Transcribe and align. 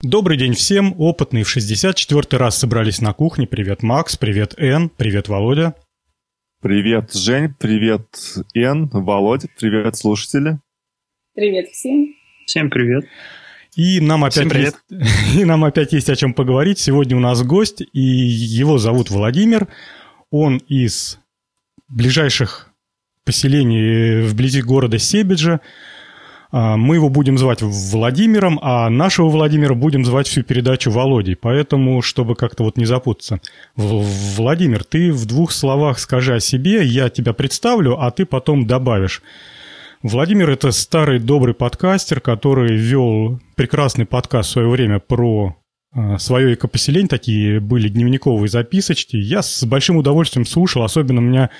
Добрый 0.00 0.36
день 0.36 0.54
всем, 0.54 0.94
опытные 0.96 1.42
в 1.42 1.48
64 1.48 2.38
раз 2.38 2.56
собрались 2.56 3.00
на 3.00 3.12
кухне. 3.12 3.48
Привет, 3.48 3.82
Макс, 3.82 4.16
привет, 4.16 4.54
Эн, 4.56 4.90
привет, 4.90 5.26
Володя. 5.26 5.74
Привет, 6.62 7.12
Жень, 7.12 7.52
привет, 7.58 8.06
Эн, 8.54 8.88
Володя, 8.92 9.48
привет, 9.58 9.96
слушатели. 9.96 10.60
Привет 11.34 11.70
всем. 11.70 12.14
Всем 12.46 12.70
привет. 12.70 13.06
И 13.74 13.98
нам, 13.98 14.22
опять 14.22 14.48
привет. 14.48 14.76
есть, 14.88 15.34
и 15.36 15.44
нам 15.44 15.64
опять 15.64 15.92
есть 15.92 16.08
о 16.08 16.14
чем 16.14 16.32
поговорить. 16.32 16.78
Сегодня 16.78 17.16
у 17.16 17.20
нас 17.20 17.42
гость, 17.42 17.82
и 17.92 18.00
его 18.00 18.78
зовут 18.78 19.10
Владимир. 19.10 19.66
Он 20.30 20.58
из 20.58 21.18
ближайших 21.88 22.72
поселений 23.24 24.22
вблизи 24.22 24.62
города 24.62 25.00
Себеджа. 25.00 25.60
А, 26.50 26.76
мы 26.76 26.96
его 26.96 27.08
будем 27.08 27.36
звать 27.38 27.62
Владимиром, 27.62 28.58
а 28.62 28.88
нашего 28.88 29.28
Владимира 29.28 29.74
будем 29.74 30.04
звать 30.04 30.26
всю 30.26 30.42
передачу 30.42 30.90
Володей. 30.90 31.36
Поэтому, 31.36 32.00
чтобы 32.02 32.34
как-то 32.34 32.64
вот 32.64 32.76
не 32.76 32.86
запутаться. 32.86 33.40
Владимир, 33.76 34.84
ты 34.84 35.12
в 35.12 35.26
двух 35.26 35.52
словах 35.52 35.98
скажи 35.98 36.34
о 36.34 36.40
себе, 36.40 36.84
я 36.84 37.10
тебя 37.10 37.32
представлю, 37.32 37.98
а 38.00 38.10
ты 38.10 38.24
потом 38.24 38.66
добавишь. 38.66 39.22
Владимир– 40.02 40.50
это 40.50 40.70
старый 40.70 41.18
добрый 41.18 41.54
подкастер, 41.54 42.20
который 42.20 42.76
вел 42.76 43.40
прекрасный 43.56 44.06
подкаст 44.06 44.50
в 44.50 44.52
свое 44.52 44.68
время 44.68 45.00
про 45.00 45.56
а, 45.92 46.18
свое 46.18 46.54
экопоселение, 46.54 47.08
такие 47.08 47.60
были 47.60 47.88
дневниковые 47.88 48.48
записочки. 48.48 49.16
Я 49.16 49.42
с 49.42 49.64
большим 49.64 49.96
удовольствием 49.96 50.46
слушал, 50.46 50.84
особенно 50.84 51.18
меня 51.18 51.50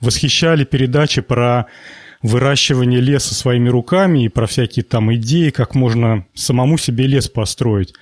восхищали 0.00 0.64
передачи 0.64 1.20
про 1.20 1.66
выращивание 2.24 3.00
леса 3.00 3.34
своими 3.34 3.68
руками 3.68 4.24
и 4.24 4.28
про 4.28 4.46
всякие 4.46 4.82
там 4.82 5.14
идеи, 5.14 5.50
как 5.50 5.74
можно 5.74 6.26
самому 6.34 6.78
себе 6.78 7.06
лес 7.06 7.28
построить. 7.28 7.94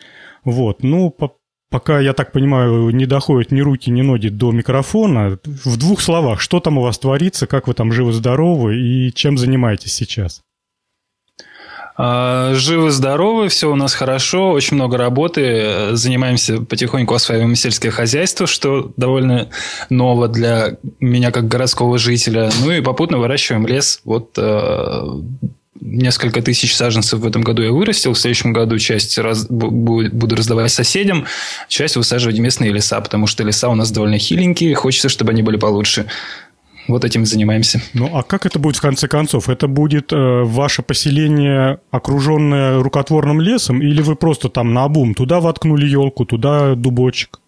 Вот, 0.44 0.82
ну, 0.82 1.10
по 1.10 1.34
пока, 1.70 2.00
я 2.00 2.12
так 2.12 2.32
понимаю, 2.32 2.90
не 2.90 3.06
доходят 3.06 3.50
ни 3.50 3.60
руки, 3.60 3.90
ни 3.90 4.02
ноги 4.02 4.28
до 4.28 4.52
микрофона, 4.52 5.38
в 5.44 5.76
двух 5.76 6.00
словах, 6.00 6.40
что 6.40 6.60
там 6.60 6.78
у 6.78 6.82
вас 6.82 6.98
творится, 6.98 7.46
как 7.46 7.66
вы 7.66 7.74
там 7.74 7.92
живы-здоровы 7.92 8.76
и 8.76 9.12
чем 9.12 9.38
занимаетесь 9.38 9.94
сейчас? 9.94 10.42
А, 11.94 12.54
живы-здоровы, 12.54 13.48
все 13.48 13.70
у 13.70 13.76
нас 13.76 13.94
хорошо, 13.94 14.50
очень 14.50 14.76
много 14.76 14.96
работы, 14.96 15.94
занимаемся 15.94 16.60
потихоньку 16.60 17.14
осваиваем 17.14 17.54
сельское 17.54 17.90
хозяйство, 17.90 18.46
что 18.46 18.92
довольно 18.96 19.50
ново 19.90 20.28
для 20.28 20.78
меня 21.00 21.30
как 21.30 21.48
городского 21.48 21.98
жителя. 21.98 22.50
Ну 22.64 22.70
и 22.70 22.80
попутно 22.80 23.18
выращиваем 23.18 23.66
лес. 23.66 24.00
Вот 24.04 24.32
э, 24.38 25.02
несколько 25.82 26.40
тысяч 26.40 26.74
саженцев 26.74 27.20
в 27.20 27.26
этом 27.26 27.42
году 27.42 27.62
я 27.62 27.72
вырастил. 27.72 28.14
В 28.14 28.18
следующем 28.18 28.52
году 28.52 28.78
часть 28.78 29.18
раз, 29.18 29.46
буду 29.48 30.36
раздавать 30.36 30.72
соседям, 30.72 31.26
часть 31.68 31.96
высаживать 31.96 32.38
местные 32.38 32.72
леса, 32.72 33.00
потому 33.00 33.26
что 33.26 33.44
леса 33.44 33.68
у 33.68 33.74
нас 33.74 33.90
довольно 33.90 34.18
хиленькие, 34.18 34.74
хочется, 34.74 35.08
чтобы 35.08 35.32
они 35.32 35.42
были 35.42 35.56
получше. 35.56 36.06
Вот 36.88 37.04
этим 37.04 37.22
и 37.22 37.26
занимаемся. 37.26 37.80
Ну, 37.94 38.10
а 38.12 38.22
как 38.22 38.46
это 38.46 38.58
будет 38.58 38.76
в 38.76 38.80
конце 38.80 39.06
концов? 39.06 39.48
Это 39.48 39.68
будет 39.68 40.12
э, 40.12 40.42
ваше 40.42 40.82
поселение, 40.82 41.78
окруженное 41.90 42.82
рукотворным 42.82 43.40
лесом, 43.40 43.80
или 43.80 44.02
вы 44.02 44.16
просто 44.16 44.48
там 44.48 44.74
на 44.74 44.84
обум 44.84 45.14
туда 45.14 45.40
воткнули 45.40 45.86
елку, 45.86 46.24
туда 46.24 46.74
дубочек? 46.74 47.38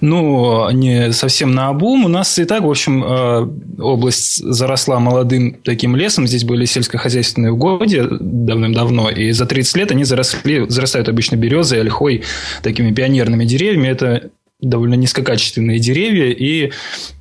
Ну, 0.00 0.70
не 0.70 1.12
совсем 1.12 1.54
на 1.54 1.68
обум. 1.68 2.04
У 2.04 2.08
нас 2.08 2.38
и 2.38 2.44
так, 2.44 2.62
в 2.62 2.70
общем, 2.70 3.04
э, 3.04 3.48
область 3.80 4.36
заросла 4.36 5.00
молодым 5.00 5.56
таким 5.64 5.96
лесом. 5.96 6.26
Здесь 6.26 6.44
были 6.44 6.64
сельскохозяйственные 6.64 7.52
угодья 7.52 8.06
давным-давно. 8.08 9.10
И 9.10 9.32
за 9.32 9.44
30 9.44 9.76
лет 9.76 9.90
они 9.90 10.04
заросли, 10.04 10.66
зарастают 10.68 11.08
обычно 11.08 11.36
березой, 11.36 11.80
ольхой, 11.80 12.22
такими 12.62 12.92
пионерными 12.92 13.44
деревьями. 13.44 13.88
Это 13.88 14.30
довольно 14.60 14.94
низкокачественные 14.94 15.78
деревья, 15.78 16.30
и 16.30 16.72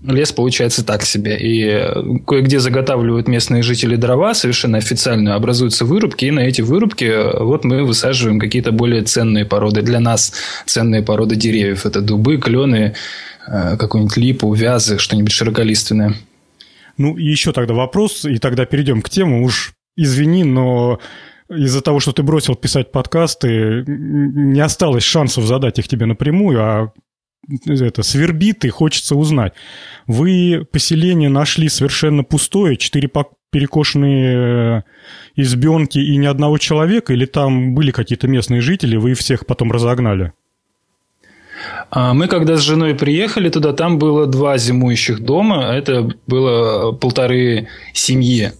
лес 0.01 0.31
получается 0.31 0.85
так 0.85 1.03
себе. 1.03 1.37
И 1.37 2.19
кое-где 2.25 2.59
заготавливают 2.59 3.27
местные 3.27 3.61
жители 3.61 3.97
дрова 3.97 4.33
совершенно 4.33 4.77
официально, 4.77 5.35
образуются 5.35 5.83
вырубки, 5.85 6.25
и 6.25 6.31
на 6.31 6.41
эти 6.41 6.61
вырубки 6.61 7.11
вот 7.41 7.65
мы 7.65 7.83
высаживаем 7.83 8.39
какие-то 8.39 8.71
более 8.71 9.03
ценные 9.03 9.45
породы. 9.45 9.81
Для 9.81 9.99
нас 9.99 10.33
ценные 10.65 11.01
породы 11.03 11.35
деревьев. 11.35 11.85
Это 11.85 12.01
дубы, 12.01 12.37
клены, 12.37 12.95
э, 13.47 13.77
какую-нибудь 13.77 14.17
липу, 14.17 14.53
вязы, 14.53 14.97
что-нибудь 14.97 15.33
широколиственное. 15.33 16.15
Ну, 16.97 17.17
и 17.17 17.25
еще 17.25 17.51
тогда 17.51 17.73
вопрос, 17.73 18.23
и 18.23 18.37
тогда 18.37 18.65
перейдем 18.65 19.01
к 19.01 19.09
теме. 19.09 19.41
Уж 19.41 19.73
извини, 19.97 20.45
но 20.45 20.99
из-за 21.49 21.81
того, 21.81 21.99
что 21.99 22.13
ты 22.13 22.23
бросил 22.23 22.55
писать 22.55 22.91
подкасты, 22.93 23.83
не 23.85 24.61
осталось 24.61 25.03
шансов 25.03 25.43
задать 25.45 25.77
их 25.79 25.87
тебе 25.87 26.05
напрямую, 26.05 26.61
а 26.61 26.91
это, 27.65 28.03
свербит 28.03 28.65
и 28.65 28.69
хочется 28.69 29.15
узнать. 29.15 29.53
Вы 30.07 30.65
поселение 30.71 31.29
нашли 31.29 31.69
совершенно 31.69 32.23
пустое, 32.23 32.77
четыре 32.77 33.09
перекошенные 33.51 34.79
э, 34.79 34.81
избенки 35.35 35.97
и 35.97 36.17
ни 36.17 36.25
одного 36.25 36.57
человека, 36.57 37.13
или 37.13 37.25
там 37.25 37.73
были 37.73 37.91
какие-то 37.91 38.27
местные 38.27 38.61
жители, 38.61 38.97
вы 38.97 39.13
всех 39.13 39.45
потом 39.45 39.71
разогнали? 39.71 40.33
А 41.89 42.13
мы 42.13 42.27
когда 42.27 42.57
с 42.57 42.61
женой 42.61 42.95
приехали 42.95 43.49
туда, 43.49 43.71
там 43.71 43.97
было 43.97 44.27
два 44.27 44.57
зимующих 44.57 45.21
дома, 45.21 45.63
это 45.63 46.09
было 46.27 46.91
полторы 46.91 47.69
семьи 47.93 48.51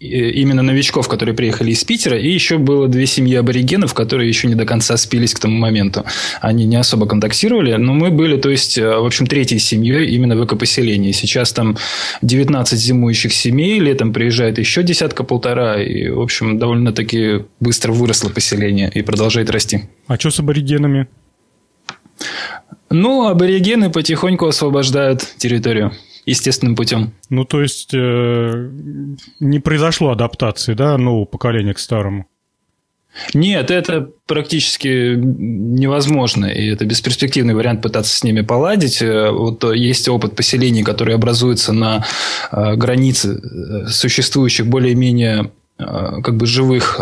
именно 0.00 0.62
новичков, 0.62 1.08
которые 1.08 1.34
приехали 1.34 1.70
из 1.72 1.84
Питера, 1.84 2.18
и 2.18 2.28
еще 2.28 2.56
было 2.56 2.88
две 2.88 3.06
семьи 3.06 3.34
аборигенов, 3.36 3.92
которые 3.92 4.28
еще 4.28 4.48
не 4.48 4.54
до 4.54 4.64
конца 4.64 4.96
спились 4.96 5.34
к 5.34 5.38
тому 5.38 5.58
моменту. 5.58 6.04
Они 6.40 6.64
не 6.64 6.76
особо 6.76 7.06
контактировали, 7.06 7.74
но 7.74 7.92
мы 7.92 8.10
были, 8.10 8.36
то 8.36 8.48
есть, 8.48 8.78
э, 8.78 8.86
в 8.86 9.04
общем, 9.04 9.26
третьей 9.26 9.58
семьей 9.58 10.06
именно 10.06 10.36
в 10.36 10.44
экопоселении. 10.44 11.12
Сейчас 11.12 11.52
там 11.52 11.76
19 12.22 12.78
зимующих 12.78 13.32
семей, 13.32 13.78
летом 13.78 14.12
приезжает 14.12 14.58
еще 14.58 14.82
десятка-полтора, 14.82 15.82
и, 15.82 16.08
в 16.08 16.20
общем, 16.20 16.58
довольно-таки 16.58 17.44
быстро 17.60 17.92
выросло 17.92 18.30
поселение 18.30 18.90
и 18.94 19.02
продолжает 19.02 19.50
расти. 19.50 19.82
А 20.06 20.16
что 20.16 20.30
с 20.30 20.40
аборигенами? 20.40 21.08
Ну, 22.88 23.28
аборигены 23.28 23.90
потихоньку 23.90 24.46
освобождают 24.46 25.20
территорию 25.36 25.92
естественным 26.26 26.76
путем. 26.76 27.12
Ну, 27.28 27.44
то 27.44 27.62
есть, 27.62 27.90
э, 27.94 28.70
не 29.40 29.58
произошло 29.58 30.10
адаптации, 30.10 30.74
да, 30.74 30.96
нового 30.98 31.24
поколения 31.24 31.74
к 31.74 31.78
старому? 31.78 32.26
Нет, 33.34 33.70
это 33.70 34.08
практически 34.26 35.14
невозможно, 35.16 36.46
и 36.46 36.70
это 36.70 36.84
бесперспективный 36.84 37.54
вариант 37.54 37.82
пытаться 37.82 38.16
с 38.16 38.22
ними 38.22 38.42
поладить. 38.42 39.02
Э, 39.02 39.30
вот 39.30 39.64
есть 39.74 40.08
опыт 40.08 40.36
поселений, 40.36 40.84
которые 40.84 41.16
образуются 41.16 41.72
на 41.72 42.04
э, 42.52 42.76
границе 42.76 43.40
э, 43.40 43.88
существующих 43.88 44.66
более-менее 44.66 45.50
как 46.22 46.36
бы 46.36 46.46
живых 46.46 47.00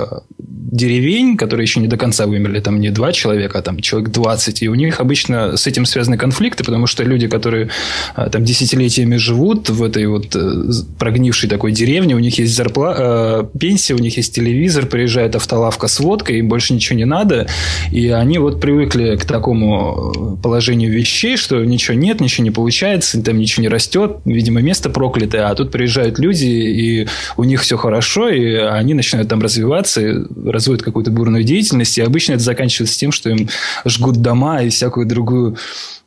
деревень, 0.71 1.37
которые 1.37 1.65
еще 1.65 1.81
не 1.81 1.87
до 1.87 1.97
конца 1.97 2.27
вымерли, 2.27 2.61
там 2.61 2.81
не 2.81 2.91
два 2.91 3.13
человека, 3.13 3.59
а 3.59 3.63
там 3.63 3.81
человек 3.81 4.11
20, 4.11 4.63
и 4.63 4.69
у 4.69 4.75
них 4.75 5.01
обычно 5.01 5.57
с 5.57 5.67
этим 5.67 5.87
связаны 5.87 6.19
конфликты, 6.19 6.63
потому 6.63 6.87
что 6.87 7.05
люди, 7.05 7.27
которые 7.27 7.71
а, 8.15 8.29
там 8.29 8.45
десятилетиями 8.45 9.17
живут 9.17 9.71
в 9.71 9.83
этой 9.83 10.07
вот 10.07 10.37
э, 10.37 10.65
прогнившей 10.99 11.49
такой 11.49 11.73
деревне, 11.73 12.15
у 12.15 12.19
них 12.19 12.39
есть 12.39 12.55
зарплата, 12.55 13.49
э, 13.55 13.59
пенсия, 13.59 13.95
у 13.95 13.99
них 13.99 14.17
есть 14.19 14.35
телевизор, 14.35 14.87
приезжает 14.87 15.37
автолавка 15.37 15.89
с 15.89 16.01
водкой, 16.01 16.39
им 16.39 16.49
больше 16.49 16.75
ничего 16.75 16.97
не 16.99 17.07
надо, 17.07 17.47
и 17.91 18.09
они 18.09 18.39
вот 18.39 18.61
привыкли 18.61 19.17
к 19.17 19.25
такому 19.25 20.13
э, 20.39 20.43
положению 20.43 20.93
вещей, 20.93 21.37
что 21.39 21.65
ничего 21.65 21.97
нет, 21.97 22.21
ничего 22.21 22.45
не 22.45 22.51
получается, 22.51 23.23
там 23.23 23.39
ничего 23.39 23.63
не 23.63 23.69
растет, 23.69 24.19
видимо, 24.27 24.61
место 24.61 24.91
проклятое, 24.91 25.49
а 25.49 25.55
тут 25.55 25.71
приезжают 25.71 26.19
люди, 26.19 26.47
и 26.47 27.09
у 27.39 27.45
них 27.45 27.63
все 27.63 27.79
хорошо, 27.79 28.29
и 28.29 28.55
они 28.75 28.95
начинают 28.95 29.29
там 29.29 29.41
развиваться, 29.41 30.27
разводят 30.45 30.83
какую-то 30.83 31.11
бурную 31.11 31.45
деятельность, 31.45 31.99
и 31.99 32.03
обычно 32.03 32.35
это 32.35 32.43
заканчивается 32.43 32.99
тем, 32.99 33.13
что 33.13 33.31
им 33.31 33.49
жгут 33.87 34.17
дома 34.17 34.63
и 34.63 34.71
всякую 34.71 35.07
другую 35.07 35.57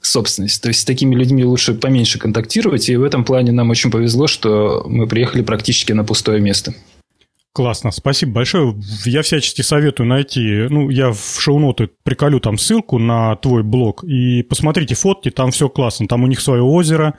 собственность. 0.02 0.62
То 0.62 0.70
есть 0.70 0.82
с 0.82 0.86
такими 0.86 1.16
людьми 1.16 1.44
лучше 1.44 1.74
поменьше 1.74 2.20
контактировать, 2.20 2.90
и 2.90 2.98
в 2.98 3.04
этом 3.04 3.24
плане 3.24 3.52
нам 3.52 3.70
очень 3.70 3.92
повезло, 3.92 4.28
что 4.28 4.84
мы 4.88 5.08
приехали 5.08 5.42
практически 5.42 5.94
на 5.94 6.04
пустое 6.04 6.42
место. 6.42 6.74
Классно, 7.54 7.92
спасибо 7.92 8.32
большое. 8.32 8.76
Я 9.04 9.24
всячески 9.24 9.62
советую 9.62 10.08
найти, 10.08 10.68
ну, 10.70 10.90
я 10.90 11.12
в 11.12 11.38
шоу-ноты 11.38 11.90
приколю 12.04 12.40
там 12.40 12.58
ссылку 12.58 12.98
на 12.98 13.36
твой 13.36 13.62
блог, 13.62 14.06
и 14.06 14.42
посмотрите 14.44 14.96
фотки, 14.96 15.30
там 15.32 15.52
все 15.52 15.68
классно, 15.68 16.08
там 16.08 16.24
у 16.24 16.28
них 16.28 16.40
свое 16.40 16.62
озеро, 16.62 17.16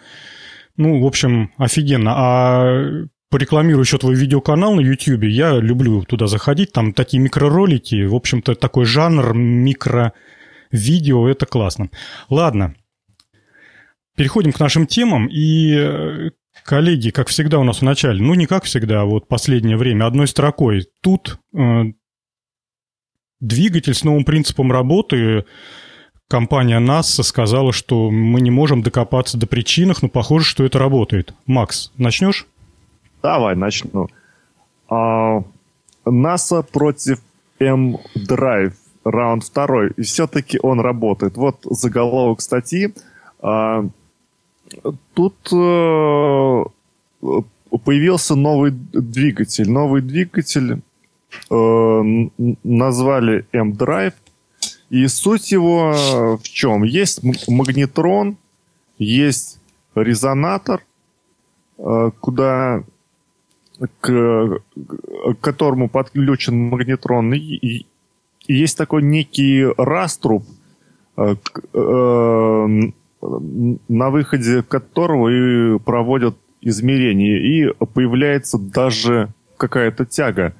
ну, 0.79 1.03
в 1.03 1.07
общем, 1.07 1.51
офигенно. 1.59 2.15
А 2.17 3.05
порекламирую 3.33 3.83
еще 3.83 3.97
твой 3.97 4.15
видеоканал 4.15 4.75
на 4.75 4.81
YouTube. 4.81 5.25
Я 5.25 5.57
люблю 5.59 6.03
туда 6.05 6.27
заходить, 6.27 6.73
там 6.73 6.93
такие 6.93 7.21
микроролики. 7.21 8.05
В 8.05 8.15
общем-то, 8.15 8.55
такой 8.55 8.85
жанр 8.85 9.33
микро-видео, 9.33 11.27
это 11.27 11.47
классно. 11.47 11.89
Ладно, 12.29 12.75
переходим 14.17 14.53
к 14.53 14.61
нашим 14.61 14.87
темам. 14.87 15.29
И, 15.29 15.75
э, 15.75 16.31
коллеги, 16.67 17.09
как 17.09 17.29
всегда 17.29 17.59
у 17.59 17.65
нас 17.65 17.79
в 17.79 17.83
начале, 17.83 18.23
ну 18.23 18.35
не 18.35 18.45
как 18.45 18.65
всегда, 18.65 19.01
а 19.01 19.05
вот 19.07 19.29
последнее 19.29 19.79
время, 19.79 20.05
одной 20.05 20.29
строкой. 20.29 20.87
Тут 21.01 21.39
э, 21.57 21.85
двигатель 23.41 23.95
с 23.95 24.05
новым 24.05 24.25
принципом 24.25 24.71
работы 24.71 25.47
компания 26.29 26.81
NASA 26.81 27.23
сказала, 27.23 27.73
что 27.73 28.11
мы 28.11 28.43
не 28.43 28.51
можем 28.51 28.83
докопаться 28.83 29.39
до 29.39 29.47
причин, 29.47 29.95
но 30.03 30.09
похоже, 30.11 30.45
что 30.45 30.65
это 30.65 30.79
работает. 30.79 31.33
Макс, 31.47 31.93
начнешь? 31.97 32.47
Давай, 33.23 33.55
начну. 33.55 34.09
А, 34.89 35.45
NASA 36.05 36.63
против 36.63 37.21
M-Drive, 37.61 38.75
раунд 39.05 39.45
второй. 39.45 39.93
И 39.97 40.03
все-таки 40.03 40.59
он 40.63 40.81
работает. 40.81 41.37
Вот 41.37 41.59
заголовок 41.65 42.41
статьи. 42.41 42.93
А, 43.41 43.87
тут 45.15 45.37
а, 45.53 46.65
появился 47.85 48.35
новый 48.35 48.73
двигатель. 48.73 49.71
Новый 49.71 50.03
двигатель 50.03 50.83
а, 51.51 52.03
назвали 52.65 53.47
M-Drive. 53.53 54.15
И 54.91 55.07
суть 55.07 55.53
его 55.53 56.37
в 56.37 56.43
чем? 56.43 56.83
Есть 56.83 57.23
магнетрон, 57.49 58.37
есть 58.99 59.59
резонатор, 59.95 60.83
э, 61.79 62.11
куда 62.21 62.85
к, 64.01 64.61
к 64.75 65.35
которому 65.41 65.89
подключен 65.89 66.57
магнетрон. 66.57 67.33
И, 67.35 67.39
и 67.39 67.87
есть 68.49 68.77
такой 68.77 69.03
некий 69.03 69.67
раструб, 69.77 70.45
э, 71.17 71.37
э, 71.75 72.67
на 73.89 74.11
выходе 74.11 74.63
которого 74.63 75.29
и 75.29 75.79
проводят 75.79 76.37
измерения. 76.61 77.39
И 77.39 77.73
появляется 77.87 78.59
даже 78.59 79.29
какая-то 79.57 80.05
тяга 80.07 80.55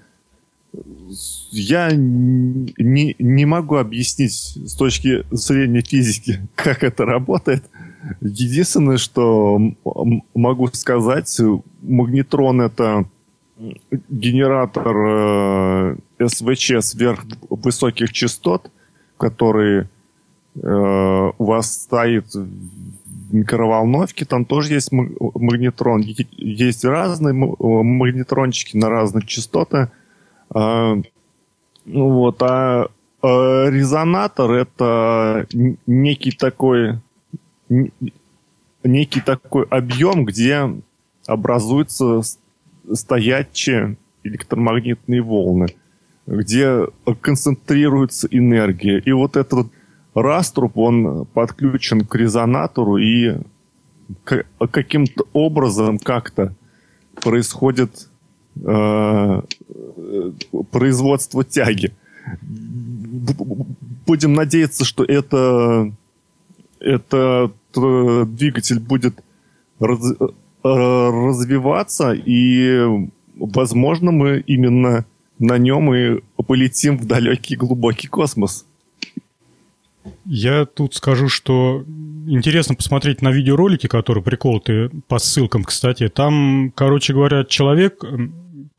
я 1.51 1.91
не, 1.93 3.15
не 3.19 3.45
могу 3.45 3.77
объяснить 3.77 4.33
с 4.33 4.75
точки 4.75 5.25
зрения 5.31 5.83
физики, 5.83 6.41
как 6.55 6.83
это 6.83 7.05
работает. 7.05 7.65
Единственное, 8.21 8.97
что 8.97 9.61
могу 10.35 10.69
сказать, 10.69 11.41
магнетрон 11.83 12.63
это 12.63 13.07
генератор 14.09 14.97
э, 14.97 15.97
СВЧ 16.27 16.73
сверхвысоких 16.81 18.13
частот, 18.13 18.71
который 19.17 19.89
э, 20.55 21.33
у 21.39 21.45
вас 21.45 21.73
стоит 21.73 22.35
в 22.35 23.35
микроволновке, 23.35 24.25
там 24.25 24.45
тоже 24.45 24.75
есть 24.75 24.93
магнетрон. 24.93 26.03
Есть 26.03 26.85
разные 26.85 27.33
магнетрончики 27.35 28.77
на 28.77 28.89
разных 28.89 29.27
частотах 29.27 29.91
а, 30.55 30.97
ну 31.85 32.11
вот, 32.11 32.43
а, 32.43 32.89
а 33.23 33.69
резонатор 33.71 34.51
это 34.53 35.47
некий 35.87 36.33
такой 36.33 37.01
некий 38.85 39.21
такой 39.21 39.65
объем, 39.65 40.25
где 40.25 40.71
образуются 41.27 42.21
стоячие 42.95 43.97
электромагнитные 44.25 45.23
волны, 45.23 45.69
где 46.27 46.87
концентрируется 47.21 48.29
энергия. 48.31 48.99
И 48.99 49.13
вот 49.13 49.37
этот 49.37 49.69
раструб, 50.15 50.77
он 50.79 51.27
подключен 51.27 52.05
к 52.05 52.15
резонатору, 52.15 52.99
и 52.99 53.37
каким-то 54.25 55.25
образом 55.33 55.99
как-то 55.99 56.55
происходит 57.23 58.09
Э, 58.61 59.41
производства 60.71 61.43
тяги. 61.43 61.93
Будем 64.07 64.35
надеяться, 64.35 64.85
что 64.85 65.05
это, 65.05 65.91
этот 66.79 67.55
двигатель 67.75 68.79
будет 68.79 69.23
э, 69.81 69.87
развиваться, 70.65 72.13
и, 72.13 73.09
возможно, 73.37 74.11
мы 74.13 74.43
именно 74.47 75.05
на 75.39 75.59
нем 75.59 75.93
и 75.95 76.21
полетим 76.47 76.99
в 76.99 77.07
далекий 77.07 77.57
глубокий 77.57 78.09
космос. 78.09 78.67
Я 80.25 80.65
тут 80.65 80.95
скажу, 80.95 81.29
что 81.29 81.85
интересно 82.27 82.75
посмотреть 82.75 83.23
на 83.23 83.31
видеоролики, 83.31 83.87
которые 83.87 84.23
приколоты 84.23 84.91
по 85.09 85.19
ссылкам, 85.19 85.65
кстати. 85.65 86.09
Там, 86.09 86.73
короче 86.75 87.13
говоря, 87.13 87.45
человек 87.45 88.05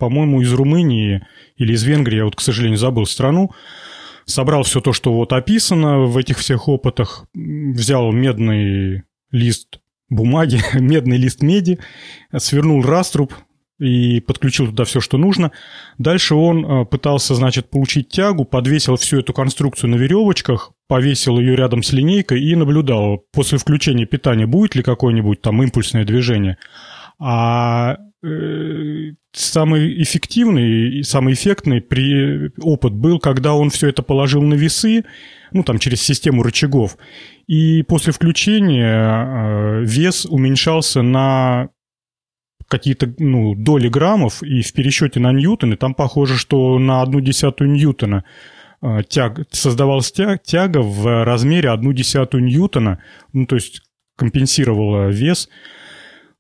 по-моему, 0.04 0.42
из 0.42 0.52
Румынии 0.52 1.26
или 1.56 1.72
из 1.72 1.84
Венгрии, 1.84 2.18
я 2.18 2.26
вот, 2.26 2.36
к 2.36 2.42
сожалению, 2.42 2.78
забыл 2.78 3.06
страну, 3.06 3.52
собрал 4.26 4.64
все 4.64 4.82
то, 4.82 4.92
что 4.92 5.14
вот 5.14 5.32
описано 5.32 6.00
в 6.02 6.18
этих 6.18 6.40
всех 6.40 6.68
опытах, 6.68 7.26
взял 7.34 8.12
медный 8.12 9.04
лист 9.32 9.80
бумаги, 10.14 10.62
медный 10.80 11.18
лист 11.18 11.42
меди, 11.42 11.80
свернул 12.38 12.82
раструб 12.82 13.34
и 13.80 14.22
подключил 14.22 14.68
туда 14.68 14.86
все, 14.86 15.02
что 15.02 15.18
нужно. 15.18 15.52
Дальше 15.98 16.36
он 16.36 16.66
э, 16.66 16.86
пытался, 16.86 17.36
значит, 17.36 17.70
получить 17.70 18.10
тягу, 18.10 18.46
подвесил 18.46 18.96
всю 18.96 19.20
эту 19.20 19.34
конструкцию 19.34 19.90
на 19.90 19.96
веревочках, 19.96 20.72
повесил 20.88 21.40
ее 21.40 21.56
рядом 21.56 21.84
с 21.84 21.92
линейкой 21.92 22.42
и 22.42 22.56
наблюдал, 22.56 23.24
после 23.32 23.58
включения 23.58 24.06
питания 24.06 24.46
будет 24.46 24.76
ли 24.76 24.84
какое-нибудь 24.84 25.42
там 25.42 25.62
импульсное 25.64 26.06
движение. 26.06 26.58
А 27.20 27.98
самый 29.34 30.02
эффективный 30.02 31.00
и 31.00 31.04
самый 31.04 31.34
эффектный 31.34 31.82
при... 31.82 32.52
опыт 32.62 32.94
был, 32.94 33.20
когда 33.20 33.54
он 33.54 33.70
все 33.70 33.90
это 33.90 34.02
положил 34.02 34.42
на 34.42 34.54
весы, 34.54 35.04
ну, 35.52 35.64
там, 35.64 35.80
через 35.80 36.02
систему 36.02 36.44
рычагов, 36.44 36.98
и 37.48 37.84
после 37.84 38.14
включения 38.14 38.96
э, 38.96 39.84
вес 39.84 40.26
уменьшался 40.26 41.02
на 41.02 41.70
какие-то 42.68 43.14
ну, 43.20 43.56
доли 43.56 43.90
граммов, 43.90 44.42
и 44.42 44.62
в 44.62 44.74
пересчете 44.74 45.20
на 45.20 45.32
ньютоны, 45.32 45.76
там 45.76 45.94
похоже, 45.94 46.38
что 46.38 46.80
на 46.80 47.02
одну 47.02 47.20
десятую 47.20 47.72
ньютона 47.72 48.24
э, 48.82 49.02
тяг, 49.08 49.42
создавалась 49.52 50.12
тяг, 50.12 50.44
тяга 50.44 50.80
в 50.82 51.26
размере 51.26 51.70
одну 51.70 51.92
десятую 51.92 52.44
ньютона, 52.44 53.04
ну, 53.34 53.46
то 53.46 53.56
есть 53.56 53.82
компенсировала 54.18 55.10
вес. 55.10 55.50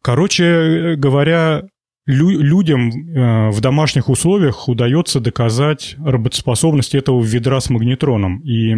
Короче 0.01 0.95
говоря, 0.97 1.63
лю- 2.05 2.39
людям 2.39 2.89
э, 2.89 3.49
в 3.49 3.61
домашних 3.61 4.09
условиях 4.09 4.67
удается 4.67 5.19
доказать 5.19 5.95
работоспособность 6.03 6.95
этого 6.95 7.21
ведра 7.21 7.59
с 7.59 7.69
магнетроном. 7.69 8.39
И 8.41 8.75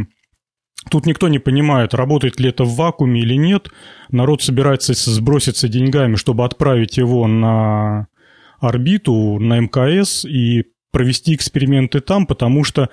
тут 0.89 1.05
никто 1.05 1.27
не 1.27 1.39
понимает, 1.39 1.93
работает 1.93 2.39
ли 2.39 2.49
это 2.49 2.63
в 2.63 2.75
вакууме 2.75 3.21
или 3.21 3.35
нет. 3.35 3.69
Народ 4.09 4.41
собирается 4.41 4.93
сброситься 4.93 5.67
деньгами, 5.67 6.15
чтобы 6.15 6.45
отправить 6.45 6.97
его 6.97 7.27
на 7.27 8.07
орбиту, 8.59 9.39
на 9.39 9.59
МКС 9.59 10.25
и 10.25 10.65
провести 10.91 11.35
эксперименты 11.35 11.99
там, 11.99 12.25
потому 12.25 12.63
что 12.63 12.89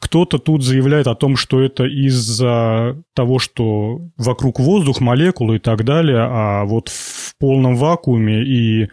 кто-то 0.00 0.38
тут 0.38 0.64
заявляет 0.64 1.06
о 1.06 1.14
том, 1.14 1.36
что 1.36 1.62
это 1.62 1.84
из-за 1.84 3.00
того, 3.14 3.38
что 3.38 4.00
вокруг 4.18 4.58
воздух, 4.58 5.00
молекулы 5.00 5.56
и 5.56 5.58
так 5.60 5.84
далее, 5.84 6.18
а 6.18 6.64
вот 6.64 6.88
в 6.88 7.34
полном 7.38 7.76
вакууме 7.76 8.42
и 8.42 8.88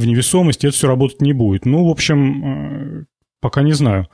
в 0.00 0.06
невесомости, 0.06 0.66
это 0.66 0.76
все 0.76 0.88
работать 0.88 1.20
не 1.20 1.32
будет. 1.32 1.66
Ну, 1.66 1.86
в 1.86 1.90
общем, 1.90 2.44
э, 2.44 3.04
пока 3.40 3.62
не 3.62 3.72
знаю. 3.72 4.08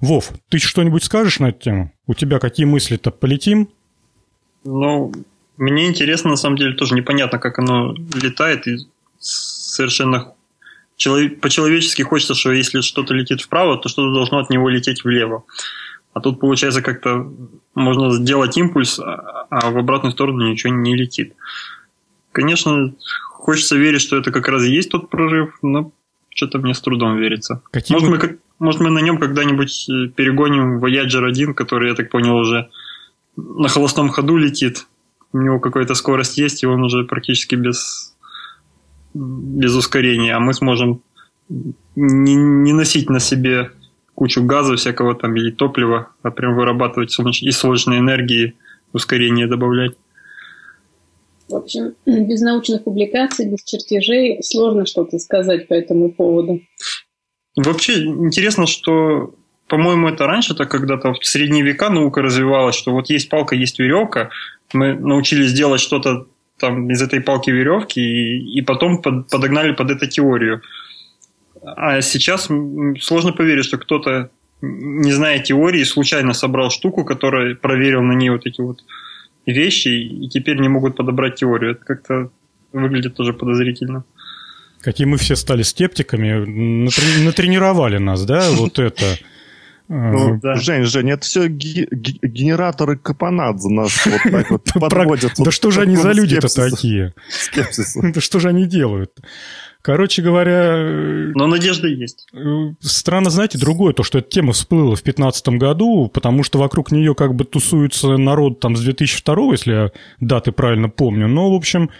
Вов, 0.00 0.30
ты 0.48 0.58
что-нибудь 0.58 1.04
скажешь 1.04 1.40
на 1.40 1.50
эту 1.50 1.60
тему? 1.60 1.92
У 2.06 2.14
тебя 2.14 2.38
какие 2.38 2.66
мысли-то? 2.66 3.10
Полетим? 3.10 3.68
Ну, 4.64 5.12
мне 5.56 5.86
интересно, 5.86 6.30
на 6.30 6.36
самом 6.36 6.56
деле, 6.56 6.74
тоже 6.74 6.94
непонятно, 6.94 7.38
как 7.38 7.58
оно 7.58 7.94
летает. 8.14 8.66
И 8.66 8.78
совершенно 9.18 10.34
по-человечески 11.40 12.02
хочется, 12.02 12.34
что 12.34 12.52
если 12.52 12.80
что-то 12.80 13.14
летит 13.14 13.40
вправо, 13.40 13.76
то 13.76 13.88
что-то 13.88 14.14
должно 14.14 14.38
от 14.38 14.50
него 14.50 14.68
лететь 14.68 15.04
влево. 15.04 15.44
А 16.12 16.20
тут, 16.20 16.38
получается, 16.38 16.80
как-то 16.80 17.28
можно 17.74 18.12
сделать 18.12 18.56
импульс, 18.56 19.00
а, 19.00 19.46
а 19.50 19.70
в 19.70 19.78
обратную 19.78 20.12
сторону 20.12 20.48
ничего 20.48 20.72
не 20.72 20.94
летит. 20.94 21.34
Конечно, 22.30 22.94
Хочется 23.44 23.76
верить, 23.76 24.00
что 24.00 24.16
это 24.16 24.32
как 24.32 24.48
раз 24.48 24.64
и 24.64 24.70
есть 24.70 24.88
тот 24.88 25.10
прорыв, 25.10 25.58
но 25.60 25.92
что-то 26.30 26.56
мне 26.56 26.72
с 26.72 26.80
трудом 26.80 27.18
верится. 27.18 27.60
Какие 27.72 27.94
может, 27.94 28.08
мы, 28.08 28.38
может, 28.58 28.80
мы 28.80 28.88
на 28.88 29.00
нем 29.00 29.18
когда-нибудь 29.18 29.86
э, 29.90 30.08
перегоним 30.16 30.82
Voyager 30.82 31.26
1, 31.26 31.52
который, 31.52 31.90
я 31.90 31.94
так 31.94 32.08
понял, 32.08 32.36
уже 32.36 32.70
на 33.36 33.68
холостом 33.68 34.08
ходу 34.08 34.38
летит. 34.38 34.86
У 35.34 35.38
него 35.42 35.60
какая-то 35.60 35.94
скорость 35.94 36.38
есть, 36.38 36.62
и 36.62 36.66
он 36.66 36.84
уже 36.84 37.04
практически 37.04 37.54
без, 37.54 38.16
без 39.12 39.74
ускорения. 39.74 40.34
А 40.34 40.40
мы 40.40 40.54
сможем 40.54 41.02
не, 41.96 42.34
не 42.36 42.72
носить 42.72 43.10
на 43.10 43.20
себе 43.20 43.72
кучу 44.14 44.42
газа 44.42 44.76
всякого 44.76 45.14
там 45.14 45.36
или 45.36 45.50
топлива, 45.50 46.08
а 46.22 46.30
прям 46.30 46.56
вырабатывать 46.56 47.10
солнеч... 47.10 47.42
из 47.42 47.58
солнечной 47.58 47.98
энергии 47.98 48.54
ускорение 48.94 49.46
добавлять. 49.46 49.98
В 51.48 51.54
общем, 51.54 51.94
без 52.06 52.40
научных 52.40 52.84
публикаций, 52.84 53.46
без 53.46 53.62
чертежей 53.64 54.42
сложно 54.42 54.86
что-то 54.86 55.18
сказать 55.18 55.68
по 55.68 55.74
этому 55.74 56.10
поводу. 56.10 56.60
Вообще 57.56 58.04
интересно, 58.04 58.66
что 58.66 59.34
по-моему, 59.68 60.08
это 60.08 60.26
раньше-то 60.26 60.66
когда-то 60.66 61.14
в 61.14 61.24
средние 61.24 61.64
века 61.64 61.88
наука 61.88 62.20
развивалась, 62.22 62.76
что 62.76 62.92
вот 62.92 63.08
есть 63.08 63.30
палка, 63.30 63.56
есть 63.56 63.78
веревка, 63.78 64.30
мы 64.72 64.94
научились 64.94 65.52
делать 65.52 65.80
что-то 65.80 66.26
там 66.58 66.90
из 66.90 67.02
этой 67.02 67.20
палки 67.20 67.50
веревки 67.50 68.00
и, 68.00 68.58
и 68.58 68.62
потом 68.62 69.00
под, 69.00 69.28
подогнали 69.28 69.72
под 69.72 69.90
эту 69.90 70.06
теорию. 70.06 70.62
А 71.64 72.00
сейчас 72.02 72.48
сложно 73.00 73.32
поверить, 73.32 73.64
что 73.64 73.78
кто-то, 73.78 74.30
не 74.60 75.12
зная 75.12 75.38
теории, 75.38 75.82
случайно 75.84 76.34
собрал 76.34 76.70
штуку, 76.70 77.04
которая 77.04 77.54
проверил 77.54 78.02
на 78.02 78.12
ней 78.12 78.30
вот 78.30 78.46
эти 78.46 78.60
вот 78.60 78.84
вещи, 79.46 79.88
и 79.88 80.28
теперь 80.28 80.58
не 80.58 80.68
могут 80.68 80.96
подобрать 80.96 81.36
теорию. 81.36 81.72
Это 81.72 81.84
как-то 81.84 82.30
выглядит 82.72 83.14
тоже 83.14 83.32
подозрительно. 83.32 84.04
Какие 84.80 85.06
мы 85.06 85.16
все 85.16 85.34
стали 85.36 85.62
скептиками, 85.62 86.44
натренировали 87.24 87.98
нас, 87.98 88.24
да, 88.24 88.50
вот 88.50 88.78
это. 88.78 89.04
Ну, 89.86 90.40
да. 90.40 90.54
Жень, 90.54 90.84
Жень, 90.84 91.10
это 91.10 91.26
все 91.26 91.46
генераторы 91.46 92.96
Капанадзе 92.96 93.68
нас 93.68 94.06
вот 94.06 94.32
так 94.32 94.50
вот 94.50 94.64
подводят. 94.80 95.32
Да 95.36 95.50
что 95.50 95.70
же 95.70 95.82
они 95.82 95.96
за 95.96 96.12
люди-то 96.12 96.48
такие? 96.48 97.12
Да 98.02 98.20
что 98.22 98.40
же 98.40 98.48
они 98.48 98.64
делают? 98.64 99.12
Короче 99.84 100.22
говоря... 100.22 100.78
Но 101.34 101.46
надежда 101.46 101.88
есть. 101.88 102.26
Странно, 102.80 103.28
знаете, 103.28 103.58
другое, 103.58 103.92
то, 103.92 104.02
что 104.02 104.16
эта 104.16 104.30
тема 104.30 104.54
всплыла 104.54 104.96
в 104.96 105.02
2015 105.02 105.48
году, 105.48 106.08
потому 106.08 106.42
что 106.42 106.58
вокруг 106.58 106.90
нее 106.90 107.14
как 107.14 107.34
бы 107.34 107.44
тусуется 107.44 108.16
народ 108.16 108.60
там 108.60 108.76
с 108.76 108.80
2002, 108.80 109.36
если 109.52 109.72
я 109.72 109.90
даты 110.20 110.52
правильно 110.52 110.88
помню. 110.88 111.28
Но, 111.28 111.52
в 111.52 111.54
общем, 111.54 111.90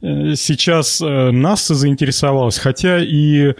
э, 0.00 0.36
сейчас 0.36 1.00
э, 1.00 1.32
НАСА 1.32 1.74
заинтересовалась, 1.74 2.56
хотя 2.56 3.00
и 3.02 3.54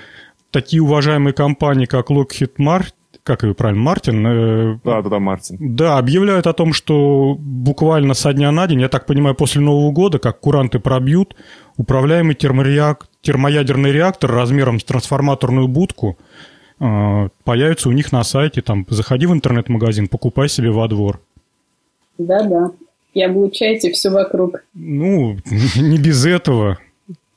такие 0.53 0.81
уважаемые 0.81 1.35
компании, 1.35 1.87
как 1.87 2.13
Lockheed 2.13 2.59
Martin, 2.61 2.93
как 3.25 3.43
его 3.43 3.55
правильно, 3.55 3.83
Мартин? 3.83 4.25
Э, 4.25 4.79
да, 4.85 5.03
да, 5.03 5.11
да, 5.11 5.19
Мартин. 5.19 5.57
Да, 5.75 5.99
объявляют 5.99 6.47
о 6.47 6.53
том, 6.53 6.73
что 6.73 7.35
буквально 7.37 8.15
со 8.15 8.33
дня 8.33 8.53
на 8.53 8.69
день, 8.69 8.83
я 8.83 8.89
так 8.89 9.05
понимаю, 9.05 9.35
после 9.35 9.61
Нового 9.61 9.91
года, 9.91 10.21
как 10.21 10.39
куранты 10.39 10.79
пробьют, 10.79 11.35
управляемый 11.77 12.37
термореак... 12.37 13.08
термоядерный 13.21 13.93
реактор 13.93 14.31
размером 14.31 14.81
с 14.81 14.85
трансформаторную 14.85 15.69
будку 15.69 16.19
э, 16.81 17.29
появится 17.45 17.89
у 17.89 17.93
них 17.93 18.13
на 18.13 18.25
сайте. 18.25 18.63
Там, 18.63 18.87
заходи 18.89 19.27
в 19.27 19.33
интернет-магазин, 19.33 20.09
покупай 20.09 20.49
себе 20.49 20.71
во 20.71 20.89
двор. 20.89 21.21
Да-да. 22.19 22.73
И 23.15 23.23
облучайте 23.23 23.93
все 23.93 24.11
вокруг. 24.11 24.65
Ну, 24.75 25.39
не 25.77 25.99
без 25.99 26.25
этого. 26.27 26.79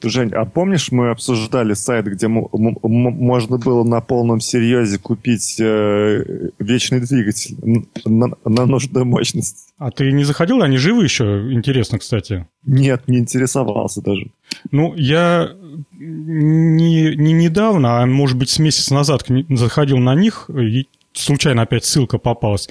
Жень, 0.10 0.32
а 0.34 0.46
помнишь, 0.46 0.92
мы 0.92 1.10
обсуждали 1.10 1.74
сайт, 1.74 2.06
где 2.06 2.28
можно 2.28 3.58
было 3.58 3.84
на 3.84 4.02
полном 4.02 4.40
серьезе 4.40 4.98
купить 4.98 5.58
э, 5.60 6.50
вечный 6.60 7.00
двигатель 7.00 7.58
на, 8.06 8.32
на 8.46 8.66
нужную 8.66 9.06
мощность? 9.06 9.74
А 9.78 9.92
ты 9.92 10.12
не 10.12 10.24
заходил? 10.24 10.62
Они 10.62 10.78
живы 10.78 11.04
еще? 11.04 11.52
Интересно, 11.52 12.00
кстати. 12.00 12.48
Нет, 12.66 13.08
не 13.08 13.20
интересовался 13.20 14.02
даже. 14.02 14.28
Ну, 14.72 14.94
я 14.96 15.52
не, 15.94 17.16
не 17.16 17.34
недавно, 17.34 18.02
а 18.02 18.06
может 18.06 18.38
быть 18.38 18.50
с 18.50 18.60
месяц 18.60 18.92
назад 18.92 19.26
заходил 19.50 19.98
на 19.98 20.16
них, 20.16 20.50
и 20.50 20.88
случайно 21.14 21.64
опять 21.64 21.86
ссылка 21.86 22.18
попалась. 22.18 22.68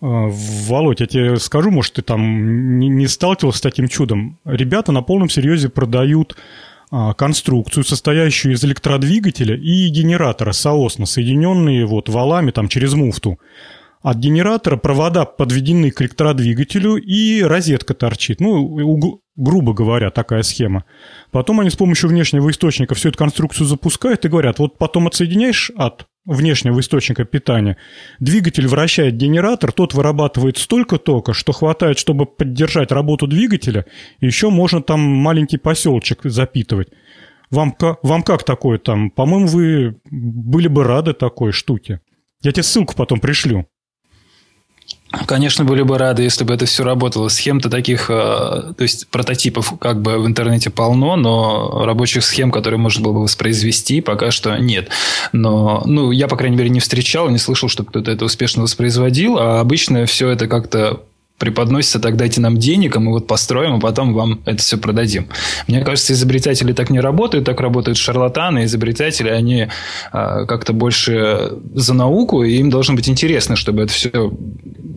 Э, 0.00 0.28
Володь, 0.30 1.00
я 1.00 1.06
тебе 1.06 1.36
скажу, 1.36 1.70
может, 1.70 1.94
ты 1.94 2.02
там 2.02 2.78
не, 2.78 2.88
не 2.88 3.06
сталкивался 3.06 3.58
с 3.58 3.62
таким 3.62 3.88
чудом. 3.88 4.38
Ребята 4.44 4.92
на 4.92 5.02
полном 5.02 5.28
серьезе 5.28 5.68
продают 5.68 6.36
конструкцию, 6.90 7.84
состоящую 7.84 8.54
из 8.54 8.64
электродвигателя 8.64 9.56
и 9.56 9.88
генератора 9.88 10.52
соосно, 10.52 11.06
соединенные 11.06 11.86
вот 11.86 12.08
валами 12.08 12.50
там 12.50 12.68
через 12.68 12.94
муфту. 12.94 13.38
От 14.00 14.16
генератора 14.18 14.76
провода 14.76 15.24
подведены 15.24 15.90
к 15.90 16.00
электродвигателю 16.00 16.96
и 16.96 17.42
розетка 17.42 17.94
торчит. 17.94 18.40
Ну, 18.40 19.20
грубо 19.36 19.72
говоря, 19.74 20.10
такая 20.10 20.42
схема. 20.42 20.84
Потом 21.30 21.60
они 21.60 21.70
с 21.70 21.76
помощью 21.76 22.08
внешнего 22.08 22.48
источника 22.50 22.94
всю 22.94 23.08
эту 23.08 23.18
конструкцию 23.18 23.66
запускают 23.66 24.24
и 24.24 24.28
говорят, 24.28 24.58
вот 24.58 24.78
потом 24.78 25.08
отсоединяешь 25.08 25.70
от 25.76 26.06
внешнего 26.28 26.78
источника 26.80 27.24
питания, 27.24 27.76
двигатель 28.20 28.68
вращает 28.68 29.16
генератор, 29.16 29.72
тот 29.72 29.94
вырабатывает 29.94 30.58
столько 30.58 30.98
тока, 30.98 31.32
что 31.32 31.52
хватает, 31.52 31.98
чтобы 31.98 32.26
поддержать 32.26 32.92
работу 32.92 33.26
двигателя, 33.26 33.86
и 34.20 34.26
еще 34.26 34.50
можно 34.50 34.82
там 34.82 35.00
маленький 35.00 35.56
поселочек 35.56 36.20
запитывать. 36.24 36.88
Вам, 37.50 37.74
вам 38.02 38.22
как 38.22 38.44
такое 38.44 38.78
там? 38.78 39.10
По-моему, 39.10 39.46
вы 39.46 40.00
были 40.10 40.68
бы 40.68 40.84
рады 40.84 41.14
такой 41.14 41.52
штуке. 41.52 42.00
Я 42.42 42.52
тебе 42.52 42.62
ссылку 42.62 42.94
потом 42.94 43.20
пришлю. 43.20 43.66
Конечно, 45.26 45.64
были 45.64 45.82
бы 45.82 45.96
рады, 45.96 46.22
если 46.22 46.44
бы 46.44 46.52
это 46.52 46.66
все 46.66 46.84
работало. 46.84 47.28
Схем-то 47.28 47.70
таких, 47.70 48.10
э, 48.10 48.12
то 48.12 48.82
есть 48.82 49.08
прототипов 49.08 49.72
как 49.80 50.02
бы 50.02 50.18
в 50.18 50.26
интернете 50.26 50.68
полно, 50.68 51.16
но 51.16 51.84
рабочих 51.86 52.24
схем, 52.24 52.50
которые 52.50 52.78
можно 52.78 53.02
было 53.02 53.14
бы 53.14 53.22
воспроизвести, 53.22 54.02
пока 54.02 54.30
что 54.30 54.56
нет. 54.58 54.90
Но, 55.32 55.82
ну, 55.86 56.10
я, 56.10 56.28
по 56.28 56.36
крайней 56.36 56.56
мере, 56.56 56.68
не 56.68 56.80
встречал, 56.80 57.30
не 57.30 57.38
слышал, 57.38 57.70
что 57.70 57.84
кто-то 57.84 58.10
это 58.10 58.26
успешно 58.26 58.62
воспроизводил, 58.62 59.38
а 59.38 59.60
обычно 59.60 60.04
все 60.04 60.28
это 60.28 60.46
как-то 60.46 61.00
преподносится, 61.38 62.00
так 62.00 62.16
дайте 62.16 62.40
нам 62.40 62.58
денег, 62.58 62.96
а 62.96 63.00
мы 63.00 63.12
вот 63.12 63.26
построим, 63.26 63.74
а 63.74 63.80
потом 63.80 64.12
вам 64.12 64.40
это 64.44 64.58
все 64.58 64.76
продадим. 64.76 65.28
Мне 65.68 65.82
кажется, 65.82 66.12
изобретатели 66.12 66.72
так 66.72 66.90
не 66.90 67.00
работают, 67.00 67.44
так 67.44 67.60
работают 67.60 67.96
шарлатаны, 67.96 68.64
изобретатели, 68.64 69.28
они 69.28 69.62
э, 69.62 69.68
как-то 70.12 70.72
больше 70.72 71.52
за 71.74 71.94
науку, 71.94 72.42
и 72.42 72.56
им 72.56 72.70
должно 72.70 72.94
быть 72.94 73.08
интересно, 73.08 73.56
чтобы 73.56 73.82
это 73.82 73.92
все 73.92 74.32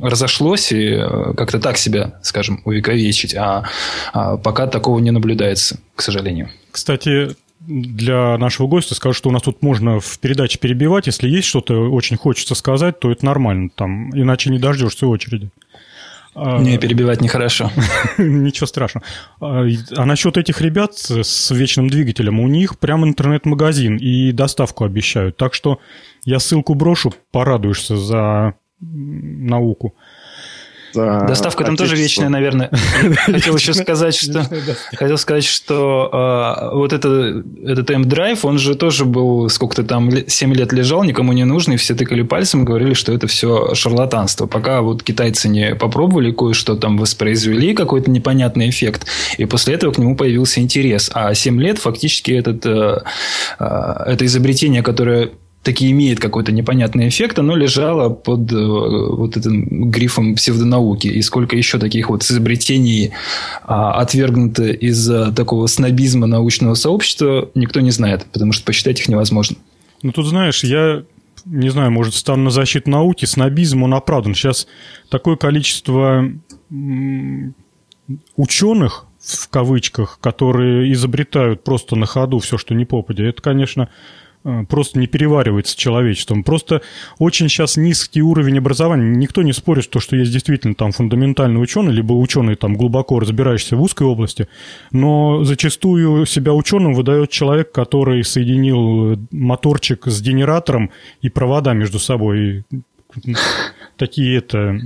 разошлось 0.02 0.72
и 0.72 0.96
э, 0.96 1.34
как-то 1.38 1.60
так 1.60 1.78
себя, 1.78 2.20
скажем, 2.24 2.62
увековечить. 2.66 3.36
А, 3.36 3.64
а 4.14 4.38
пока 4.38 4.68
такого 4.68 5.00
не 5.00 5.12
наблюдается, 5.12 5.80
к 5.96 6.02
сожалению. 6.02 6.50
Кстати, 6.72 7.36
для 7.60 8.38
нашего 8.38 8.68
гостя 8.68 8.96
скажу, 8.96 9.14
что 9.14 9.30
у 9.30 9.32
нас 9.32 9.44
тут 9.44 9.62
можно 9.62 10.00
в 10.00 10.20
передаче 10.20 10.58
перебивать. 10.58 11.06
Если 11.06 11.30
есть 11.30 11.48
что-то 11.48 11.92
очень 11.92 12.18
хочется 12.18 12.56
сказать, 12.56 13.00
то 13.00 13.12
это 13.12 13.24
нормально. 13.26 13.70
Там, 13.76 14.10
иначе 14.18 14.50
не 14.50 14.58
дождешься 14.58 15.06
очереди. 15.06 15.52
А, 16.34 16.60
не, 16.60 16.78
перебивать 16.78 17.22
нехорошо. 17.22 17.72
Ничего 18.18 18.66
страшного. 18.66 19.06
А, 19.40 19.66
а 19.96 20.06
насчет 20.06 20.38
этих 20.38 20.62
ребят 20.62 20.96
с 20.96 21.52
вечным 21.52 21.90
двигателем, 21.90 22.40
у 22.40 22.48
них 22.48 22.80
прям 22.80 23.06
интернет-магазин 23.06 23.98
и 23.98 24.32
доставку 24.32 24.86
обещают. 24.86 25.38
Так 25.38 25.54
что 25.54 25.80
я 26.24 26.40
ссылку 26.40 26.74
брошу, 26.74 27.14
порадуешься 27.32 27.98
за 27.98 28.56
науку. 28.80 29.96
Доставка 30.94 31.64
там 31.64 31.76
тоже 31.76 31.96
вечная, 31.96 32.30
наверное. 32.30 32.70
Хотел 33.26 33.56
еще 33.56 33.74
сказать, 33.74 34.16
что 34.16 34.46
хотел 34.94 35.18
сказать, 35.18 35.44
что 35.44 36.10
э, 36.12 36.76
вот 36.76 36.94
это, 36.94 37.44
этот 37.64 37.90
M-Drive, 37.90 38.40
он 38.44 38.58
же 38.58 38.76
тоже 38.76 39.06
был 39.06 39.50
сколько-то 39.50 39.84
там 39.84 40.12
7 40.28 40.54
лет 40.54 40.74
лежал, 40.74 41.04
никому 41.04 41.34
не 41.34 41.44
нужный, 41.44 41.78
все 41.78 41.96
тыкали 41.96 42.22
пальцем 42.22 42.64
и 42.64 42.66
говорили, 42.66 42.94
что 42.94 43.14
это 43.14 43.28
все 43.28 43.74
шарлатанство. 43.74 44.48
Пока 44.48 44.82
вот 44.82 45.04
китайцы 45.04 45.50
не 45.50 45.76
попробовали 45.76 46.32
кое-что 46.32 46.76
там 46.76 46.98
воспроизвели, 46.98 47.74
какой-то 47.74 48.10
непонятный 48.12 48.70
эффект, 48.70 49.08
и 49.38 49.46
после 49.46 49.76
этого 49.76 49.92
к 49.94 49.98
нему 49.98 50.16
появился 50.16 50.62
интерес. 50.62 51.12
А 51.14 51.34
7 51.34 51.62
лет 51.62 51.78
фактически 51.78 52.32
этот, 52.32 52.66
э, 52.66 53.04
э, 53.60 54.04
это 54.06 54.26
изобретение, 54.26 54.84
которое 54.84 55.32
таки 55.64 55.92
имеет 55.92 56.20
какой-то 56.20 56.52
непонятный 56.52 57.08
эффект, 57.08 57.38
оно 57.38 57.56
лежало 57.56 58.10
под 58.10 58.52
э, 58.52 58.56
вот 58.56 59.38
этим 59.38 59.92
грифом 59.92 60.36
псевдонауки. 60.36 61.08
И 61.08 61.22
сколько 61.22 61.56
еще 61.56 61.78
таких 61.78 62.10
вот 62.10 62.24
изобретений 62.24 63.12
а, 63.64 63.94
отвергнуто 64.02 64.68
из-за 64.72 65.32
такого 65.32 65.68
снобизма 65.68 66.26
научного 66.26 66.74
сообщества, 66.74 67.50
никто 67.54 67.80
не 67.80 67.92
знает, 67.92 68.26
потому 68.32 68.54
что 68.54 68.66
посчитать 68.66 69.00
их 69.00 69.08
невозможно. 69.08 69.58
Ну, 70.02 70.12
тут, 70.12 70.26
знаешь, 70.26 70.64
я 70.64 71.04
не 71.46 71.70
знаю, 71.70 71.92
может, 71.92 72.16
стану 72.16 72.46
на 72.46 72.50
защиту 72.50 72.90
науки, 72.90 73.26
снобизм, 73.26 73.84
он 73.84 73.94
оправдан. 73.94 74.34
Сейчас 74.34 74.68
такое 75.10 75.36
количество 75.36 76.28
ученых, 78.36 79.06
в 79.20 79.48
кавычках, 79.50 80.18
которые 80.22 80.92
изобретают 80.94 81.64
просто 81.64 81.96
на 81.96 82.08
ходу 82.08 82.40
все, 82.40 82.58
что 82.58 82.74
не 82.74 82.86
попадя, 82.86 83.26
это, 83.26 83.42
конечно, 83.44 83.90
Э, 83.90 83.90
просто 84.70 85.00
не 85.00 85.08
переваривается 85.08 85.78
человечеством. 85.78 86.44
Просто 86.44 86.82
очень 87.20 87.50
сейчас 87.50 87.78
низкий 87.78 88.22
уровень 88.22 88.58
образования. 88.58 89.16
Никто 89.16 89.42
не 89.42 89.54
спорит, 89.54 89.84
что, 89.84 90.00
что 90.00 90.16
есть 90.16 90.32
действительно 90.32 90.76
там 90.76 90.92
фундаментальный 90.92 91.62
ученый, 91.62 91.94
либо 91.94 92.14
ученый 92.14 92.56
там 92.56 92.76
глубоко 92.76 93.20
разбирающийся 93.20 93.76
в 93.76 93.82
узкой 93.82 94.08
области, 94.08 94.48
но 94.92 95.44
зачастую 95.44 96.26
себя 96.26 96.54
ученым 96.54 96.94
выдает 96.94 97.30
человек, 97.30 97.72
который 97.72 98.24
соединил 98.24 99.20
моторчик 99.32 100.08
с 100.08 100.22
генератором 100.22 100.92
и 101.22 101.30
провода 101.30 101.74
между 101.74 102.00
собой. 102.00 102.64
Такие 103.98 104.38
это 104.38 104.80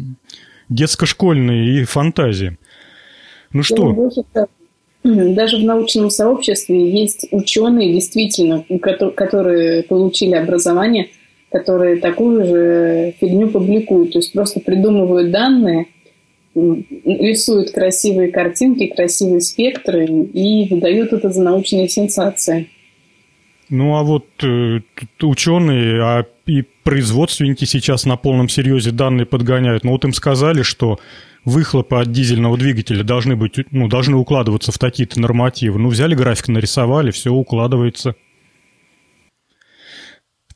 детско-школьные 0.70 1.86
фантазии. 1.86 2.58
Ну 3.52 3.64
что? 3.64 4.10
Даже 5.06 5.58
в 5.58 5.64
научном 5.64 6.10
сообществе 6.10 6.90
есть 6.90 7.28
ученые, 7.32 7.94
действительно, 7.94 8.66
которые 9.16 9.84
получили 9.84 10.34
образование 10.34 11.10
которые 11.56 12.02
такую 12.02 12.46
же 12.46 13.14
фигню 13.18 13.48
публикуют. 13.48 14.12
То 14.12 14.20
есть 14.20 14.34
просто 14.34 14.60
придумывают 14.60 15.32
данные, 15.32 15.86
рисуют 16.54 17.72
красивые 17.72 18.30
картинки, 18.30 18.88
красивые 18.88 19.40
спектры 19.40 20.06
и 20.06 20.68
выдают 20.70 21.14
это 21.14 21.32
за 21.32 21.42
научные 21.42 21.88
сенсации. 21.88 22.70
Ну 23.70 23.96
а 23.96 24.04
вот 24.04 24.26
э, 24.44 24.82
ученые 25.22 26.02
а 26.04 26.26
и 26.46 26.64
производственники 26.84 27.64
сейчас 27.64 28.06
на 28.06 28.18
полном 28.18 28.50
серьезе 28.50 28.92
данные 28.92 29.26
подгоняют. 29.26 29.86
Но 29.86 29.92
вот 29.92 30.04
им 30.04 30.12
сказали, 30.12 30.62
что 30.62 31.00
выхлопы 31.46 31.98
от 31.98 32.12
дизельного 32.12 32.58
двигателя 32.58 33.04
должны 33.04 33.36
быть, 33.36 33.60
ну, 33.72 33.88
должны 33.88 34.18
укладываться 34.18 34.72
в 34.72 34.80
такие-то 34.80 35.20
нормативы. 35.20 35.80
Ну, 35.80 35.90
взяли 35.90 36.16
график, 36.16 36.48
нарисовали, 36.50 37.12
все 37.12 37.32
укладывается. 37.32 38.16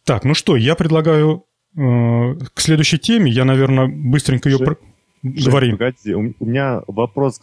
Так, 0.03 0.24
ну 0.25 0.34
что, 0.34 0.55
я 0.55 0.75
предлагаю 0.75 1.46
э, 1.75 1.79
к 2.53 2.60
следующей 2.60 2.98
теме. 2.98 3.31
Я, 3.31 3.46
наверное, 3.46 3.88
быстренько 3.88 4.50
ее... 4.50 4.58
Жень, 4.58 4.75
Говори. 5.22 5.72
Погоди, 5.72 6.13
у, 6.13 6.34
меня 6.46 6.81
вопрос 6.88 7.41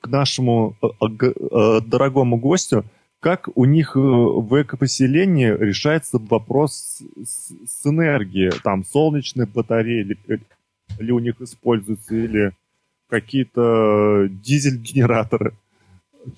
к 0.00 0.08
нашему 0.08 0.76
э, 0.82 0.86
э, 1.20 1.80
дорогому 1.84 2.38
гостю. 2.38 2.84
Как 3.20 3.48
у 3.54 3.66
них 3.66 3.92
э, 3.94 4.00
в 4.00 4.62
экопоселении 4.62 5.46
решается 5.46 6.18
вопрос 6.18 7.02
с, 7.22 7.52
с 7.66 7.86
энергией? 7.86 8.50
Там 8.64 8.84
солнечные 8.84 9.46
батареи 9.46 10.00
или, 10.00 10.18
или 10.98 11.12
у 11.12 11.20
них 11.20 11.40
используются, 11.40 12.16
или 12.16 12.52
какие-то 13.12 14.26
дизель-генераторы? 14.30 15.52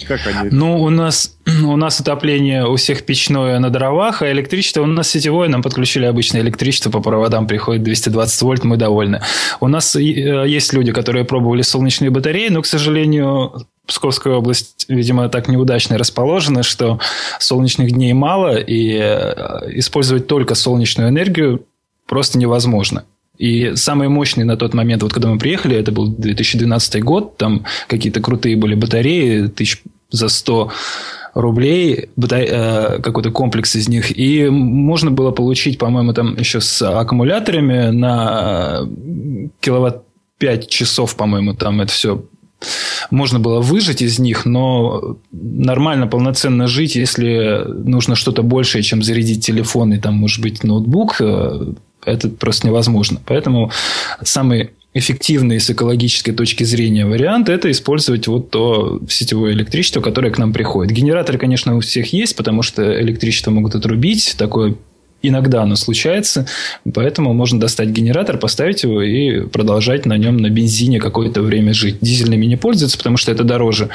Как 0.09 0.27
они? 0.27 0.49
Ну, 0.51 0.83
у 0.83 0.91
нас, 0.91 1.39
у 1.65 1.77
нас 1.77 2.01
отопление 2.01 2.67
у 2.67 2.75
всех 2.75 3.07
печное 3.07 3.61
на 3.61 3.71
дровах, 3.71 4.23
а 4.23 4.33
электричество 4.33 4.83
у 4.83 4.87
нас 4.87 5.09
сетевое. 5.09 5.49
Нам 5.49 5.63
подключили 5.63 6.05
обычное 6.05 6.41
электричество, 6.41 6.91
по 6.91 7.01
проводам 7.01 7.47
приходит 7.47 7.85
220 7.85 8.43
вольт, 8.43 8.65
мы 8.65 8.77
довольны. 8.77 9.21
У 9.61 9.69
нас 9.69 9.95
есть 9.95 10.73
люди, 10.73 10.91
которые 10.91 11.25
пробовали 11.25 11.63
солнечные 11.63 12.11
батареи, 12.11 12.49
но, 12.49 12.61
к 12.61 12.67
сожалению, 12.67 13.67
Псковская 13.87 14.35
область, 14.35 14.87
видимо, 14.89 15.29
так 15.29 15.47
неудачно 15.47 15.97
расположена, 15.97 16.65
что 16.65 16.99
солнечных 17.39 17.93
дней 17.93 18.15
мало, 18.15 18.57
и 18.57 18.99
э, 18.99 19.79
использовать 19.79 20.27
только 20.27 20.55
солнечную 20.55 21.11
энергию 21.11 21.67
просто 22.07 22.39
невозможно. 22.39 23.05
И 23.39 23.73
самые 23.75 24.09
мощные 24.09 24.45
на 24.45 24.57
тот 24.57 24.75
момент, 24.75 25.03
вот 25.03 25.13
когда 25.13 25.29
мы 25.29 25.39
приехали, 25.39 25.77
это 25.77 25.91
был 25.91 26.09
2012 26.09 27.03
год, 27.03 27.37
там 27.37 27.65
какие-то 27.89 28.21
крутые 28.21 28.57
были 28.57 28.75
батареи, 28.75 29.49
тысяч 29.49 29.83
за 30.11 30.29
100 30.29 30.71
рублей, 31.35 32.11
э, 32.17 33.01
какой-то 33.03 33.31
комплекс 33.31 33.75
из 33.75 33.89
них. 33.89 34.17
И 34.17 34.49
можно 34.49 35.11
было 35.11 35.33
получить, 35.33 35.79
по-моему, 35.79 36.13
там 36.13 36.37
еще 36.37 36.61
с 36.61 36.81
аккумуляторами 36.83 37.91
на 37.91 38.89
киловатт 39.61 40.05
5 40.39 40.69
часов, 40.69 41.17
по-моему, 41.17 41.55
там 41.55 41.81
это 41.81 41.93
все 41.93 42.25
можно 43.11 43.39
было 43.39 43.61
выжить 43.61 44.01
из 44.01 44.19
них, 44.19 44.47
но 44.47 45.19
нормально, 45.33 46.07
полноценно 46.07 46.67
жить, 46.67 46.97
если 46.97 47.63
нужно 47.67 48.15
что-то 48.15 48.43
большее, 48.43 48.83
чем 48.83 49.03
зарядить 49.03 49.45
телефон 49.45 49.93
и 49.93 49.99
там, 49.99 50.15
может 50.15 50.41
быть, 50.41 50.65
ноутбук, 50.65 51.17
э, 51.21 51.75
это 52.05 52.29
просто 52.29 52.67
невозможно. 52.67 53.21
Поэтому 53.27 53.71
самый 54.23 54.71
эффективный 54.95 55.59
с 55.59 55.69
экологической 55.71 56.33
точки 56.33 56.63
зрения 56.65 57.05
вариант– 57.05 57.49
это 57.51 57.71
использовать 57.71 58.29
вот 58.29 58.51
то 58.51 59.01
сетевое 59.09 59.53
электричество, 59.53 60.01
которое 60.01 60.31
к 60.31 60.39
нам 60.39 60.53
приходит. 60.53 60.93
Генераторы, 60.93 61.39
конечно, 61.39 61.77
у 61.77 61.81
всех 61.81 62.13
есть, 62.13 62.37
потому 62.37 62.63
что 62.63 63.01
электричество 63.01 63.51
могут 63.51 63.75
отрубить. 63.75 64.37
Такое 64.39 64.77
Иногда 65.27 65.63
оно 65.63 65.75
случается, 65.75 66.47
поэтому 66.93 67.33
можно 67.33 67.59
достать 67.59 67.89
генератор, 67.89 68.37
поставить 68.37 68.83
его 68.83 69.01
и 69.01 69.47
продолжать 69.47 70.05
на 70.05 70.19
нем 70.19 70.37
на 70.37 70.51
бензине 70.51 71.01
какое-то 71.01 71.41
время 71.41 71.73
жить. 71.73 71.97
Дизельными 72.03 72.45
не 72.45 72.57
пользуются, 72.57 72.99
потому 72.99 73.17
что 73.17 73.33
это 73.33 73.43
дороже, 73.43 73.89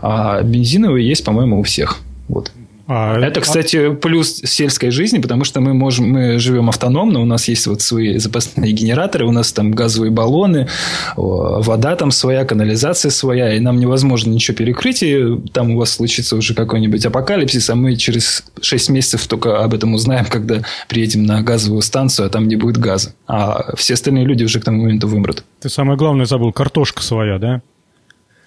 а 0.00 0.40
бензиновые 0.40 1.06
есть, 1.06 1.22
по-моему, 1.22 1.60
у 1.60 1.64
всех. 1.64 1.98
Вот. 2.28 2.50
А, 2.92 3.20
это, 3.20 3.38
а 3.38 3.42
кстати, 3.42 3.94
плюс 3.94 4.40
сельской 4.44 4.90
жизни, 4.90 5.20
потому 5.20 5.44
что 5.44 5.60
мы 5.60 5.74
можем, 5.74 6.10
мы 6.10 6.40
живем 6.40 6.68
автономно, 6.68 7.20
у 7.20 7.24
нас 7.24 7.46
есть 7.46 7.68
вот 7.68 7.82
свои 7.82 8.18
запасные 8.18 8.72
генераторы, 8.72 9.26
у 9.26 9.30
нас 9.30 9.52
там 9.52 9.70
газовые 9.70 10.10
баллоны, 10.10 10.66
вода 11.14 11.94
там 11.94 12.10
своя, 12.10 12.44
канализация 12.44 13.10
своя, 13.10 13.54
и 13.54 13.60
нам 13.60 13.78
невозможно 13.78 14.32
ничего 14.32 14.56
перекрыть, 14.56 15.04
и 15.04 15.24
там 15.52 15.70
у 15.70 15.78
вас 15.78 15.90
случится 15.90 16.34
уже 16.34 16.52
какой-нибудь 16.52 17.06
апокалипсис, 17.06 17.70
а 17.70 17.76
мы 17.76 17.94
через 17.94 18.42
6 18.60 18.90
месяцев 18.90 19.24
только 19.28 19.62
об 19.62 19.72
этом 19.72 19.94
узнаем, 19.94 20.26
когда 20.28 20.62
приедем 20.88 21.22
на 21.22 21.42
газовую 21.42 21.82
станцию, 21.82 22.26
а 22.26 22.28
там 22.28 22.48
не 22.48 22.56
будет 22.56 22.78
газа. 22.78 23.14
А 23.28 23.76
все 23.76 23.94
остальные 23.94 24.24
люди 24.24 24.42
уже 24.42 24.58
к 24.58 24.64
тому 24.64 24.82
моменту 24.82 25.06
вымрут. 25.06 25.44
Ты 25.60 25.68
самое 25.68 25.96
главное 25.96 26.26
забыл, 26.26 26.52
картошка 26.52 27.04
своя, 27.04 27.38
да? 27.38 27.62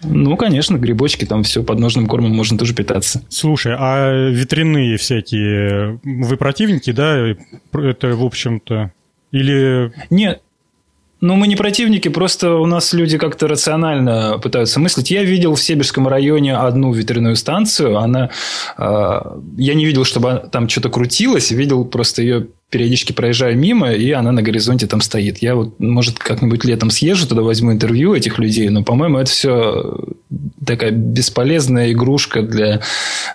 Ну, 0.04 0.36
конечно, 0.38 0.78
грибочки, 0.78 1.26
там 1.26 1.44
все 1.44 1.64
подножным 1.64 2.08
кормом 2.08 2.32
можно 2.32 2.58
тоже 2.58 2.74
питаться. 2.74 3.24
Слушай, 3.30 3.76
а 3.78 4.30
ветряные 4.30 4.98
всякие, 4.98 6.00
вы 6.04 6.38
противники, 6.38 6.92
да? 6.92 7.36
Это, 7.74 8.08
в 8.16 8.24
общем-то, 8.24 8.92
или... 9.32 9.92
Нет, 10.10 10.42
ну, 11.24 11.38
мы 11.38 11.48
не 11.48 11.56
противники, 11.56 12.10
просто 12.10 12.56
у 12.56 12.66
нас 12.66 12.92
люди 12.92 13.18
как-то 13.18 13.48
рационально 13.48 14.40
пытаются 14.40 14.82
мыслить. 14.82 15.10
Я 15.10 15.24
видел 15.24 15.56
в 15.56 15.62
Себежском 15.62 16.06
районе 16.06 16.54
одну 16.54 16.92
ветряную 16.92 17.38
станцию. 17.38 17.98
Она, 17.98 18.30
э, 18.78 19.22
я 19.58 19.74
не 19.74 19.86
видел, 19.86 20.04
чтобы 20.04 20.50
там 20.52 20.68
что-то 20.68 20.90
крутилось. 20.90 21.52
Видел 21.52 21.86
просто 21.86 22.22
ее 22.24 22.48
периодически 22.74 23.14
проезжаю 23.14 23.56
мимо, 23.56 23.94
и 23.94 24.10
она 24.10 24.32
на 24.32 24.42
горизонте 24.42 24.88
там 24.88 25.00
стоит. 25.00 25.44
Я 25.44 25.54
вот, 25.54 25.80
может, 25.80 26.18
как-нибудь 26.18 26.66
летом 26.66 26.90
съезжу, 26.90 27.28
туда 27.28 27.44
возьму 27.44 27.72
интервью 27.72 28.16
этих 28.16 28.40
людей, 28.40 28.68
но, 28.70 28.84
по-моему, 28.84 29.20
это 29.20 29.30
все 29.30 29.96
такая 30.66 30.90
бесполезная 30.90 31.92
игрушка 31.92 32.42
для 32.42 32.82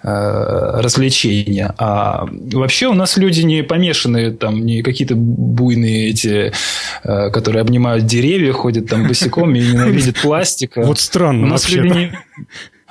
э, 0.02 0.80
развлечения. 0.80 1.72
А 1.78 2.26
вообще 2.52 2.88
у 2.88 2.94
нас 2.94 3.16
люди 3.16 3.42
не 3.42 3.62
помешанные, 3.62 4.32
там, 4.32 4.66
не 4.66 4.82
какие-то 4.82 5.14
буйные 5.14 6.08
эти, 6.08 6.52
э, 7.04 7.30
которые 7.30 7.60
обнимают 7.60 8.06
деревья, 8.06 8.52
ходят 8.52 8.88
там 8.88 9.06
босиком 9.06 9.54
и 9.54 9.60
ненавидят 9.60 10.16
пластика. 10.22 10.82
Вот 10.82 10.98
странно 10.98 11.46
У 11.46 11.48
нас 11.48 11.70
люди 11.70 11.86
не... 11.86 12.12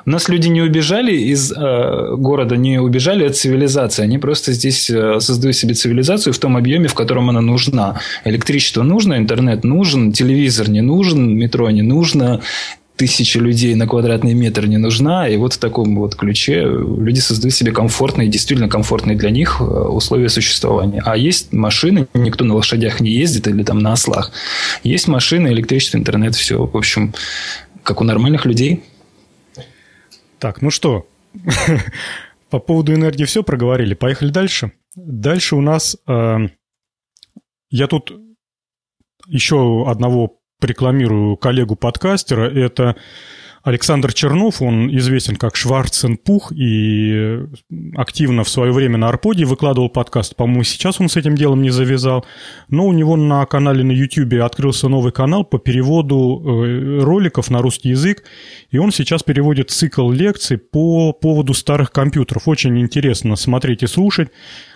У 0.08 0.10
нас 0.10 0.30
люди 0.30 0.48
не 0.48 0.62
убежали 0.62 1.12
из 1.12 1.52
э, 1.52 2.16
города, 2.16 2.56
не 2.56 2.80
убежали 2.80 3.26
от 3.26 3.36
цивилизации. 3.36 4.04
Они 4.04 4.18
просто 4.18 4.54
здесь 4.54 4.90
э, 4.90 5.20
создают 5.20 5.58
себе 5.58 5.74
цивилизацию 5.74 6.32
в 6.32 6.38
том 6.38 6.56
объеме, 6.56 6.88
в 6.88 6.94
котором 6.94 7.30
она 7.30 7.42
нужна. 7.42 8.00
Электричество 8.24 8.84
нужно, 8.84 9.18
интернет 9.18 9.66
нужен, 9.66 10.14
телевизор 10.14 10.70
не 10.70 10.80
нужен, 10.80 11.36
метро 11.36 11.70
не 11.72 11.82
нужно, 11.82 12.40
тысяча 12.96 13.40
людей 13.40 13.76
на 13.76 13.86
квадратный 13.86 14.34
метр 14.34 14.66
не 14.68 14.78
нужна. 14.78 15.28
И 15.28 15.36
вот 15.36 15.56
в 15.56 15.58
таком 15.58 15.98
вот 15.98 16.16
ключе 16.16 16.62
люди 16.62 17.20
создают 17.20 17.54
себе 17.54 17.74
комфортные, 17.74 18.30
действительно 18.30 18.70
комфортные 18.70 19.18
для 19.18 19.30
них 19.30 19.58
э, 19.60 19.64
условия 19.66 20.30
существования. 20.30 21.04
А 21.06 21.18
есть 21.18 21.52
машины, 21.52 22.08
никто 22.14 22.46
на 22.46 22.56
лошадях 22.56 23.02
не 23.02 23.12
ездит 23.12 23.50
или 23.50 23.62
там 23.62 23.80
на 23.80 23.92
ослах. 23.92 24.32
Есть 24.86 25.10
машины, 25.10 25.50
электричество, 25.50 25.98
интернет, 25.98 26.34
все, 26.34 26.66
в 26.66 26.78
общем, 26.78 27.14
как 27.84 28.00
у 28.00 28.06
нормальных 28.06 28.46
людей. 28.46 28.84
Так, 30.40 30.62
ну 30.62 30.70
что, 30.70 31.08
по 32.50 32.60
поводу 32.60 32.94
энергии 32.94 33.26
все 33.26 33.44
проговорили. 33.44 33.94
Поехали 33.94 34.30
дальше. 34.30 34.72
Дальше 34.96 35.56
у 35.56 35.62
нас... 35.62 35.98
Э, 36.08 36.38
я 37.70 37.88
тут 37.88 38.12
еще 39.28 39.86
одного 39.90 40.40
рекламирую 40.62 41.38
коллегу-подкастера. 41.38 42.50
Это 42.50 42.96
Александр 43.68 44.14
Чернов, 44.14 44.62
он 44.62 44.90
известен 44.96 45.36
как 45.36 45.58
Шварценпух 45.58 46.54
и 46.54 47.42
активно 47.98 48.46
в 48.46 48.50
свое 48.50 48.72
время 48.72 48.98
на 48.98 49.10
Арподе 49.10 49.44
выкладывал 49.44 49.90
подкаст. 49.90 50.38
По-моему, 50.38 50.64
сейчас 50.64 51.02
он 51.02 51.10
с 51.10 51.18
этим 51.18 51.36
делом 51.36 51.62
не 51.62 51.70
завязал. 51.70 52.26
Но 52.70 52.88
у 52.88 52.94
него 52.94 53.18
на 53.18 53.46
канале 53.46 53.84
на 53.84 53.92
YouTube 53.92 54.42
открылся 54.42 54.88
новый 54.88 55.12
канал 55.12 55.44
по 55.44 55.60
переводу 55.60 56.42
э, 56.46 57.00
роликов 57.04 57.50
на 57.50 57.62
русский 57.62 57.90
язык. 57.90 58.24
И 58.72 58.78
он 58.78 58.94
сейчас 58.94 59.22
переводит 59.22 59.70
цикл 59.70 60.10
лекций 60.12 60.58
по 60.58 61.12
поводу 61.12 61.54
старых 61.54 61.92
компьютеров. 61.92 62.48
Очень 62.48 62.80
интересно 62.80 63.36
смотреть 63.36 63.84
и 63.84 63.88
слушать. 63.88 64.30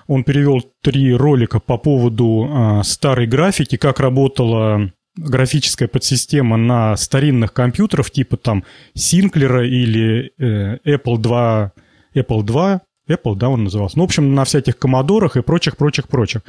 Он 0.08 0.26
перевел 0.26 0.62
три 0.82 1.16
ролика 1.16 1.62
по 1.62 1.78
поводу 1.78 2.46
э, 2.52 2.84
старой 2.84 3.26
графики, 3.26 3.78
как 3.78 4.02
работала 4.02 4.92
графическая 5.18 5.88
подсистема 5.88 6.58
на 6.58 6.96
старинных 6.96 7.54
компьютерах 7.54 8.12
типа 8.12 8.38
там 8.38 8.64
Синклера 8.94 9.66
или 9.68 10.32
э, 10.38 10.78
Apple 10.86 11.18
2, 11.18 11.72
Apple 12.16 12.44
2, 12.44 12.82
Apple, 13.10 13.36
да, 13.36 13.50
он 13.50 13.64
назывался. 13.66 13.98
Ну, 13.98 14.04
в 14.04 14.06
общем, 14.06 14.36
на 14.36 14.46
всяких 14.46 14.78
комодорах 14.78 15.36
и 15.36 15.42
прочих, 15.42 15.76
прочих, 15.76 16.08
прочих. 16.08 16.42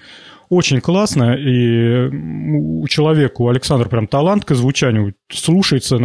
Очень 0.49 0.81
классно, 0.81 1.35
и 1.35 2.09
у 2.09 2.87
человека, 2.89 3.43
у 3.43 3.49
Александра 3.49 3.89
прям 3.89 4.07
талант 4.07 4.45
к 4.45 4.55
звучанию, 4.55 5.15
слушается, 5.31 5.99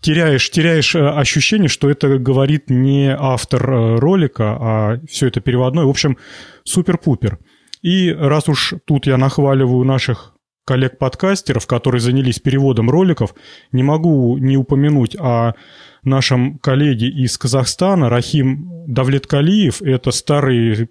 теряешь, 0.00 0.50
теряешь 0.50 0.94
э, 0.94 1.08
ощущение, 1.08 1.68
что 1.68 1.90
это 1.90 2.18
говорит 2.18 2.70
не 2.70 3.14
автор 3.18 3.70
э, 3.70 3.96
ролика, 3.96 4.56
а 4.60 5.00
все 5.08 5.26
это 5.26 5.40
переводной. 5.40 5.84
В 5.84 5.90
общем, 5.90 6.18
супер-пупер. 6.64 7.38
И 7.82 8.12
раз 8.12 8.48
уж 8.48 8.74
тут 8.84 9.06
я 9.06 9.16
нахваливаю 9.16 9.84
наших 9.84 10.35
коллег-подкастеров, 10.66 11.66
которые 11.66 12.00
занялись 12.00 12.40
переводом 12.40 12.90
роликов, 12.90 13.34
не 13.72 13.82
могу 13.82 14.36
не 14.36 14.56
упомянуть 14.58 15.16
о 15.16 15.54
нашем 16.02 16.58
коллеге 16.58 17.08
из 17.08 17.38
Казахстана 17.38 18.10
Рахим 18.10 18.84
Давлеткалиев. 18.86 19.80
Это 19.80 20.10
старый 20.10 20.90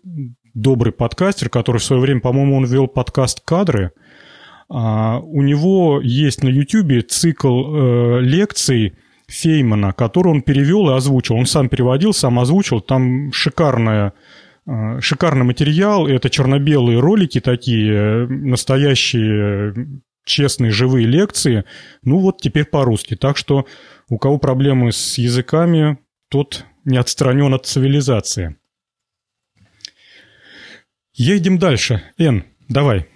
добрый 0.53 0.93
подкастер, 0.93 1.49
который 1.49 1.77
в 1.77 1.83
свое 1.83 2.01
время, 2.01 2.21
по-моему, 2.21 2.57
он 2.57 2.65
вел 2.65 2.87
подкаст 2.87 3.41
«Кадры». 3.45 3.91
А, 4.67 5.19
у 5.19 5.41
него 5.41 6.01
есть 6.01 6.41
на 6.41 6.49
YouTube 6.49 7.07
цикл 7.07 7.75
э, 7.75 8.21
лекций 8.21 8.95
Феймана, 9.27 9.91
который 9.91 10.29
он 10.29 10.41
перевел 10.41 10.89
и 10.89 10.93
озвучил. 10.93 11.35
Он 11.35 11.45
сам 11.45 11.69
переводил, 11.69 12.13
сам 12.13 12.39
озвучил. 12.39 12.79
Там 12.81 13.31
шикарная 13.31 14.13
Шикарный 14.99 15.45
материал, 15.45 16.07
это 16.07 16.29
черно-белые 16.29 16.99
ролики 16.99 17.39
такие, 17.39 18.27
настоящие 18.27 20.01
честные 20.25 20.71
живые 20.71 21.05
лекции. 21.05 21.65
Ну 22.03 22.17
вот 22.17 22.41
теперь 22.41 22.65
по-русски. 22.65 23.15
Так 23.15 23.37
что 23.37 23.67
у 24.09 24.17
кого 24.17 24.39
проблемы 24.39 24.91
с 24.91 25.17
языками, 25.19 25.99
тот 26.29 26.65
не 26.83 26.97
отстранен 26.97 27.53
от 27.53 27.65
цивилизации. 27.65 28.55
Едем 31.13 31.59
дальше. 31.59 32.01
Эн, 32.17 32.43
давай. 32.67 33.07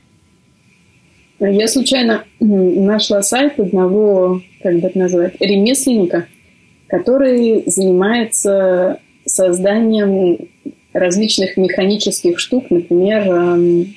Я 1.39 1.67
случайно 1.67 2.25
нашла 2.39 3.21
сайт 3.21 3.59
одного, 3.59 4.41
как 4.61 4.79
бы 4.79 4.87
это 4.87 4.99
назвать, 4.99 5.39
ремесленника, 5.39 6.27
который 6.87 7.63
занимается 7.65 8.99
созданием 9.25 10.49
различных 10.93 11.57
механических 11.57 12.39
штук, 12.39 12.69
например, 12.69 13.27
эм, 13.27 13.95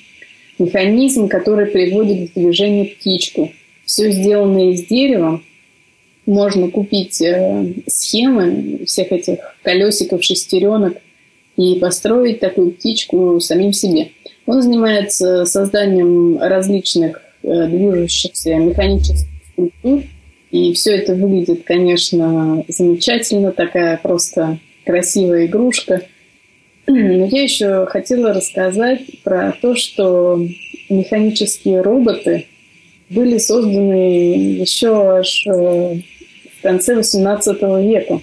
механизм, 0.59 1.27
который 1.27 1.67
приводит 1.67 2.31
в 2.31 2.33
движение 2.33 2.85
птичку. 2.85 3.51
Все 3.85 4.11
сделано 4.11 4.71
из 4.71 4.85
дерева. 4.85 5.41
Можно 6.25 6.69
купить 6.69 7.21
э, 7.21 7.73
схемы 7.87 8.85
всех 8.85 9.11
этих 9.11 9.39
колесиков, 9.63 10.23
шестеренок 10.23 10.97
и 11.57 11.75
построить 11.75 12.39
такую 12.39 12.71
птичку 12.71 13.39
самим 13.39 13.73
себе. 13.73 14.09
Он 14.45 14.61
занимается 14.61 15.45
созданием 15.45 16.37
различных 16.39 17.21
Э, 17.43 17.67
движущихся 17.67 18.55
механических 18.55 19.27
структур. 19.51 20.03
И 20.51 20.73
все 20.73 20.95
это 20.95 21.13
выглядит, 21.13 21.63
конечно, 21.65 22.63
замечательно, 22.69 23.51
такая 23.51 23.97
просто 23.97 24.59
красивая 24.85 25.47
игрушка. 25.47 26.03
Я 26.87 27.43
еще 27.43 27.85
хотела 27.85 28.33
рассказать 28.33 29.01
про 29.23 29.53
то, 29.61 29.75
что 29.75 30.39
механические 30.89 31.81
роботы 31.81 32.47
были 33.09 33.37
созданы 33.37 34.59
еще 34.59 35.17
аж 35.17 35.47
э, 35.47 35.51
в 35.51 36.61
конце 36.61 36.99
XVIII 36.99 37.87
века. 37.87 38.21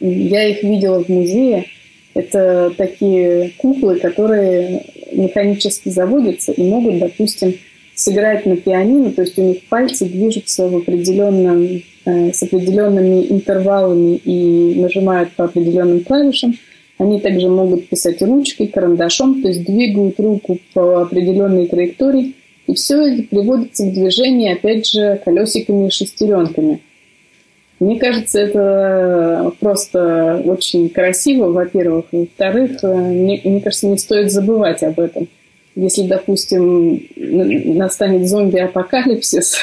Я 0.00 0.48
их 0.48 0.62
видела 0.62 1.04
в 1.04 1.08
музее. 1.08 1.66
Это 2.14 2.72
такие 2.76 3.52
куклы, 3.58 4.00
которые 4.00 4.84
механически 5.12 5.88
заводятся 5.88 6.52
и 6.52 6.62
могут, 6.62 6.98
допустим, 6.98 7.54
сыграть 7.94 8.46
на 8.46 8.56
пианино, 8.56 9.12
то 9.12 9.22
есть 9.22 9.38
у 9.38 9.42
них 9.42 9.64
пальцы 9.68 10.06
движутся 10.06 10.66
в 10.66 10.76
определенном, 10.76 11.82
э, 12.04 12.32
с 12.32 12.42
определенными 12.42 13.26
интервалами 13.30 14.16
и 14.16 14.74
нажимают 14.80 15.32
по 15.32 15.44
определенным 15.44 16.00
клавишам. 16.00 16.56
Они 17.02 17.20
также 17.20 17.48
могут 17.48 17.88
писать 17.88 18.22
ручкой, 18.22 18.68
карандашом, 18.68 19.42
то 19.42 19.48
есть 19.48 19.64
двигают 19.64 20.20
руку 20.20 20.58
по 20.72 21.02
определенной 21.02 21.66
траектории. 21.66 22.34
И 22.66 22.74
все 22.74 23.02
это 23.02 23.22
приводится 23.24 23.84
в 23.84 23.92
движение, 23.92 24.54
опять 24.54 24.86
же, 24.86 25.20
колесиками 25.24 25.88
и 25.88 25.90
шестеренками. 25.90 26.80
Мне 27.80 27.98
кажется, 27.98 28.38
это 28.38 29.52
просто 29.58 30.42
очень 30.44 30.88
красиво, 30.88 31.50
во-первых. 31.50 32.06
Во-вторых, 32.12 32.84
э, 32.84 32.94
мне, 32.94 33.40
мне 33.42 33.60
кажется, 33.60 33.88
не 33.88 33.98
стоит 33.98 34.30
забывать 34.30 34.82
об 34.82 35.00
этом– 35.00 35.28
если, 35.74 36.02
допустим, 36.02 37.08
настанет 37.16 38.28
зомби-апокалипсис, 38.28 39.56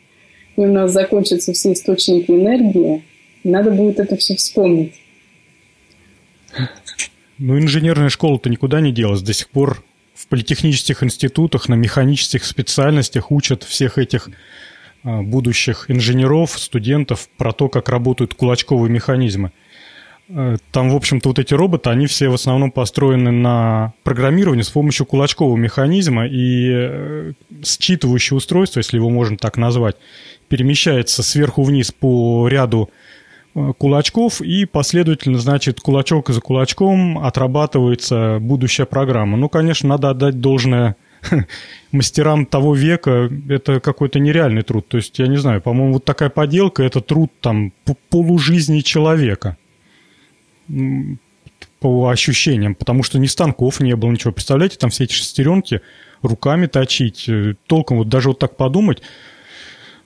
и 0.56 0.60
у 0.60 0.72
нас 0.72 0.92
закончатся 0.92 1.52
все 1.52 1.72
источники 1.72 2.30
энергии, 2.30 3.02
надо 3.44 3.70
будет 3.70 4.00
это 4.00 4.16
все 4.16 4.36
вспомнить. 4.36 4.94
Ну, 7.42 7.58
инженерная 7.58 8.10
школа-то 8.10 8.50
никуда 8.50 8.82
не 8.82 8.92
делась. 8.92 9.22
До 9.22 9.32
сих 9.32 9.48
пор 9.48 9.82
в 10.14 10.26
политехнических 10.26 11.02
институтах, 11.02 11.70
на 11.70 11.74
механических 11.74 12.44
специальностях 12.44 13.30
учат 13.30 13.62
всех 13.62 13.96
этих 13.96 14.28
а, 15.02 15.22
будущих 15.22 15.90
инженеров, 15.90 16.50
студентов 16.50 17.30
про 17.38 17.52
то, 17.52 17.70
как 17.70 17.88
работают 17.88 18.34
кулачковые 18.34 18.90
механизмы. 18.90 19.52
Э, 20.28 20.58
там, 20.70 20.90
в 20.90 20.94
общем-то, 20.94 21.30
вот 21.30 21.38
эти 21.38 21.54
роботы, 21.54 21.88
они 21.88 22.06
все 22.06 22.28
в 22.28 22.34
основном 22.34 22.70
построены 22.70 23.30
на 23.30 23.94
программировании 24.02 24.62
с 24.62 24.68
помощью 24.68 25.06
кулачкового 25.06 25.56
механизма, 25.56 26.26
и 26.26 26.68
э, 26.70 27.32
считывающее 27.62 28.34
устройство, 28.34 28.80
если 28.80 28.98
его 28.98 29.08
можно 29.08 29.38
так 29.38 29.56
назвать, 29.56 29.96
перемещается 30.48 31.22
сверху 31.22 31.62
вниз 31.62 31.90
по 31.90 32.46
ряду 32.48 32.90
кулачков, 33.78 34.40
и 34.40 34.64
последовательно, 34.64 35.38
значит, 35.38 35.80
кулачок 35.80 36.30
за 36.30 36.40
кулачком 36.40 37.18
отрабатывается 37.18 38.38
будущая 38.40 38.86
программа. 38.86 39.36
Ну, 39.36 39.48
конечно, 39.48 39.88
надо 39.88 40.10
отдать 40.10 40.40
должное 40.40 40.96
мастерам 41.92 42.46
того 42.46 42.74
века, 42.74 43.30
это 43.48 43.80
какой-то 43.80 44.20
нереальный 44.20 44.62
труд. 44.62 44.86
То 44.88 44.98
есть, 44.98 45.18
я 45.18 45.26
не 45.26 45.36
знаю, 45.36 45.60
по-моему, 45.60 45.94
вот 45.94 46.04
такая 46.04 46.30
поделка– 46.30 46.82
это 46.84 47.00
труд 47.00 47.32
там 47.40 47.72
полужизни 48.08 48.80
человека 48.80 49.56
по 51.80 52.08
ощущениям, 52.08 52.74
потому 52.74 53.02
что 53.02 53.18
ни 53.18 53.26
станков 53.26 53.80
не 53.80 53.96
было, 53.96 54.10
ничего. 54.10 54.32
Представляете, 54.32 54.76
там 54.76 54.90
все 54.90 55.04
эти 55.04 55.14
шестеренки 55.14 55.80
руками 56.22 56.66
точить. 56.66 57.28
Э, 57.28 57.54
толком 57.66 57.98
вот 57.98 58.08
даже 58.08 58.28
вот 58.28 58.38
так 58.38 58.56
подумать, 58.56 59.02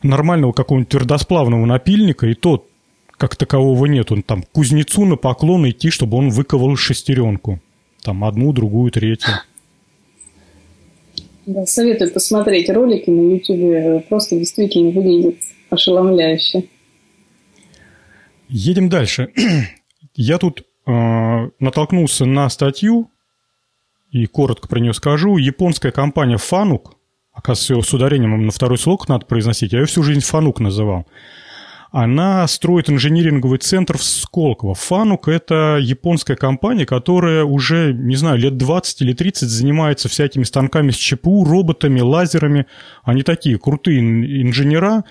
нормального 0.02 0.52
какого-нибудь 0.52 0.90
твердосплавного 0.90 1.66
напильника, 1.66 2.26
и 2.26 2.34
то 2.34 2.66
как 3.16 3.36
такового 3.36 3.86
нет. 3.86 4.12
Он 4.12 4.22
там 4.22 4.42
кузнецу 4.42 5.04
на 5.04 5.16
поклон 5.16 5.68
идти, 5.68 5.90
чтобы 5.90 6.16
он 6.16 6.30
выковал 6.30 6.76
шестеренку. 6.76 7.60
Там 8.02 8.24
одну, 8.24 8.52
другую, 8.52 8.90
третью. 8.90 9.34
Да, 11.46 11.66
советую 11.66 12.12
посмотреть 12.12 12.70
ролики 12.70 13.10
на 13.10 13.34
YouTube. 13.34 14.06
Просто 14.08 14.36
действительно 14.36 14.90
выглядит 14.90 15.36
ошеломляюще. 15.70 16.64
Едем 18.48 18.88
дальше. 18.88 19.30
Я 20.14 20.38
тут 20.38 20.64
э, 20.86 21.50
натолкнулся 21.58 22.24
на 22.24 22.48
статью, 22.48 23.10
и 24.14 24.26
коротко 24.26 24.68
про 24.68 24.78
нее 24.78 24.94
скажу. 24.94 25.36
Японская 25.38 25.90
компания 25.90 26.36
Фанук, 26.36 26.96
оказывается, 27.32 27.90
с 27.90 27.94
ударением 27.94 28.46
на 28.46 28.52
второй 28.52 28.78
слог 28.78 29.08
надо 29.08 29.26
произносить, 29.26 29.72
я 29.72 29.80
ее 29.80 29.86
всю 29.86 30.04
жизнь 30.04 30.20
Фанук 30.20 30.60
называл. 30.60 31.06
Она 31.96 32.44
строит 32.48 32.90
инжиниринговый 32.90 33.58
центр 33.58 33.98
в 33.98 34.02
Сколково. 34.02 34.74
Фанук– 34.74 35.28
это 35.28 35.78
японская 35.80 36.36
компания, 36.36 36.86
которая 36.86 37.44
уже, 37.44 37.92
не 37.92 38.16
знаю, 38.16 38.36
лет 38.36 38.56
20 38.56 39.02
или 39.02 39.12
30 39.12 39.48
занимается 39.48 40.08
всякими 40.08 40.42
станками 40.42 40.90
с 40.90 40.96
ЧПУ, 40.96 41.44
роботами, 41.44 42.00
лазерами. 42.00 42.66
Они 43.04 43.22
такие 43.22 43.60
крутые 43.60 44.00
инженера. 44.00 45.04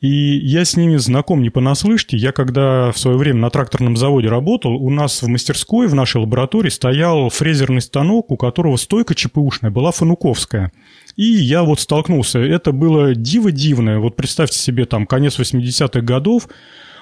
И 0.00 0.08
я 0.08 0.64
с 0.64 0.76
ними 0.76 0.96
знаком 0.96 1.40
не 1.40 1.50
понаслышке. 1.50 2.16
Я 2.16 2.32
когда 2.32 2.90
в 2.90 2.98
свое 2.98 3.16
время 3.16 3.38
на 3.38 3.50
тракторном 3.50 3.96
заводе 3.96 4.28
работал, 4.28 4.74
у 4.74 4.90
нас 4.90 5.22
в 5.22 5.28
мастерской, 5.28 5.86
в 5.86 5.94
нашей 5.94 6.20
лаборатории 6.20 6.70
стоял 6.70 7.28
фрезерный 7.28 7.80
станок, 7.80 8.32
у 8.32 8.36
которого 8.36 8.76
стойка 8.76 9.14
ЧПУшная 9.14 9.70
была 9.70 9.92
фануковская. 9.92 10.72
И 11.18 11.24
я 11.24 11.64
вот 11.64 11.80
столкнулся. 11.80 12.38
Это 12.38 12.70
было 12.70 13.12
диво 13.12 13.50
дивное. 13.50 13.98
Вот 13.98 14.14
представьте 14.14 14.56
себе 14.56 14.84
там 14.84 15.04
конец 15.04 15.36
80-х 15.36 16.00
годов, 16.00 16.48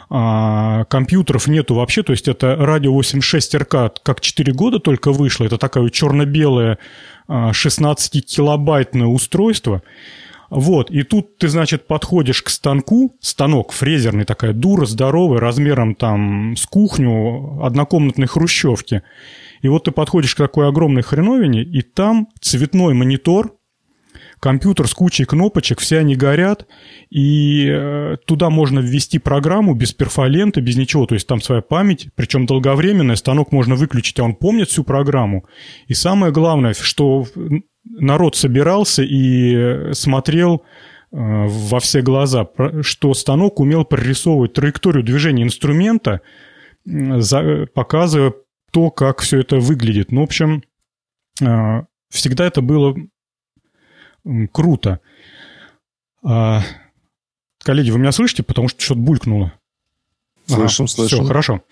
а, 0.08 0.84
компьютеров 0.84 1.46
нету 1.48 1.74
вообще, 1.74 2.02
то 2.02 2.12
есть 2.12 2.26
это 2.26 2.56
радио 2.56 2.94
86 2.94 3.54
РК 3.56 4.00
как 4.02 4.22
4 4.22 4.52
года 4.54 4.78
только 4.78 5.12
вышло, 5.12 5.44
это 5.44 5.58
такое 5.58 5.90
черно-белое 5.90 6.78
16-килобайтное 7.28 9.02
а, 9.02 9.08
устройство, 9.08 9.82
вот, 10.48 10.90
и 10.92 11.02
тут 11.02 11.38
ты, 11.38 11.48
значит, 11.48 11.88
подходишь 11.88 12.42
к 12.42 12.50
станку, 12.50 13.16
станок 13.20 13.72
фрезерный, 13.72 14.24
такая 14.24 14.52
дура 14.52 14.86
здоровая, 14.86 15.40
размером 15.40 15.96
там 15.96 16.54
с 16.56 16.66
кухню 16.66 17.60
однокомнатной 17.64 18.28
хрущевки. 18.28 19.02
И 19.62 19.68
вот 19.68 19.84
ты 19.84 19.90
подходишь 19.90 20.36
к 20.36 20.38
такой 20.38 20.68
огромной 20.68 21.02
хреновине, 21.02 21.64
и 21.64 21.82
там 21.82 22.28
цветной 22.40 22.94
монитор, 22.94 23.56
компьютер 24.40 24.88
с 24.88 24.94
кучей 24.94 25.24
кнопочек, 25.24 25.80
все 25.80 25.98
они 25.98 26.16
горят, 26.16 26.66
и 27.10 27.66
э, 27.68 28.16
туда 28.26 28.50
можно 28.50 28.80
ввести 28.80 29.18
программу 29.18 29.74
без 29.74 29.92
перфолента, 29.92 30.60
без 30.60 30.76
ничего, 30.76 31.06
то 31.06 31.14
есть 31.14 31.26
там 31.26 31.40
своя 31.40 31.62
память, 31.62 32.08
причем 32.14 32.46
долговременная, 32.46 33.16
станок 33.16 33.52
можно 33.52 33.74
выключить, 33.74 34.18
а 34.20 34.24
он 34.24 34.34
помнит 34.34 34.68
всю 34.68 34.84
программу. 34.84 35.44
И 35.86 35.94
самое 35.94 36.32
главное, 36.32 36.74
что 36.74 37.26
народ 37.84 38.36
собирался 38.36 39.02
и 39.02 39.92
смотрел 39.92 40.62
э, 41.12 41.16
во 41.16 41.80
все 41.80 42.02
глаза, 42.02 42.48
что 42.82 43.14
станок 43.14 43.60
умел 43.60 43.84
прорисовывать 43.84 44.52
траекторию 44.52 45.02
движения 45.02 45.42
инструмента, 45.42 46.20
показывая 47.74 48.34
то, 48.70 48.90
как 48.90 49.20
все 49.20 49.40
это 49.40 49.56
выглядит. 49.56 50.12
Ну, 50.12 50.20
в 50.20 50.24
общем, 50.24 50.62
э, 51.42 51.82
всегда 52.10 52.46
это 52.46 52.60
было 52.60 52.94
круто. 54.52 55.00
А, 56.24 56.62
коллеги, 57.62 57.90
вы 57.90 57.98
меня 57.98 58.12
слышите? 58.12 58.42
Потому 58.42 58.68
что 58.68 58.80
что-то 58.82 59.00
булькнуло. 59.00 59.52
Слышим, 60.46 60.84
ага, 60.84 60.92
слышим. 60.92 61.18
Все, 61.18 61.26
хорошо. 61.26 61.62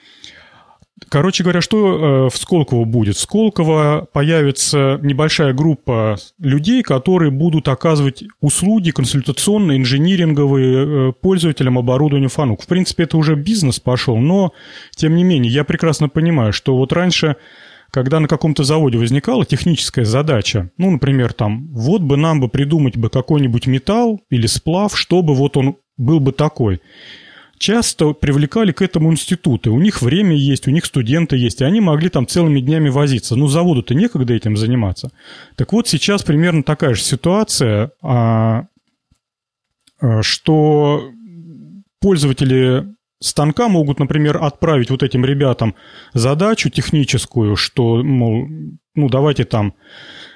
Короче 1.09 1.43
говоря, 1.43 1.61
что 1.61 2.27
э, 2.27 2.31
в 2.31 2.37
Сколково 2.37 2.85
будет? 2.85 3.17
В 3.17 3.21
Сколково 3.21 4.07
появится 4.13 4.99
небольшая 5.03 5.53
группа 5.53 6.17
людей, 6.39 6.83
которые 6.83 7.33
будут 7.33 7.67
оказывать 7.69 8.23
услуги 8.41 8.91
консультационные, 8.91 9.79
инжиниринговые 9.79 11.11
э, 11.11 11.13
пользователям 11.13 11.79
оборудования 11.79 12.29
Фанук. 12.29 12.63
В 12.63 12.67
принципе, 12.69 13.05
это 13.05 13.17
уже 13.17 13.35
бизнес 13.35 13.81
пошел, 13.81 14.17
но, 14.19 14.53
тем 14.95 15.17
не 15.17 15.25
менее, 15.25 15.53
я 15.53 15.65
прекрасно 15.65 16.09
понимаю, 16.09 16.53
что 16.53 16.77
вот 16.77 16.93
раньше 16.93 17.37
когда 17.95 18.19
на 18.19 18.27
каком-то 18.27 18.65
заводе 18.65 18.99
возникала 18.99 19.47
техническая 19.47 20.05
задача, 20.05 20.69
ну, 20.79 20.91
например, 20.91 21.33
там, 21.33 21.69
вот 21.69 22.03
бы 22.03 22.17
нам 22.17 22.41
бы 22.41 22.49
придумать 22.49 22.97
бы 22.97 23.09
какой-нибудь 23.09 23.69
металл 23.69 24.21
или 24.31 24.49
сплав, 24.49 24.99
чтобы 24.99 25.37
вот 25.37 25.57
он 25.57 25.77
был 25.97 26.19
бы 26.19 26.33
такой. 26.33 26.83
Часто 27.57 28.13
привлекали 28.13 28.73
к 28.73 28.83
этому 28.83 29.13
институты. 29.13 29.71
У 29.71 29.79
них 29.79 30.03
время 30.03 30.35
есть, 30.35 30.67
у 30.67 30.73
них 30.73 30.85
студенты 30.87 31.37
есть, 31.37 31.61
и 31.61 31.65
они 31.65 31.81
могли 31.81 32.09
там 32.09 32.27
целыми 32.27 32.59
днями 32.59 32.89
возиться. 32.89 33.37
Ну, 33.37 33.47
заводу-то 33.47 33.95
некогда 33.95 34.35
этим 34.35 34.57
заниматься. 34.57 35.13
Так 35.55 35.73
вот, 35.73 35.87
сейчас 35.87 36.25
примерно 36.25 36.65
такая 36.65 36.95
же 36.95 37.03
ситуация, 37.03 37.93
а, 38.03 38.65
а 40.01 40.23
что 40.23 41.13
пользователи 42.01 42.89
станка 43.25 43.69
могут, 43.69 43.99
например, 43.99 44.39
отправить 44.43 44.91
вот 44.91 45.03
этим 45.03 45.25
ребятам 45.25 45.75
задачу 46.13 46.71
техническую, 46.71 47.57
что, 47.57 48.03
мол, 48.03 48.47
ну, 48.95 49.09
давайте 49.09 49.45
там 49.45 49.75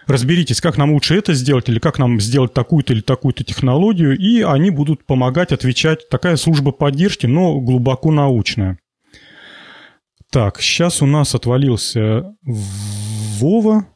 разберитесь, 0.07 0.61
как 0.61 0.79
нам 0.79 0.93
лучше 0.93 1.17
это 1.17 1.35
сделать, 1.35 1.69
или 1.69 1.79
как 1.79 1.99
нам 1.99 2.21
сделать 2.21 2.55
такую-то 2.55 2.95
или 2.95 3.01
такую-то 3.01 3.45
технологию, 3.45 4.17
и 4.17 4.41
они 4.41 4.71
будут 4.71 5.05
помогать 5.05 5.53
отвечать. 5.53 6.09
Такая 6.09 6.37
служба 6.37 6.73
поддержки, 6.73 7.27
но 7.27 7.61
глубоко 7.61 8.11
научная. 8.11 8.79
Так, 10.31 10.61
сейчас 10.61 11.03
у 11.03 11.07
нас 11.07 11.35
отвалился 11.35 12.35
Вова. 12.43 13.87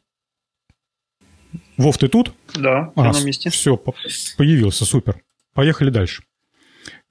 Вов, 1.77 1.97
ты 1.97 2.07
тут? 2.07 2.33
Да, 2.55 2.91
а, 2.95 3.11
на 3.11 3.23
месте. 3.23 3.49
Все, 3.49 3.77
появился, 3.77 4.85
супер. 4.85 5.21
Поехали 5.53 5.89
дальше. 5.89 6.23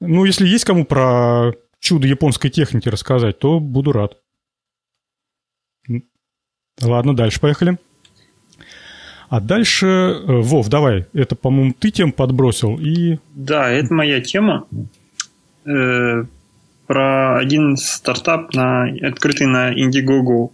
Ну, 0.01 0.25
если 0.25 0.47
есть 0.47 0.65
кому 0.65 0.85
про 0.85 1.53
чудо 1.83 2.07
японской 2.07 2.49
техники 2.49 2.89
рассказать, 2.89 3.39
то 3.39 3.59
буду 3.61 3.93
рад. 3.93 4.17
Ладно, 6.81 7.15
дальше 7.15 7.41
поехали. 7.41 7.77
А 9.29 9.41
дальше, 9.41 9.87
э, 9.87 10.23
Вов, 10.27 10.69
давай, 10.69 11.07
это, 11.13 11.35
по-моему, 11.37 11.75
ты 11.79 11.91
тем 11.91 12.13
подбросил 12.13 12.79
и... 12.79 13.19
Да, 13.35 13.69
это 13.69 13.93
моя 13.93 14.21
тема. 14.21 14.67
Э, 15.65 16.25
про 16.87 17.39
один 17.39 17.77
стартап, 17.77 18.55
на, 18.55 18.85
открытый 18.85 19.47
на 19.47 19.73
Indiegogo. 19.73 20.51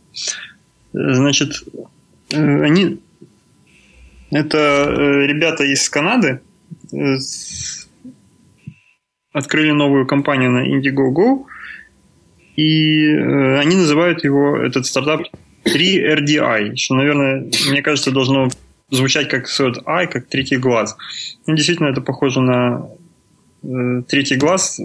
Значит, 0.93 1.65
э, 2.31 2.63
они... 2.63 3.01
Это 4.31 4.95
ребята 5.27 5.65
из 5.65 5.89
Канады 5.89 6.41
открыли 9.33 9.73
новую 9.73 10.07
компанию 10.07 10.51
на 10.51 10.67
Indiegogo, 10.67 11.45
и 12.57 13.07
э, 13.07 13.59
они 13.59 13.77
называют 13.77 14.25
его, 14.25 14.57
этот 14.57 14.87
стартап, 14.87 15.23
3RDI, 15.65 16.77
что, 16.77 16.95
наверное, 16.95 17.51
мне 17.71 17.83
кажется, 17.83 18.11
должно 18.11 18.49
звучать 18.91 19.29
как 19.29 19.47
third 19.47 19.85
eye, 19.85 20.07
как 20.07 20.29
третий 20.29 20.57
глаз. 20.57 20.97
Ну, 21.47 21.55
действительно, 21.55 21.89
это 21.89 22.01
похоже 22.01 22.41
на 22.41 22.89
э, 23.63 24.03
третий 24.09 24.37
глаз. 24.37 24.81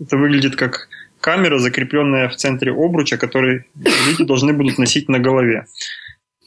Это 0.00 0.16
выглядит 0.16 0.56
как 0.56 0.88
камера, 1.20 1.58
закрепленная 1.58 2.28
в 2.28 2.36
центре 2.36 2.72
обруча, 2.72 3.16
который 3.18 3.66
люди 3.76 4.24
должны 4.24 4.52
будут 4.52 4.78
носить 4.78 5.08
на 5.08 5.18
голове. 5.18 5.66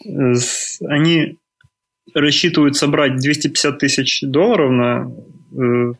Э, 0.05 0.33
они 0.87 1.37
рассчитывают 2.13 2.75
собрать 2.75 3.17
250 3.17 3.79
тысяч 3.79 4.21
долларов 4.21 4.71
на 4.71 5.11
э, 5.51 5.93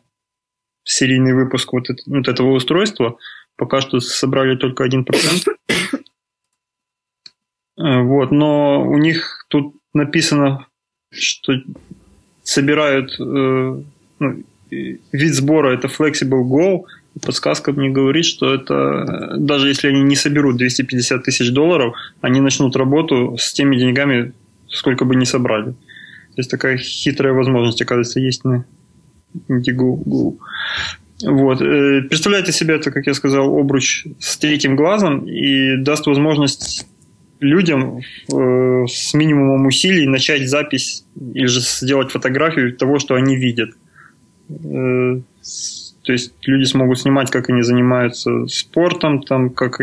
серийный 0.86 1.34
выпуск 1.34 1.72
вот, 1.72 1.90
это, 1.90 2.02
вот 2.06 2.28
этого 2.28 2.52
устройства. 2.52 3.18
Пока 3.56 3.80
что 3.80 4.00
собрали 4.00 4.56
только 4.56 4.86
1%. 4.86 5.04
Э, 7.78 8.00
вот, 8.02 8.30
но 8.30 8.82
у 8.82 8.96
них 8.96 9.44
тут 9.48 9.74
написано, 9.92 10.66
что 11.12 11.52
собирают 12.42 13.14
э, 13.20 13.82
ну, 14.18 14.44
вид 14.70 15.34
сбора 15.34 15.74
это 15.74 15.88
Flexible 15.88 16.42
Go. 16.42 16.84
Подсказка 17.22 17.72
мне 17.72 17.90
говорит, 17.90 18.24
что 18.24 18.54
это 18.54 19.36
даже 19.36 19.68
если 19.68 19.88
они 19.88 20.02
не 20.02 20.16
соберут 20.16 20.56
250 20.56 21.22
тысяч 21.24 21.50
долларов, 21.50 21.94
они 22.20 22.40
начнут 22.40 22.76
работу 22.76 23.36
с 23.38 23.52
теми 23.52 23.76
деньгами, 23.76 24.32
сколько 24.68 25.04
бы 25.04 25.16
не 25.16 25.26
собрали. 25.26 25.72
То 25.72 26.40
есть 26.40 26.50
такая 26.50 26.76
хитрая 26.76 27.32
возможность, 27.32 27.80
оказывается, 27.80 28.20
есть 28.20 28.44
на 28.44 28.66
Indiegogo. 29.48 30.38
Вот. 31.24 31.62
Э, 31.62 32.02
представляете 32.02 32.52
себе 32.52 32.74
это, 32.74 32.90
как 32.90 33.06
я 33.06 33.14
сказал, 33.14 33.58
обруч 33.58 34.06
с 34.18 34.36
третьим 34.36 34.76
глазом 34.76 35.26
и 35.26 35.76
даст 35.76 36.06
возможность 36.06 36.86
людям 37.40 37.98
э, 37.98 38.86
с 38.86 39.14
минимумом 39.14 39.66
усилий 39.66 40.06
начать 40.06 40.48
запись 40.48 41.04
или 41.34 41.46
же 41.46 41.60
сделать 41.60 42.10
фотографию 42.10 42.76
того, 42.76 42.98
что 42.98 43.14
они 43.14 43.36
видят. 43.36 43.70
Э, 44.50 45.20
то 46.02 46.12
есть 46.12 46.34
люди 46.46 46.64
смогут 46.64 47.00
снимать, 47.00 47.30
как 47.30 47.50
они 47.50 47.62
занимаются 47.62 48.46
спортом, 48.46 49.22
там, 49.22 49.50
как 49.50 49.80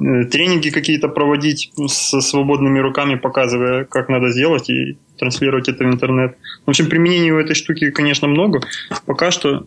Э, 0.00 0.24
тренинги 0.24 0.70
какие-то 0.70 1.08
проводить 1.08 1.72
со 1.88 2.20
свободными 2.20 2.78
руками, 2.78 3.16
показывая, 3.16 3.84
как 3.84 4.08
надо 4.08 4.30
сделать 4.30 4.70
и 4.70 4.98
транслировать 5.20 5.68
это 5.68 5.84
в 5.84 5.86
интернет. 5.86 6.36
В 6.66 6.70
общем, 6.70 6.86
применений 6.86 7.30
у 7.30 7.38
этой 7.38 7.54
штуки, 7.54 7.90
конечно, 7.90 8.26
много. 8.26 8.60
Пока 9.06 9.30
что 9.30 9.66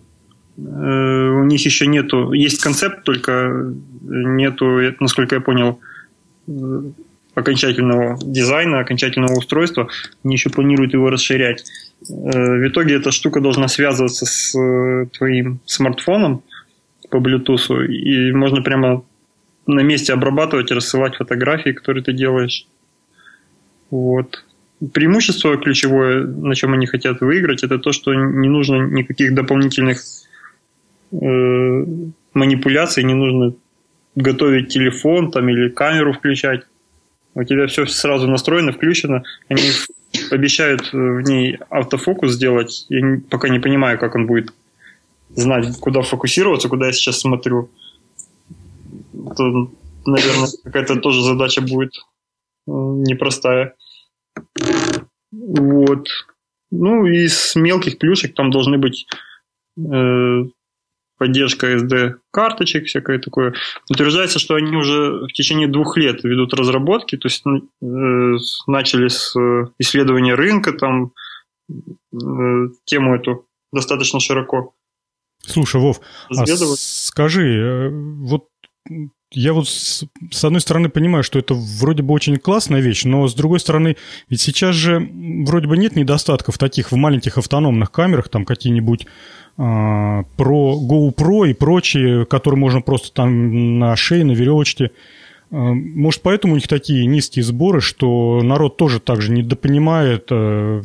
э, 0.57 0.61
у 0.61 1.43
них 1.45 1.63
еще 1.63 1.87
нету, 1.87 2.33
есть 2.33 2.61
концепт, 2.61 3.03
только 3.03 3.73
нету, 4.01 4.79
насколько 4.99 5.35
я 5.35 5.41
понял, 5.41 5.79
э, 6.47 6.51
окончательного 7.35 8.17
дизайна, 8.21 8.79
окончательного 8.79 9.37
устройства. 9.37 9.87
Они 10.23 10.35
еще 10.35 10.49
планируют 10.49 10.93
его 10.93 11.09
расширять. 11.09 11.63
Э, 12.09 12.13
в 12.13 12.67
итоге 12.67 12.95
эта 12.95 13.11
штука 13.11 13.39
должна 13.39 13.67
связываться 13.67 14.25
с 14.25 14.55
э, 14.57 15.07
твоим 15.17 15.59
смартфоном 15.65 16.43
по 17.09 17.17
Bluetooth, 17.17 17.85
и 17.87 18.31
можно 18.31 18.61
прямо 18.61 19.03
на 19.67 19.81
месте 19.81 20.13
обрабатывать 20.13 20.71
и 20.71 20.73
рассылать 20.73 21.15
фотографии, 21.15 21.71
которые 21.71 22.03
ты 22.03 22.13
делаешь. 22.13 22.67
Вот. 23.89 24.43
Преимущество 24.91 25.57
ключевое, 25.57 26.25
на 26.25 26.55
чем 26.55 26.73
они 26.73 26.87
хотят 26.87 27.21
выиграть, 27.21 27.63
это 27.63 27.77
то, 27.77 27.91
что 27.91 28.13
не 28.13 28.49
нужно 28.49 28.87
никаких 28.87 29.33
дополнительных 29.33 30.01
э, 31.11 31.85
манипуляций, 32.33 33.03
не 33.03 33.13
нужно 33.13 33.53
готовить 34.15 34.69
телефон 34.69 35.31
там, 35.31 35.47
или 35.49 35.69
камеру 35.69 36.13
включать. 36.13 36.65
У 37.35 37.43
тебя 37.43 37.67
все 37.67 37.85
сразу 37.85 38.27
настроено, 38.27 38.71
включено. 38.71 39.23
Они 39.47 39.61
обещают 40.31 40.91
в 40.91 41.21
ней 41.21 41.57
автофокус 41.69 42.33
сделать. 42.33 42.85
Я 42.89 43.19
пока 43.29 43.49
не 43.49 43.59
понимаю, 43.59 43.97
как 43.97 44.15
он 44.15 44.27
будет 44.27 44.53
знать, 45.35 45.67
куда 45.79 46.01
фокусироваться, 46.01 46.69
куда 46.69 46.87
я 46.87 46.91
сейчас 46.91 47.19
смотрю 47.19 47.69
то, 49.35 49.71
наверное, 50.05 50.49
какая-то 50.63 50.97
тоже 50.97 51.21
задача 51.21 51.61
будет 51.61 51.93
э, 52.67 52.71
непростая. 52.71 53.75
Вот. 55.31 56.07
Ну, 56.71 57.05
из 57.05 57.55
мелких 57.55 57.97
плюшек 57.97 58.33
там 58.35 58.51
должны 58.51 58.77
быть 58.77 59.05
э, 59.77 60.43
поддержка 61.17 61.75
SD-карточек, 61.75 62.85
всякое 62.85 63.19
такое. 63.19 63.53
Утверждается, 63.89 64.39
что 64.39 64.55
они 64.55 64.75
уже 64.75 65.25
в 65.25 65.33
течение 65.33 65.67
двух 65.67 65.97
лет 65.97 66.23
ведут 66.23 66.53
разработки, 66.53 67.17
то 67.17 67.27
есть 67.27 67.43
э, 67.45 68.37
начали 68.67 69.07
с 69.07 69.35
э, 69.39 69.67
исследования 69.79 70.35
рынка, 70.35 70.73
там 70.73 71.13
э, 71.69 71.75
тему 72.85 73.15
эту 73.15 73.47
достаточно 73.71 74.19
широко. 74.19 74.73
Слушай, 75.45 75.81
Вов, 75.81 75.99
а 76.29 76.45
скажи, 76.45 77.43
э, 77.43 77.89
вот 77.89 78.47
я 79.33 79.53
вот 79.53 79.67
с, 79.67 80.05
с 80.31 80.43
одной 80.43 80.61
стороны 80.61 80.89
понимаю, 80.89 81.23
что 81.23 81.39
это 81.39 81.53
вроде 81.53 82.03
бы 82.03 82.13
очень 82.13 82.37
классная 82.37 82.81
вещь, 82.81 83.03
но 83.05 83.27
с 83.27 83.33
другой 83.33 83.59
стороны, 83.59 83.97
ведь 84.29 84.41
сейчас 84.41 84.75
же 84.75 85.09
вроде 85.45 85.67
бы 85.67 85.77
нет 85.77 85.95
недостатков 85.95 86.57
таких 86.57 86.91
в 86.91 86.95
маленьких 86.95 87.37
автономных 87.37 87.91
камерах, 87.91 88.29
там 88.29 88.45
какие-нибудь 88.45 89.07
а, 89.57 90.23
про 90.37 90.79
GoPro 90.79 91.49
и 91.49 91.53
прочие, 91.53 92.25
которые 92.25 92.59
можно 92.59 92.81
просто 92.81 93.11
там 93.11 93.79
на 93.79 93.95
шее, 93.95 94.23
на 94.23 94.31
веревочке. 94.31 94.91
А, 95.51 95.73
может, 95.73 96.21
поэтому 96.21 96.53
у 96.53 96.55
них 96.55 96.67
такие 96.67 97.05
низкие 97.05 97.43
сборы, 97.43 97.81
что 97.81 98.41
народ 98.43 98.77
тоже 98.77 98.99
так 98.99 99.21
же 99.21 99.31
недопонимает, 99.31 100.27
а, 100.31 100.81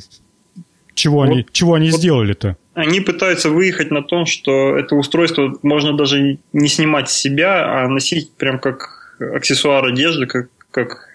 чего 0.94 1.18
вот, 1.18 1.28
они, 1.28 1.46
чего 1.52 1.74
они 1.74 1.90
вот 1.90 1.98
сделали-то? 1.98 2.56
Они 2.78 3.00
пытаются 3.00 3.50
выехать 3.50 3.90
на 3.90 4.02
том, 4.02 4.24
что 4.24 4.76
это 4.76 4.94
устройство 4.94 5.58
можно 5.62 5.96
даже 5.96 6.38
не 6.52 6.68
снимать 6.68 7.10
с 7.10 7.18
себя, 7.18 7.82
а 7.82 7.88
носить 7.88 8.30
прям 8.34 8.60
как 8.60 9.16
аксессуар 9.18 9.84
одежды, 9.84 10.26
как, 10.26 10.48
как 10.70 11.08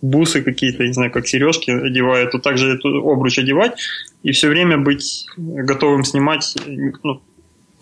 бусы 0.00 0.40
какие-то, 0.40 0.86
не 0.86 0.94
знаю, 0.94 1.10
как 1.12 1.28
сережки 1.28 1.70
одевают, 1.70 2.30
то 2.30 2.38
также 2.38 2.72
эту 2.72 3.06
обруч 3.06 3.38
одевать 3.38 3.78
и 4.22 4.32
все 4.32 4.48
время 4.48 4.78
быть 4.78 5.26
готовым 5.36 6.04
снимать. 6.04 6.56
Ну, 6.66 7.20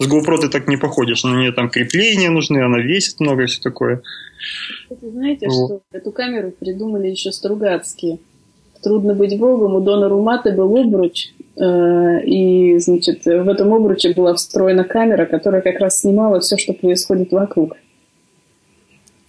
с 0.00 0.08
GoPro 0.08 0.38
ты 0.38 0.48
так 0.48 0.66
не 0.66 0.76
походишь, 0.76 1.22
на 1.22 1.36
нее 1.36 1.52
там 1.52 1.70
крепления 1.70 2.30
нужны, 2.30 2.58
она 2.58 2.78
весит 2.78 3.20
много 3.20 3.44
и 3.44 3.46
все 3.46 3.60
такое. 3.60 4.02
Вы 4.90 5.10
знаете, 5.12 5.46
вот. 5.46 5.66
что 5.66 5.82
эту 5.92 6.10
камеру 6.10 6.50
придумали 6.50 7.06
еще 7.06 7.30
Стругацкие. 7.30 8.18
Трудно 8.82 9.14
быть 9.14 9.38
богом, 9.38 9.76
у 9.76 9.80
Дона 9.80 10.08
Руматы 10.08 10.50
был 10.50 10.76
обруч, 10.76 11.28
и, 11.60 12.78
значит, 12.78 13.24
в 13.24 13.48
этом 13.48 13.72
обруче 13.74 14.14
была 14.14 14.34
встроена 14.34 14.84
камера, 14.84 15.26
которая 15.26 15.60
как 15.60 15.80
раз 15.80 16.00
снимала 16.00 16.40
все, 16.40 16.56
что 16.56 16.72
происходит 16.72 17.32
вокруг. 17.32 17.76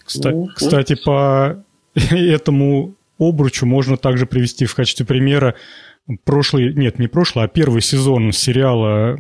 Кстати, 0.03 0.49
кстати 0.55 0.95
по 1.03 1.63
этому 2.11 2.95
обручу 3.19 3.65
можно 3.65 3.97
также 3.97 4.25
привести 4.25 4.65
в 4.65 4.75
качестве 4.75 5.05
примера 5.05 5.55
прошлый, 6.23 6.73
нет, 6.73 6.99
не 6.99 7.07
прошлый, 7.07 7.45
а 7.45 7.47
первый 7.47 7.81
сезон 7.81 8.31
сериала 8.31 9.17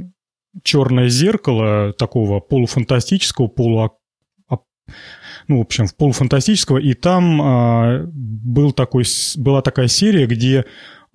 «Черное 0.63 1.09
зеркало», 1.09 1.93
такого 1.93 2.39
полуфантастического, 2.39 3.47
полу 3.47 3.91
ну, 5.47 5.57
в 5.57 5.61
общем, 5.61 5.85
полуфантастического, 5.97 6.77
и 6.77 6.93
там 6.93 7.41
а, 7.41 8.05
был 8.07 8.71
такой, 8.71 9.03
была 9.37 9.61
такая 9.61 9.87
серия, 9.87 10.27
где 10.27 10.59
а, 10.59 10.65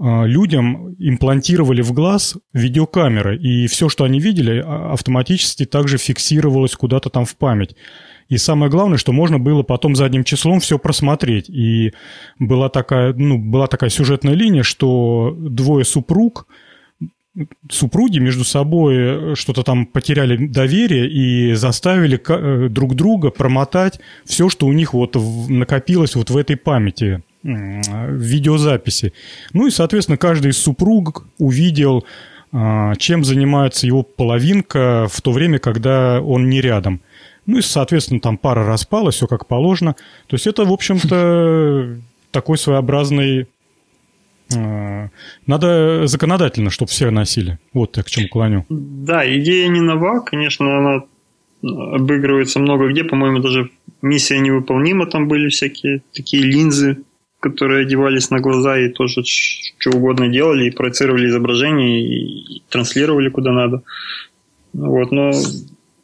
людям 0.04 0.94
имплантировали 0.98 1.80
в 1.82 1.92
глаз 1.92 2.36
видеокамеры, 2.52 3.38
и 3.38 3.66
все, 3.68 3.88
что 3.88 4.04
они 4.04 4.20
видели, 4.20 4.62
а, 4.64 4.92
автоматически 4.92 5.64
также 5.64 5.96
фиксировалось 5.98 6.74
куда-то 6.74 7.08
там 7.08 7.24
в 7.24 7.36
память. 7.36 7.74
И 8.28 8.36
самое 8.36 8.70
главное, 8.70 8.98
что 8.98 9.12
можно 9.12 9.38
было 9.38 9.62
потом 9.62 9.94
задним 9.94 10.24
числом 10.24 10.60
все 10.60 10.78
просмотреть. 10.78 11.48
И 11.48 11.92
была 12.38 12.68
такая, 12.68 13.12
ну, 13.12 13.38
была 13.38 13.66
такая 13.66 13.90
сюжетная 13.90 14.34
линия, 14.34 14.62
что 14.62 15.36
двое 15.38 15.84
супруг, 15.84 16.46
супруги 17.70 18.18
между 18.18 18.44
собой 18.44 19.34
что-то 19.34 19.62
там 19.62 19.86
потеряли 19.86 20.46
доверие 20.46 21.10
и 21.10 21.54
заставили 21.54 22.20
э, 22.28 22.68
друг 22.68 22.94
друга 22.94 23.30
промотать 23.30 24.00
все, 24.24 24.48
что 24.48 24.66
у 24.66 24.72
них 24.72 24.94
вот 24.94 25.16
накопилось 25.48 26.14
вот 26.14 26.30
в 26.30 26.36
этой 26.36 26.56
памяти 26.56 27.22
видеозаписи. 27.44 29.12
Ну 29.52 29.66
и, 29.66 29.70
соответственно, 29.70 30.16
каждый 30.16 30.52
из 30.52 30.58
супруг 30.58 31.26
увидел, 31.38 32.04
а, 32.52 32.94
чем 32.96 33.22
занимается 33.22 33.86
его 33.86 34.02
половинка 34.02 35.06
в 35.10 35.20
то 35.20 35.30
время, 35.30 35.58
когда 35.58 36.20
он 36.22 36.48
не 36.48 36.60
рядом– 36.60 37.00
ну 37.46 37.58
и, 37.58 37.62
соответственно, 37.62 38.20
там 38.20 38.38
пара 38.38 38.66
распала, 38.66 39.10
все 39.10 39.26
как 39.26 39.46
положено. 39.46 39.94
То 40.26 40.34
есть 40.34 40.46
это, 40.46 40.64
в 40.64 40.72
общем-то, 40.72 41.96
такой 42.30 42.58
своеобразный... 42.58 43.46
Э, 44.54 45.08
надо 45.46 46.06
законодательно, 46.06 46.70
чтобы 46.70 46.90
все 46.90 47.10
носили. 47.10 47.58
Вот 47.72 47.96
я 47.96 48.02
к 48.02 48.10
чему 48.10 48.28
клоню. 48.28 48.64
Да, 48.68 49.26
идея 49.38 49.68
не 49.68 49.80
нова, 49.80 50.20
конечно, 50.20 50.78
она 50.78 51.04
обыгрывается 51.62 52.60
много 52.60 52.88
где. 52.88 53.04
По-моему, 53.04 53.40
даже 53.40 53.70
миссия 54.00 54.38
невыполнима, 54.38 55.06
там 55.06 55.28
были 55.28 55.48
всякие 55.48 56.02
такие 56.12 56.42
линзы, 56.42 56.98
которые 57.44 57.82
одевались 57.82 58.30
на 58.30 58.40
глаза 58.40 58.78
и 58.78 58.88
тоже 58.88 59.22
что 59.24 59.90
угодно 59.90 60.28
делали, 60.28 60.64
и 60.64 60.70
проецировали 60.70 61.28
изображение, 61.28 62.00
и 62.00 62.62
транслировали 62.70 63.28
куда 63.28 63.52
надо. 63.52 63.82
Вот, 64.72 65.12
но 65.12 65.32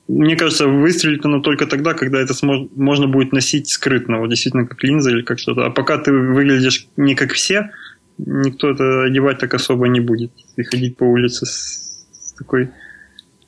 мне 0.07 0.37
кажется, 0.37 0.66
выстрелит 0.66 1.24
оно 1.24 1.40
только 1.40 1.66
тогда, 1.66 1.94
когда 1.94 2.20
это 2.20 2.35
можно 2.76 3.07
будет 3.07 3.33
носить 3.33 3.68
скрытно, 3.68 4.18
вот 4.18 4.29
действительно 4.29 4.66
как 4.66 4.85
линза 4.85 5.11
или 5.11 5.22
как 5.22 5.38
что-то. 5.38 5.64
А 5.64 5.70
пока 5.70 5.96
ты 5.96 6.12
выглядишь 6.12 6.88
не 6.98 7.14
как 7.14 7.33
все, 7.33 7.70
никто 8.18 8.70
это 8.70 9.05
одевать 9.05 9.38
так 9.38 9.55
особо 9.55 9.88
не 9.88 10.00
будет. 10.00 10.33
И 10.57 10.62
ходить 10.62 10.98
по 10.98 11.05
улице 11.05 11.46
с, 11.46 12.07
с 12.12 12.33
такой 12.35 12.68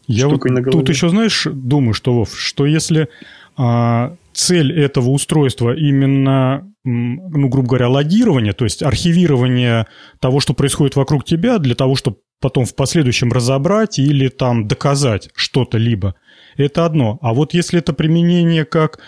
Я 0.07 0.29
штукой 0.29 0.51
вот 0.51 0.57
на 0.57 0.63
голове. 0.63 0.81
Тут 0.81 0.89
еще, 0.89 1.11
знаешь, 1.11 1.47
думаю, 1.53 1.93
что, 1.93 2.15
Вов, 2.15 2.35
что 2.39 2.65
если 2.65 3.09
а, 3.57 4.17
цель 4.33 4.73
этого 4.73 5.11
устройства 5.11 5.77
именно, 5.77 6.72
ну, 6.85 7.49
грубо 7.49 7.69
говоря, 7.69 7.89
логирование, 7.89 8.53
то 8.53 8.65
есть 8.65 8.83
архивирование 8.83 9.87
того, 10.21 10.41
что 10.41 10.55
происходит 10.55 10.97
вокруг 10.97 11.25
тебя, 11.25 11.59
для 11.59 11.75
того, 11.75 11.95
чтобы 11.95 12.19
потом 12.41 12.65
в 12.65 12.75
последующем 12.75 13.33
разобрать 13.33 13.99
или 13.99 14.29
там 14.29 14.67
доказать 14.67 15.31
что-то 15.35 15.79
либо– 15.79 16.15
это 16.57 16.85
одно. 16.85 17.19
А 17.23 17.33
вот 17.35 17.55
если 17.55 17.79
это 17.79 17.93
применение 17.93 18.65
как 18.65 18.99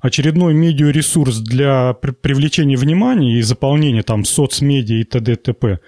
очередной 0.00 0.54
медиаресурс 0.54 1.38
для 1.38 1.94
привлечения 1.94 2.76
внимания 2.76 3.38
и 3.38 3.42
заполнения 3.42 4.02
там 4.02 4.24
соцмедиа 4.24 5.00
и 5.00 5.04
т.д. 5.04 5.36
т.п., 5.36 5.80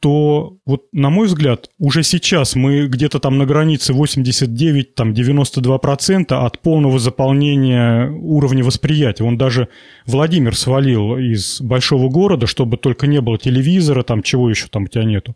то 0.00 0.58
вот, 0.66 0.84
на 0.92 1.10
мой 1.10 1.26
взгляд, 1.26 1.70
уже 1.78 2.02
сейчас 2.02 2.54
мы 2.54 2.86
где-то 2.86 3.18
там 3.18 3.38
на 3.38 3.46
границе 3.46 3.92
89, 3.92 4.94
там 4.94 5.12
92% 5.12 6.32
от 6.32 6.60
полного 6.60 6.98
заполнения 6.98 8.10
уровня 8.10 8.62
восприятия. 8.62 9.24
Он 9.24 9.38
даже 9.38 9.68
Владимир 10.04 10.54
свалил 10.54 11.16
из 11.16 11.60
большого 11.62 12.08
города, 12.08 12.46
чтобы 12.46 12.76
только 12.76 13.06
не 13.06 13.20
было 13.20 13.38
телевизора, 13.38 14.02
там 14.02 14.22
чего 14.22 14.50
еще 14.50 14.66
там 14.68 14.84
у 14.84 14.88
тебя 14.88 15.04
нету. 15.04 15.34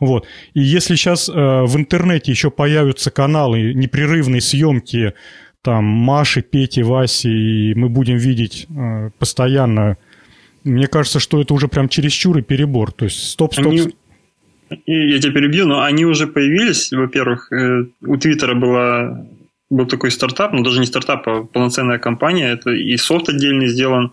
Вот. 0.00 0.26
И 0.52 0.60
если 0.60 0.96
сейчас 0.96 1.28
э, 1.28 1.32
в 1.32 1.76
интернете 1.76 2.30
еще 2.30 2.50
появятся 2.50 3.10
каналы 3.10 3.72
непрерывной 3.74 4.40
съемки 4.40 5.14
там 5.62 5.84
Маши, 5.84 6.42
Пети, 6.42 6.82
Васи, 6.82 7.30
и 7.70 7.74
мы 7.74 7.88
будем 7.88 8.16
видеть 8.16 8.66
э, 8.68 9.10
постоянно, 9.18 9.96
мне 10.64 10.86
кажется, 10.86 11.20
что 11.20 11.40
это 11.40 11.54
уже 11.54 11.68
прям 11.68 11.88
чересчур 11.88 12.38
и 12.38 12.42
перебор. 12.42 12.92
То 12.92 13.04
есть 13.04 13.30
стоп, 13.30 13.54
стоп. 13.54 13.66
Они... 13.66 13.94
Я 14.86 15.20
тебя 15.20 15.32
перебью, 15.32 15.66
но 15.66 15.82
они 15.82 16.04
уже 16.04 16.26
появились, 16.26 16.90
во-первых, 16.90 17.52
э, 17.52 17.84
у 18.00 18.16
Твиттера 18.16 18.54
была 18.54 19.26
был 19.70 19.86
такой 19.86 20.10
стартап, 20.10 20.52
ну 20.52 20.62
даже 20.62 20.80
не 20.80 20.86
стартап, 20.86 21.28
а 21.28 21.44
полноценная 21.44 21.98
компания, 21.98 22.52
это 22.52 22.70
и 22.70 22.96
софт 22.96 23.28
отдельный 23.28 23.68
сделан, 23.68 24.12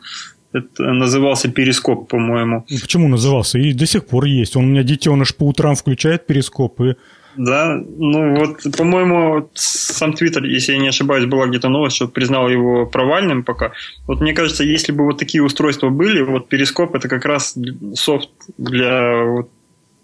это 0.53 0.83
назывался 0.83 1.49
перископ, 1.49 2.09
по-моему. 2.09 2.65
Почему 2.81 3.07
назывался? 3.07 3.59
И 3.59 3.73
до 3.73 3.85
сих 3.85 4.05
пор 4.05 4.25
есть. 4.25 4.55
Он 4.55 4.65
у 4.65 4.67
меня 4.67 4.83
детеныш 4.83 5.35
по 5.35 5.43
утрам 5.43 5.75
включает 5.75 6.25
перископ 6.25 6.81
и 6.81 6.95
да, 7.35 7.81
ну 7.97 8.35
вот, 8.35 8.61
по-моему, 8.77 9.49
сам 9.53 10.13
Твиттер, 10.13 10.43
если 10.43 10.73
я 10.73 10.79
не 10.79 10.89
ошибаюсь, 10.89 11.25
была 11.25 11.47
где-то 11.47 11.69
новость, 11.69 11.95
что 11.95 12.07
признал 12.07 12.49
его 12.49 12.85
провальным 12.85 13.43
пока. 13.43 13.71
Вот 14.07 14.21
мне 14.21 14.33
кажется, 14.33 14.63
если 14.63 14.91
бы 14.91 15.05
вот 15.05 15.17
такие 15.17 15.43
устройства 15.43 15.89
были, 15.89 16.21
вот 16.21 16.49
перископ 16.49 16.95
это 16.95 17.07
как 17.07 17.25
раз 17.25 17.57
софт 17.93 18.29
для, 18.57 19.23
вот, 19.23 19.49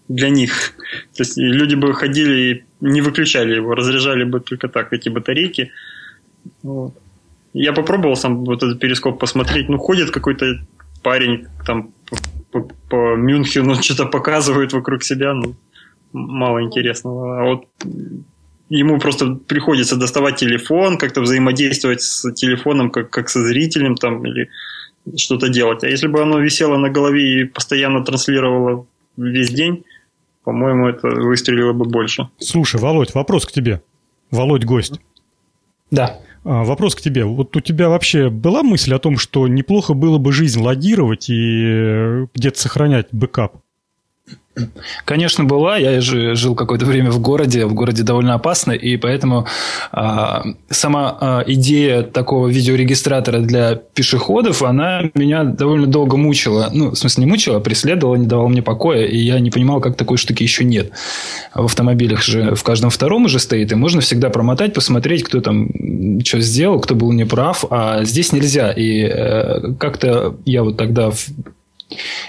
для 0.07 0.29
них. 0.29 0.73
То 1.15 1.23
есть 1.23 1.37
люди 1.37 1.75
бы 1.75 1.93
ходили 1.93 2.39
и 2.39 2.63
не 2.81 3.01
выключали 3.01 3.55
его, 3.55 3.75
разряжали 3.75 4.23
бы 4.23 4.39
только 4.39 4.67
так 4.67 4.93
эти 4.93 5.09
батарейки. 5.09 5.71
Вот. 6.63 6.93
Я 7.53 7.73
попробовал 7.73 8.15
сам 8.15 8.45
вот 8.45 8.63
этот 8.63 8.79
перископ 8.79 9.19
посмотреть. 9.19 9.69
Ну, 9.69 9.77
ходит 9.77 10.11
какой-то 10.11 10.59
парень 11.03 11.47
там 11.65 11.91
по, 12.51 12.61
по, 12.61 12.73
по 12.89 13.15
Мюнхену, 13.15 13.75
что-то 13.82 14.05
показывает 14.05 14.73
вокруг 14.73 15.03
себя. 15.03 15.34
Ну, 15.34 15.55
мало 16.14 16.64
интересного. 16.64 17.41
А 17.41 17.43
вот 17.45 17.66
ему 18.70 18.99
просто 18.99 19.36
приходится 19.36 19.95
доставать 19.95 20.38
телефон, 20.38 20.97
как-то 20.97 21.22
взаимодействовать 21.22 22.01
с 22.01 22.32
телефоном, 22.34 22.91
как, 22.91 23.10
как 23.10 23.30
со 23.30 23.43
зрителем 23.45 23.95
там, 23.95 24.26
или 24.26 24.49
что-то 25.16 25.49
делать. 25.49 25.84
А 25.84 25.88
если 25.88 26.08
бы 26.08 26.22
оно 26.22 26.39
висело 26.39 26.78
на 26.78 26.89
голове 26.89 27.41
и 27.41 27.45
постоянно 27.45 28.03
транслировало 28.03 28.86
весь 29.16 29.49
день, 29.49 29.86
по-моему, 30.43 30.88
это 30.88 31.08
выстрелило 31.08 31.74
бы 31.74 31.86
больше. 31.86 32.30
Слушай, 32.39 32.80
Володь, 32.80 33.14
вопрос 33.14 33.45
к 33.45 33.51
тебе. 33.51 33.82
Володь 34.32 34.66
гость. 34.66 34.99
Да. 35.91 36.20
А, 36.43 36.64
вопрос 36.64 36.95
к 36.95 37.01
тебе. 37.01 37.26
Вот 37.26 37.55
у 37.55 37.60
тебя 37.60 37.89
вообще 37.89 38.30
была 38.30 38.64
мысль 38.64 38.93
о 38.93 38.99
том, 38.99 39.18
что 39.18 39.47
неплохо 39.47 39.93
было 39.93 40.18
бы 40.18 40.32
жизнь 40.32 40.62
логировать 40.62 41.30
и 41.30 41.64
э, 41.66 42.28
где-то 42.34 42.60
сохранять 42.60 43.08
бэкап? 43.12 43.58
Конечно, 45.05 45.43
была. 45.43 45.78
Я 45.78 46.01
же 46.01 46.36
жил 46.36 46.55
какое-то 46.55 46.86
время 46.86 47.11
в 47.11 47.19
городе. 47.19 47.65
В 47.65 47.73
городе 47.73 48.03
довольно 48.03 48.34
опасно, 48.34 48.71
и 48.71 48.97
поэтому 48.97 49.45
а, 49.91 50.43
сама 50.69 51.17
а, 51.19 51.43
идея 51.45 52.03
такого 52.03 52.47
видеорегистратора 52.47 53.39
для 53.39 53.75
пешеходов, 53.75 54.63
она 54.63 55.03
меня 55.13 55.43
довольно 55.43 55.88
долго 55.88 56.17
мучила. 56.17 56.69
Ну, 56.73 56.91
в 56.91 56.95
смысле, 56.95 57.25
не 57.25 57.30
мучила, 57.30 57.57
а 57.57 57.59
преследовала, 57.59 58.15
не 58.15 58.25
давала 58.25 58.47
мне 58.47 58.61
покоя, 58.61 59.05
и 59.05 59.17
я 59.17 59.39
не 59.39 59.51
понимал, 59.51 59.80
как 59.80 59.95
такой 59.95 60.17
штуки 60.17 60.43
еще 60.43 60.63
нет. 60.63 60.91
В 61.53 61.65
автомобилях 61.65 62.23
же 62.23 62.55
в 62.55 62.63
каждом 62.63 62.89
втором 62.89 63.25
уже 63.25 63.39
стоит, 63.39 63.71
и 63.71 63.75
можно 63.75 64.01
всегда 64.01 64.30
промотать, 64.30 64.73
посмотреть, 64.73 65.23
кто 65.23 65.41
там 65.41 65.69
что 66.23 66.39
сделал, 66.39 66.80
кто 66.80 66.95
был 66.95 67.11
неправ, 67.11 67.65
а 67.69 68.03
здесь 68.03 68.32
нельзя. 68.32 68.71
И 68.71 69.01
э, 69.03 69.73
как-то 69.80 70.36
я 70.45 70.63
вот 70.63 70.78
тогда 70.78 71.11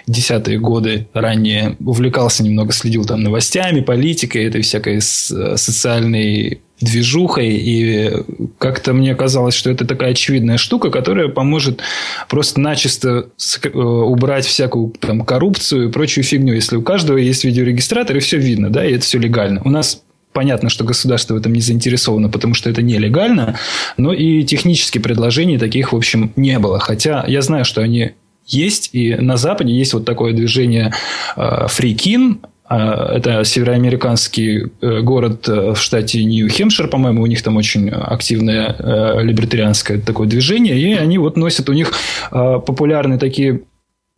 десятые 0.07 0.59
годы 0.59 1.09
ранее 1.13 1.77
увлекался 1.81 2.43
немного, 2.43 2.73
следил 2.73 3.05
там 3.05 3.23
новостями, 3.23 3.81
политикой, 3.81 4.45
этой 4.45 4.63
всякой 4.63 5.01
социальной 5.01 6.61
движухой, 6.81 7.49
и 7.49 8.13
как-то 8.59 8.93
мне 8.93 9.15
казалось, 9.15 9.55
что 9.55 9.71
это 9.71 9.85
такая 9.85 10.13
очевидная 10.13 10.59
штука, 10.59 10.91
которая 10.91 11.29
поможет 11.29 11.81
просто 12.29 12.61
начисто 12.61 13.31
э, 13.63 13.69
убрать 13.69 14.47
всякую 14.47 14.95
там 15.01 15.25
коррупцию 15.25 15.89
и 15.89 15.93
прочую 15.93 16.23
фигню. 16.23 16.55
Если 16.55 16.77
у 16.77 16.83
каждого 16.83 17.17
есть 17.17 17.43
видеорегистратор, 17.43 18.17
и 18.17 18.21
все 18.21 18.39
видно, 18.39 18.71
да, 18.71 18.87
и 18.87 18.93
это 18.93 19.05
все 19.05 19.19
легально. 19.19 19.61
У 19.65 19.71
нас 19.71 20.03
понятно, 20.33 20.69
что 20.69 20.85
государство 20.85 21.35
в 21.35 21.39
этом 21.39 21.53
не 21.53 21.61
заинтересовано, 21.61 22.29
потому 22.29 22.55
что 22.55 22.71
это 22.71 22.81
нелегально, 22.81 23.59
но 23.97 24.13
и 24.13 24.45
технически 24.45 24.99
предложений 24.99 25.59
таких, 25.59 25.93
в 25.93 25.97
общем, 25.97 26.33
не 26.37 26.61
было. 26.61 26.79
Хотя 26.79 27.25
я 27.27 27.43
знаю, 27.43 27.65
что 27.65 27.81
они 27.81 28.13
есть, 28.49 28.91
и 28.93 29.15
на 29.15 29.37
Западе 29.37 29.73
есть 29.73 29.95
вот 29.95 30.05
такое 30.05 30.33
движение 30.33 30.93
Фрикин, 31.37 32.41
э, 32.43 32.47
э, 32.71 33.17
это 33.17 33.45
североамериканский 33.45 34.71
э, 34.81 35.01
город 35.01 35.47
в 35.47 35.77
штате 35.77 36.25
Нью-Хемпшир, 36.25 36.89
по-моему, 36.89 37.23
у 37.23 37.27
них 37.27 37.43
там 37.43 37.57
очень 37.57 37.91
активное 37.91 39.23
либертарианское 39.23 40.01
такое 40.01 40.27
движение, 40.27 40.79
и 40.79 40.95
они 40.95 41.19
вот 41.19 41.37
носят 41.37 41.69
у 41.69 41.73
них 41.73 41.93
популярные 42.31 43.19
такие 43.19 43.63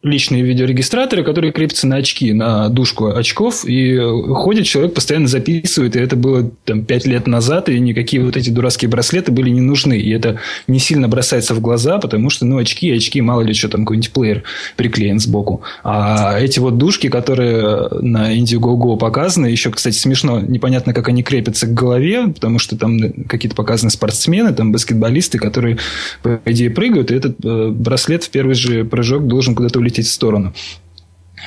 личные 0.03 0.43
видеорегистраторы, 0.43 1.23
которые 1.23 1.53
крепятся 1.53 1.87
на 1.87 1.97
очки, 1.97 2.33
на 2.33 2.71
дужку 2.71 3.09
очков, 3.09 3.67
и 3.67 3.99
ходит 3.99 4.65
человек, 4.65 4.95
постоянно 4.95 5.29
записывает, 5.29 5.95
и 5.95 5.99
это 5.99 6.17
было 6.17 6.51
там 6.65 6.85
пять 6.87 7.05
лет 7.05 7.27
назад, 7.27 7.69
и 7.69 7.79
никакие 7.79 8.25
вот 8.25 8.35
эти 8.35 8.49
дурацкие 8.49 8.89
браслеты 8.89 9.31
были 9.31 9.51
не 9.51 9.61
нужны, 9.61 9.99
и 9.99 10.11
это 10.11 10.39
не 10.67 10.79
сильно 10.79 11.07
бросается 11.07 11.55
в 11.55 11.61
глаза, 11.61 11.99
потому 11.99 12.31
что, 12.31 12.47
ну, 12.47 12.57
очки, 12.57 12.91
очки, 12.91 13.21
мало 13.21 13.43
ли 13.43 13.53
что 13.53 13.69
там 13.69 13.83
какой-нибудь 13.83 14.13
плеер 14.13 14.43
приклеен 14.77 15.19
сбоку. 15.19 15.61
А 15.85 16.39
эти 16.41 16.61
вот 16.61 16.79
дужки, 16.79 17.11
которые 17.11 17.89
на 18.01 18.35
Indiegogo 18.35 18.97
показаны, 18.97 19.47
еще, 19.47 19.71
кстати, 19.71 19.97
смешно, 19.97 20.41
непонятно, 20.41 20.95
как 20.95 21.09
они 21.09 21.23
крепятся 21.23 21.67
к 21.67 21.75
голове, 21.75 22.29
потому 22.29 22.59
что 22.59 22.79
там 22.79 22.99
какие-то 23.29 23.55
показаны 23.55 23.91
спортсмены, 23.91 24.55
там 24.55 24.73
баскетболисты, 24.73 25.39
которые, 25.39 25.77
по 26.23 26.41
идее, 26.47 26.71
прыгают, 26.71 27.11
и 27.11 27.15
этот 27.17 27.37
э, 27.45 27.69
браслет 27.69 28.25
в 28.25 28.31
первый 28.31 28.55
же 28.55 28.87
прыжок 28.87 29.27
должен 29.27 29.55
куда-то 29.55 29.79
улететь 29.79 29.90
улететь 29.91 30.07
в 30.07 30.13
сторону 30.13 30.53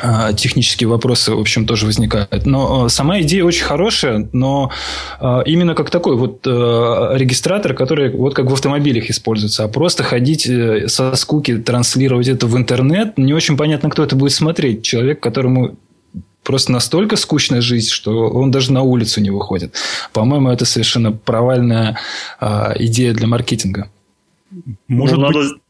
а, 0.02 0.34
технические 0.34 0.88
вопросы, 0.88 1.36
в 1.36 1.40
общем, 1.40 1.68
тоже 1.68 1.86
возникают. 1.86 2.48
Но 2.48 2.86
а, 2.86 2.90
сама 2.90 3.22
идея 3.22 3.44
очень 3.44 3.64
хорошая, 3.64 4.28
но 4.34 4.72
а, 5.20 5.42
именно 5.46 5.76
как 5.76 5.92
такой 5.92 6.16
вот 6.16 6.46
регистратор, 6.46 7.76
который 7.76 8.10
вот 8.10 8.34
как 8.34 8.50
в 8.50 8.54
автомобилях 8.54 9.10
используется, 9.10 9.64
а 9.64 9.68
просто 9.68 10.04
ходить 10.04 10.48
э, 10.48 10.88
со 10.88 11.16
скуки, 11.16 11.58
транслировать 11.58 12.28
это 12.28 12.48
в 12.48 12.58
интернет, 12.58 13.18
не 13.18 13.34
очень 13.34 13.56
понятно, 13.56 13.90
кто 13.92 14.04
это 14.04 14.16
будет 14.16 14.32
смотреть. 14.32 14.84
Человек, 14.84 15.20
которому 15.20 15.78
просто 16.44 16.72
настолько 16.72 17.16
скучная 17.16 17.62
жизнь, 17.62 17.90
что 17.90 18.30
он 18.30 18.50
даже 18.50 18.74
на 18.74 18.82
улицу 18.82 19.22
не 19.22 19.30
выходит. 19.30 19.76
По-моему, 20.12 20.50
это 20.50 20.66
совершенно 20.66 21.12
провальная 21.12 22.00
идея 22.80 23.14
для 23.14 23.28
маркетинга. 23.28 23.90
Может 24.88 25.18
ну, 25.18 25.28
быть... 25.28 25.36
надо 25.36 25.63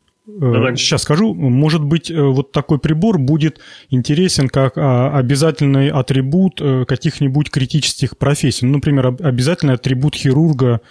сейчас 0.78 1.02
скажу. 1.02 1.34
Может 1.34 1.84
быть, 1.84 2.10
э, 2.10 2.22
вот 2.22 2.52
такой 2.52 2.80
прибор 2.80 3.18
будет 3.20 3.60
интересен 3.90 4.48
как 4.48 4.78
а, 4.78 5.18
обязательный 5.18 5.90
атрибут 5.90 6.62
э, 6.62 6.86
каких-нибудь 6.86 7.50
критических 7.50 8.18
профессий. 8.18 8.66
Ну, 8.66 8.74
например, 8.74 9.16
обязательный 9.20 9.74
атрибут 9.74 10.16
хирурга, 10.16 10.82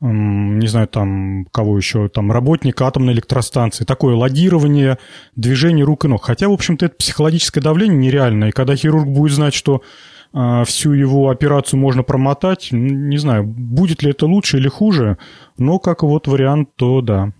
не 0.00 0.66
знаю, 0.66 0.86
там, 0.88 1.46
кого 1.50 1.78
еще, 1.78 2.08
там, 2.08 2.30
работника 2.30 2.86
атомной 2.86 3.14
электростанции. 3.14 3.84
Такое 3.84 4.16
логирование, 4.16 4.98
движение 5.34 5.84
рук 5.84 6.04
и 6.04 6.08
ног. 6.08 6.22
Хотя, 6.22 6.48
в 6.48 6.52
общем-то, 6.52 6.84
это 6.84 6.94
психологическое 6.96 7.62
давление 7.62 7.96
нереальное. 7.96 8.48
И 8.50 8.52
когда 8.52 8.76
хирург 8.76 9.08
будет 9.08 9.32
знать, 9.32 9.54
что 9.54 9.82
а, 10.34 10.64
всю 10.64 10.92
его 10.92 11.30
операцию 11.30 11.80
можно 11.80 12.02
промотать, 12.02 12.68
не 12.70 13.16
знаю, 13.16 13.44
будет 13.44 14.02
ли 14.02 14.10
это 14.10 14.26
лучше 14.26 14.58
или 14.58 14.68
хуже, 14.68 15.16
но 15.56 15.78
как 15.78 16.02
вот 16.02 16.26
вариант, 16.26 16.70
то 16.76 17.00
да. 17.00 17.32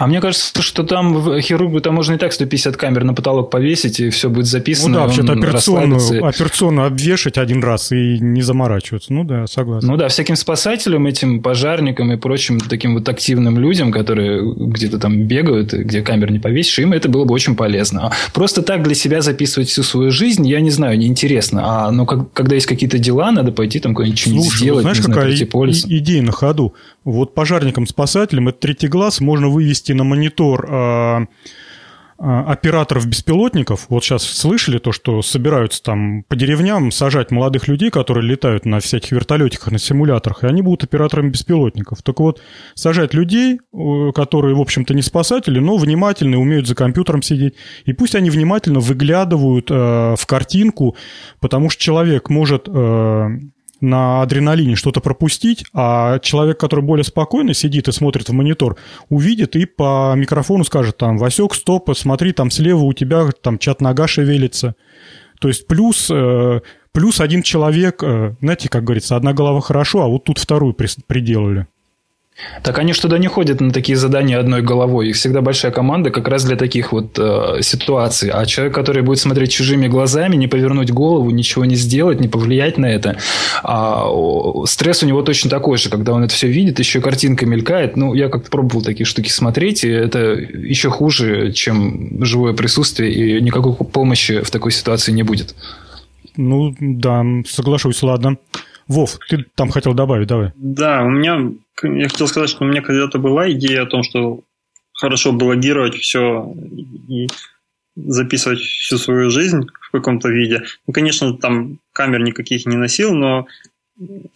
А 0.00 0.06
мне 0.06 0.22
кажется, 0.22 0.62
что 0.62 0.82
там 0.82 1.12
в 1.12 1.40
хирургу 1.42 1.80
там 1.80 1.94
можно 1.94 2.14
и 2.14 2.16
так 2.16 2.32
150 2.32 2.74
камер 2.74 3.04
на 3.04 3.12
потолок 3.12 3.50
повесить, 3.50 4.00
и 4.00 4.08
все 4.08 4.30
будет 4.30 4.46
записано. 4.46 4.88
Ну 4.88 4.94
да, 4.94 5.00
вообще-то 5.02 5.32
операционную, 5.34 6.24
операционную 6.26 6.86
обвешать 6.86 7.36
один 7.36 7.62
раз 7.62 7.92
и 7.92 8.18
не 8.18 8.40
заморачиваться. 8.40 9.12
Ну 9.12 9.24
да, 9.24 9.46
согласен. 9.46 9.86
Ну 9.86 9.98
да, 9.98 10.08
всяким 10.08 10.36
спасателям, 10.36 11.06
этим 11.06 11.42
пожарникам 11.42 12.10
и 12.12 12.16
прочим 12.16 12.60
таким 12.60 12.94
вот 12.94 13.06
активным 13.10 13.58
людям, 13.58 13.92
которые 13.92 14.42
где-то 14.54 14.98
там 14.98 15.24
бегают, 15.24 15.74
где 15.74 16.00
камер 16.00 16.32
не 16.32 16.38
повесишь, 16.38 16.78
им 16.78 16.94
это 16.94 17.10
было 17.10 17.26
бы 17.26 17.34
очень 17.34 17.54
полезно. 17.54 18.10
Просто 18.32 18.62
так 18.62 18.82
для 18.82 18.94
себя 18.94 19.20
записывать 19.20 19.68
всю 19.68 19.82
свою 19.82 20.10
жизнь, 20.10 20.48
я 20.48 20.62
не 20.62 20.70
знаю, 20.70 20.98
неинтересно. 20.98 21.60
А 21.62 21.90
ну, 21.90 22.06
как, 22.06 22.32
когда 22.32 22.54
есть 22.54 22.66
какие-то 22.66 22.98
дела, 22.98 23.32
надо 23.32 23.52
пойти 23.52 23.80
там 23.80 23.92
какое-нибудь 23.92 24.18
что-нибудь 24.18 24.50
сделать, 24.50 24.80
знаешь, 24.80 24.96
не 24.96 25.02
знаю, 25.02 25.20
какая 25.20 25.98
идея 25.98 26.22
на 26.22 26.32
ходу? 26.32 26.74
Вот 27.04 27.34
пожарникам-спасателям 27.34 28.48
этот 28.48 28.60
третий 28.60 28.88
глаз 28.88 29.20
можно 29.20 29.48
вывести 29.48 29.89
на 29.94 30.04
монитор 30.04 30.66
э, 30.70 31.26
операторов 32.22 33.06
беспилотников. 33.06 33.86
Вот 33.88 34.04
сейчас 34.04 34.24
слышали 34.24 34.76
то, 34.76 34.92
что 34.92 35.22
собираются 35.22 35.82
там 35.82 36.22
по 36.24 36.36
деревням 36.36 36.90
сажать 36.90 37.30
молодых 37.30 37.66
людей, 37.66 37.90
которые 37.90 38.28
летают 38.28 38.66
на 38.66 38.80
всяких 38.80 39.12
вертолетиках, 39.12 39.72
на 39.72 39.78
симуляторах, 39.78 40.44
и 40.44 40.46
они 40.46 40.60
будут 40.60 40.84
операторами 40.84 41.30
беспилотников. 41.30 42.02
Так 42.02 42.20
вот, 42.20 42.42
сажать 42.74 43.14
людей, 43.14 43.58
которые, 44.14 44.54
в 44.54 44.60
общем-то, 44.60 44.92
не 44.92 45.00
спасатели, 45.00 45.60
но 45.60 45.78
внимательны, 45.78 46.36
умеют 46.36 46.66
за 46.66 46.74
компьютером 46.74 47.22
сидеть, 47.22 47.54
и 47.86 47.94
пусть 47.94 48.14
они 48.14 48.28
внимательно 48.28 48.80
выглядывают 48.80 49.70
э, 49.70 50.14
в 50.18 50.26
картинку, 50.26 50.96
потому 51.40 51.70
что 51.70 51.82
человек 51.82 52.28
может... 52.28 52.68
Э, 52.68 53.28
на 53.80 54.22
адреналине 54.22 54.76
что-то 54.76 55.00
пропустить, 55.00 55.64
а 55.72 56.18
человек, 56.20 56.58
который 56.58 56.84
более 56.84 57.04
спокойно 57.04 57.54
сидит 57.54 57.88
и 57.88 57.92
смотрит 57.92 58.28
в 58.28 58.32
монитор, 58.32 58.76
увидит 59.08 59.56
и 59.56 59.64
по 59.66 60.14
микрофону 60.16 60.64
скажет 60.64 60.96
там, 60.96 61.18
Васек, 61.18 61.54
стоп, 61.54 61.90
смотри, 61.96 62.32
там 62.32 62.50
слева 62.50 62.82
у 62.82 62.92
тебя 62.92 63.28
там 63.42 63.58
чат 63.58 63.80
нога 63.80 64.06
шевелится. 64.06 64.74
То 65.40 65.48
есть 65.48 65.66
плюс, 65.66 66.10
э, 66.10 66.60
плюс 66.92 67.20
один 67.20 67.42
человек, 67.42 68.02
э, 68.02 68.34
знаете, 68.40 68.68
как 68.68 68.84
говорится, 68.84 69.16
одна 69.16 69.32
голова 69.32 69.60
хорошо, 69.60 70.02
а 70.02 70.08
вот 70.08 70.24
тут 70.24 70.38
вторую 70.38 70.74
приделали. 70.74 71.66
Так 72.62 72.78
они 72.78 72.92
что 72.92 73.02
туда 73.02 73.18
не 73.18 73.26
ходят 73.26 73.60
на 73.60 73.72
такие 73.72 73.96
задания 73.96 74.38
одной 74.38 74.62
головой. 74.62 75.08
Их 75.08 75.16
всегда 75.16 75.40
большая 75.40 75.72
команда 75.72 76.10
как 76.10 76.28
раз 76.28 76.44
для 76.44 76.56
таких 76.56 76.92
вот 76.92 77.18
э, 77.18 77.62
ситуаций. 77.62 78.30
А 78.30 78.44
человек, 78.46 78.74
который 78.74 79.02
будет 79.02 79.18
смотреть 79.18 79.50
чужими 79.50 79.88
глазами, 79.88 80.36
не 80.36 80.46
повернуть 80.46 80.90
голову, 80.90 81.30
ничего 81.30 81.64
не 81.64 81.76
сделать, 81.76 82.20
не 82.20 82.28
повлиять 82.28 82.78
на 82.78 82.86
это, 82.86 83.16
а, 83.62 84.06
стресс 84.66 85.02
у 85.02 85.06
него 85.06 85.22
точно 85.22 85.50
такой 85.50 85.78
же, 85.78 85.88
когда 85.88 86.12
он 86.12 86.24
это 86.24 86.34
все 86.34 86.48
видит, 86.48 86.78
еще 86.78 87.00
картинка 87.00 87.46
мелькает. 87.46 87.96
Ну, 87.96 88.14
я 88.14 88.28
как-то 88.28 88.50
пробовал 88.50 88.82
такие 88.82 89.06
штуки 89.06 89.28
смотреть, 89.28 89.84
и 89.84 89.88
это 89.88 90.18
еще 90.18 90.90
хуже, 90.90 91.52
чем 91.52 92.22
живое 92.24 92.52
присутствие, 92.52 93.12
и 93.12 93.40
никакой 93.40 93.74
помощи 93.74 94.42
в 94.42 94.50
такой 94.50 94.72
ситуации 94.72 95.12
не 95.12 95.22
будет. 95.22 95.54
Ну, 96.36 96.74
да, 96.78 97.24
соглашусь, 97.46 98.02
ладно. 98.02 98.36
Вов, 98.90 99.20
ты 99.28 99.46
там 99.54 99.70
хотел 99.70 99.94
добавить, 99.94 100.26
давай. 100.26 100.50
Да, 100.56 101.04
у 101.04 101.10
меня 101.10 101.52
я 101.82 102.08
хотел 102.08 102.26
сказать, 102.26 102.50
что 102.50 102.64
у 102.64 102.66
меня 102.66 102.82
когда-то 102.82 103.20
была 103.20 103.48
идея 103.52 103.82
о 103.82 103.86
том, 103.86 104.02
что 104.02 104.40
хорошо 104.92 105.30
бы 105.30 105.44
логировать 105.44 105.94
все 105.94 106.52
и 107.08 107.28
записывать 107.94 108.58
всю 108.58 108.98
свою 108.98 109.30
жизнь 109.30 109.60
в 109.80 109.92
каком-то 109.92 110.28
виде. 110.28 110.64
Ну, 110.88 110.92
конечно, 110.92 111.36
там 111.36 111.78
камер 111.92 112.22
никаких 112.22 112.66
не 112.66 112.76
носил, 112.76 113.14
но 113.14 113.46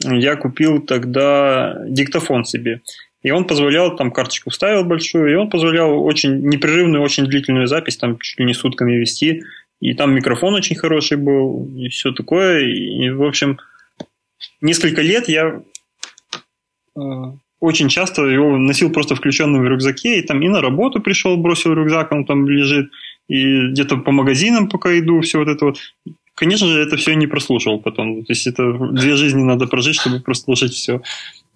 я 0.00 0.36
купил 0.36 0.80
тогда 0.80 1.76
диктофон 1.88 2.44
себе. 2.44 2.80
И 3.24 3.32
он 3.32 3.46
позволял, 3.46 3.96
там 3.96 4.12
карточку 4.12 4.50
вставил 4.50 4.84
большую, 4.84 5.32
и 5.32 5.34
он 5.34 5.50
позволял 5.50 6.00
очень 6.00 6.46
непрерывную, 6.46 7.02
очень 7.02 7.26
длительную 7.26 7.66
запись, 7.66 7.96
там 7.96 8.20
чуть 8.20 8.38
ли 8.38 8.44
не 8.44 8.54
сутками 8.54 8.92
вести. 8.92 9.42
И 9.80 9.94
там 9.94 10.14
микрофон 10.14 10.54
очень 10.54 10.76
хороший 10.76 11.16
был, 11.16 11.68
и 11.74 11.88
все 11.88 12.12
такое. 12.12 12.60
И, 12.60 13.10
в 13.10 13.24
общем, 13.24 13.58
несколько 14.60 15.02
лет 15.02 15.28
я 15.28 15.62
Э, 16.96 17.00
очень 17.60 17.88
часто 17.88 18.26
его 18.26 18.58
носил 18.58 18.90
просто 18.90 19.14
включенным 19.14 19.62
в 19.62 19.66
рюкзаке, 19.66 20.18
и 20.18 20.22
там 20.22 20.42
и 20.42 20.48
на 20.48 20.60
работу 20.60 21.00
пришел, 21.00 21.36
бросил 21.36 21.72
рюкзак, 21.72 22.12
он 22.12 22.26
там 22.26 22.46
лежит, 22.46 22.90
и 23.28 23.68
где-то 23.68 23.96
по 23.98 24.12
магазинам 24.12 24.68
пока 24.68 24.98
иду, 24.98 25.20
все 25.20 25.38
вот 25.38 25.48
это 25.48 25.64
вот. 25.66 25.78
Конечно 26.34 26.66
же, 26.66 26.80
это 26.80 26.96
все 26.96 27.14
не 27.14 27.28
прослушал 27.28 27.80
потом. 27.80 28.24
То 28.24 28.32
есть 28.32 28.46
это 28.48 28.72
две 28.90 29.14
жизни 29.14 29.42
надо 29.42 29.66
прожить, 29.68 29.94
чтобы 29.94 30.20
прослушать 30.20 30.72
все. 30.72 31.00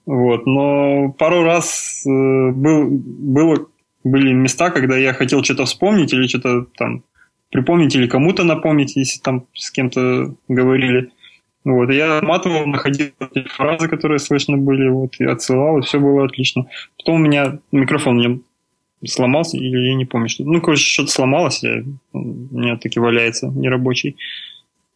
Вот. 0.07 0.47
Но 0.47 1.11
пару 1.19 1.43
раз 1.43 2.05
э, 2.07 2.09
был, 2.09 2.89
было, 2.89 3.67
были 4.05 4.33
места, 4.33 4.71
когда 4.71 4.97
я 4.97 5.13
хотел 5.15 5.43
что-то 5.43 5.65
вспомнить 5.65 6.13
или 6.13 6.29
что-то 6.29 6.67
там 6.77 7.03
припомнить 7.51 7.97
или 7.97 8.07
кому-то 8.07 8.45
напомнить, 8.45 8.95
если 8.95 9.21
там 9.21 9.47
с 9.53 9.71
кем-то 9.73 10.35
говорили. 10.47 11.11
Вот, 11.73 11.91
я 11.91 12.21
матывал, 12.23 12.67
находил 12.67 13.09
эти 13.21 13.47
фразы, 13.49 13.89
которые 13.89 14.19
слышно 14.19 14.57
были, 14.57 14.89
вот, 14.89 15.17
и 15.19 15.25
отсылал, 15.25 15.79
и 15.79 15.83
все 15.83 16.01
было 16.01 16.25
отлично. 16.25 16.67
Потом 16.97 17.17
у 17.17 17.19
меня 17.19 17.59
микрофон 17.73 18.17
мне 18.17 18.41
сломался, 19.07 19.59
или 19.59 19.91
я 19.91 19.95
не 19.95 20.07
помню, 20.07 20.29
что 20.29 20.45
Ну, 20.45 20.61
короче, 20.63 20.85
что-то 20.85 21.11
сломалось, 21.11 21.63
я, 21.63 21.85
у 22.15 22.19
меня 22.19 22.77
таки 22.79 23.01
валяется 23.01 23.49
нерабочий. 23.49 24.17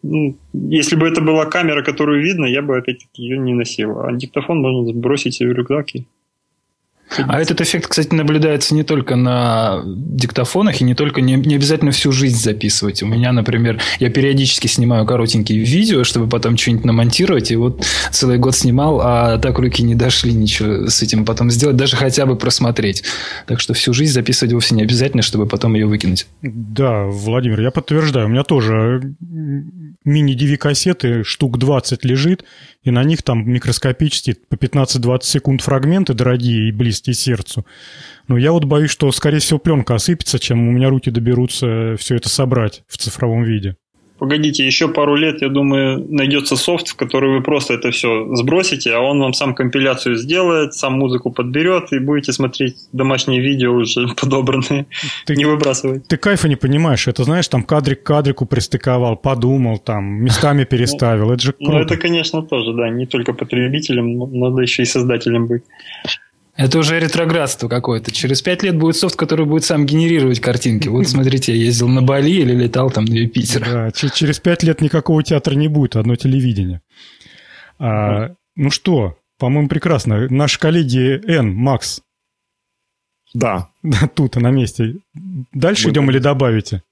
Ну, 0.03 0.37
если 0.53 0.97
бы 0.97 1.07
это 1.07 1.21
была 1.21 1.45
камера, 1.45 1.83
которую 1.83 2.23
видно, 2.23 2.47
я 2.47 2.63
бы 2.63 2.77
опять-таки 2.77 3.23
ее 3.23 3.39
не 3.39 3.53
носил. 3.53 4.01
А 4.01 4.13
диктофон 4.13 4.61
можно 4.61 4.93
бросить 4.95 5.41
в 5.41 5.53
рюкзак 5.53 5.95
и 5.95 6.07
а 7.19 7.41
этот 7.41 7.61
эффект, 7.61 7.89
кстати, 7.89 8.15
наблюдается 8.15 8.75
не 8.75 8.83
только 8.83 9.17
на 9.17 9.83
диктофонах 9.85 10.81
и 10.81 10.85
не 10.85 10.95
только 10.95 11.21
не, 11.21 11.35
не 11.35 11.57
обязательно 11.57 11.91
всю 11.91 12.13
жизнь 12.13 12.41
записывать. 12.41 13.03
У 13.03 13.07
меня, 13.07 13.33
например, 13.33 13.81
я 13.99 14.11
периодически 14.11 14.67
снимаю 14.67 15.07
коротенькие 15.07 15.61
видео, 15.61 16.05
чтобы 16.05 16.29
потом 16.29 16.57
что-нибудь 16.57 16.85
намонтировать, 16.85 17.51
и 17.51 17.57
вот 17.57 17.85
целый 18.11 18.39
год 18.39 18.55
снимал, 18.55 19.01
а 19.03 19.39
так 19.39 19.59
руки 19.59 19.83
не 19.83 19.95
дошли 19.95 20.33
ничего 20.33 20.89
с 20.89 21.03
этим 21.03 21.25
потом 21.25 21.51
сделать, 21.51 21.77
даже 21.77 21.97
хотя 21.97 22.27
бы 22.27 22.37
просмотреть. 22.37 23.05
Так 23.47 23.61
что 23.61 23.75
всю 23.75 23.93
жизнь 23.93 24.13
записывать 24.13 24.53
вовсе 24.53 24.75
не 24.75 24.83
обязательно, 24.83 25.23
чтобы 25.23 25.47
потом 25.47 25.75
ее 25.75 25.87
выкинуть. 25.87 26.27
Да, 26.43 27.05
Владимир, 27.05 27.61
я 27.61 27.71
подтверждаю. 27.71 28.27
У 28.27 28.29
меня 28.29 28.45
тоже 28.45 29.15
мини-DV-кассеты 30.05 31.25
штук 31.25 31.59
20 31.59 32.05
лежит, 32.05 32.45
и 32.83 32.91
на 32.91 33.05
них 33.05 33.23
там 33.23 33.49
микроскопические 33.49 34.37
по 34.49 34.55
15-20 34.55 35.23
секунд 35.23 35.61
фрагменты 35.63 36.15
дорогие 36.15 36.69
и 36.69 36.73
близкие 36.73 37.15
сердцу. 37.15 37.67
Но 38.29 38.37
я 38.37 38.53
вот 38.53 38.65
боюсь, 38.65 38.91
что, 38.91 39.11
скорее 39.13 39.39
всего, 39.39 39.59
пленка 39.59 39.95
осыпется, 39.95 40.39
чем 40.39 40.69
у 40.69 40.71
меня 40.73 40.89
руки 40.89 41.11
доберутся 41.11 41.97
все 41.99 42.17
это 42.17 42.29
собрать 42.29 42.83
в 42.89 42.97
цифровом 42.99 43.45
виде 43.45 43.77
погодите, 44.23 44.65
еще 44.65 44.87
пару 44.87 45.17
лет, 45.17 45.43
я 45.43 45.49
думаю, 45.49 46.07
найдется 46.09 46.55
софт, 46.55 46.87
в 46.91 46.95
который 46.95 47.31
вы 47.31 47.43
просто 47.43 47.75
это 47.75 47.91
все 47.91 48.37
сбросите, 48.37 48.93
а 48.95 49.01
он 49.01 49.19
вам 49.19 49.33
сам 49.33 49.53
компиляцию 49.53 50.15
сделает, 50.15 50.75
сам 50.75 50.93
музыку 50.93 51.33
подберет, 51.33 51.93
и 51.93 51.99
будете 51.99 52.33
смотреть 52.33 52.77
домашние 52.93 53.41
видео 53.41 53.73
уже 53.73 54.07
подобранные, 54.21 54.87
ты, 55.27 55.35
не 55.35 55.45
выбрасывать. 55.45 56.07
Ты 56.07 56.17
кайфа 56.19 56.47
не 56.47 56.55
понимаешь, 56.55 57.09
это 57.09 57.25
знаешь, 57.25 57.49
там 57.49 57.65
кадрик 57.65 58.05
к 58.05 58.07
кадрику 58.07 58.47
пристыковал, 58.47 59.17
подумал, 59.17 59.79
там, 59.79 60.05
местами 60.05 60.63
переставил, 60.71 61.33
это 61.33 61.43
же 61.43 61.55
ну, 61.59 61.67
круто. 61.67 61.79
Ну, 61.79 61.85
это, 61.85 61.97
конечно, 61.97 62.43
тоже, 62.43 62.75
да, 62.75 62.91
не 62.91 63.07
только 63.07 63.33
потребителем, 63.33 64.39
надо 64.39 64.63
еще 64.63 64.85
и 64.85 64.87
создателем 64.87 65.49
быть. 65.49 65.65
Это 66.55 66.79
уже 66.79 67.01
ретроградство 67.01 67.69
какое-то. 67.69 68.13
Через 68.13 68.43
пять 68.43 68.63
лет 68.63 68.77
будет 68.77 68.97
софт, 68.97 69.17
который 69.17 69.47
будет 69.47 69.65
сам 69.65 69.87
генерировать 69.87 70.41
картинки. 70.41 70.89
Вот 70.89 71.09
смотрите, 71.09 71.55
я 71.55 71.65
ездил 71.65 71.89
на 71.89 72.03
Бали 72.03 72.31
или 72.31 72.55
летал 72.55 72.91
там 72.91 73.07
на 73.07 73.15
Юпитер. 73.15 73.65
Да, 73.65 73.91
через 73.91 74.39
пять 74.39 74.63
лет 74.63 74.83
никакого 74.83 75.23
театра 75.23 75.55
не 75.55 75.69
будет, 75.69 75.97
одно 75.97 76.15
телевидение. 76.15 76.83
А, 77.79 78.35
ну 78.55 78.71
что, 78.71 79.17
по-моему, 79.39 79.69
прекрасно. 79.69 80.29
Наши 80.29 80.59
коллеги 80.61 81.21
Н, 81.27 81.55
Макс. 81.55 82.03
Да. 83.33 83.71
Тут, 84.15 84.37
на 84.37 84.51
месте. 84.51 84.97
Дальше 85.53 85.87
Мы... 85.87 85.93
идем 85.93 86.11
или 86.11 86.19
добавите? 86.19 86.83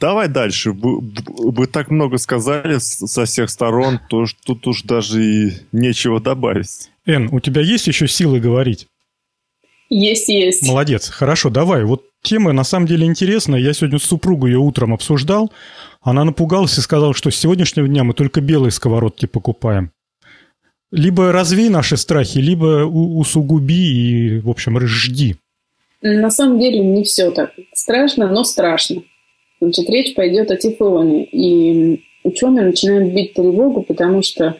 Давай 0.00 0.28
дальше. 0.28 0.72
Вы, 0.72 1.00
вы 1.26 1.66
так 1.66 1.90
много 1.90 2.18
сказали 2.18 2.78
со 2.78 3.24
всех 3.24 3.50
сторон, 3.50 4.00
то 4.08 4.26
что 4.26 4.38
тут 4.44 4.66
уж 4.66 4.82
даже 4.82 5.24
и 5.24 5.52
нечего 5.72 6.20
добавить. 6.20 6.90
Эн, 7.04 7.28
у 7.32 7.40
тебя 7.40 7.62
есть 7.62 7.86
еще 7.88 8.06
силы 8.06 8.38
говорить? 8.38 8.86
Есть, 9.90 10.28
есть. 10.28 10.68
Молодец. 10.68 11.08
Хорошо, 11.08 11.50
давай. 11.50 11.82
Вот 11.84 12.04
тема 12.22 12.52
на 12.52 12.64
самом 12.64 12.86
деле 12.86 13.06
интересная. 13.06 13.58
Я 13.58 13.72
сегодня 13.72 13.98
с 13.98 14.04
супругой 14.04 14.52
ее 14.52 14.58
утром 14.58 14.92
обсуждал. 14.92 15.50
Она 16.00 16.24
напугалась 16.24 16.76
и 16.78 16.82
сказала, 16.82 17.14
что 17.14 17.30
с 17.30 17.36
сегодняшнего 17.36 17.88
дня 17.88 18.04
мы 18.04 18.12
только 18.12 18.40
белые 18.40 18.70
сковородки 18.70 19.26
покупаем. 19.26 19.90
Либо 20.90 21.32
развей 21.32 21.68
наши 21.70 21.96
страхи, 21.96 22.38
либо 22.38 22.84
усугуби 22.84 23.74
и, 23.74 24.38
в 24.40 24.48
общем, 24.48 24.78
жди. 24.80 25.36
На 26.00 26.30
самом 26.30 26.60
деле 26.60 26.80
не 26.80 27.02
все 27.04 27.30
так 27.30 27.52
страшно, 27.74 28.28
но 28.28 28.44
страшно. 28.44 29.02
Значит, 29.60 29.90
речь 29.90 30.14
пойдет 30.14 30.50
о 30.50 30.56
тефлоне. 30.56 31.24
И 31.24 32.04
ученые 32.24 32.66
начинают 32.66 33.12
бить 33.12 33.34
тревогу, 33.34 33.82
потому 33.82 34.22
что 34.22 34.56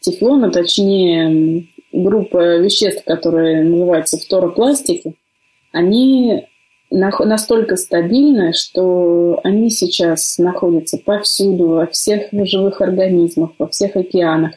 тефлон, 0.00 0.44
а 0.44 0.50
точнее 0.50 1.66
группа 1.92 2.58
веществ, 2.58 3.04
которые 3.04 3.64
называются 3.64 4.18
фторопластики, 4.18 5.14
они 5.72 6.46
настолько 6.90 7.76
стабильны, 7.76 8.52
что 8.52 9.40
они 9.44 9.70
сейчас 9.70 10.38
находятся 10.38 10.98
повсюду, 10.98 11.68
во 11.68 11.86
всех 11.86 12.28
живых 12.32 12.80
организмах, 12.80 13.50
во 13.58 13.68
всех 13.68 13.96
океанах. 13.96 14.52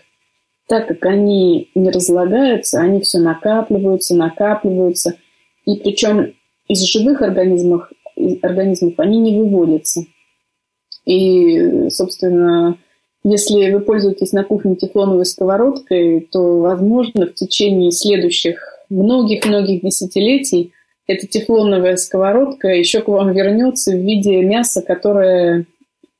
Так 0.67 0.87
как 0.87 1.05
они 1.05 1.69
не 1.75 1.91
разлагаются, 1.91 2.79
они 2.79 3.01
все 3.01 3.19
накапливаются, 3.19 4.15
накапливаются. 4.15 5.15
И 5.65 5.75
причем 5.75 6.33
из 6.67 6.81
живых 6.83 7.21
организмов, 7.21 7.91
организмов 8.41 8.93
они 8.97 9.19
не 9.19 9.39
выводятся. 9.39 10.05
И, 11.05 11.89
собственно, 11.89 12.77
если 13.23 13.71
вы 13.71 13.79
пользуетесь 13.79 14.31
на 14.31 14.43
кухне 14.43 14.75
тефлоновой 14.75 15.25
сковородкой, 15.25 16.27
то, 16.31 16.59
возможно, 16.59 17.27
в 17.27 17.33
течение 17.33 17.91
следующих 17.91 18.85
многих-многих 18.89 19.81
десятилетий 19.81 20.73
эта 21.07 21.27
тефлоновая 21.27 21.97
сковородка 21.97 22.69
еще 22.69 23.01
к 23.01 23.07
вам 23.07 23.33
вернется 23.33 23.91
в 23.91 23.99
виде 23.99 24.41
мяса, 24.41 24.81
которое 24.81 25.65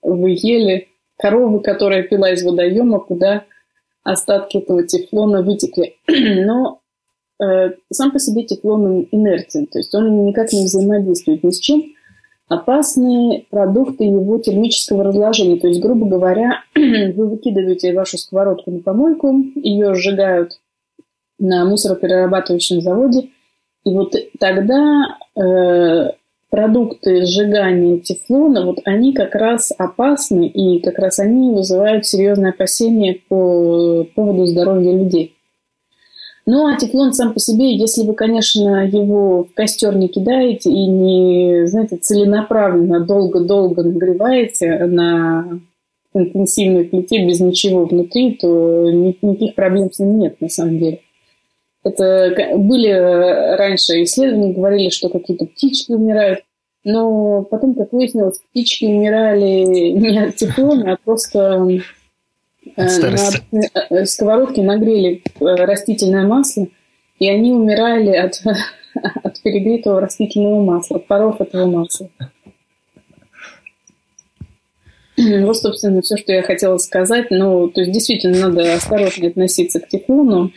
вы 0.01 0.35
ели, 0.37 0.89
коровы, 1.17 1.61
которая 1.61 2.03
пила 2.03 2.31
из 2.31 2.43
водоема, 2.43 2.99
куда 2.99 3.45
остатки 4.03 4.57
этого 4.57 4.83
тефлона 4.83 5.41
вытекли. 5.41 5.95
Но 6.07 6.81
сам 7.39 8.11
по 8.11 8.19
себе 8.19 8.43
тефлон 8.43 9.07
инертен, 9.11 9.67
то 9.67 9.79
есть 9.79 9.93
он 9.95 10.25
никак 10.25 10.53
не 10.53 10.65
взаимодействует 10.65 11.43
ни 11.43 11.49
с 11.49 11.59
чем 11.59 11.83
опасные 12.47 13.45
продукты 13.49 14.03
его 14.03 14.37
термического 14.37 15.03
разложения. 15.03 15.59
То 15.59 15.67
есть, 15.67 15.81
грубо 15.81 16.05
говоря, 16.07 16.61
вы 16.75 17.27
выкидываете 17.27 17.93
вашу 17.93 18.17
сковородку 18.17 18.71
на 18.71 18.79
помойку, 18.79 19.33
ее 19.55 19.95
сжигают 19.95 20.59
на 21.39 21.65
мусороперерабатывающем 21.65 22.81
заводе, 22.81 23.29
и 23.83 23.89
вот 23.89 24.15
тогда 24.39 25.17
э, 25.35 26.11
продукты 26.49 27.25
сжигания 27.25 27.99
тефлона, 27.99 28.65
вот 28.65 28.79
они 28.85 29.13
как 29.13 29.35
раз 29.35 29.73
опасны, 29.77 30.47
и 30.47 30.79
как 30.79 30.99
раз 30.99 31.19
они 31.19 31.51
вызывают 31.51 32.05
серьезные 32.05 32.51
опасения 32.51 33.19
по 33.27 34.05
поводу 34.15 34.45
здоровья 34.45 34.93
людей. 34.93 35.32
Ну, 36.45 36.67
а 36.67 36.75
тефлон 36.75 37.13
сам 37.13 37.33
по 37.33 37.39
себе, 37.39 37.73
если 37.73 38.03
вы, 38.03 38.13
конечно, 38.13 38.85
его 38.85 39.45
в 39.45 39.53
костер 39.53 39.95
не 39.95 40.09
кидаете 40.09 40.69
и 40.69 40.87
не, 40.87 41.65
знаете, 41.67 41.95
целенаправленно 41.95 42.99
долго-долго 42.99 43.83
нагреваете 43.83 44.85
на 44.85 45.61
интенсивной 46.13 46.83
плите 46.83 47.25
без 47.25 47.39
ничего 47.39 47.85
внутри, 47.85 48.33
то 48.33 48.91
никаких 48.91 49.55
проблем 49.55 49.91
с 49.91 49.99
ним 49.99 50.19
нет 50.19 50.41
на 50.41 50.49
самом 50.49 50.79
деле. 50.79 50.99
Это 51.83 52.53
были 52.57 52.89
раньше 53.55 54.03
исследования, 54.03 54.53
говорили, 54.53 54.89
что 54.89 55.09
какие-то 55.09 55.45
птички 55.45 55.91
умирают, 55.91 56.41
но 56.83 57.43
потом, 57.43 57.73
как 57.73 57.93
выяснилось, 57.93 58.39
птички 58.39 58.85
умирали 58.85 59.65
не 59.91 60.17
от 60.17 60.35
тефлона, 60.35 60.93
а 60.93 60.97
просто 61.03 61.67
Э, 61.67 62.02
на 62.75 62.99
э, 63.89 64.05
сковородке 64.05 64.61
нагрели 64.61 65.21
э, 65.39 65.45
растительное 65.45 66.25
масло, 66.25 66.67
и 67.19 67.29
они 67.29 67.51
умирали 67.51 68.15
от, 68.15 68.41
от 69.23 69.41
перегретого 69.41 70.01
растительного 70.01 70.63
масла, 70.63 70.97
от 70.97 71.07
паров 71.07 71.41
этого 71.41 71.65
масла. 71.65 72.09
Вот, 75.15 75.55
собственно, 75.57 76.01
все, 76.01 76.17
что 76.17 76.33
я 76.33 76.41
хотела 76.41 76.77
сказать. 76.77 77.27
Ну, 77.29 77.69
то 77.69 77.81
есть, 77.81 77.93
действительно, 77.93 78.49
надо 78.49 78.73
осторожно 78.73 79.27
относиться 79.27 79.79
к 79.79 79.87
тефлону. 79.87 80.51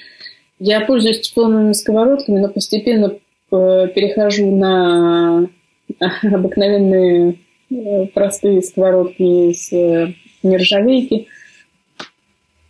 Я 0.59 0.81
пользуюсь 0.81 1.21
тефлоновыми 1.21 1.75
сковородками, 1.75 2.41
но 2.41 2.49
постепенно 2.49 3.19
перехожу 3.51 4.57
на 4.57 5.51
обыкновенные 6.23 7.39
простые 8.15 8.63
сковородки 8.63 9.51
из 9.51 9.71
нержавейки– 10.43 11.29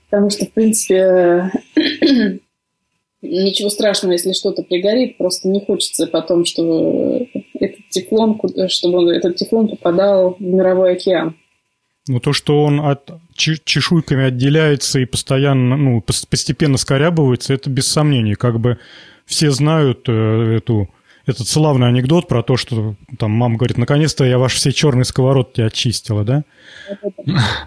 Потому 0.09 0.31
что, 0.31 0.47
в 0.47 0.53
принципе, 0.53 1.51
Ничего 3.23 3.71
страшного, 3.71 4.13
если 4.13 4.33
что-то 4.33 4.63
пригорит, 4.63 5.17
просто 5.17 5.49
не 5.49 5.65
хочется 5.65 6.07
потом, 6.07 6.45
чтобы 6.45 7.29
этот 7.59 7.89
тефлон, 7.91 8.41
чтобы 8.69 9.15
этот 9.15 9.37
тефлон 9.37 9.69
попадал 9.69 10.37
в 10.39 10.41
мировой 10.41 10.93
океан. 10.93 11.37
Ну, 12.09 12.21
то, 12.21 12.33
что 12.33 12.63
он 12.63 12.81
от 12.81 13.11
чешуйками 13.35 14.25
отделяется 14.25 15.01
и 15.01 15.07
постоянно, 15.07 15.77
ну, 15.77 16.01
постепенно 16.03 16.77
скорябывается, 16.77 17.55
это 17.55 17.69
без 17.69 17.89
сомнений. 17.89 18.35
Как 18.35 18.61
бы 18.61 18.79
все 19.25 19.51
знают 19.51 20.09
э, 20.09 20.57
эту, 20.59 20.89
этот 21.27 21.49
славный 21.49 21.89
анекдот 21.89 22.29
про 22.29 22.43
то, 22.43 22.57
что 22.57 22.95
там 23.19 23.33
мама 23.33 23.57
говорит, 23.57 23.79
наконец-то 23.79 24.25
я 24.25 24.39
ваши 24.39 24.57
все 24.57 24.73
черные 24.73 25.05
сковородки 25.05 25.61
очистила, 25.61 26.25
да? 26.25 26.45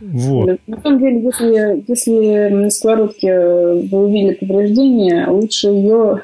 Вот. 0.01 0.59
На 0.67 0.81
самом 0.81 0.99
деле, 0.99 1.21
если, 1.21 1.83
если 1.87 2.49
на 2.49 2.69
сковородке 2.69 3.37
вы 3.37 4.05
увидели 4.05 4.35
повреждение, 4.35 5.27
лучше 5.27 5.67
ее 5.67 6.23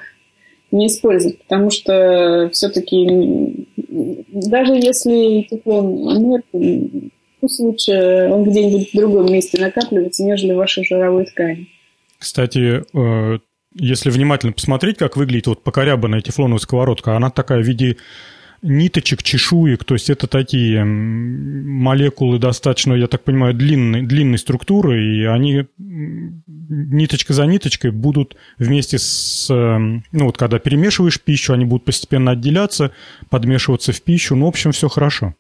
не 0.72 0.88
использовать, 0.88 1.42
потому 1.44 1.70
что 1.70 2.50
все-таки 2.54 3.68
даже 3.78 4.74
если 4.74 5.46
тефлон 5.50 6.18
инертный, 6.18 7.12
пусть 7.40 7.60
лучше 7.60 8.30
он 8.32 8.44
где-нибудь 8.44 8.92
в 8.92 8.98
другом 8.98 9.32
месте 9.32 9.62
накапливается, 9.62 10.24
нежели 10.24 10.54
в 10.54 10.58
вашей 10.58 10.86
жировой 10.86 11.26
ткани. 11.26 11.68
Кстати, 12.18 12.84
э, 12.94 13.40
если 13.76 14.10
внимательно 14.10 14.54
посмотреть, 14.54 14.98
как 14.98 15.18
выглядит 15.18 15.48
вот 15.48 15.64
покорябанная 15.64 16.22
тефлоновая 16.22 16.60
сковородка, 16.60 17.16
она 17.16 17.30
такая 17.30 17.62
в 17.62 17.66
виде 17.66 17.98
ниточек, 18.62 19.22
чешуек, 19.22 19.84
то 19.84 19.94
есть 19.94 20.10
это 20.10 20.28
такие 20.28 20.84
молекулы 20.84 22.40
достаточно, 22.40 22.94
я 22.94 23.08
так 23.08 23.24
понимаю, 23.24 23.54
длинной, 23.54 24.02
длинной 24.02 24.40
структуры, 24.40 25.04
и 25.06 25.24
они 25.26 25.66
ниточка 25.78 27.34
за 27.34 27.46
ниточкой 27.46 27.92
будут 27.92 28.36
вместе 28.58 28.98
с, 28.98 29.48
ну 29.50 30.02
вот 30.12 30.38
когда 30.38 30.58
перемешиваешь 30.58 31.22
пищу, 31.22 31.54
они 31.54 31.66
будут 31.66 31.86
постепенно 31.86 32.32
отделяться, 32.32 32.92
подмешиваться 33.30 33.92
в 33.92 34.02
пищу, 34.02 34.36
ну, 34.36 34.46
в 34.46 34.50
общем, 34.50 34.72
все 34.72 34.90
хорошо. 34.90 35.36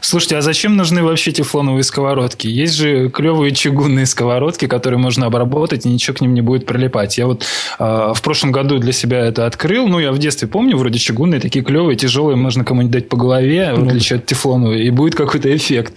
Слушайте, 0.00 0.36
а 0.36 0.42
зачем 0.42 0.76
нужны 0.76 1.04
вообще 1.04 1.30
тефлоновые 1.30 1.84
сковородки? 1.84 2.48
Есть 2.48 2.74
же 2.74 3.08
клевые 3.10 3.52
чугунные 3.54 4.06
сковородки, 4.06 4.66
которые 4.66 4.98
можно 4.98 5.26
обработать, 5.26 5.86
и 5.86 5.88
ничего 5.88 6.16
к 6.16 6.20
ним 6.20 6.34
не 6.34 6.40
будет 6.40 6.66
прилипать. 6.66 7.16
Я 7.16 7.26
вот 7.26 7.44
э, 7.78 8.12
в 8.14 8.20
прошлом 8.22 8.50
году 8.50 8.78
для 8.78 8.92
себя 8.92 9.20
это 9.20 9.46
открыл. 9.46 9.86
Ну, 9.86 10.00
я 10.00 10.10
в 10.10 10.18
детстве 10.18 10.48
помню, 10.48 10.76
вроде 10.76 10.98
чугунные, 10.98 11.40
такие 11.40 11.64
клевые, 11.64 11.96
тяжелые, 11.96 12.36
можно 12.36 12.64
кому-нибудь 12.64 12.92
дать 12.92 13.08
по 13.08 13.16
голове, 13.16 13.72
в 13.74 13.86
отличие 13.86 14.18
от 14.18 14.26
тефлоновой, 14.26 14.82
и 14.82 14.90
будет 14.90 15.14
какой-то 15.14 15.54
эффект. 15.54 15.94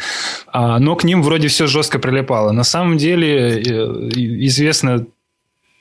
А, 0.54 0.78
но 0.78 0.96
к 0.96 1.04
ним 1.04 1.24
вроде 1.24 1.48
все 1.48 1.66
жестко 1.66 1.98
прилипало. 1.98 2.52
На 2.52 2.64
самом 2.64 2.98
деле 2.98 3.62
э, 3.62 3.62
известно 4.46 5.08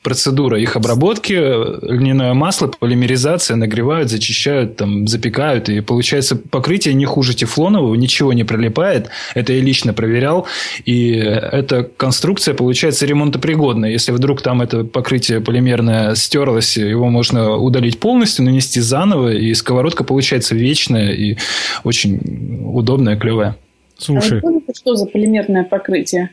процедура 0.05 0.61
их 0.61 0.77
обработки, 0.77 1.33
льняное 1.33 2.35
масло, 2.35 2.69
полимеризация, 2.69 3.57
нагревают, 3.57 4.11
зачищают, 4.11 4.77
там, 4.77 5.09
запекают, 5.09 5.69
и 5.69 5.81
получается 5.81 6.37
покрытие 6.37 6.95
не 6.95 7.07
хуже 7.07 7.35
тефлонового, 7.35 7.95
ничего 7.95 8.33
не 8.35 8.45
прилипает. 8.45 9.09
Это 9.35 9.55
я 9.55 9.61
лично 9.61 9.95
проверял, 9.95 10.47
и 10.85 11.13
эта 11.13 11.83
конструкция 11.83 12.55
получается 12.55 13.07
ремонтопригодная. 13.07 13.91
Если 13.91 14.13
вдруг 14.13 14.43
там 14.43 14.61
это 14.61 14.85
покрытие 14.85 15.41
полимерное 15.41 16.15
стерлось, 16.15 16.77
его 16.77 17.09
можно 17.09 17.57
удалить 17.57 17.99
полностью, 17.99 18.45
нанести 18.45 18.81
заново, 18.81 19.33
и 19.33 19.55
сковородка 19.55 20.05
получается 20.05 20.55
вечная 20.55 21.13
и 21.13 21.39
очень 21.83 22.21
удобная, 22.63 23.17
клевая. 23.17 23.57
Слушай. 23.97 24.41
А 24.41 24.75
что 24.75 24.97
за 24.97 25.07
полимерное 25.07 25.65
покрытие? 25.65 26.31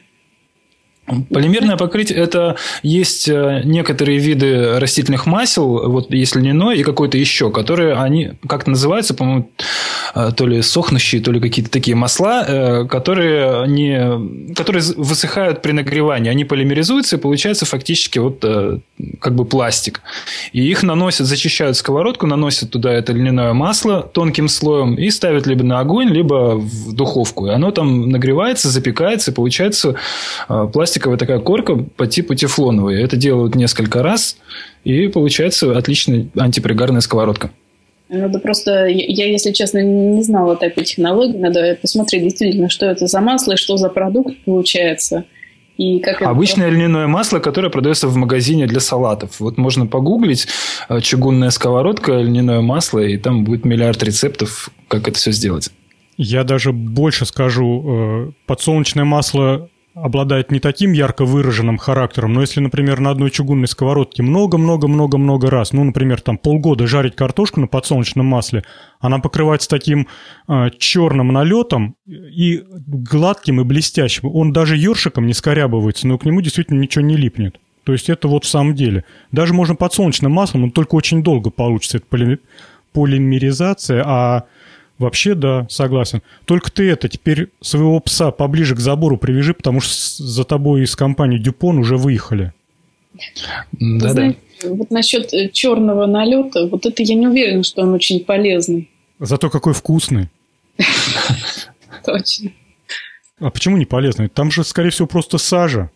Полимерное 1.08 1.78
покрытие– 1.78 2.18
это 2.20 2.58
есть 2.84 3.28
э, 3.28 3.62
некоторые 3.66 4.20
виды 4.20 4.80
растительных 4.80 5.26
масел, 5.26 5.90
вот 5.90 6.14
есть 6.14 6.36
льняное 6.36 6.76
и 6.76 6.84
какое-то 6.84 7.18
еще, 7.18 7.52
которые 7.52 7.96
они 7.96 8.34
как-то 8.48 8.70
называются, 8.70 9.16
по-моему, 9.16 9.50
э, 10.14 10.32
то 10.38 10.46
ли 10.46 10.62
сохнущие, 10.62 11.22
то 11.22 11.32
ли 11.32 11.42
какие-то 11.42 11.72
такие 11.72 11.96
масла, 11.96 12.46
э, 12.48 12.86
которые, 12.86 13.68
не, 13.68 14.54
которые 14.54 14.84
высыхают 14.96 15.64
при 15.64 15.72
нагревании. 15.72 16.30
Они 16.30 16.46
полимеризуются, 16.46 17.18
и 17.18 17.20
получается 17.20 17.66
фактически 17.66 18.20
вот 18.20 18.46
как 19.20 19.36
бы 19.36 19.44
пластик. 19.44 20.02
И 20.54 20.62
их 20.62 20.84
наносят, 20.84 21.26
зачищают 21.26 21.78
сковородку, 21.78 22.28
наносят 22.28 22.70
туда 22.70 22.94
это 22.94 23.12
льняное 23.12 23.54
масло 23.54 24.02
тонким 24.02 24.48
слоем 24.48 24.96
и 24.96 25.10
ставят 25.10 25.48
либо 25.48 25.64
на 25.64 25.80
огонь, 25.80 26.10
либо 26.10 26.58
в 26.58 26.94
духовку. 26.94 27.48
И 27.48 27.50
оно 27.50 27.72
там 27.72 28.10
нагревается, 28.10 28.70
запекается, 28.70 29.32
и 29.32 29.34
получается 29.34 29.96
пластик 30.48 30.91
пластиковая 30.92 31.18
такая 31.18 31.40
корка 31.40 31.78
по 31.78 32.06
типу 32.06 32.36
тефлоновой. 32.36 33.02
Это 33.02 33.16
делают 33.16 33.56
несколько 33.56 34.04
раз, 34.04 34.38
и 34.84 35.08
получается 35.08 35.78
отличная 35.78 36.28
антипригарная 36.36 37.00
сковородка. 37.00 37.52
Надо 38.10 38.40
просто, 38.40 38.88
я, 38.88 39.26
если 39.26 39.54
честно, 39.54 39.82
не 39.82 40.22
знала 40.22 40.58
такой 40.58 40.84
технологии, 40.84 41.38
надо 41.38 41.78
посмотреть 41.82 42.24
действительно, 42.24 42.70
что 42.70 42.88
это 42.88 43.08
за 43.08 43.22
масло 43.22 43.54
и 43.54 43.56
что 43.56 43.78
за 43.78 43.88
продукт 43.88 44.36
получается. 44.44 45.24
И 45.78 46.00
как 46.00 46.22
Обычное 46.22 46.68
это... 46.68 46.76
льняное 46.76 47.08
масло, 47.08 47.40
которое 47.40 47.70
продается 47.70 48.10
в 48.10 48.16
магазине 48.18 48.68
для 48.68 48.82
салатов. 48.82 49.40
Вот 49.40 49.58
можно 49.58 49.88
погуглить 49.88 50.48
э, 50.90 51.00
чугунная 51.00 51.52
сковородка, 51.52 52.20
льняное 52.20 52.60
масло, 52.60 53.00
и 53.00 53.18
там 53.18 53.46
будет 53.46 53.64
миллиард 53.64 54.04
рецептов, 54.04 54.70
как 54.90 55.08
это 55.08 55.18
все 55.18 55.32
сделать. 55.32 55.70
Я 56.18 56.44
даже 56.44 56.74
больше 56.74 57.26
скажу. 57.26 57.86
Э, 57.86 58.32
подсолнечное 58.46 59.06
масло 59.06 59.70
обладает 59.94 60.52
не 60.52 60.60
таким 60.60 60.94
ярко 60.94 61.26
выраженным 61.26 61.78
характером, 61.78 62.34
но 62.34 62.42
если, 62.42 62.60
например, 62.62 63.00
на 63.00 63.10
одной 63.10 63.30
чугунной 63.30 63.68
сковородке 63.68 64.24
много-много-много-много 64.24 65.50
раз, 65.50 65.74
ну, 65.74 65.84
например, 65.84 66.22
там 66.22 66.38
полгода 66.38 66.88
жарить 66.88 67.16
картошку 67.16 67.60
на 67.60 67.68
подсолнечном 67.68 68.26
масле, 68.26 68.64
она 69.00 69.20
покрывается 69.20 69.68
таким 69.70 70.08
э, 70.48 70.70
черным 70.78 71.30
налетом 71.30 71.96
и 72.06 72.64
гладким 72.88 73.62
и 73.62 73.64
блестящим. 73.64 74.30
Он 74.34 74.54
даже 74.54 74.78
ёршиком 74.78 75.28
не 75.28 75.34
скорябывается, 75.34 76.08
но 76.08 76.18
к 76.18 76.26
нему 76.26 76.42
действительно 76.42 76.80
ничего 76.80 77.04
не 77.04 77.18
липнет. 77.18 77.60
То 77.84 77.94
есть 77.94 78.10
это 78.10 78.28
вот 78.28 78.46
в 78.46 78.48
самом 78.48 78.76
деле. 78.76 79.04
Даже 79.32 79.54
можно 79.54 79.76
подсолнечным 79.76 80.32
маслом, 80.32 80.62
но 80.62 80.70
только 80.70 80.96
очень 80.96 81.24
долго 81.24 81.50
получится 81.50 81.98
эта 81.98 82.38
полимеризация, 82.94 84.04
а 84.06 84.44
Вообще, 85.02 85.34
да, 85.34 85.66
согласен. 85.68 86.22
Только 86.46 86.72
ты 86.72 86.88
это, 86.88 87.10
теперь 87.10 87.50
своего 87.60 88.00
пса 88.00 88.30
поближе 88.30 88.76
к 88.76 88.80
забору 88.80 89.18
привяжи, 89.18 89.56
потому 89.56 89.82
что 89.82 89.96
за 90.24 90.44
тобой 90.44 90.84
из 90.84 90.96
компании 90.96 91.40
Дюпон 91.40 91.80
уже 91.80 91.98
выехали. 91.98 92.54
Да-да. 93.72 94.36
Вот 94.64 94.92
насчет 94.92 95.34
э, 95.34 95.50
черного 95.50 96.06
налета, 96.06 96.68
вот 96.68 96.86
это 96.86 97.02
я 97.02 97.16
не 97.16 97.28
уверена, 97.28 97.64
что 97.64 97.82
он 97.82 97.96
очень 97.96 98.24
полезный. 98.24 98.92
Зато 99.20 99.50
какой 99.50 99.74
вкусный. 99.74 100.30
Точно. 102.06 102.52
А 103.40 103.50
почему 103.50 103.78
не 103.78 103.86
полезный? 103.86 104.30
Там 104.30 104.52
же, 104.52 104.64
скорее 104.64 104.92
всего, 104.92 105.08
просто 105.08 105.40
сажа. 105.40 105.90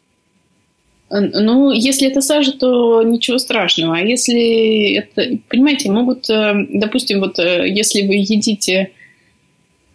Ну, 1.09 1.71
если 1.71 2.07
это 2.07 2.21
сажа, 2.21 2.53
то 2.53 3.03
ничего 3.03 3.37
страшного. 3.37 3.97
А 3.97 4.01
если 4.01 4.93
это, 4.93 5.37
понимаете, 5.49 5.91
могут, 5.91 6.29
э, 6.29 6.53
допустим, 6.69 7.19
вот 7.19 7.37
э, 7.37 7.69
если 7.69 8.07
вы 8.07 8.15
едите 8.15 8.91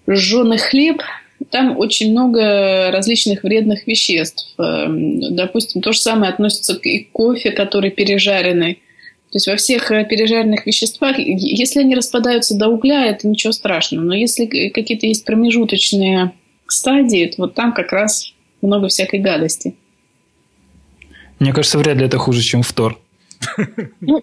жженый 0.08 0.58
хлеб, 0.58 1.02
там 1.50 1.76
очень 1.78 2.12
много 2.12 2.90
различных 2.92 3.42
вредных 3.42 3.86
веществ. 3.86 4.54
Допустим, 4.56 5.80
то 5.80 5.92
же 5.92 5.98
самое 5.98 6.32
относится 6.32 6.74
и 6.74 7.00
к 7.00 7.12
кофе, 7.12 7.50
который 7.50 7.90
пережаренный. 7.90 8.74
То 9.30 9.36
есть 9.36 9.46
во 9.46 9.56
всех 9.56 9.90
э, 9.92 10.04
пережаренных 10.04 10.66
веществах, 10.66 11.18
если 11.18 11.80
они 11.80 11.94
распадаются 11.94 12.56
до 12.56 12.68
угля, 12.68 13.06
это 13.06 13.28
ничего 13.28 13.52
страшного. 13.52 14.04
Но 14.04 14.14
если 14.14 14.68
какие-то 14.68 15.06
есть 15.06 15.24
промежуточные 15.24 16.32
стадии, 16.66 17.26
то 17.26 17.42
вот 17.42 17.54
там 17.54 17.72
как 17.72 17.92
раз 17.92 18.32
много 18.60 18.88
всякой 18.88 19.20
гадости. 19.20 19.74
Мне 21.40 21.52
кажется, 21.52 21.78
вряд 21.78 21.96
ли 21.96 22.06
это 22.06 22.18
хуже, 22.18 22.42
чем 22.42 22.62
втор. 22.62 22.98
Ну, 24.00 24.22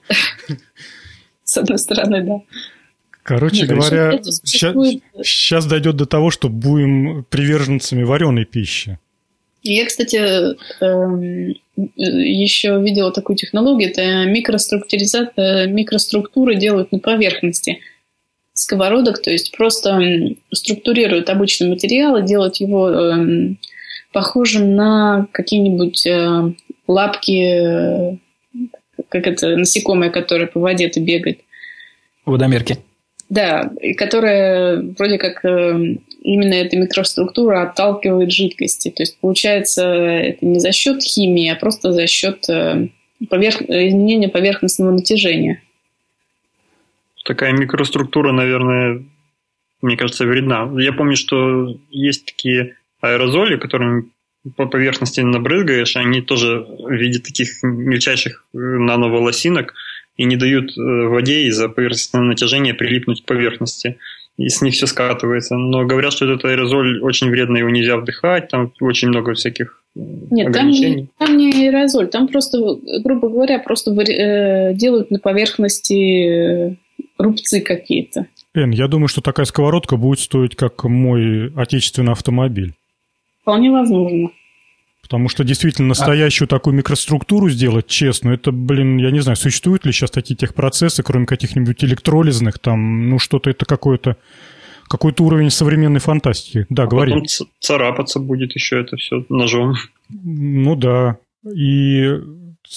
с 1.44 1.58
одной 1.58 1.80
стороны, 1.80 2.24
да. 2.24 2.42
Короче 3.24 3.62
Нет, 3.62 3.70
говоря, 3.70 4.22
сейчас, 4.24 4.76
сейчас 5.24 5.66
дойдет 5.66 5.98
до 5.98 6.06
того, 6.06 6.32
что 6.32 6.48
будем 6.48 7.26
приверженцами 7.30 8.04
вареной 8.04 8.46
пищи. 8.46 9.00
Я, 9.64 9.86
кстати, 9.86 10.16
эм, 10.82 11.56
еще 11.76 12.82
видела 12.82 13.12
такую 13.12 13.36
технологию. 13.36 13.90
Это 13.90 14.26
микроструктуризация, 14.26 15.34
э, 15.36 15.68
микроструктуры 15.68 16.56
делают 16.56 16.92
на 16.94 17.00
поверхности 17.00 17.80
сковородок, 18.54 19.22
то 19.22 19.30
есть 19.30 19.56
просто 19.56 20.00
структурируют 20.54 21.30
обычный 21.30 21.70
материал 21.70 22.18
и 22.18 22.26
делают 22.26 22.56
его 22.58 22.90
эм, 22.90 23.60
похожим 24.14 24.76
на 24.76 25.28
какие-нибудь 25.32 26.06
э, 26.08 26.54
лапки, 26.88 28.20
как 29.10 29.28
это, 29.28 29.56
насекомое, 29.56 30.10
которое 30.10 30.48
по 30.48 30.60
воде-то 30.60 31.00
бегает. 31.00 31.42
Водомерки. 32.26 32.78
Да, 33.30 33.72
и 33.82 33.94
которая 33.94 34.82
вроде 34.98 35.18
как 35.18 35.44
э, 35.44 35.98
именно 36.22 36.54
эта 36.54 36.78
микроструктура 36.78 37.64
отталкивает 37.64 38.32
жидкости. 38.32 38.90
То 38.90 39.04
есть 39.04 39.20
получается 39.20 39.86
это 39.86 40.46
не 40.46 40.60
за 40.60 40.72
счет 40.72 41.02
химии, 41.04 41.50
а 41.50 41.56
просто 41.56 41.92
за 41.92 42.08
счет 42.08 42.50
э, 42.50 42.88
поверх... 43.30 43.62
изменение 43.62 44.30
поверхностного 44.30 44.92
натяжения. 44.92 45.62
Такая 47.26 47.52
микроструктура, 47.52 48.32
наверное, 48.32 49.04
мне 49.82 49.98
кажется, 49.98 50.26
вредна. 50.26 50.72
Я 50.80 50.94
помню, 50.94 51.18
что 51.18 51.78
есть 51.90 52.26
такие 52.26 52.78
аэрозоли, 53.02 53.58
которыми 53.58 54.10
по 54.56 54.66
поверхности 54.66 55.22
набрызгаешь, 55.22 55.96
они 55.96 56.22
тоже 56.22 56.60
в 56.60 56.92
виде 56.92 57.20
таких 57.20 57.64
мельчайших 57.64 58.46
э, 58.54 58.58
нановолосинок 58.58 59.74
и 60.16 60.24
не 60.26 60.36
дают 60.36 60.78
э, 60.78 60.82
воде 60.82 61.44
из-за 61.48 61.70
поверхностного 61.70 62.24
натяжения 62.24 62.74
прилипнуть 62.74 63.24
к 63.24 63.26
поверхности. 63.26 63.98
И 64.38 64.50
с 64.50 64.62
них 64.62 64.76
все 64.76 64.86
скатывается. 64.86 65.56
Но 65.56 65.86
говорят, 65.86 66.14
что 66.14 66.26
этот 66.26 66.46
аэрозоль 66.46 67.02
очень 67.02 67.30
вредно, 67.30 67.58
его 67.58 67.70
нельзя 67.70 67.98
вдыхать, 67.98 68.50
там 68.50 68.72
очень 68.80 69.08
много 69.08 69.34
всяких 69.34 69.82
э, 69.96 70.00
нет, 70.00 70.54
там 70.54 70.70
не, 70.70 71.10
там 71.18 71.38
не 71.38 71.68
аэрозоль, 71.68 72.08
там 72.08 72.28
просто, 72.28 72.60
грубо 73.04 73.30
говоря, 73.30 73.60
просто 73.60 73.92
э, 73.92 74.74
делают 74.76 75.12
на 75.12 75.20
поверхности 75.20 76.78
рубцы 77.18 77.62
какие-то. 77.62 78.28
Эн, 78.54 78.72
я 78.72 78.88
думаю, 78.88 79.08
что 79.08 79.22
такая 79.22 79.46
сковородка 79.46 79.98
будет 79.98 80.20
стоить, 80.20 80.56
как 80.56 80.84
мой 80.84 81.52
отечественный 81.56 82.12
автомобиль. 82.12 82.74
Вполне 83.48 83.72
возможно. 83.72 84.30
Потому 85.02 85.30
что 85.30 85.46
действительно 85.46 85.88
настоящую 85.88 86.48
а... 86.48 86.50
такую 86.50 86.74
микроструктуру 86.76 87.50
сделать, 87.50 87.88
честно, 87.88 88.32
это, 88.32 88.52
блин, 88.52 88.98
я 88.98 89.10
не 89.10 89.22
знаю, 89.22 89.38
существуют 89.38 89.86
ли 89.86 89.94
сейчас 89.94 90.12
такие 90.12 90.36
техпроцессы, 90.36 91.02
кроме 91.02 91.26
каких-нибудь 91.26 91.82
электролизных, 91.82 92.60
там, 92.60 93.10
ну, 93.10 93.20
что-то 93.20 93.50
это 93.50 93.64
какой-то 93.66 94.18
какой-то 94.90 95.24
уровень 95.24 95.50
современной 95.50 96.02
фантастики. 96.02 96.66
Да, 96.68 96.84
а 96.84 96.88
говори. 96.88 97.14
Потом 97.14 97.26
царапаться 97.62 98.20
будет 98.20 98.54
еще 98.54 98.82
это 98.82 98.98
все 98.98 99.26
ножом. 99.30 99.76
Ну 100.10 100.76
да. 100.76 101.16
И 101.50 102.20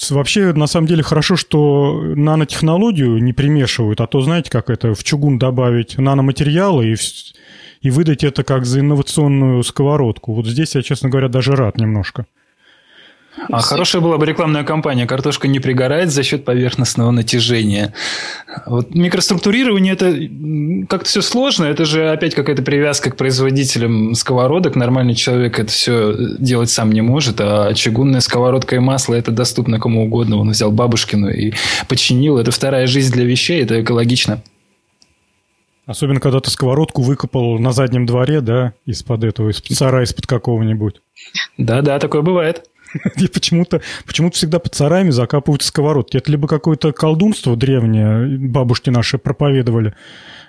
вообще, 0.09 0.53
на 0.53 0.67
самом 0.67 0.87
деле, 0.87 1.03
хорошо, 1.03 1.35
что 1.35 2.01
нанотехнологию 2.15 3.21
не 3.21 3.33
примешивают, 3.33 3.99
а 3.99 4.07
то, 4.07 4.21
знаете, 4.21 4.49
как 4.49 4.69
это, 4.69 4.93
в 4.93 5.03
чугун 5.03 5.37
добавить 5.37 5.97
наноматериалы 5.97 6.91
и 6.91 6.95
и 7.81 7.89
выдать 7.89 8.23
это 8.23 8.43
как 8.43 8.65
за 8.65 8.79
инновационную 8.79 9.63
сковородку. 9.63 10.33
Вот 10.33 10.45
здесь 10.47 10.75
я, 10.75 10.81
честно 10.81 11.09
говоря, 11.09 11.27
даже 11.27 11.55
рад 11.55 11.77
немножко. 11.77 12.25
А 13.49 13.61
хорошая 13.61 14.01
была 14.01 14.17
бы 14.17 14.25
рекламная 14.25 14.63
кампания. 14.63 15.07
Картошка 15.07 15.47
не 15.47 15.59
пригорает 15.59 16.11
за 16.11 16.21
счет 16.21 16.43
поверхностного 16.43 17.11
натяжения. 17.11 17.93
Вот 18.65 18.93
микроструктурирование 18.93 19.93
это 19.93 20.85
как-то 20.87 21.07
все 21.07 21.21
сложно. 21.21 21.65
Это 21.65 21.85
же 21.85 22.09
опять 22.11 22.35
какая-то 22.35 22.61
привязка 22.61 23.09
к 23.09 23.15
производителям 23.15 24.15
сковородок. 24.15 24.75
Нормальный 24.75 25.15
человек 25.15 25.59
это 25.59 25.71
все 25.71 26.13
делать 26.39 26.69
сам 26.69 26.91
не 26.91 27.01
может. 27.01 27.39
А 27.39 27.73
чугунная 27.73 28.19
сковородка 28.19 28.75
и 28.75 28.79
масло 28.79 29.15
это 29.15 29.31
доступно 29.31 29.79
кому 29.79 30.03
угодно. 30.03 30.37
Он 30.37 30.49
взял 30.51 30.71
бабушкину 30.71 31.29
и 31.29 31.53
починил. 31.87 32.37
Это 32.37 32.51
вторая 32.51 32.85
жизнь 32.85 33.13
для 33.13 33.23
вещей. 33.23 33.63
Это 33.63 33.81
экологично. 33.81 34.41
Особенно, 35.85 36.19
когда 36.19 36.39
ты 36.39 36.49
сковородку 36.51 37.01
выкопал 37.01 37.57
на 37.59 37.71
заднем 37.71 38.05
дворе, 38.05 38.41
да, 38.41 38.73
из-под 38.85 39.23
этого, 39.23 39.49
из-под 39.49 39.77
сарая, 39.77 40.05
из-под 40.05 40.27
какого-нибудь. 40.27 41.01
Да-да, 41.57 41.99
такое 41.99 42.21
бывает. 42.21 42.65
И 43.17 43.27
почему-то 43.27 43.81
почему 44.05 44.31
всегда 44.31 44.59
под 44.59 44.75
сараями 44.75 45.09
закапывают 45.11 45.63
сковородки. 45.63 46.17
Это 46.17 46.29
либо 46.31 46.47
какое-то 46.47 46.91
колдунство 46.91 47.55
древнее, 47.55 48.37
бабушки 48.37 48.89
наши 48.89 49.17
проповедовали, 49.17 49.95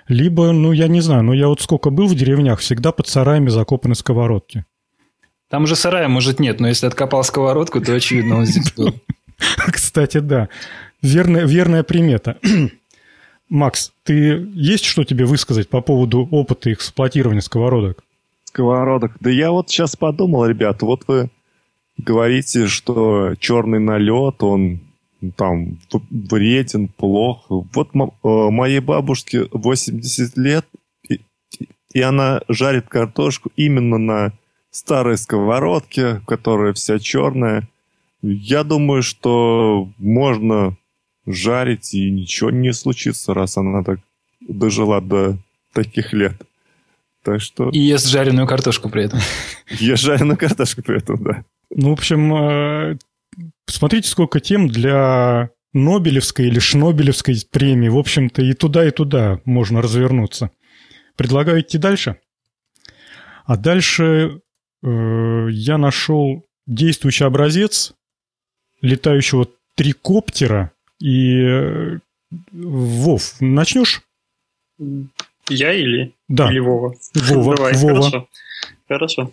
либо, 0.07 0.51
ну, 0.51 0.71
я 0.71 0.87
не 0.87 1.01
знаю, 1.01 1.23
но 1.23 1.33
я 1.33 1.47
вот 1.47 1.61
сколько 1.61 1.89
был 1.89 2.07
в 2.07 2.15
деревнях, 2.15 2.59
всегда 2.59 2.91
под 2.91 3.07
сараями 3.07 3.49
закопаны 3.49 3.95
сковородки. 3.95 4.65
Там 5.49 5.63
уже 5.63 5.75
сарая, 5.75 6.07
может, 6.07 6.39
нет, 6.39 6.59
но 6.59 6.67
если 6.67 6.87
откопал 6.87 7.23
сковородку, 7.23 7.79
то, 7.79 7.93
очевидно, 7.93 8.37
он 8.37 8.45
здесь 8.45 8.73
был. 8.73 8.93
Кстати, 9.71 10.17
да. 10.17 10.49
Верная, 11.01 11.45
верная 11.45 11.83
примета. 11.83 12.37
Макс, 13.53 13.93
ты 14.01 14.49
есть 14.55 14.83
что 14.83 15.03
тебе 15.03 15.25
высказать 15.25 15.69
по 15.69 15.79
поводу 15.79 16.27
опыта 16.31 16.73
эксплуатирования 16.73 17.41
сковородок? 17.41 18.03
Сковородок. 18.45 19.15
Да 19.19 19.29
я 19.29 19.51
вот 19.51 19.69
сейчас 19.69 19.95
подумал, 19.95 20.47
ребята, 20.47 20.87
вот 20.87 21.03
вы 21.05 21.29
говорите, 21.99 22.65
что 22.65 23.35
черный 23.39 23.79
налет, 23.79 24.41
он 24.41 24.79
там 25.35 25.77
вреден, 26.09 26.87
плох. 26.87 27.45
Вот 27.47 27.89
э, 27.93 28.07
моей 28.23 28.79
бабушке 28.79 29.47
80 29.51 30.35
лет, 30.35 30.65
и 31.93 32.01
она 32.01 32.41
жарит 32.49 32.89
картошку 32.89 33.51
именно 33.55 33.99
на 33.99 34.33
старой 34.71 35.15
сковородке, 35.15 36.21
которая 36.25 36.73
вся 36.73 36.97
черная. 36.97 37.69
Я 38.23 38.63
думаю, 38.63 39.03
что 39.03 39.89
можно 39.99 40.75
жарить, 41.25 41.93
и 41.93 42.09
ничего 42.11 42.51
не 42.51 42.73
случится, 42.73 43.33
раз 43.33 43.57
она 43.57 43.83
так 43.83 43.99
дожила 44.41 45.01
до 45.01 45.37
таких 45.73 46.13
лет. 46.13 46.35
Так 47.23 47.41
что... 47.41 47.69
И 47.69 47.79
ест 47.79 48.07
жареную 48.07 48.47
картошку 48.47 48.89
при 48.89 49.05
этом. 49.05 49.19
Ест 49.69 50.03
жареную 50.03 50.37
картошку 50.37 50.81
при 50.81 50.97
этом, 50.97 51.23
да. 51.23 51.45
Ну, 51.69 51.89
в 51.89 51.93
общем, 51.93 52.35
э, 52.35 52.97
смотрите, 53.65 54.09
сколько 54.09 54.41
тем 54.41 54.67
для 54.67 55.49
Нобелевской 55.71 56.47
или 56.47 56.59
Шнобелевской 56.59 57.35
премии. 57.49 57.87
В 57.87 57.97
общем-то, 57.97 58.41
и 58.41 58.53
туда, 58.53 58.85
и 58.85 58.91
туда 58.91 59.39
можно 59.45 59.81
развернуться. 59.81 60.51
Предлагаю 61.15 61.61
идти 61.61 61.77
дальше. 61.77 62.17
А 63.45 63.55
дальше 63.55 64.41
э, 64.83 65.47
я 65.49 65.77
нашел 65.77 66.45
действующий 66.67 67.23
образец 67.23 67.93
летающего 68.81 69.47
трикоптера 69.75 70.72
и 71.03 71.37
э, 71.41 71.99
Вов, 72.53 73.41
начнешь? 73.41 74.01
Я 75.49 75.73
или, 75.73 76.13
да. 76.29 76.49
или 76.49 76.59
Вова? 76.59 76.93
Вова. 77.13 77.55
Давай, 77.57 77.73
Вова. 77.73 77.95
хорошо. 77.95 78.27
Хорошо. 78.87 79.31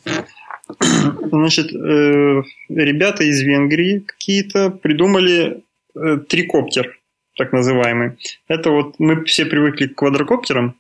Значит, 1.30 1.72
э, 1.72 2.42
ребята 2.68 3.22
из 3.22 3.40
Венгрии 3.42 4.00
какие-то 4.00 4.70
придумали 4.70 5.62
э, 5.94 6.16
трикоптер, 6.28 6.98
так 7.36 7.52
называемый. 7.52 8.18
Это 8.48 8.70
вот 8.70 8.96
мы 8.98 9.24
все 9.24 9.46
привыкли 9.46 9.86
к 9.86 9.94
квадрокоптерам. 9.94 10.76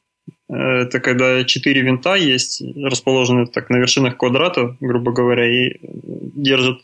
Это 0.48 0.98
когда 0.98 1.44
четыре 1.44 1.82
винта 1.82 2.16
есть, 2.16 2.62
расположены 2.76 3.46
так 3.46 3.70
на 3.70 3.76
вершинах 3.76 4.16
квадрата, 4.16 4.76
грубо 4.80 5.12
говоря, 5.12 5.46
и 5.46 5.78
держат 5.82 6.80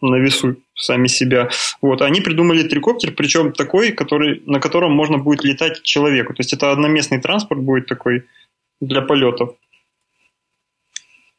на 0.00 0.16
весу 0.16 0.56
сами 0.74 1.06
себя. 1.06 1.48
Вот, 1.82 2.02
они 2.02 2.20
придумали 2.20 2.62
трикоптер, 2.62 3.12
причем 3.12 3.52
такой, 3.52 3.92
который, 3.92 4.42
на 4.46 4.60
котором 4.60 4.92
можно 4.92 5.18
будет 5.18 5.44
летать 5.44 5.82
человеку. 5.82 6.34
То 6.34 6.40
есть 6.40 6.52
это 6.52 6.72
одноместный 6.72 7.20
транспорт 7.20 7.60
будет 7.60 7.86
такой 7.86 8.24
для 8.80 9.02
полетов. 9.02 9.56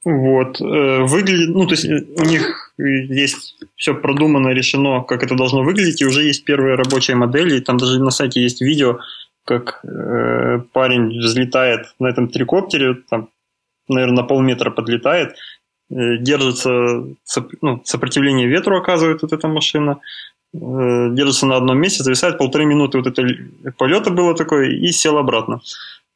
Вот. 0.04 0.60
Э, 0.62 1.04
выглядит, 1.04 1.50
ну, 1.50 1.68
то 1.68 1.74
есть 1.74 1.86
э, 1.86 2.04
у 2.18 2.24
них 2.24 2.74
есть 2.78 3.56
все 3.76 3.94
продумано, 3.94 4.50
решено, 4.50 5.04
как 5.04 5.24
это 5.24 5.36
должно 5.36 5.64
выглядеть, 5.64 6.02
и 6.02 6.06
уже 6.06 6.24
есть 6.24 6.44
первые 6.44 6.76
рабочие 6.76 7.16
модели, 7.16 7.60
там 7.60 7.78
даже 7.78 8.02
на 8.02 8.10
сайте 8.10 8.42
есть 8.42 8.62
видео, 8.62 9.00
как 9.46 9.80
э, 9.84 10.60
парень 10.74 11.20
взлетает 11.20 11.94
на 12.00 12.08
этом 12.08 12.30
трикоптере, 12.30 12.96
там, 13.10 13.30
наверное, 13.88 14.18
на 14.18 14.24
полметра 14.24 14.72
подлетает, 14.72 15.36
держится, 15.92 17.04
ну, 17.62 17.82
сопротивление 17.84 18.48
ветру 18.48 18.78
оказывает 18.78 19.22
вот 19.22 19.34
эта 19.34 19.48
машина, 19.48 20.00
э, 20.54 20.58
держится 21.12 21.46
на 21.46 21.58
одном 21.58 21.80
месте, 21.80 22.04
зависает 22.04 22.38
полторы 22.38 22.66
минуты 22.66 22.98
вот 22.98 23.08
это 23.08 23.24
полета 23.78 24.10
было 24.10 24.34
такое 24.36 24.70
и 24.70 24.88
сел 24.92 25.18
обратно. 25.18 25.60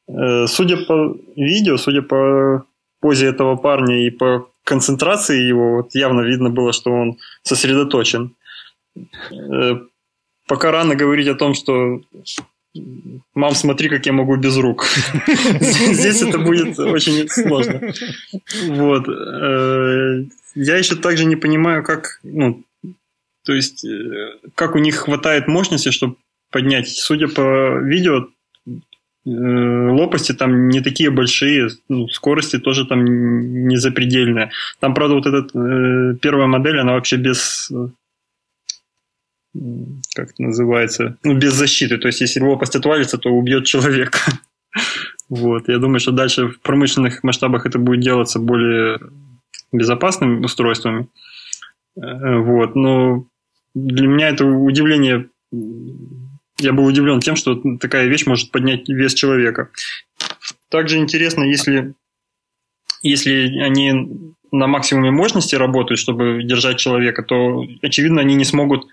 Э, 0.08 0.48
судя 0.48 0.78
по 0.78 1.18
видео, 1.36 1.78
судя 1.78 2.02
по 2.02 2.64
позе 3.02 3.28
этого 3.28 3.58
парня 3.58 4.08
и 4.08 4.10
по 4.10 4.48
концентрации 4.64 5.42
его, 5.42 5.78
вот 5.78 5.96
явно 5.96 6.22
видно 6.22 6.50
было, 6.50 6.74
что 6.74 6.92
он 6.92 7.18
сосредоточен. 7.44 8.34
Пока 10.48 10.72
рано 10.72 10.96
говорить 10.96 11.28
о 11.28 11.36
том, 11.36 11.54
что 11.54 12.02
мам, 13.34 13.54
смотри, 13.54 13.90
как 13.90 14.06
я 14.06 14.14
могу 14.14 14.36
без 14.38 14.58
рук. 14.58 14.86
Здесь 15.60 16.22
это 16.22 16.40
будет 16.40 16.78
очень 16.80 17.28
сложно. 17.30 17.94
Вот. 18.68 19.08
Э, 19.08 20.24
я 20.56 20.78
еще 20.78 20.96
также 20.96 21.26
не 21.26 21.36
понимаю, 21.36 21.84
как, 21.84 22.20
ну, 22.24 22.64
то 23.46 23.54
есть, 23.54 23.86
э, 23.86 24.40
как 24.56 24.76
у 24.76 24.80
них 24.80 24.96
хватает 24.96 25.48
мощности, 25.48 25.92
чтобы 25.92 26.16
поднять. 26.52 26.90
Судя 26.90 27.28
по 27.28 27.80
видео, 27.80 28.28
э, 28.68 29.30
лопасти 29.30 30.34
там 30.34 30.70
не 30.70 30.82
такие 30.82 31.10
большие, 31.10 31.70
ну, 31.90 32.08
скорости 32.10 32.60
тоже 32.60 32.86
там 32.86 33.04
не 33.68 33.78
запредельные. 33.78 34.52
Там, 34.80 34.94
правда, 34.94 35.16
вот 35.16 35.26
эта 35.26 36.18
первая 36.22 36.48
модель, 36.48 36.80
она 36.80 36.94
вообще 36.94 37.18
без 37.18 37.72
как 40.16 40.32
это 40.32 40.44
называется, 40.44 41.18
ну, 41.24 41.38
без 41.38 41.54
защиты. 41.54 41.98
То 41.98 42.08
есть, 42.08 42.22
если 42.22 42.42
лопасть 42.42 42.76
отвалится, 42.76 43.18
то 43.18 43.30
убьет 43.30 43.66
человека. 43.66 44.20
Вот. 45.28 45.70
Я 45.70 45.80
думаю, 45.80 46.00
что 46.00 46.12
дальше 46.12 46.50
в 46.50 46.60
промышленных 46.60 47.24
масштабах 47.24 47.66
это 47.66 47.80
будет 47.80 48.02
делаться 48.02 48.38
более 48.38 49.00
безопасными 49.72 50.46
устройствами. 50.46 51.08
Э, 51.98 52.38
вот. 52.38 52.76
Но 52.76 53.26
для 53.74 54.08
меня 54.08 54.30
это 54.30 54.46
удивление, 54.46 55.30
я 56.60 56.74
был 56.74 56.86
удивлен 56.86 57.22
тем, 57.22 57.36
что 57.36 57.60
такая 57.80 58.06
вещь 58.06 58.28
может 58.28 58.52
поднять 58.52 58.88
вес 58.88 59.16
человека. 59.16 59.70
Также 60.70 60.98
интересно, 60.98 61.44
если, 61.44 61.96
если 63.02 63.60
они 63.60 64.36
на 64.52 64.68
максимуме 64.68 65.10
мощности 65.10 65.56
работают, 65.56 66.00
чтобы 66.00 66.44
держать 66.44 66.78
человека, 66.78 67.24
то, 67.24 67.66
очевидно, 67.82 68.22
они 68.22 68.36
не 68.36 68.46
смогут 68.46 68.86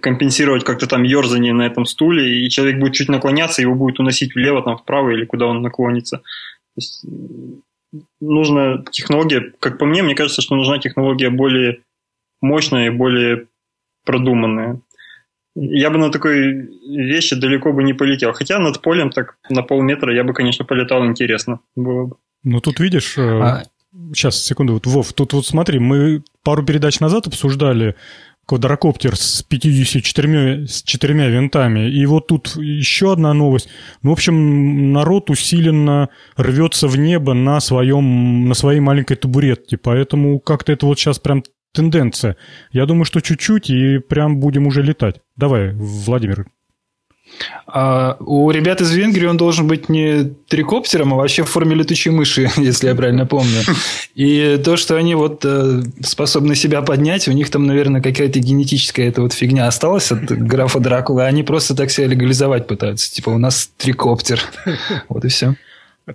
компенсировать 0.00 0.64
как-то 0.64 0.86
там 0.86 1.02
ерзание 1.02 1.52
на 1.52 1.62
этом 1.62 1.84
стуле, 1.84 2.44
и 2.44 2.50
человек 2.50 2.78
будет 2.78 2.94
чуть 2.94 3.08
наклоняться, 3.08 3.62
его 3.62 3.74
будет 3.74 4.00
уносить 4.00 4.34
влево, 4.34 4.62
там, 4.62 4.78
вправо 4.78 5.10
или 5.10 5.24
куда 5.24 5.46
он 5.46 5.62
наклонится. 5.62 6.18
То 6.18 6.22
есть 6.76 7.04
нужна 8.20 8.82
технология, 8.90 9.52
как 9.60 9.78
по 9.78 9.86
мне, 9.86 10.02
мне 10.02 10.14
кажется, 10.14 10.42
что 10.42 10.56
нужна 10.56 10.78
технология 10.78 11.30
более 11.30 11.80
мощная 12.40 12.86
и 12.86 12.90
более 12.90 13.46
продуманная. 14.04 14.80
Я 15.54 15.90
бы 15.90 15.98
на 15.98 16.10
такой 16.10 16.68
вещи 16.86 17.34
далеко 17.34 17.72
бы 17.72 17.82
не 17.82 17.94
полетел. 17.94 18.32
Хотя 18.32 18.58
над 18.58 18.82
полем 18.82 19.10
так 19.10 19.38
на 19.48 19.62
полметра 19.62 20.14
я 20.14 20.22
бы, 20.22 20.34
конечно, 20.34 20.66
полетал 20.66 21.06
интересно 21.06 21.60
было 21.74 22.06
бы. 22.06 22.16
Ну, 22.44 22.60
тут 22.60 22.78
видишь, 22.78 23.16
э, 23.16 23.40
а... 23.40 23.62
сейчас, 24.14 24.44
секунду, 24.44 24.74
вот, 24.74 24.86
Вов, 24.86 25.14
тут 25.14 25.32
вот 25.32 25.46
смотри, 25.46 25.78
мы 25.78 26.22
пару 26.44 26.62
передач 26.62 27.00
назад 27.00 27.26
обсуждали 27.26 27.96
квадрокоптер 28.46 29.16
с 29.16 29.42
54 29.42 30.66
с 30.66 30.82
четырьмя 30.82 31.28
винтами. 31.28 31.90
И 31.90 32.06
вот 32.06 32.28
тут 32.28 32.56
еще 32.56 33.12
одна 33.12 33.34
новость. 33.34 33.68
Ну, 34.02 34.10
в 34.10 34.12
общем, 34.12 34.92
народ 34.92 35.30
усиленно 35.30 36.08
рвется 36.36 36.88
в 36.88 36.96
небо 36.96 37.34
на, 37.34 37.60
своем, 37.60 38.48
на 38.48 38.54
своей 38.54 38.80
маленькой 38.80 39.16
табуретке. 39.16 39.76
Поэтому 39.76 40.38
как-то 40.38 40.72
это 40.72 40.86
вот 40.86 40.98
сейчас 40.98 41.18
прям 41.18 41.42
тенденция. 41.74 42.36
Я 42.72 42.86
думаю, 42.86 43.04
что 43.04 43.20
чуть-чуть 43.20 43.68
и 43.70 43.98
прям 43.98 44.38
будем 44.38 44.66
уже 44.66 44.82
летать. 44.82 45.20
Давай, 45.36 45.72
Владимир, 45.74 46.46
а 47.66 48.16
у 48.20 48.50
ребят 48.50 48.80
из 48.80 48.92
Венгрии 48.92 49.26
он 49.26 49.36
должен 49.36 49.66
быть 49.66 49.88
не 49.88 50.24
трикоптером, 50.48 51.12
а 51.14 51.16
вообще 51.16 51.42
в 51.42 51.50
форме 51.50 51.74
летучей 51.74 52.10
мыши, 52.10 52.50
если 52.56 52.88
я 52.88 52.94
правильно 52.94 53.26
помню. 53.26 53.62
И 54.14 54.60
то, 54.64 54.76
что 54.76 54.96
они 54.96 55.14
вот 55.14 55.44
э, 55.44 55.82
способны 56.02 56.54
себя 56.54 56.82
поднять, 56.82 57.28
у 57.28 57.32
них 57.32 57.50
там, 57.50 57.66
наверное, 57.66 58.00
какая-то 58.00 58.38
генетическая 58.38 59.08
эта 59.08 59.22
вот 59.22 59.32
фигня 59.32 59.66
осталась 59.66 60.12
от 60.12 60.24
графа 60.24 60.80
Дракулы, 60.80 61.24
они 61.24 61.42
просто 61.42 61.74
так 61.74 61.90
себя 61.90 62.06
легализовать 62.06 62.66
пытаются. 62.66 63.12
Типа, 63.12 63.30
у 63.30 63.38
нас 63.38 63.70
трикоптер. 63.76 64.40
Вот 65.08 65.24
и 65.24 65.28
все. 65.28 65.54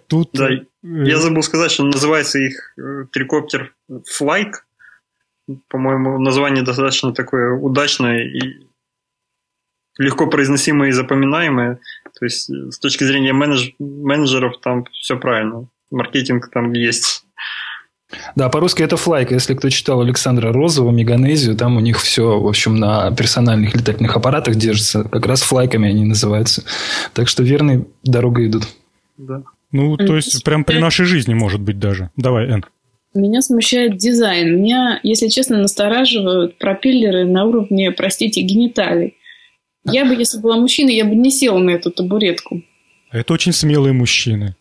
Тут... 0.08 0.30
Да, 0.34 0.50
э, 0.50 0.64
я 0.82 1.18
забыл 1.20 1.44
сказать, 1.44 1.72
что 1.72 1.84
называется 1.84 2.40
их 2.40 2.74
э, 2.78 3.06
трикоптер 3.12 3.74
Flight. 3.90 4.54
По-моему, 5.68 6.18
название 6.20 6.64
достаточно 6.64 7.14
такое 7.14 7.54
удачное 7.54 8.24
и 8.24 8.71
легко 9.98 10.28
произносимые 10.28 10.90
и 10.90 10.94
запоминаемые. 10.94 11.80
То 12.20 12.26
есть 12.26 12.50
с 12.50 12.80
точки 12.80 13.04
зрения 13.04 13.34
менедж... 13.34 13.72
менеджеров 13.80 14.60
там 14.62 14.86
все 14.92 15.18
правильно. 15.18 15.68
Маркетинг 15.90 16.50
там 16.52 16.72
есть. 16.74 17.26
Да, 18.36 18.50
по-русски 18.50 18.84
это 18.84 18.98
флайка. 18.98 19.34
Если 19.36 19.54
кто 19.54 19.70
читал 19.70 20.02
Александра 20.02 20.52
Розова, 20.52 20.92
Меганезию, 20.92 21.56
там 21.56 21.78
у 21.78 21.80
них 21.80 22.00
все, 22.00 22.40
в 22.40 22.48
общем, 22.48 22.76
на 22.76 23.12
персональных 23.16 23.74
летательных 23.74 24.16
аппаратах 24.16 24.56
держится. 24.56 25.04
Как 25.04 25.26
раз 25.26 25.42
флайками 25.42 25.90
они 25.90 26.06
называются. 26.06 26.64
Так 27.14 27.28
что 27.28 27.44
верной 27.44 27.88
дорогой 28.04 28.48
идут. 28.48 28.64
Да. 29.18 29.44
Ну, 29.72 29.96
то 29.96 30.16
есть, 30.18 30.44
прям 30.44 30.66
при 30.66 30.80
нашей 30.80 31.06
жизни, 31.06 31.34
может 31.34 31.62
быть, 31.62 31.80
даже. 31.80 32.10
Давай, 32.18 32.48
Эн. 32.50 32.66
Меня 33.14 33.42
смущает 33.42 33.98
дизайн. 33.98 34.58
Меня, 34.58 35.00
если 35.04 35.28
честно, 35.28 35.58
настораживают 35.58 36.58
пропеллеры 36.58 37.26
на 37.26 37.46
уровне, 37.46 37.92
простите, 37.92 38.42
гениталий. 38.42 39.18
Я 39.84 40.06
бы, 40.06 40.14
если 40.14 40.40
была 40.40 40.58
мужчиной, 40.58 40.96
я 40.96 41.06
бы 41.06 41.16
не 41.16 41.32
села 41.32 41.60
на 41.60 41.72
эту 41.72 41.92
табуретку. 41.92 42.62
Это 43.12 43.34
очень 43.34 43.52
смелые 43.52 43.94
мужчины. 43.94 44.56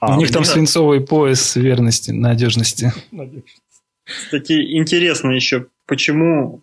А, 0.00 0.16
У 0.16 0.18
них 0.18 0.32
там 0.32 0.44
свинцовый 0.44 1.00
пояс 1.00 1.54
верности, 1.54 2.10
надежности. 2.10 2.92
Кстати, 4.04 4.76
интересно 4.76 5.30
еще, 5.30 5.66
почему 5.86 6.60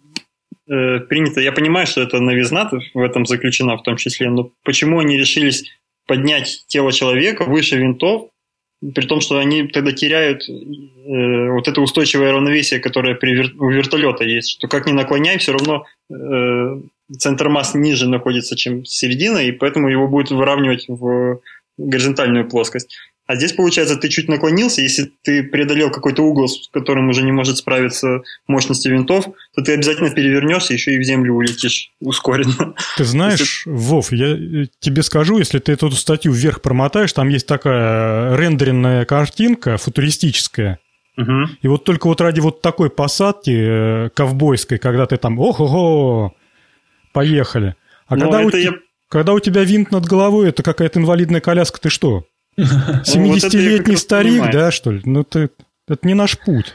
э, 0.68 1.00
принято... 1.00 1.40
Я 1.40 1.54
понимаю, 1.54 1.88
что 1.88 2.02
это 2.02 2.20
новизна 2.20 2.70
в 2.94 3.00
этом 3.00 3.26
заключена 3.26 3.78
в 3.78 3.84
том 3.84 3.96
числе, 3.96 4.30
но 4.30 4.52
почему 4.64 5.00
они 5.00 5.18
решились 5.18 5.64
поднять 6.06 6.66
тело 6.68 6.92
человека 6.92 7.46
выше 7.46 7.78
винтов, 7.78 8.30
при 8.82 9.06
том, 9.06 9.20
что 9.20 9.38
они 9.38 9.68
тогда 9.68 9.92
теряют 9.92 10.48
э, 10.48 11.50
вот 11.52 11.68
это 11.68 11.82
устойчивое 11.82 12.32
равновесие, 12.32 12.80
которое 12.80 13.16
при 13.16 13.34
вер... 13.34 13.52
у 13.60 13.70
вертолета 13.70 14.24
есть, 14.24 14.52
что 14.52 14.68
как 14.68 14.86
ни 14.86 14.94
наклоняй, 14.94 15.38
все 15.38 15.52
равно 15.52 15.86
э, 16.10 16.82
центр 17.18 17.50
масс 17.50 17.76
ниже 17.76 18.08
находится, 18.08 18.56
чем 18.56 18.86
середина, 18.86 19.40
и 19.40 19.52
поэтому 19.52 19.90
его 19.90 20.08
будет 20.08 20.32
выравнивать 20.32 20.86
в 20.88 21.42
горизонтальную 21.78 22.48
плоскость. 22.48 22.96
А 23.30 23.36
здесь, 23.36 23.54
получается, 23.54 23.96
ты 23.96 24.10
чуть 24.10 24.28
наклонился, 24.28 24.82
если 24.82 25.12
ты 25.22 25.44
преодолел 25.44 25.92
какой-то 25.92 26.24
угол, 26.24 26.48
с 26.48 26.68
которым 26.74 27.10
уже 27.10 27.22
не 27.22 27.32
может 27.32 27.58
справиться 27.58 28.24
мощности 28.48 28.88
винтов, 28.88 29.26
то 29.54 29.62
ты 29.62 29.74
обязательно 29.74 30.10
перевернешься, 30.10 30.74
еще 30.74 30.96
и 30.96 30.98
в 30.98 31.04
землю 31.04 31.36
улетишь 31.36 31.92
ускоренно. 32.00 32.74
Ты 32.98 33.04
знаешь, 33.04 33.40
если... 33.40 33.70
Вов, 33.70 34.12
я 34.12 34.30
э, 34.30 34.66
тебе 34.80 35.04
скажу, 35.04 35.38
если 35.38 35.60
ты 35.60 35.74
эту 35.74 35.92
статью 35.92 36.32
вверх 36.32 36.64
промотаешь, 36.64 37.14
там 37.14 37.30
есть 37.30 37.46
такая 37.46 38.36
рендеренная 38.36 39.06
картинка 39.06 39.78
футуристическая, 39.78 40.80
Угу. 41.18 41.50
И 41.62 41.68
вот 41.68 41.84
только 41.84 42.08
вот 42.08 42.22
ради 42.22 42.40
вот 42.40 42.62
такой 42.62 42.90
посадки 42.90 43.52
э, 43.52 44.10
ковбойской, 44.16 44.78
когда 44.78 45.06
ты 45.06 45.18
там, 45.18 45.38
ого-го, 45.38 46.34
поехали. 47.12 47.76
А 48.08 48.16
ну, 48.16 48.22
когда, 48.22 48.40
у, 48.40 48.50
я... 48.50 48.72
когда 49.10 49.34
у 49.34 49.40
тебя 49.42 49.66
винт 49.66 49.92
над 49.92 50.06
головой, 50.06 50.48
это 50.48 50.64
какая-то 50.64 51.00
инвалидная 51.00 51.42
коляска, 51.42 51.82
ты 51.82 51.90
что? 51.90 52.24
70-летний 52.60 53.94
ну, 53.94 53.98
старик, 53.98 54.52
да, 54.52 54.72
что 54.72 54.92
ли? 54.92 55.02
Ну, 55.06 55.24
ты, 55.24 55.50
это 55.88 56.08
не 56.08 56.14
наш 56.14 56.38
путь. 56.38 56.74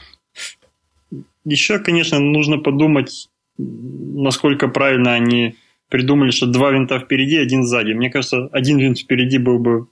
Еще, 1.44 1.78
конечно, 1.78 2.18
нужно 2.18 2.58
подумать, 2.58 3.28
насколько 3.58 4.68
правильно 4.68 5.14
они 5.14 5.56
придумали, 5.90 6.30
что 6.30 6.46
два 6.46 6.70
винта 6.70 6.98
впереди, 6.98 7.36
один 7.36 7.64
сзади. 7.64 7.92
Мне 7.92 8.10
кажется, 8.10 8.48
один 8.52 8.78
винт 8.78 8.98
впереди 8.98 9.38
был 9.38 9.58
бы 9.58 9.86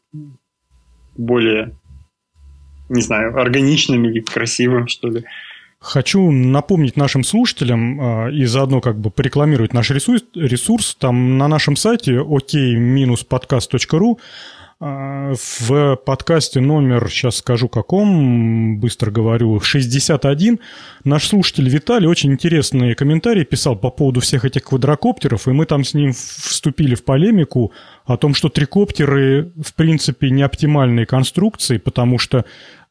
более, 1.16 1.76
не 2.88 3.02
знаю, 3.02 3.38
органичным 3.38 4.04
или 4.06 4.20
красивым, 4.20 4.88
что 4.88 5.08
ли. 5.08 5.24
Хочу 5.78 6.30
напомнить 6.30 6.96
нашим 6.96 7.24
слушателям 7.24 8.00
э, 8.00 8.32
и 8.34 8.44
заодно 8.44 8.80
как 8.80 8.98
бы 8.98 9.10
порекламировать 9.10 9.72
наш 9.74 9.90
ресурс. 9.90 10.24
ресурс. 10.34 10.94
Там 10.94 11.38
на 11.38 11.48
нашем 11.48 11.74
сайте 11.74 12.12
ok-podcast.ru 12.18 14.12
а, 14.12 14.20
в 14.82 15.96
подкасте 16.04 16.60
номер, 16.60 17.08
сейчас 17.08 17.36
скажу 17.36 17.68
каком, 17.68 18.80
быстро 18.80 19.12
говорю, 19.12 19.60
61, 19.60 20.58
наш 21.04 21.28
слушатель 21.28 21.68
Виталий 21.68 22.08
очень 22.08 22.32
интересные 22.32 22.96
комментарии 22.96 23.44
писал 23.44 23.76
по 23.76 23.90
поводу 23.90 24.18
всех 24.18 24.44
этих 24.44 24.64
квадрокоптеров, 24.64 25.46
и 25.46 25.52
мы 25.52 25.66
там 25.66 25.84
с 25.84 25.94
ним 25.94 26.12
вступили 26.12 26.96
в 26.96 27.04
полемику 27.04 27.72
о 28.04 28.16
том, 28.16 28.34
что 28.34 28.48
трикоптеры 28.48 29.52
в 29.62 29.72
принципе 29.74 30.30
не 30.30 30.42
оптимальные 30.42 31.06
конструкции, 31.06 31.76
потому 31.76 32.18
что 32.18 32.44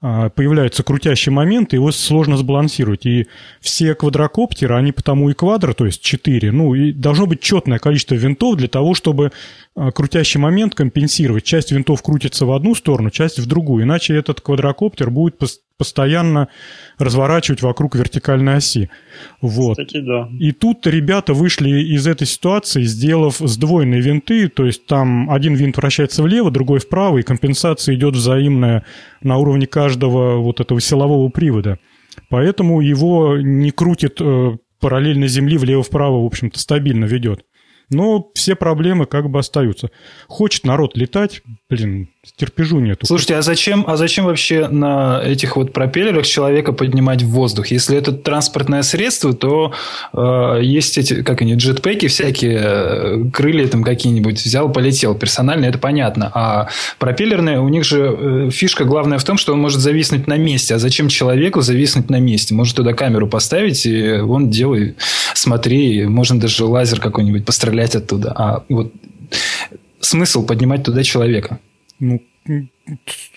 а, 0.04 0.30
появляется 0.30 0.82
крутящий 0.82 1.32
момент, 1.32 1.74
и 1.74 1.76
его 1.76 1.92
сложно 1.92 2.36
сбалансировать. 2.36 3.06
И 3.06 3.28
все 3.60 3.94
квадрокоптеры, 3.94 4.76
они 4.76 4.92
потому 4.92 5.30
и 5.30 5.34
квадро, 5.34 5.74
то 5.74 5.86
есть 5.86 6.02
4, 6.02 6.52
ну, 6.52 6.74
и 6.74 6.92
должно 6.92 7.28
быть 7.28 7.42
четное 7.42 7.78
количество 7.78 8.16
винтов 8.16 8.58
для 8.58 8.68
того, 8.68 8.96
чтобы 8.96 9.32
а, 9.76 9.92
крутящий 9.92 10.40
момент 10.40 10.74
компенсировать. 10.74 11.44
Часть 11.44 11.72
винтов 11.72 12.02
крутится 12.02 12.48
в 12.48 12.52
одну 12.52 12.74
сторону, 12.74 13.12
часть 13.12 13.38
в 13.38 13.46
другую, 13.46 13.84
иначе 13.84 14.16
этот 14.16 14.42
квадрокоптер 14.42 15.12
будет 15.12 15.38
постоянно 15.82 16.48
разворачивать 17.00 17.64
вокруг 17.64 17.96
вертикальной 17.96 18.58
оси. 18.58 18.92
Вот. 19.42 19.80
Кстати, 19.80 20.00
да. 20.00 20.30
И 20.40 20.52
тут 20.52 20.86
ребята 20.86 21.34
вышли 21.34 21.72
из 21.72 22.06
этой 22.06 22.28
ситуации, 22.28 22.84
сделав 22.84 23.38
сдвоенные 23.40 24.00
винты, 24.00 24.48
то 24.48 24.64
есть 24.64 24.86
там 24.86 25.32
один 25.32 25.56
винт 25.56 25.78
вращается 25.78 26.22
влево, 26.22 26.52
другой 26.52 26.78
вправо, 26.78 27.18
и 27.18 27.24
компенсация 27.24 27.96
идет 27.96 28.14
взаимная 28.14 28.86
на 29.24 29.38
уровне 29.38 29.66
каждого 29.66 30.38
вот 30.38 30.60
этого 30.60 30.80
силового 30.80 31.30
привода. 31.30 31.80
Поэтому 32.30 32.80
его 32.82 33.38
не 33.38 33.72
крутит 33.72 34.22
э, 34.22 34.52
параллельно 34.80 35.28
Земли 35.28 35.58
влево-вправо, 35.58 36.22
в 36.22 36.26
общем-то, 36.28 36.60
стабильно 36.60 37.06
ведет. 37.06 37.44
Но 37.90 38.30
все 38.36 38.56
проблемы 38.56 39.08
как 39.08 39.32
бы 39.32 39.40
остаются. 39.40 39.90
Хочет 40.28 40.64
народ 40.64 40.96
летать, 40.96 41.42
блин, 41.72 42.10
терпежу 42.36 42.80
нету. 42.82 43.06
Слушайте, 43.06 43.38
а 43.38 43.42
зачем, 43.42 43.86
а 43.88 43.96
зачем 43.96 44.26
вообще 44.26 44.68
на 44.68 45.22
этих 45.24 45.56
вот 45.56 45.72
пропеллерах 45.72 46.26
человека 46.26 46.74
поднимать 46.74 47.24
в 47.24 47.30
воздух? 47.30 47.68
Если 47.68 47.98
это 47.98 48.12
транспортное 48.12 48.82
средство, 48.82 49.32
то 49.34 49.72
э, 50.14 50.60
есть 50.62 50.98
эти, 50.98 51.24
как 51.24 51.42
они, 51.42 51.56
джетпеки 51.56 52.10
всякие, 52.10 52.60
э, 52.62 53.24
крылья 53.32 53.68
там 53.68 53.84
какие-нибудь, 53.84 54.44
взял, 54.44 54.70
полетел. 54.70 55.16
Персонально 55.16 55.66
это 55.66 55.78
понятно. 55.78 56.30
А 56.34 56.68
пропеллерные, 57.00 57.62
у 57.62 57.70
них 57.70 57.86
же 57.86 58.18
э, 58.20 58.50
фишка 58.52 58.84
главная 58.84 59.18
в 59.18 59.24
том, 59.24 59.38
что 59.38 59.54
он 59.54 59.60
может 59.60 59.80
зависнуть 59.80 60.28
на 60.28 60.36
месте. 60.36 60.76
А 60.76 60.78
зачем 60.78 61.08
человеку 61.08 61.62
зависнуть 61.62 62.10
на 62.10 62.20
месте? 62.20 62.54
Может 62.54 62.76
туда 62.76 62.92
камеру 62.92 63.30
поставить, 63.30 63.86
и 63.86 64.18
вон 64.18 64.50
делай, 64.50 64.96
смотри, 65.34 66.06
можно 66.06 66.38
даже 66.38 66.66
лазер 66.66 67.00
какой-нибудь 67.00 67.46
пострелять 67.46 67.96
оттуда. 67.96 68.34
А 68.36 68.64
вот 68.68 68.92
смысл 70.02 70.46
поднимать 70.46 70.84
туда 70.84 71.04
человека? 71.04 71.60
Ну, 72.00 72.22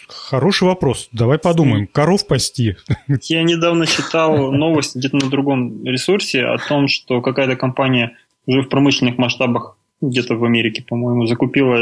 Хороший 0.08 0.64
вопрос. 0.64 1.08
Давай 1.12 1.38
подумаем. 1.38 1.86
Коров 1.86 2.26
пасти. 2.26 2.76
Я 3.22 3.42
недавно 3.42 3.86
читал 3.86 4.52
новость 4.52 4.96
где-то 4.96 5.16
на 5.16 5.30
другом 5.30 5.84
ресурсе 5.84 6.44
о 6.44 6.58
том, 6.58 6.88
что 6.88 7.20
какая-то 7.20 7.56
компания 7.56 8.16
уже 8.46 8.62
в 8.62 8.68
промышленных 8.68 9.18
масштабах, 9.18 9.76
где-то 10.00 10.34
в 10.34 10.44
Америке, 10.44 10.84
по-моему, 10.86 11.26
закупила 11.26 11.78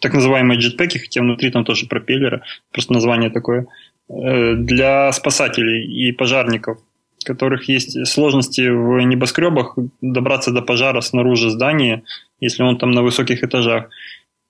так 0.00 0.14
называемые 0.14 0.58
джетпеки, 0.58 0.98
хотя 0.98 1.20
внутри 1.20 1.50
там 1.50 1.64
тоже 1.64 1.86
пропеллеры, 1.86 2.42
просто 2.72 2.92
название 2.92 3.30
такое, 3.30 3.66
э, 4.08 4.54
для 4.54 5.12
спасателей 5.12 5.84
и 5.84 6.12
пожарников, 6.12 6.78
которых 7.24 7.68
есть 7.68 8.06
сложности 8.06 8.62
в 8.68 9.00
небоскребах 9.04 9.76
добраться 10.00 10.50
до 10.50 10.62
пожара 10.62 11.00
снаружи 11.00 11.50
здания, 11.50 12.04
если 12.40 12.62
он 12.62 12.78
там 12.78 12.90
на 12.90 13.02
высоких 13.02 13.42
этажах. 13.42 13.88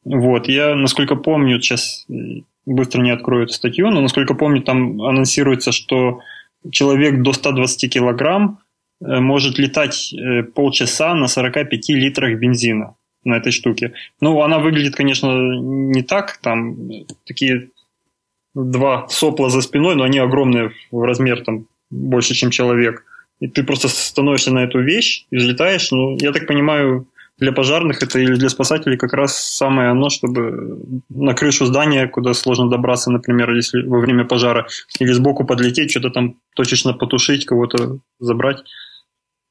Вот, 0.05 0.49
я, 0.49 0.75
насколько 0.75 1.15
помню, 1.17 1.61
сейчас 1.61 2.07
быстро 2.67 3.01
не 3.01 3.11
открою 3.11 3.45
эту 3.45 3.53
статью, 3.53 3.91
но, 3.91 4.01
насколько 4.01 4.35
помню, 4.35 4.63
там 4.63 5.01
анонсируется, 5.03 5.73
что 5.73 6.21
человек 6.71 7.23
до 7.23 7.33
120 7.33 7.93
килограмм 7.93 8.61
э, 9.01 9.21
может 9.21 9.59
летать 9.59 10.13
э, 10.13 10.43
полчаса 10.43 11.15
на 11.15 11.29
45 11.29 11.89
литрах 11.91 12.39
бензина 12.39 12.95
на 13.25 13.37
этой 13.37 13.53
штуке. 13.53 13.95
Ну, 14.21 14.41
она 14.43 14.59
выглядит, 14.59 14.97
конечно, 14.97 15.61
не 15.61 16.03
так, 16.03 16.39
там 16.43 16.77
такие 17.25 17.71
два 18.55 19.09
сопла 19.09 19.49
за 19.49 19.63
спиной, 19.63 19.95
но 19.97 20.05
они 20.05 20.19
огромные 20.19 20.73
в 20.91 21.03
размер 21.03 21.43
там 21.43 21.67
больше, 21.93 22.35
чем 22.35 22.51
человек. 22.51 23.05
И 23.41 23.49
ты 23.49 23.63
просто 23.65 23.89
становишься 23.89 24.53
на 24.53 24.65
эту 24.65 24.81
вещь 24.81 25.27
и 25.31 25.37
взлетаешь. 25.37 25.91
Ну, 25.91 26.17
я 26.21 26.33
так 26.33 26.47
понимаю, 26.47 27.07
для 27.39 27.53
пожарных 27.53 28.03
это 28.03 28.21
или 28.21 28.35
для 28.35 28.49
спасателей 28.49 28.97
как 28.97 29.13
раз 29.15 29.37
самое 29.37 29.91
оно, 29.91 30.11
чтобы 30.11 30.79
на 31.09 31.35
крышу 31.35 31.67
здания, 31.67 32.07
куда 32.07 32.35
сложно 32.35 32.71
добраться, 32.71 33.11
например, 33.11 33.53
если 33.53 33.83
во 33.83 33.99
время 33.99 34.25
пожара, 34.25 34.69
или 35.01 35.13
сбоку 35.13 35.45
подлететь, 35.45 35.91
что-то 35.91 36.11
там 36.11 36.37
точечно 36.55 36.93
потушить, 36.93 37.47
кого-то 37.47 37.99
забрать. 38.21 38.59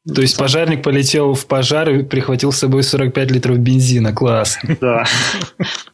То 0.08 0.22
есть 0.22 0.36
пожарник 0.36 0.82
полетел 0.82 1.36
в 1.36 1.46
пожар 1.46 1.90
и 1.92 2.04
прихватил 2.04 2.52
с 2.52 2.58
собой 2.58 2.82
45 2.82 3.32
литров 3.32 3.60
бензина. 3.60 4.14
Класс. 4.14 4.58
Да. 4.82 5.06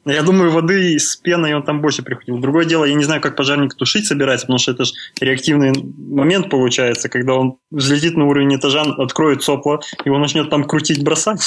Я 0.05 0.24
думаю, 0.24 0.51
воды 0.51 0.97
с 0.97 1.18
пеной 1.18 1.53
он 1.53 1.64
там 1.64 1.82
больше 1.82 2.03
прихватил. 2.03 2.38
Другое 2.38 2.64
дело, 2.64 2.86
я 2.86 2.93
не 2.93 3.03
знаю, 3.03 3.20
как 3.20 3.36
пожарник 3.36 3.76
тушить 3.76 4.08
собирается, 4.08 4.45
потому 4.45 4.60
что 4.60 4.72
это 4.72 4.86
же 4.86 4.93
реактивный 5.20 5.74
момент 5.97 6.49
получается, 6.49 7.10
когда 7.10 7.34
он 7.34 7.58
взлетит 7.70 8.16
на 8.16 8.26
уровень 8.26 8.55
этажа, 8.55 8.84
откроет 8.84 9.43
сопло, 9.43 9.82
и 10.05 10.10
он 10.10 10.22
начнет 10.22 10.49
там 10.49 10.64
крутить, 10.64 11.03
бросать. 11.03 11.41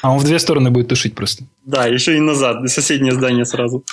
А 0.00 0.12
он 0.12 0.18
в 0.18 0.24
две 0.24 0.38
стороны 0.38 0.70
будет 0.70 0.88
тушить 0.88 1.14
просто. 1.14 1.44
Да, 1.66 1.84
еще 1.86 2.16
и 2.16 2.20
назад, 2.20 2.64
и 2.64 2.68
соседнее 2.68 3.12
здание 3.12 3.44
сразу. 3.44 3.84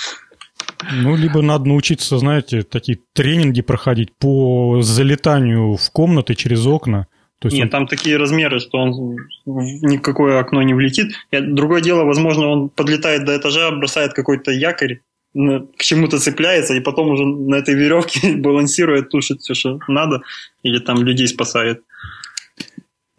Ну, 0.91 1.15
либо 1.17 1.41
надо 1.41 1.65
научиться, 1.65 2.17
знаете, 2.17 2.63
такие 2.63 2.99
тренинги 3.13 3.61
проходить 3.61 4.13
по 4.17 4.81
залетанию 4.81 5.75
в 5.75 5.91
комнаты 5.91 6.36
через 6.36 6.65
окна. 6.65 7.07
То 7.43 7.47
есть 7.47 7.57
Нет, 7.57 7.65
он... 7.65 7.69
там 7.71 7.87
такие 7.87 8.15
размеры, 8.15 8.61
что 8.61 8.77
он 8.77 9.17
в 9.45 9.61
никакое 9.85 10.39
окно 10.39 10.61
не 10.63 10.73
влетит. 10.73 11.11
Другое 11.29 11.81
дело, 11.81 12.05
возможно, 12.05 12.47
он 12.47 12.69
подлетает 12.69 13.25
до 13.25 13.35
этажа, 13.35 13.69
бросает 13.71 14.13
какой-то 14.13 14.51
якорь, 14.51 15.01
к 15.33 15.83
чему-то 15.83 16.19
цепляется, 16.19 16.73
и 16.73 16.79
потом 16.79 17.09
уже 17.09 17.25
на 17.25 17.55
этой 17.55 17.73
веревке 17.75 18.33
балансирует, 18.37 19.09
тушит 19.09 19.41
все, 19.41 19.53
что 19.55 19.79
надо, 19.89 20.21
или 20.63 20.79
там 20.79 21.03
людей 21.03 21.27
спасает. 21.27 21.81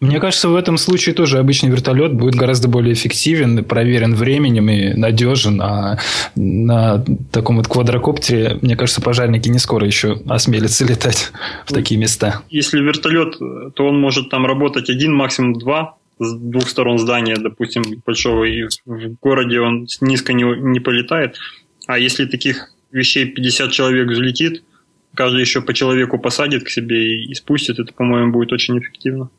Мне 0.01 0.18
кажется, 0.20 0.49
в 0.49 0.57
этом 0.57 0.76
случае 0.76 1.14
тоже 1.14 1.38
обычный 1.38 1.70
вертолет 1.70 2.12
будет 2.12 2.34
гораздо 2.34 2.68
более 2.68 2.92
эффективен, 2.95 3.64
проверен 3.64 4.14
временем 4.14 4.68
и 4.68 4.92
надежен. 4.92 5.61
А 5.62 5.99
на 6.34 7.05
таком 7.30 7.57
вот 7.57 7.68
квадрокоптере, 7.68 8.59
мне 8.61 8.76
кажется, 8.76 9.01
пожарники 9.01 9.49
не 9.49 9.59
скоро 9.59 9.86
еще 9.86 10.20
осмелятся 10.28 10.84
летать 10.84 11.30
в 11.64 11.72
такие 11.72 11.99
места. 11.99 12.42
Если 12.51 12.80
вертолет, 12.80 13.38
то 13.38 13.86
он 13.86 14.01
может 14.01 14.30
там 14.30 14.47
работать 14.47 14.90
один, 14.90 15.14
максимум 15.14 15.55
два 15.55 15.97
с 16.18 16.34
двух 16.34 16.68
сторон 16.68 16.99
здания, 16.99 17.36
допустим, 17.36 17.82
большого, 18.05 18.45
и 18.45 18.64
в 18.84 19.14
городе 19.20 19.61
он 19.61 19.86
низко 20.01 20.32
не, 20.32 20.45
не 20.45 20.80
полетает. 20.80 21.36
А 21.86 21.99
если 21.99 22.26
таких 22.26 22.72
вещей 22.92 23.26
50 23.26 23.70
человек 23.70 24.09
взлетит, 24.09 24.64
каждый 25.14 25.40
еще 25.40 25.62
по 25.62 25.72
человеку 25.72 26.18
посадит 26.18 26.64
к 26.64 26.68
себе 26.68 27.24
и 27.24 27.34
спустит, 27.34 27.78
это, 27.78 27.92
по-моему, 27.92 28.32
будет 28.32 28.53
очень 28.53 28.78
эффективно. 28.78 29.30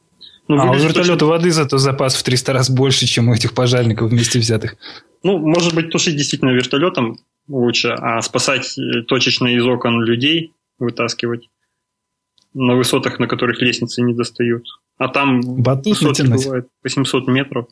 Ну, 0.48 0.60
а 0.60 0.72
у 0.72 0.76
вертолета 0.76 1.18
точно... 1.18 1.28
воды 1.28 1.52
зато 1.52 1.78
запас 1.78 2.16
в 2.16 2.24
300 2.24 2.54
раз 2.54 2.70
больше, 2.70 3.06
чем 3.08 3.30
у 3.30 3.34
этих 3.34 3.54
пожарников 3.54 4.12
вместе 4.12 4.40
взятых. 4.40 4.76
Ну, 5.24 5.40
может 5.40 5.74
быть, 5.74 5.90
тушить 5.90 6.16
действительно 6.16 6.52
вертолетом 6.52 7.18
лучше, 7.48 7.90
а 7.90 8.22
спасать 8.22 8.78
э, 8.78 9.02
точечно 9.04 9.48
из 9.48 9.66
окон 9.66 10.04
людей, 10.04 10.54
вытаскивать 10.78 11.50
на 12.54 12.76
высотах, 12.76 13.20
на 13.20 13.28
которых 13.28 13.62
лестницы 13.62 14.02
не 14.02 14.14
достают. 14.14 14.66
А 14.98 15.08
там 15.08 15.42
Батут 15.42 16.00
высоты 16.00 16.24
бывает 16.24 16.68
800 16.84 17.28
метров 17.28 17.68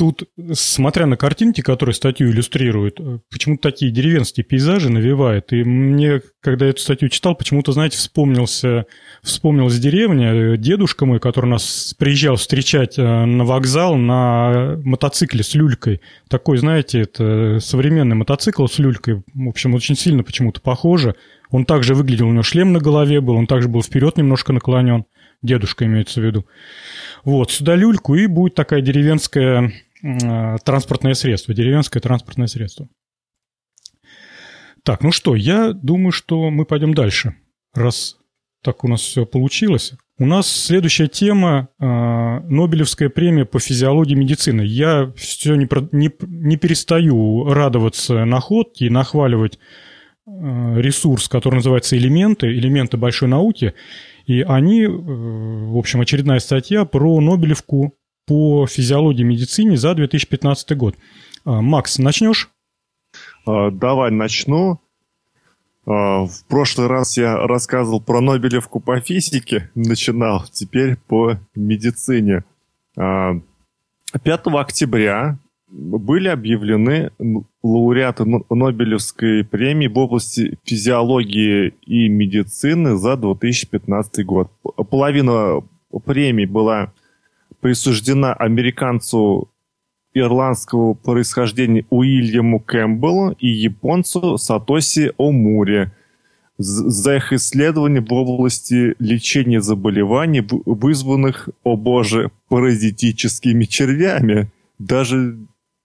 тут, 0.00 0.22
смотря 0.54 1.04
на 1.04 1.18
картинки, 1.18 1.60
которые 1.60 1.94
статью 1.94 2.30
иллюстрируют, 2.30 2.98
э, 2.98 3.18
почему-то 3.30 3.68
такие 3.68 3.92
деревенские 3.92 4.44
пейзажи 4.44 4.88
навевает. 4.88 5.52
И 5.52 5.62
мне, 5.62 6.22
когда 6.40 6.64
я 6.64 6.70
эту 6.70 6.80
статью 6.80 7.10
читал, 7.10 7.34
почему-то, 7.34 7.72
знаете, 7.72 7.98
вспомнился, 7.98 8.86
вспомнилась 9.22 9.78
деревня, 9.78 10.32
э, 10.32 10.56
дедушка 10.56 11.04
мой, 11.04 11.20
который 11.20 11.50
нас 11.50 11.94
приезжал 11.98 12.36
встречать 12.36 12.98
э, 12.98 13.02
на 13.02 13.44
вокзал 13.44 13.96
на 13.96 14.80
мотоцикле 14.82 15.42
с 15.42 15.54
люлькой. 15.54 16.00
Такой, 16.30 16.56
знаете, 16.56 17.00
это 17.00 17.58
современный 17.60 18.16
мотоцикл 18.16 18.66
с 18.68 18.78
люлькой. 18.78 19.22
В 19.34 19.48
общем, 19.50 19.74
очень 19.74 19.96
сильно 19.96 20.22
почему-то 20.22 20.62
похоже. 20.62 21.14
Он 21.50 21.66
также 21.66 21.94
выглядел, 21.94 22.28
у 22.28 22.32
него 22.32 22.42
шлем 22.42 22.72
на 22.72 22.78
голове 22.78 23.20
был, 23.20 23.34
он 23.34 23.46
также 23.46 23.68
был 23.68 23.82
вперед 23.82 24.16
немножко 24.16 24.54
наклонен. 24.54 25.04
Дедушка 25.42 25.84
имеется 25.84 26.22
в 26.22 26.24
виду. 26.24 26.46
Вот, 27.24 27.50
сюда 27.50 27.74
люльку, 27.74 28.14
и 28.14 28.26
будет 28.26 28.54
такая 28.54 28.80
деревенская 28.80 29.72
транспортное 30.64 31.14
средство, 31.14 31.54
деревенское 31.54 32.00
транспортное 32.00 32.46
средство. 32.46 32.88
Так, 34.82 35.02
ну 35.02 35.12
что, 35.12 35.34
я 35.34 35.72
думаю, 35.72 36.12
что 36.12 36.50
мы 36.50 36.64
пойдем 36.64 36.94
дальше, 36.94 37.36
раз 37.74 38.16
так 38.62 38.84
у 38.84 38.88
нас 38.88 39.00
все 39.00 39.26
получилось. 39.26 39.94
У 40.18 40.26
нас 40.26 40.50
следующая 40.50 41.08
тема 41.08 41.68
э, 41.78 41.84
Нобелевская 41.84 43.08
премия 43.08 43.46
по 43.46 43.58
физиологии 43.58 44.14
медицины. 44.14 44.60
Я 44.62 45.12
все 45.16 45.54
не, 45.54 45.66
не, 45.92 46.12
не 46.20 46.56
перестаю 46.58 47.44
радоваться 47.52 48.26
находке 48.26 48.86
и 48.86 48.90
нахваливать 48.90 49.58
э, 50.26 50.30
ресурс, 50.76 51.26
который 51.28 51.56
называется 51.56 51.96
«Элементы», 51.96 52.48
«Элементы 52.48 52.98
большой 52.98 53.28
науки». 53.28 53.72
И 54.26 54.42
они, 54.42 54.82
э, 54.82 54.88
в 54.88 55.78
общем, 55.78 56.02
очередная 56.02 56.40
статья 56.40 56.84
про 56.84 57.18
Нобелевку 57.20 57.94
по 58.30 58.64
физиологии 58.68 59.24
медицине 59.24 59.76
за 59.76 59.92
2015 59.92 60.76
год. 60.76 60.94
А, 61.44 61.60
Макс, 61.60 61.98
начнешь? 61.98 62.48
А, 63.44 63.72
давай 63.72 64.12
начну. 64.12 64.78
А, 65.84 66.26
в 66.26 66.44
прошлый 66.46 66.86
раз 66.86 67.16
я 67.16 67.36
рассказывал 67.36 68.00
про 68.00 68.20
Нобелевку 68.20 68.78
по 68.78 69.00
физике, 69.00 69.68
начинал, 69.74 70.44
теперь 70.52 70.96
по 71.08 71.40
медицине. 71.56 72.44
5 72.94 73.34
октября 74.22 75.36
были 75.68 76.28
объявлены 76.28 77.10
лауреаты 77.64 78.24
Нобелевской 78.48 79.42
премии 79.42 79.88
в 79.88 79.98
области 79.98 80.56
физиологии 80.62 81.74
и 81.84 82.08
медицины 82.08 82.96
за 82.96 83.16
2015 83.16 84.24
год. 84.24 84.52
Половина 84.88 85.62
премии 86.04 86.46
была 86.46 86.92
присуждена 87.60 88.32
американцу 88.32 89.50
ирландского 90.12 90.94
происхождения 90.94 91.84
Уильяму 91.90 92.60
Кэмпбеллу 92.60 93.32
и 93.38 93.48
японцу 93.48 94.38
Сатоси 94.38 95.12
Омури 95.18 95.92
за 96.58 97.16
их 97.16 97.32
исследования 97.32 98.00
в 98.00 98.12
области 98.12 98.94
лечения 98.98 99.62
заболеваний, 99.62 100.46
вызванных, 100.66 101.48
о 101.64 101.76
боже, 101.76 102.30
паразитическими 102.48 103.64
червями. 103.64 104.50
Даже 104.78 105.38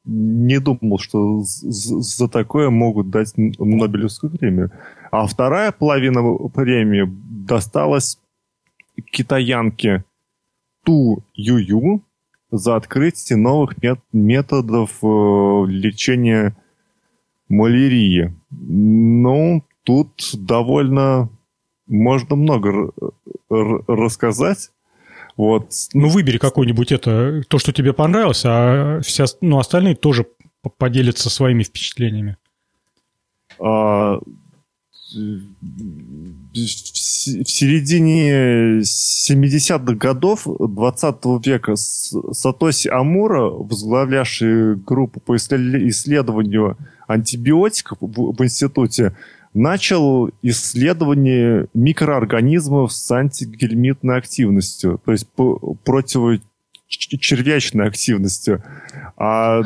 не 0.03 0.59
думал, 0.59 0.99
что 0.99 1.43
за 1.43 2.27
такое 2.27 2.69
могут 2.69 3.09
дать 3.09 3.33
Нобелевскую 3.37 4.37
премию. 4.37 4.71
А 5.11 5.25
вторая 5.27 5.71
половина 5.71 6.21
премии 6.49 7.05
досталась 7.07 8.19
китаянке 9.11 10.03
Ту 10.85 11.23
Юю 11.33 12.03
за 12.51 12.75
открытие 12.75 13.37
новых 13.37 13.73
методов 14.13 14.91
э, 15.03 15.65
лечения 15.67 16.55
малярии. 17.49 18.33
Ну, 18.51 19.63
тут 19.83 20.31
довольно 20.33 21.29
можно 21.87 22.35
много 22.35 22.91
рассказать. 23.49 24.71
Вот. 25.37 25.71
Ну, 25.93 26.07
выбери 26.07 26.37
какой-нибудь 26.37 26.91
это, 26.91 27.43
то, 27.47 27.59
что 27.59 27.73
тебе 27.73 27.93
понравилось, 27.93 28.43
а 28.45 29.01
все, 29.01 29.25
ну, 29.41 29.59
остальные 29.59 29.95
тоже 29.95 30.25
поделятся 30.77 31.29
своими 31.29 31.63
впечатлениями. 31.63 32.37
А, 33.59 34.19
в 35.15 36.57
середине 37.47 38.81
70-х 38.81 39.95
годов 39.95 40.45
20 40.45 41.15
века 41.45 41.75
Сатоси 41.75 42.89
Амура, 42.89 43.49
возглавлявший 43.49 44.75
группу 44.75 45.19
по 45.19 45.35
исследованию 45.37 46.77
антибиотиков 47.07 47.97
в 48.01 48.43
институте, 48.43 49.15
начал 49.53 50.29
исследование 50.41 51.67
микроорганизмов 51.73 52.91
с 52.91 53.11
антигельмитной 53.11 54.17
активностью, 54.17 54.99
то 55.05 55.13
есть 55.13 55.27
противочервячной 55.85 57.87
активностью. 57.87 58.61
А 59.17 59.61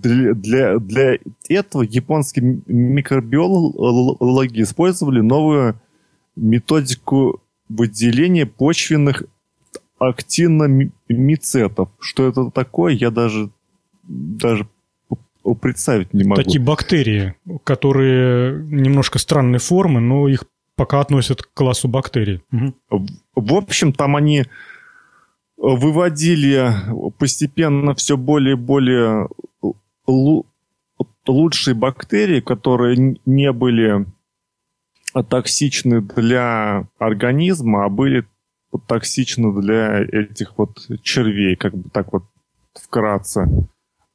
для, 0.00 0.34
для, 0.34 0.78
для 0.78 1.18
этого 1.48 1.82
японские 1.82 2.62
микробиологи 2.66 4.62
использовали 4.62 5.20
новую 5.20 5.80
методику 6.36 7.42
выделения 7.68 8.46
почвенных 8.46 9.24
актиномицетов. 9.98 11.88
Что 11.98 12.28
это 12.28 12.50
такое, 12.50 12.92
я 12.94 13.10
даже, 13.10 13.50
даже 14.04 14.66
представить 15.60 16.12
не 16.12 16.24
могу. 16.24 16.42
Такие 16.42 16.60
бактерии, 16.60 17.34
которые 17.64 18.62
немножко 18.64 19.18
странной 19.18 19.58
формы, 19.58 20.00
но 20.00 20.28
их 20.28 20.44
пока 20.74 21.00
относят 21.00 21.42
к 21.42 21.52
классу 21.54 21.88
бактерий. 21.88 22.42
Угу. 22.52 23.06
В 23.36 23.54
общем, 23.54 23.92
там 23.92 24.16
они 24.16 24.44
выводили 25.56 26.70
постепенно 27.18 27.94
все 27.94 28.16
более 28.16 28.52
и 28.52 28.58
более 28.58 29.28
лучшие 30.06 31.74
бактерии, 31.74 32.40
которые 32.40 33.18
не 33.24 33.52
были 33.52 34.06
токсичны 35.28 36.00
для 36.00 36.88
организма, 36.98 37.84
а 37.84 37.88
были 37.88 38.26
токсичны 38.86 39.60
для 39.60 40.02
этих 40.02 40.58
вот 40.58 40.78
червей, 41.02 41.56
как 41.56 41.74
бы 41.74 41.88
так 41.90 42.12
вот 42.12 42.24
вкратце. 42.74 43.48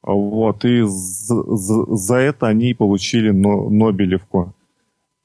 Вот, 0.02 0.64
и 0.64 0.82
за, 0.82 1.42
за, 1.56 1.96
за 1.96 2.16
это 2.16 2.48
они 2.48 2.74
получили 2.74 3.30
но, 3.30 3.70
Нобелевку. 3.70 4.54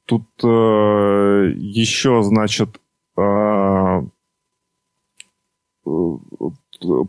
Тут 0.05 0.27
э, 0.43 1.53
еще, 1.55 2.21
значит, 2.23 2.79
э, 3.17 4.01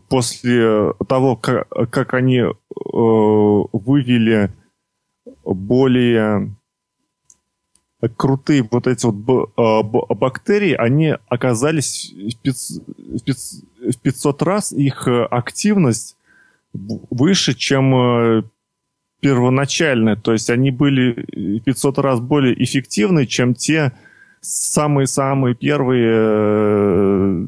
после 0.07 0.93
того, 1.07 1.35
как, 1.35 1.67
как 1.89 2.13
они 2.13 2.39
э, 2.39 2.51
вывели 2.73 4.51
более 5.43 6.55
крутые 8.15 8.67
вот 8.69 8.87
эти 8.87 9.05
вот 9.05 9.51
э, 9.57 9.83
бактерии, 10.15 10.73
они 10.73 11.15
оказались 11.27 12.13
в 12.43 13.99
500 14.01 14.41
раз 14.41 14.71
их 14.71 15.07
активность 15.07 16.15
выше, 16.73 17.53
чем 17.55 17.95
э, 17.95 18.43
первоначальная. 19.19 20.15
То 20.15 20.31
есть 20.33 20.49
они 20.49 20.71
были 20.71 21.59
500 21.59 21.99
раз 21.99 22.19
более 22.19 22.61
эффективны, 22.63 23.25
чем 23.25 23.53
те 23.53 23.91
самые-самые 24.41 25.55
первые 25.55 27.47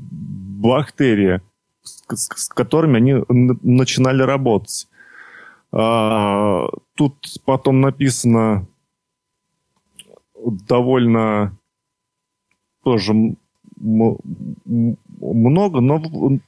бактерии 0.62 1.42
с, 1.84 2.04
с 2.14 2.50
которыми 2.50 2.98
они 2.98 3.24
начинали 3.30 4.24
работать. 4.24 4.88
А, 5.72 6.68
тут 6.96 7.16
потом 7.46 7.82
написано 7.82 8.68
довольно 10.68 11.58
тоже 12.84 13.14
много, 13.78 15.82
но, 15.82 16.02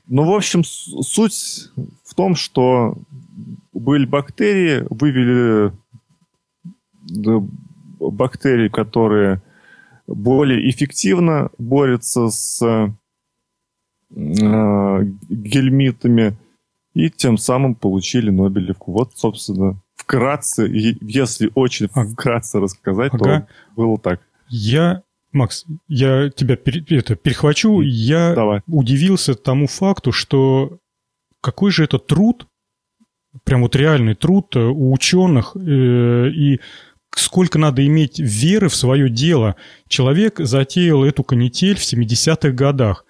но 0.07 0.23
в 0.23 0.35
общем 0.35 0.63
суть 0.63 1.69
в 2.03 2.15
том, 2.15 2.35
что 2.35 2.95
были 3.71 4.05
бактерии, 4.05 4.85
вывели 4.89 5.71
бактерии, 7.99 8.69
которые 8.69 9.41
более 10.07 10.69
эффективно 10.69 11.49
борются 11.57 12.29
с 12.29 12.93
гельмитами, 14.15 16.37
и 16.93 17.09
тем 17.09 17.37
самым 17.37 17.75
получили 17.75 18.29
Нобелевку. 18.29 18.91
Вот, 18.91 19.13
собственно, 19.15 19.81
вкратце, 19.95 20.67
если 20.69 21.51
очень 21.55 21.87
вкратце 21.87 22.59
рассказать, 22.59 23.13
ага. 23.13 23.23
то 23.23 23.47
было 23.75 23.97
так. 23.97 24.21
Я, 24.47 25.03
Макс, 25.31 25.65
я 25.87 26.29
тебя 26.29 26.55
пере, 26.55 26.83
это, 26.97 27.15
перехвачу. 27.15 27.81
Я 27.81 28.35
Давай. 28.35 28.61
удивился 28.67 29.33
тому 29.33 29.67
факту, 29.67 30.11
что 30.11 30.77
какой 31.41 31.71
же 31.71 31.83
это 31.83 31.97
труд, 31.97 32.47
прям 33.43 33.61
вот 33.61 33.75
реальный 33.75 34.15
труд 34.15 34.55
у 34.55 34.93
ученых, 34.93 35.55
э, 35.55 36.29
и 36.29 36.59
сколько 37.15 37.57
надо 37.57 37.85
иметь 37.85 38.19
веры 38.19 38.69
в 38.69 38.75
свое 38.75 39.09
дело. 39.09 39.55
Человек 39.87 40.39
затеял 40.39 41.03
эту 41.03 41.23
канитель 41.23 41.75
в 41.75 41.81
70-х 41.81 42.51
годах 42.51 43.05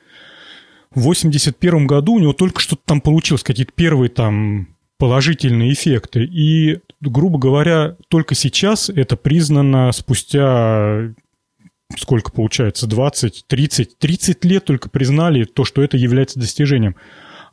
в 0.96 1.02
81 1.02 1.88
году 1.88 2.14
у 2.14 2.20
него 2.20 2.34
только 2.34 2.62
что-то 2.62 2.82
там 2.86 3.02
получилось, 3.02 3.44
какие-то 3.44 3.74
первые 3.74 4.10
там 4.10 4.68
положительные 4.98 5.74
эффекты. 5.74 6.24
И, 6.24 6.80
грубо 7.02 7.40
говоря, 7.40 7.98
только 8.10 8.36
сейчас 8.36 8.90
это 8.90 9.18
признано 9.18 9.92
спустя 9.92 11.14
сколько 11.98 12.32
получается, 12.32 12.88
20, 12.88 13.46
30, 13.48 13.98
30 14.00 14.46
лет 14.46 14.66
только 14.66 14.90
признали 14.90 15.44
то, 15.44 15.64
что 15.64 15.84
это 15.84 15.98
является 15.98 16.40
достижением. 16.40 16.96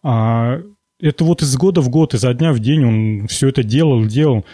А 0.03 0.61
это 1.01 1.25
вот 1.25 1.43
из 1.43 1.55
года 1.57 1.81
в 1.81 1.89
год, 1.89 2.15
изо 2.15 2.33
дня 2.33 2.53
в 2.53 2.59
день 2.59 2.85
он 2.85 3.29
все 3.29 3.49
это 3.49 3.63
делал, 3.63 4.05
делал. 4.07 4.45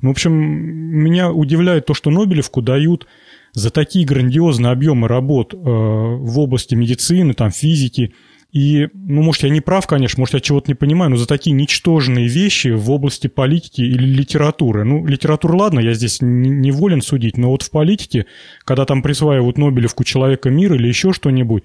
Ну, 0.00 0.08
в 0.08 0.12
общем, 0.12 0.32
меня 0.32 1.30
удивляет 1.30 1.86
то, 1.86 1.94
что 1.94 2.10
Нобелевку 2.10 2.62
дают 2.62 3.06
за 3.52 3.70
такие 3.70 4.04
грандиозные 4.04 4.72
объемы 4.72 5.08
работ 5.08 5.54
э, 5.54 5.56
в 5.56 6.38
области 6.38 6.74
медицины, 6.74 7.34
там, 7.34 7.50
физики, 7.50 8.14
и, 8.54 8.88
ну, 8.94 9.20
может, 9.20 9.42
я 9.42 9.48
не 9.48 9.60
прав, 9.60 9.84
конечно, 9.88 10.20
может, 10.20 10.34
я 10.34 10.40
чего-то 10.40 10.70
не 10.70 10.76
понимаю, 10.76 11.10
но 11.10 11.16
за 11.16 11.26
такие 11.26 11.50
ничтожные 11.50 12.28
вещи 12.28 12.68
в 12.68 12.88
области 12.88 13.26
политики 13.26 13.80
или 13.80 14.06
литературы. 14.06 14.84
Ну, 14.84 15.04
литература, 15.04 15.56
ладно, 15.56 15.80
я 15.80 15.92
здесь 15.92 16.22
не, 16.22 16.50
не 16.50 16.70
волен 16.70 17.02
судить, 17.02 17.36
но 17.36 17.50
вот 17.50 17.62
в 17.62 17.70
политике, 17.72 18.26
когда 18.64 18.84
там 18.84 19.02
присваивают 19.02 19.58
Нобелевку 19.58 20.04
человека 20.04 20.50
мира 20.50 20.76
или 20.76 20.86
еще 20.86 21.12
что-нибудь, 21.12 21.64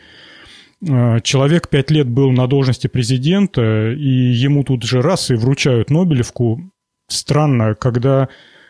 э, 0.81 1.19
человек 1.21 1.69
пять 1.69 1.91
лет 1.91 2.09
был 2.09 2.31
на 2.31 2.47
должности 2.47 2.87
президента, 2.87 3.91
и 3.91 4.09
ему 4.09 4.63
тут 4.63 4.81
же 4.81 5.03
раз 5.03 5.29
и 5.29 5.35
вручают 5.35 5.91
Нобелевку. 5.91 6.71
Странно, 7.07 7.75
когда 7.75 8.29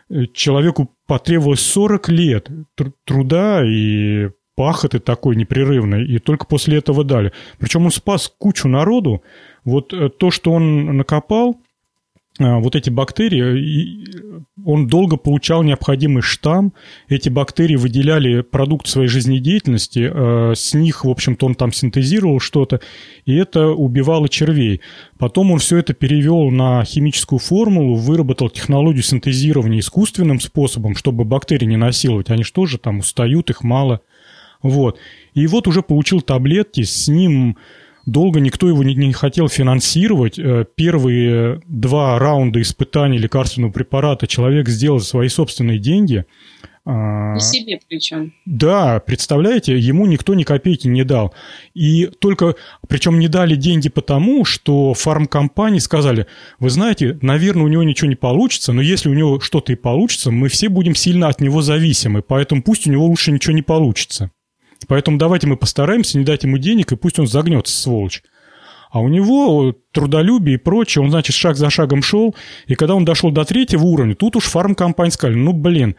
э, 0.10 0.26
человеку 0.34 0.94
потребовалось 1.08 1.62
40 1.62 2.10
лет 2.10 2.50
труда 3.06 3.64
и 3.66 4.28
пахоты 4.60 4.99
такой 4.99 5.38
непрерывной, 5.38 6.06
и 6.06 6.19
только 6.19 6.45
после 6.45 6.80
этого 6.80 7.06
дали. 7.06 7.31
Причем 7.60 7.86
он 7.86 7.91
спас 7.91 8.30
кучу 8.38 8.68
народу. 8.68 9.23
Вот 9.64 9.94
э, 9.94 10.10
то, 10.10 10.31
что 10.31 10.52
он 10.52 10.98
накопал, 10.98 11.61
э, 12.41 12.60
вот 12.60 12.76
эти 12.76 12.90
бактерии, 12.90 14.44
он 14.65 14.88
долго 14.88 15.15
получал 15.15 15.64
необходимый 15.64 16.23
штамм, 16.23 16.73
эти 17.07 17.30
бактерии 17.30 17.77
выделяли 17.77 18.41
продукт 18.41 18.88
своей 18.88 19.07
жизнедеятельности, 19.07 20.11
э, 20.14 20.56
с 20.56 20.73
них, 20.73 21.06
в 21.06 21.10
общем-то, 21.10 21.45
он 21.45 21.56
там 21.56 21.72
синтезировал 21.72 22.41
что-то, 22.41 22.81
и 23.23 23.34
это 23.38 23.68
убивало 23.68 24.27
червей. 24.27 24.81
Потом 25.18 25.52
он 25.52 25.60
все 25.60 25.77
это 25.77 25.94
перевел 25.94 26.52
на 26.52 26.84
химическую 26.84 27.40
формулу, 27.40 27.95
выработал 27.95 28.49
технологию 28.49 29.03
синтезирования 29.03 29.80
искусственным 29.80 30.41
способом, 30.41 30.98
чтобы 30.98 31.23
бактерии 31.23 31.65
не 31.65 31.77
насиловать. 31.77 32.30
Они 32.30 32.44
что 32.44 32.65
же 32.65 32.77
там 32.77 32.99
устают, 32.99 33.49
их 33.49 33.64
мало– 33.64 34.02
вот. 34.61 34.99
И 35.34 35.48
вот 35.48 35.68
уже 35.68 35.81
получил 35.81 36.22
таблетки, 36.22 36.84
с 36.84 37.07
ним 37.07 37.57
долго 38.06 38.40
никто 38.40 38.68
его 38.68 38.84
не, 38.84 38.95
не 38.95 39.14
хотел 39.14 39.48
финансировать. 39.48 40.38
Э, 40.38 40.65
первые 40.76 41.61
два 41.68 42.19
раунда 42.19 42.61
испытаний 42.61 43.18
лекарственного 43.18 43.72
препарата 43.72 44.27
человек 44.27 44.68
сделал 44.69 44.99
за 44.99 45.06
свои 45.06 45.27
собственные 45.27 45.80
деньги– 45.80 46.26
а, 46.91 47.36
и 47.36 47.40
себе 47.40 47.80
причем. 47.88 48.34
Да, 48.45 48.99
представляете, 48.99 49.77
ему 49.77 50.07
никто 50.07 50.34
ни 50.34 50.44
копейки 50.44 50.88
не 50.88 51.03
дал. 51.03 51.36
И 51.76 52.10
только, 52.19 52.56
причем 52.88 53.19
не 53.19 53.27
дали 53.27 53.56
деньги 53.56 53.90
потому, 53.90 54.44
что 54.44 54.95
фармкомпании 54.95 55.77
сказали, 55.77 56.26
вы 56.57 56.72
знаете, 56.72 57.19
наверное, 57.22 57.65
у 57.65 57.68
него 57.68 57.84
ничего 57.84 58.10
не 58.10 58.15
получится, 58.15 58.73
но 58.73 58.81
если 58.81 59.07
у 59.07 59.14
него 59.14 59.40
что-то 59.40 59.72
и 59.72 59.76
получится, 59.76 60.31
мы 60.31 60.48
все 60.48 60.68
будем 60.69 60.95
сильно 60.95 61.27
от 61.27 61.41
него 61.41 61.61
зависимы, 61.61 62.23
поэтому 62.23 62.64
пусть 62.64 62.88
у 62.88 62.91
него 62.91 63.06
лучше 63.06 63.31
ничего 63.31 63.53
не 63.53 63.61
получится. 63.61 64.31
Поэтому 64.88 65.18
давайте 65.18 65.48
мы 65.48 65.58
постараемся 65.58 66.18
не 66.18 66.24
дать 66.24 66.44
ему 66.44 66.58
денег, 66.58 66.92
и 66.92 66.96
пусть 66.96 67.20
он 67.20 67.28
загнется, 67.28 67.76
сволочь. 67.76 68.24
А 68.92 69.02
у 69.02 69.08
него 69.08 69.76
трудолюбие 69.92 70.56
и 70.56 70.60
прочее, 70.60 71.04
он, 71.04 71.12
значит, 71.12 71.36
шаг 71.36 71.56
за 71.56 71.70
шагом 71.70 72.02
шел, 72.02 72.36
и 72.66 72.76
когда 72.76 72.96
он 72.96 73.06
дошел 73.06 73.32
до 73.32 73.46
третьего 73.46 73.84
уровня, 73.84 74.16
тут 74.16 74.36
уж 74.36 74.46
фармкомпания 74.46 75.12
сказали, 75.12 75.38
ну, 75.38 75.54
блин, 75.54 75.96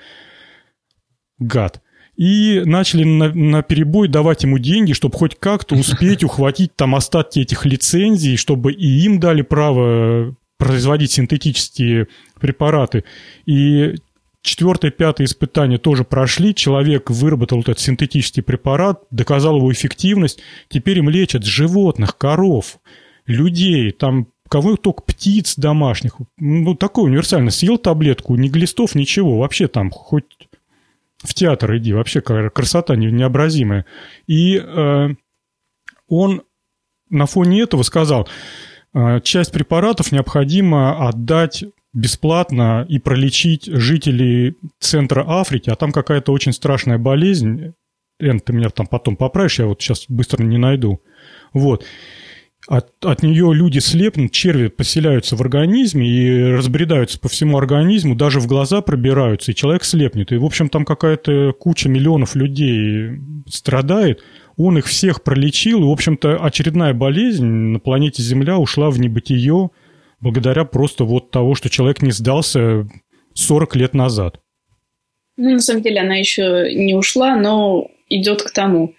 гад. 1.39 1.83
И 2.17 2.63
начали 2.65 3.05
на, 3.05 3.33
на 3.33 3.63
перебой 3.63 4.09
давать 4.09 4.43
ему 4.43 4.59
деньги, 4.59 4.93
чтобы 4.93 5.17
хоть 5.17 5.39
как-то 5.39 5.75
успеть 5.75 6.25
ухватить 6.25 6.75
там 6.77 6.95
остатки 6.95 7.39
этих 7.39 7.65
лицензий, 7.65 8.37
чтобы 8.37 8.73
и 8.73 9.05
им 9.05 9.21
дали 9.21 9.43
право 9.43 10.35
производить 10.59 11.13
синтетические 11.13 12.09
препараты. 12.39 13.05
И 13.47 13.95
четвертое, 14.43 14.91
пятое 14.91 15.27
испытание 15.27 15.79
тоже 15.79 16.05
прошли. 16.05 16.55
Человек 16.55 17.11
выработал 17.11 17.61
этот 17.61 17.79
синтетический 17.79 18.43
препарат, 18.43 19.03
доказал 19.11 19.57
его 19.57 19.73
эффективность. 19.73 20.41
Теперь 20.69 20.99
им 20.99 21.09
лечат 21.09 21.45
животных, 21.45 22.17
коров, 22.17 22.79
людей, 23.27 23.91
там 23.93 24.29
кого 24.49 24.77
только 24.77 25.03
птиц 25.03 25.55
домашних. 25.57 26.17
Ну, 26.39 26.75
такой 26.75 27.05
универсально. 27.05 27.51
Съел 27.51 27.79
таблетку, 27.79 28.35
ни 28.35 28.49
глистов, 28.49 28.95
ничего. 28.95 29.39
Вообще 29.39 29.69
там 29.69 29.91
хоть 29.91 30.25
в 31.19 31.35
театр 31.35 31.77
иди, 31.77 31.93
вообще 31.93 32.21
красота 32.21 32.97
необразимая. 32.97 33.87
И 34.27 34.57
э, 34.57 35.09
он 36.09 36.43
на 37.11 37.27
фоне 37.27 37.63
этого 37.63 37.83
сказал, 37.83 38.29
э, 38.95 39.21
часть 39.21 39.53
препаратов 39.53 40.13
необходимо 40.13 41.09
отдать 41.09 41.65
бесплатно 41.93 42.87
и 42.89 42.99
пролечить 42.99 43.67
жителей 43.67 44.57
центра 44.79 45.25
Африки, 45.27 45.71
а 45.71 45.77
там 45.77 45.93
какая-то 45.93 46.33
очень 46.33 46.53
страшная 46.53 46.99
болезнь. 46.99 47.75
Эн, 48.21 48.41
ты 48.41 48.53
меня 48.53 48.69
там 48.71 48.87
потом 48.87 49.17
поправишь, 49.17 49.59
я 49.59 49.67
вот 49.67 49.81
сейчас 49.81 50.05
быстро 50.09 50.43
не 50.45 50.59
найду. 50.59 51.01
Вот. 51.53 51.85
От, 52.69 53.05
от 53.05 53.23
нее 53.23 53.53
люди 53.55 53.79
слепнут, 53.79 54.33
черви 54.33 54.69
поселяются 54.69 55.35
в 55.35 55.41
организме 55.41 56.07
и 56.07 56.53
разбредаются 56.53 57.19
по 57.19 57.29
всему 57.29 57.57
организму, 57.57 58.15
даже 58.15 58.39
в 58.39 58.47
глаза 58.47 58.83
пробираются, 58.83 59.51
и 59.51 59.55
человек 59.55 59.83
слепнет. 59.83 60.31
И, 60.31 60.37
в 60.37 60.45
общем, 60.45 60.69
там 60.69 60.85
какая-то 60.85 61.55
куча 61.59 61.89
миллионов 61.89 62.35
людей 62.35 63.19
страдает. 63.49 64.23
Он 64.57 64.77
их 64.77 64.87
всех 64.87 65.23
пролечил, 65.25 65.81
и, 65.81 65.87
в 65.87 65.91
общем-то, 65.91 66.37
очередная 66.45 66.93
болезнь 66.93 67.47
на 67.47 67.81
планете 67.81 68.23
Земля 68.23 68.59
ушла 68.59 68.91
в 68.91 69.01
небытие 69.01 69.71
благодаря 70.21 70.65
просто 70.65 71.05
вот 71.05 71.31
того, 71.31 71.55
что 71.55 71.71
человек 71.71 72.03
не 72.03 72.13
сдался 72.13 72.89
40 73.35 73.77
лет 73.77 73.95
назад. 73.95 74.41
Ну, 75.37 75.51
на 75.51 75.61
самом 75.61 75.83
деле, 75.83 76.01
она 76.01 76.17
еще 76.17 76.71
не 76.75 76.95
ушла, 76.95 77.37
но 77.37 77.91
идет 78.09 78.43
к 78.43 78.51
тому. 78.51 78.95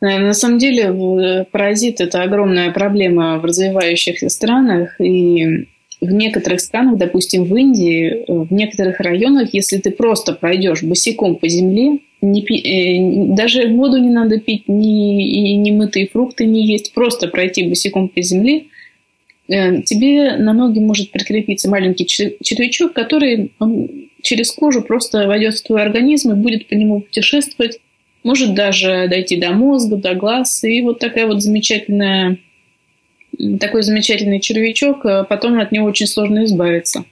Э, 0.00 0.18
на 0.18 0.34
самом 0.34 0.58
деле 0.58 0.82
э, 0.82 1.44
паразит– 1.44 2.00
это 2.02 2.22
огромная 2.22 2.70
проблема 2.70 3.38
в 3.38 3.44
развивающихся 3.44 4.28
странах, 4.28 5.00
и 5.00 5.66
в 6.00 6.12
некоторых 6.12 6.60
странах, 6.60 6.98
допустим, 6.98 7.44
в 7.44 7.56
Индии, 7.56 8.24
э, 8.26 8.32
в 8.32 8.52
некоторых 8.52 9.00
районах, 9.00 9.52
если 9.52 9.78
ты 9.78 9.90
просто 9.90 10.32
пройдешь 10.32 10.82
босиком 10.82 11.36
по 11.36 11.48
земле, 11.48 12.00
не 12.20 12.42
пи, 12.42 12.58
э, 12.58 13.34
даже 13.34 13.68
воду 13.68 13.98
не 13.98 14.10
надо 14.10 14.38
пить, 14.38 14.68
ни, 14.68 15.52
и 15.52 15.56
не 15.56 15.72
мытые 15.72 16.08
фрукты 16.08 16.46
не 16.46 16.66
есть, 16.66 16.94
просто 16.94 17.28
пройти 17.28 17.68
босиком 17.68 18.08
по 18.08 18.20
земле, 18.22 18.66
тебе 19.48 20.36
на 20.36 20.52
ноги 20.52 20.78
может 20.78 21.10
прикрепиться 21.10 21.70
маленький 21.70 22.06
червячок, 22.06 22.92
который 22.92 23.52
через 24.22 24.52
кожу 24.52 24.82
просто 24.82 25.26
войдет 25.26 25.54
в 25.54 25.66
твой 25.66 25.82
организм 25.82 26.32
и 26.32 26.34
будет 26.34 26.68
по 26.68 26.74
нему 26.74 27.00
путешествовать 27.00 27.80
может 28.24 28.54
даже 28.54 29.06
дойти 29.08 29.40
до 29.40 29.52
мозга, 29.52 29.96
до 29.96 30.14
глаз, 30.14 30.64
и 30.64 30.82
вот 30.82 30.98
такая 30.98 31.26
вот 31.26 31.42
замечательная, 31.42 32.38
такой 33.60 33.82
замечательный 33.82 34.40
червячок, 34.40 35.04
а 35.06 35.24
потом 35.24 35.58
от 35.58 35.72
него 35.72 35.86
очень 35.86 36.06
сложно 36.06 36.44
избавиться. 36.44 37.04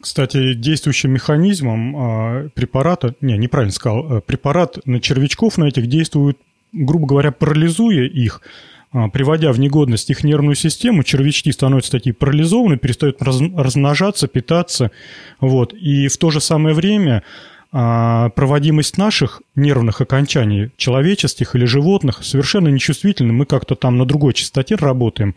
Кстати, 0.00 0.54
действующим 0.54 1.10
механизмом 1.10 1.96
а, 1.96 2.48
препарата, 2.54 3.14
не, 3.20 3.36
неправильно 3.36 3.72
сказал, 3.72 4.06
а, 4.10 4.20
препарат 4.22 4.78
на 4.86 4.98
червячков 4.98 5.58
на 5.58 5.64
этих 5.64 5.88
действует, 5.88 6.38
грубо 6.72 7.06
говоря, 7.06 7.32
парализуя 7.32 8.06
их, 8.06 8.40
приводя 9.12 9.52
в 9.52 9.60
негодность 9.60 10.10
их 10.10 10.24
нервную 10.24 10.54
систему, 10.54 11.02
червячки 11.02 11.52
становятся 11.52 11.92
такие 11.92 12.14
парализованы, 12.14 12.76
перестают 12.76 13.20
размножаться, 13.22 14.28
питаться, 14.28 14.90
вот, 15.40 15.72
и 15.72 16.08
в 16.08 16.16
то 16.16 16.30
же 16.30 16.40
самое 16.40 16.74
время 16.74 17.22
а 17.72 18.30
проводимость 18.30 18.98
наших 18.98 19.42
нервных 19.54 20.00
окончаний, 20.00 20.70
человеческих 20.76 21.54
или 21.54 21.66
животных, 21.66 22.24
совершенно 22.24 22.66
нечувствительна. 22.66 23.32
Мы 23.32 23.46
как-то 23.46 23.76
там 23.76 23.96
на 23.96 24.04
другой 24.04 24.32
частоте 24.32 24.74
работаем. 24.74 25.36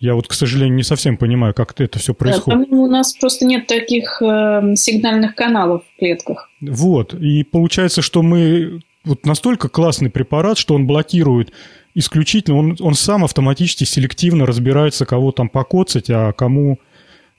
Я 0.00 0.14
вот, 0.14 0.26
к 0.26 0.32
сожалению, 0.32 0.74
не 0.74 0.82
совсем 0.82 1.18
понимаю, 1.18 1.52
как 1.52 1.78
это 1.78 1.98
все 1.98 2.14
происходит. 2.14 2.70
Да, 2.70 2.76
у 2.76 2.86
нас 2.86 3.14
просто 3.14 3.44
нет 3.44 3.66
таких 3.66 4.22
э, 4.22 4.74
сигнальных 4.74 5.34
каналов 5.34 5.82
в 5.84 5.98
клетках. 5.98 6.48
Вот. 6.62 7.12
И 7.14 7.44
получается, 7.44 8.00
что 8.00 8.22
мы... 8.22 8.80
Вот 9.04 9.24
настолько 9.24 9.68
классный 9.68 10.10
препарат, 10.10 10.58
что 10.58 10.74
он 10.74 10.86
блокирует 10.86 11.52
исключительно... 11.96 12.58
Он, 12.58 12.76
он 12.78 12.94
сам 12.94 13.24
автоматически 13.24 13.84
селективно 13.84 14.46
разбирается, 14.46 15.06
кого 15.06 15.32
там 15.32 15.48
покоцать, 15.48 16.10
а 16.10 16.32
кому 16.32 16.78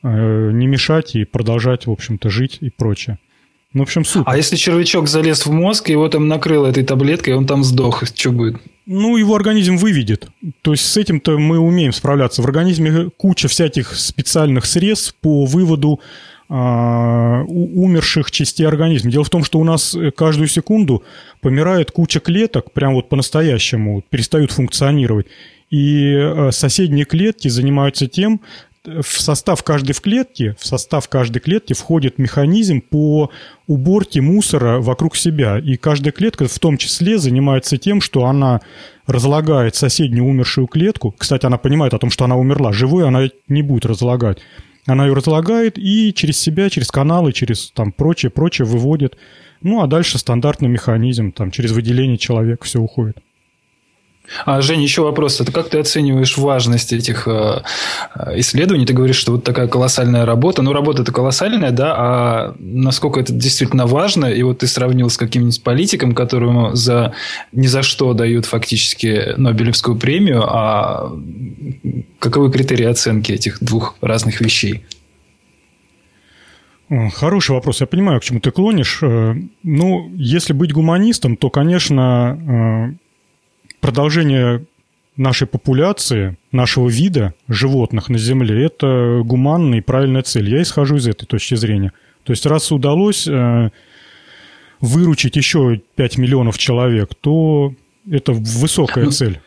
э, 0.03 0.51
не 0.51 0.67
мешать 0.67 1.15
и 1.15 1.23
продолжать, 1.23 1.85
в 1.85 1.91
общем-то, 1.91 2.29
жить 2.29 2.57
и 2.59 2.69
прочее. 2.69 3.19
Ну, 3.73 3.83
в 3.83 3.87
общем, 3.87 4.03
супер. 4.03 4.23
А 4.25 4.35
если 4.35 4.55
червячок 4.55 5.07
залез 5.07 5.45
в 5.45 5.51
мозг, 5.51 5.89
его 5.89 6.09
там 6.09 6.27
накрыло 6.27 6.67
этой 6.67 6.83
таблеткой, 6.83 7.35
он 7.35 7.45
там 7.45 7.63
сдох, 7.63 8.03
что 8.05 8.31
будет? 8.31 8.55
Ну, 8.87 9.17
его 9.17 9.35
организм 9.35 9.77
выведет. 9.77 10.27
То 10.63 10.71
есть 10.71 10.85
с 10.85 10.97
этим-то 10.97 11.37
мы 11.37 11.59
умеем 11.59 11.93
справляться. 11.93 12.41
В 12.41 12.45
организме 12.45 13.09
куча 13.17 13.47
всяких 13.47 13.95
специальных 13.95 14.65
средств 14.65 15.13
по 15.21 15.45
выводу 15.45 15.99
а, 16.49 17.43
умерших 17.43 18.31
частей 18.31 18.65
организма. 18.65 19.11
Дело 19.11 19.23
в 19.23 19.29
том, 19.29 19.43
что 19.43 19.59
у 19.59 19.63
нас 19.63 19.95
каждую 20.15 20.47
секунду 20.47 21.03
помирает 21.41 21.91
куча 21.91 22.19
клеток, 22.19 22.71
прям 22.71 22.93
вот 22.93 23.09
по-настоящему, 23.09 24.03
перестают 24.09 24.51
функционировать. 24.51 25.27
И 25.69 26.13
а, 26.15 26.51
соседние 26.51 27.05
клетки 27.05 27.47
занимаются 27.47 28.07
тем, 28.07 28.41
в 28.87 29.21
состав 29.21 29.63
каждой 29.63 29.91
в 29.91 30.01
клетке, 30.01 30.55
в 30.57 30.65
состав 30.65 31.09
каждой 31.09 31.39
клетки 31.39 31.73
входит 31.73 32.17
механизм 32.17 32.81
по 32.81 33.29
уборке 33.67 34.21
мусора 34.21 34.79
вокруг 34.79 35.17
себя. 35.17 35.59
И 35.59 35.75
каждая 35.75 36.13
клетка 36.13 36.47
в 36.47 36.59
том 36.59 36.77
числе 36.77 37.17
занимается 37.17 37.77
тем, 37.77 37.99
что 37.99 38.25
она 38.25 38.61
разлагает 39.05 39.75
соседнюю 39.75 40.25
умершую 40.25 40.67
клетку. 40.67 41.13
Кстати, 41.17 41.45
она 41.45 41.57
понимает 41.57 41.93
о 41.93 41.99
том, 41.99 42.09
что 42.09 42.25
она 42.25 42.37
умерла. 42.37 42.71
Живой 42.71 43.05
она 43.05 43.29
не 43.49 43.61
будет 43.61 43.85
разлагать. 43.85 44.39
Она 44.87 45.05
ее 45.05 45.13
разлагает 45.13 45.77
и 45.77 46.13
через 46.13 46.39
себя, 46.39 46.69
через 46.69 46.87
каналы, 46.89 47.33
через 47.33 47.71
там 47.71 47.91
прочее, 47.91 48.29
прочее 48.31 48.65
выводит. 48.65 49.17
Ну, 49.61 49.81
а 49.81 49.87
дальше 49.87 50.17
стандартный 50.17 50.69
механизм, 50.69 51.33
там 51.33 51.51
через 51.51 51.71
выделение 51.71 52.17
человека 52.17 52.65
все 52.65 52.79
уходит. 52.79 53.17
А, 54.45 54.61
Женя, 54.61 54.83
еще 54.83 55.01
вопрос. 55.01 55.39
Это 55.39 55.51
как 55.51 55.69
ты 55.69 55.79
оцениваешь 55.79 56.37
важность 56.37 56.93
этих 56.93 57.27
э, 57.27 57.61
исследований? 58.35 58.85
Ты 58.85 58.93
говоришь, 58.93 59.15
что 59.15 59.33
вот 59.33 59.43
такая 59.43 59.67
колоссальная 59.67 60.25
работа. 60.25 60.61
Ну, 60.61 60.73
работа 60.73 61.01
это 61.01 61.11
колоссальная, 61.11 61.71
да, 61.71 61.95
а 61.97 62.55
насколько 62.59 63.19
это 63.19 63.33
действительно 63.33 63.87
важно? 63.87 64.25
И 64.25 64.43
вот 64.43 64.59
ты 64.59 64.67
сравнил 64.67 65.09
с 65.09 65.17
каким-нибудь 65.17 65.63
политиком, 65.63 66.13
которому 66.13 66.75
за 66.75 67.13
ни 67.51 67.67
за 67.67 67.83
что 67.83 68.13
дают 68.13 68.45
фактически 68.45 69.33
Нобелевскую 69.37 69.97
премию, 69.97 70.43
а 70.45 71.11
каковы 72.19 72.51
критерии 72.51 72.85
оценки 72.85 73.31
этих 73.31 73.63
двух 73.63 73.95
разных 74.01 74.41
вещей? 74.41 74.83
Хороший 77.15 77.51
вопрос. 77.51 77.81
Я 77.81 77.87
понимаю, 77.87 78.21
к 78.21 78.23
чему 78.23 78.39
ты 78.39 78.51
клонишь. 78.51 78.99
Э, 79.01 79.35
ну, 79.63 80.09
если 80.15 80.53
быть 80.53 80.71
гуманистом, 80.71 81.35
то, 81.35 81.49
конечно, 81.49 82.93
э, 82.93 83.06
продолжение 83.87 84.65
нашей 85.15 85.47
популяции, 85.47 86.35
нашего 86.51 86.89
вида 86.89 87.33
животных 87.47 88.09
на 88.09 88.17
Земле, 88.17 88.65
это 88.65 89.21
гуманная 89.23 89.77
и 89.77 89.81
правильная 89.81 90.23
цель. 90.23 90.49
Я 90.49 90.61
исхожу 90.61 90.97
из 90.97 91.07
этой 91.07 91.25
точки 91.25 91.55
зрения. 91.55 91.93
То 92.25 92.33
есть, 92.33 92.45
раз 92.45 92.69
удалось 92.73 93.29
э, 93.29 93.69
выручить 94.81 95.37
еще 95.37 95.79
5 95.95 96.17
миллионов 96.17 96.57
человек, 96.57 97.15
то 97.15 97.73
это 98.11 98.33
высокая 98.33 99.05
ну, 99.05 99.11
цель. 99.11 99.39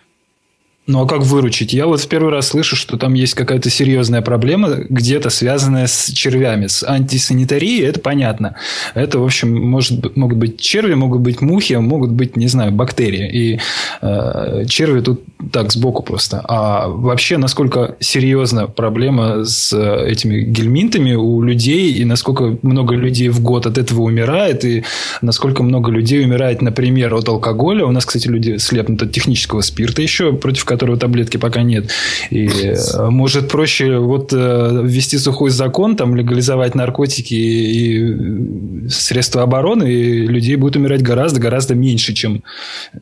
Ну 0.90 1.02
а 1.02 1.06
как 1.06 1.22
выручить? 1.22 1.72
Я 1.72 1.86
вот 1.86 2.00
в 2.00 2.08
первый 2.08 2.32
раз 2.32 2.48
слышу, 2.48 2.74
что 2.74 2.96
там 2.96 3.14
есть 3.14 3.34
какая-то 3.34 3.70
серьезная 3.70 4.22
проблема, 4.22 4.70
где-то 4.88 5.30
связанная 5.30 5.86
с 5.86 6.10
червями, 6.10 6.66
с 6.66 6.82
антисанитарией, 6.82 7.84
это 7.86 8.00
понятно. 8.00 8.56
Это, 8.94 9.20
в 9.20 9.24
общем, 9.24 9.54
может, 9.54 10.16
могут 10.16 10.38
быть 10.38 10.60
черви, 10.60 10.94
могут 10.94 11.20
быть 11.20 11.40
мухи, 11.42 11.74
могут 11.74 12.10
быть, 12.10 12.36
не 12.36 12.48
знаю, 12.48 12.72
бактерии. 12.72 13.30
И 13.30 13.60
э, 14.02 14.64
черви 14.68 15.00
тут 15.00 15.22
так, 15.52 15.70
сбоку 15.72 16.02
просто. 16.02 16.44
А 16.48 16.88
вообще, 16.88 17.36
насколько 17.38 17.94
серьезна 18.00 18.66
проблема 18.66 19.44
с 19.44 19.72
этими 19.72 20.40
гельминтами 20.40 21.14
у 21.14 21.40
людей, 21.40 21.92
и 21.92 22.04
насколько 22.04 22.58
много 22.62 22.96
людей 22.96 23.28
в 23.28 23.40
год 23.40 23.66
от 23.66 23.78
этого 23.78 24.02
умирает, 24.02 24.64
и 24.64 24.82
насколько 25.22 25.62
много 25.62 25.92
людей 25.92 26.24
умирает, 26.24 26.62
например, 26.62 27.14
от 27.14 27.28
алкоголя. 27.28 27.86
У 27.86 27.92
нас, 27.92 28.04
кстати, 28.04 28.26
люди 28.26 28.56
слепнут 28.56 29.02
от 29.02 29.12
технического 29.12 29.60
спирта 29.60 30.02
еще, 30.02 30.32
против 30.32 30.64
которого 30.64 30.79
которого 30.80 30.98
таблетки 30.98 31.36
пока 31.36 31.62
нет. 31.62 31.90
И 32.30 32.48
э, 32.48 33.10
может 33.10 33.50
проще 33.50 33.98
вот 33.98 34.32
э, 34.32 34.80
ввести 34.82 35.18
сухой 35.18 35.50
закон, 35.50 35.94
там 35.94 36.16
легализовать 36.16 36.74
наркотики 36.74 37.34
и 37.34 38.88
средства 38.88 39.42
обороны, 39.42 39.92
и 39.92 40.26
людей 40.26 40.56
будет 40.56 40.76
умирать 40.76 41.02
гораздо-гораздо 41.02 41.74
меньше, 41.74 42.14
чем 42.14 42.42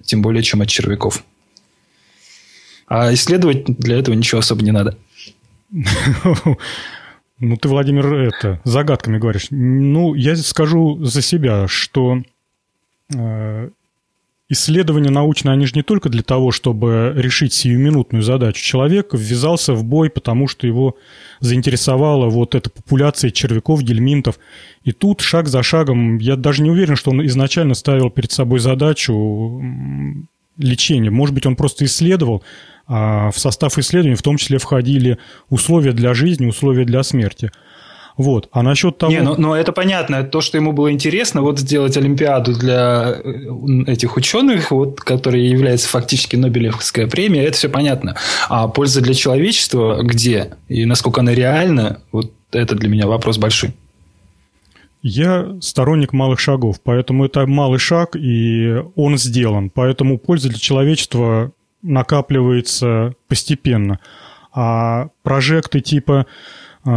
тем 0.02 0.22
более, 0.22 0.42
чем 0.42 0.60
от 0.60 0.68
червяков. 0.68 1.22
А 2.88 3.14
исследовать 3.14 3.64
для 3.66 3.96
этого 3.96 4.16
ничего 4.16 4.40
особо 4.40 4.62
не 4.62 4.72
надо. 4.72 4.96
Ну, 7.40 7.56
ты, 7.56 7.68
Владимир, 7.68 8.12
это, 8.14 8.60
загадками 8.64 9.18
говоришь. 9.18 9.46
Ну, 9.50 10.14
я 10.14 10.34
скажу 10.34 11.04
за 11.04 11.22
себя, 11.22 11.68
что 11.68 12.20
э, 13.14 13.70
Исследования 14.50 15.10
научные, 15.10 15.52
они 15.52 15.66
же 15.66 15.72
не 15.74 15.82
только 15.82 16.08
для 16.08 16.22
того, 16.22 16.52
чтобы 16.52 17.12
решить 17.14 17.52
сиюминутную 17.52 18.22
задачу. 18.22 18.62
Человек 18.62 19.12
ввязался 19.12 19.74
в 19.74 19.84
бой, 19.84 20.08
потому 20.08 20.48
что 20.48 20.66
его 20.66 20.96
заинтересовала 21.40 22.30
вот 22.30 22.54
эта 22.54 22.70
популяция 22.70 23.30
червяков, 23.30 23.82
гельминтов. 23.82 24.38
И 24.84 24.92
тут 24.92 25.20
шаг 25.20 25.48
за 25.48 25.62
шагом, 25.62 26.16
я 26.16 26.36
даже 26.36 26.62
не 26.62 26.70
уверен, 26.70 26.96
что 26.96 27.10
он 27.10 27.26
изначально 27.26 27.74
ставил 27.74 28.08
перед 28.08 28.32
собой 28.32 28.60
задачу 28.60 29.62
лечения. 30.56 31.10
Может 31.10 31.34
быть, 31.34 31.44
он 31.44 31.54
просто 31.54 31.84
исследовал, 31.84 32.42
а 32.86 33.30
в 33.30 33.38
состав 33.38 33.76
исследований 33.76 34.16
в 34.16 34.22
том 34.22 34.38
числе 34.38 34.56
входили 34.56 35.18
условия 35.50 35.92
для 35.92 36.14
жизни, 36.14 36.46
условия 36.46 36.86
для 36.86 37.02
смерти– 37.02 37.50
вот. 38.18 38.48
А 38.50 38.62
насчет 38.64 38.98
того... 38.98 39.12
Не, 39.12 39.22
ну, 39.22 39.36
ну 39.38 39.54
это 39.54 39.70
понятно. 39.72 40.24
То, 40.24 40.40
что 40.40 40.58
ему 40.58 40.72
было 40.72 40.90
интересно, 40.90 41.40
вот 41.40 41.60
сделать 41.60 41.96
Олимпиаду 41.96 42.52
для 42.52 43.14
э, 43.14 43.84
этих 43.86 44.16
ученых, 44.16 44.72
вот, 44.72 45.00
которые 45.00 45.48
являются 45.48 45.88
фактически 45.88 46.34
Нобелевская 46.34 47.06
премия, 47.06 47.44
это 47.44 47.56
все 47.56 47.68
понятно. 47.68 48.16
А 48.48 48.66
польза 48.66 49.00
для 49.00 49.14
человечества 49.14 50.02
где? 50.02 50.50
И 50.66 50.84
насколько 50.84 51.20
она 51.20 51.32
реальна, 51.32 52.00
вот 52.10 52.32
это 52.50 52.74
для 52.74 52.88
меня 52.88 53.06
вопрос 53.06 53.38
большой. 53.38 53.72
Я 55.00 55.56
сторонник 55.60 56.12
малых 56.12 56.40
шагов, 56.40 56.80
поэтому 56.82 57.24
это 57.24 57.46
малый 57.46 57.78
шаг, 57.78 58.16
и 58.16 58.82
он 58.96 59.16
сделан. 59.16 59.70
Поэтому 59.70 60.18
польза 60.18 60.48
для 60.48 60.58
человечества 60.58 61.52
накапливается 61.82 63.14
постепенно. 63.28 64.00
А 64.52 65.10
прожекты 65.22 65.80
типа 65.80 66.26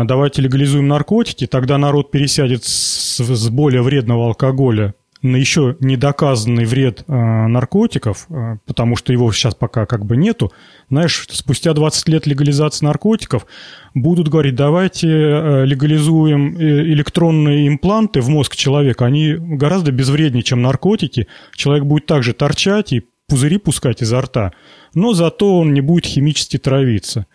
давайте 0.06 0.42
легализуем 0.42 0.88
наркотики, 0.88 1.48
тогда 1.48 1.78
народ 1.78 2.12
пересядет 2.12 2.64
с, 2.64 3.20
с 3.20 3.50
более 3.50 3.82
вредного 3.82 4.28
алкоголя 4.28 4.94
на 5.22 5.36
еще 5.36 5.76
недоказанный 5.80 6.66
вред 6.66 7.04
э, 7.08 7.14
наркотиков, 7.14 8.26
э, 8.30 8.58
потому 8.66 8.96
что 8.96 9.14
его 9.14 9.32
сейчас 9.32 9.54
пока 9.54 9.86
как 9.86 10.06
бы 10.06 10.18
нету, 10.18 10.52
знаешь, 10.90 11.28
спустя 11.30 11.74
20 11.74 12.08
лет 12.10 12.26
легализации 12.26 12.86
наркотиков 12.86 13.46
будут 13.94 14.30
говорить, 14.30 14.56
давайте 14.56 15.08
э, 15.08 15.66
легализуем 15.66 16.60
электронные 16.60 17.68
импланты 17.68 18.22
в 18.22 18.30
мозг 18.30 18.56
человека, 18.56 19.06
они 19.06 19.36
гораздо 19.38 19.92
безвреднее, 19.92 20.44
чем 20.44 20.62
наркотики, 20.62 21.28
человек 21.56 21.86
будет 21.86 22.08
также 22.08 22.34
торчать 22.34 22.92
и 22.92 23.06
пузыри 23.28 23.58
пускать 23.58 24.02
изо 24.02 24.22
рта, 24.22 24.54
но 24.96 25.14
зато 25.14 25.60
он 25.60 25.74
не 25.74 25.82
будет 25.82 26.06
химически 26.06 26.58
травиться. 26.58 27.28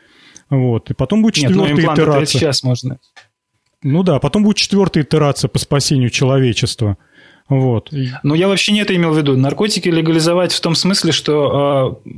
Вот. 0.50 0.90
И 0.90 0.94
потом 0.94 1.22
будет 1.22 1.34
четвертая 1.34 1.74
Нет, 1.74 1.86
ну, 1.86 1.94
итерация. 1.94 2.26
сейчас 2.26 2.62
можно. 2.62 2.98
Ну 3.82 4.02
да, 4.02 4.18
потом 4.18 4.44
будет 4.44 4.56
четвертая 4.56 5.04
итерация 5.04 5.48
по 5.48 5.58
спасению 5.58 6.10
человечества. 6.10 6.96
Вот. 7.48 7.90
Но 8.22 8.34
я 8.34 8.48
вообще 8.48 8.72
не 8.72 8.80
это 8.80 8.94
имел 8.96 9.12
в 9.12 9.18
виду. 9.18 9.36
Наркотики 9.36 9.88
легализовать 9.88 10.52
в 10.52 10.60
том 10.60 10.74
смысле, 10.74 11.12
что 11.12 12.00
э, 12.04 12.10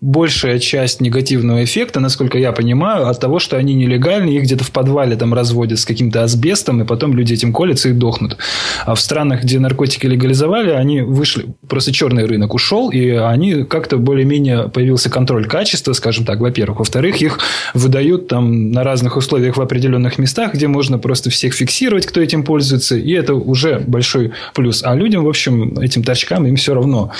большая 0.00 0.58
часть 0.58 1.00
негативного 1.02 1.62
эффекта, 1.62 2.00
насколько 2.00 2.38
я 2.38 2.52
понимаю, 2.52 3.08
от 3.08 3.20
того, 3.20 3.38
что 3.38 3.58
они 3.58 3.74
нелегальны, 3.74 4.30
их 4.30 4.44
где-то 4.44 4.64
в 4.64 4.70
подвале 4.70 5.16
там 5.16 5.34
разводят 5.34 5.78
с 5.78 5.84
каким-то 5.84 6.24
асбестом, 6.24 6.80
и 6.80 6.86
потом 6.86 7.14
люди 7.14 7.34
этим 7.34 7.52
колятся 7.52 7.90
и 7.90 7.92
дохнут. 7.92 8.38
А 8.86 8.94
в 8.94 9.00
странах, 9.00 9.42
где 9.42 9.58
наркотики 9.58 10.06
легализовали, 10.06 10.70
они 10.70 11.02
вышли, 11.02 11.46
просто 11.68 11.92
черный 11.92 12.24
рынок 12.24 12.54
ушел, 12.54 12.90
и 12.90 13.10
они 13.10 13.64
как-то 13.64 13.98
более-менее 13.98 14.70
появился 14.70 15.10
контроль 15.10 15.46
качества, 15.46 15.92
скажем 15.92 16.24
так, 16.24 16.40
во-первых. 16.40 16.78
Во-вторых, 16.78 17.20
их 17.20 17.40
выдают 17.74 18.28
там 18.28 18.70
на 18.70 18.84
разных 18.84 19.18
условиях 19.18 19.58
в 19.58 19.60
определенных 19.60 20.18
местах, 20.18 20.54
где 20.54 20.66
можно 20.66 20.98
просто 20.98 21.28
всех 21.28 21.52
фиксировать, 21.52 22.06
кто 22.06 22.22
этим 22.22 22.42
пользуется, 22.42 22.96
и 22.96 23.12
это 23.12 23.34
уже 23.34 23.80
большой 23.80 24.29
плюс. 24.54 24.82
А 24.84 24.94
людям, 24.94 25.24
в 25.24 25.28
общем, 25.28 25.78
этим 25.78 26.02
торчкам 26.02 26.46
им 26.46 26.56
все 26.56 26.74
равно. 26.74 27.12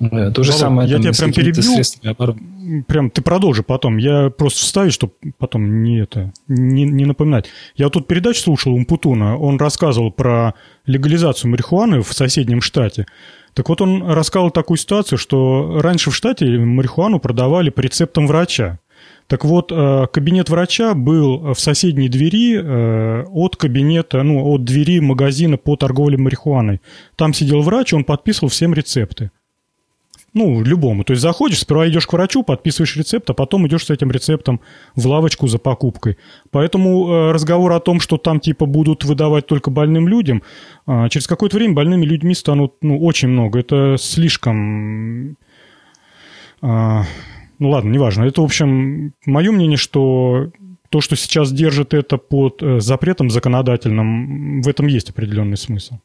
Э, 0.00 0.30
то 0.30 0.42
же 0.42 0.52
Володь, 0.52 0.60
самое. 0.60 0.88
Я 0.88 0.96
там, 0.96 1.02
тебя 1.02 1.12
прям 1.14 1.32
перебил. 1.32 2.84
Прям 2.86 3.10
ты 3.10 3.22
продолжи 3.22 3.62
потом. 3.62 3.96
Я 3.96 4.30
просто 4.30 4.60
вставлю, 4.60 4.92
чтобы 4.92 5.14
потом 5.38 5.82
не 5.82 6.00
это 6.00 6.32
не, 6.48 6.84
не 6.84 7.04
напоминать. 7.04 7.46
Я 7.76 7.88
тут 7.88 8.06
передачу 8.06 8.40
слушал 8.40 8.72
у 8.72 8.76
Умпутуна. 8.76 9.36
Он 9.36 9.58
рассказывал 9.58 10.10
про 10.10 10.54
легализацию 10.86 11.50
марихуаны 11.50 12.02
в 12.02 12.12
соседнем 12.12 12.60
штате. 12.60 13.06
Так 13.54 13.68
вот, 13.68 13.80
он 13.80 14.08
рассказывал 14.08 14.50
такую 14.50 14.76
ситуацию, 14.76 15.18
что 15.18 15.80
раньше 15.80 16.10
в 16.10 16.14
штате 16.14 16.46
марихуану 16.46 17.18
продавали 17.18 17.70
по 17.70 17.80
рецептам 17.80 18.26
врача. 18.26 18.78
Так 19.28 19.44
вот, 19.44 19.70
э, 19.70 20.06
кабинет 20.10 20.48
врача 20.48 20.94
был 20.94 21.52
в 21.52 21.60
соседней 21.60 22.08
двери 22.08 22.58
э, 22.58 23.24
от 23.24 23.56
кабинета, 23.56 24.22
ну, 24.22 24.42
от 24.42 24.64
двери 24.64 25.00
магазина 25.00 25.58
по 25.58 25.76
торговле 25.76 26.16
марихуаной. 26.16 26.80
Там 27.14 27.34
сидел 27.34 27.60
врач, 27.60 27.92
он 27.92 28.04
подписывал 28.04 28.48
всем 28.48 28.72
рецепты. 28.72 29.30
Ну, 30.32 30.62
любому. 30.62 31.04
То 31.04 31.12
есть 31.12 31.22
заходишь, 31.22 31.60
сперва 31.60 31.88
идешь 31.88 32.06
к 32.06 32.12
врачу, 32.12 32.42
подписываешь 32.42 32.96
рецепт, 32.96 33.28
а 33.28 33.34
потом 33.34 33.66
идешь 33.66 33.84
с 33.84 33.90
этим 33.90 34.10
рецептом 34.10 34.60
в 34.94 35.06
лавочку 35.06 35.46
за 35.46 35.58
покупкой. 35.58 36.16
Поэтому 36.50 37.10
э, 37.10 37.32
разговор 37.32 37.72
о 37.72 37.80
том, 37.80 38.00
что 38.00 38.16
там 38.16 38.40
типа 38.40 38.64
будут 38.64 39.04
выдавать 39.04 39.46
только 39.46 39.70
больным 39.70 40.08
людям, 40.08 40.42
через 40.86 41.26
какое-то 41.26 41.56
время 41.56 41.74
больными 41.74 42.06
людьми 42.06 42.34
станут 42.34 42.76
ну, 42.80 42.98
очень 42.98 43.28
много. 43.28 43.58
Это 43.58 43.96
слишком 43.98 45.36
ну 47.58 47.70
ладно, 47.70 47.90
неважно. 47.90 48.24
Это, 48.24 48.40
в 48.40 48.44
общем, 48.44 49.14
мое 49.26 49.52
мнение, 49.52 49.76
что 49.76 50.50
то, 50.90 51.00
что 51.00 51.16
сейчас 51.16 51.52
держит 51.52 51.94
это 51.94 52.16
под 52.16 52.62
э, 52.62 52.80
запретом 52.80 53.30
законодательным, 53.30 54.62
в 54.62 54.68
этом 54.68 54.86
есть 54.86 55.10
определенный 55.10 55.56
смысл. 55.56 55.96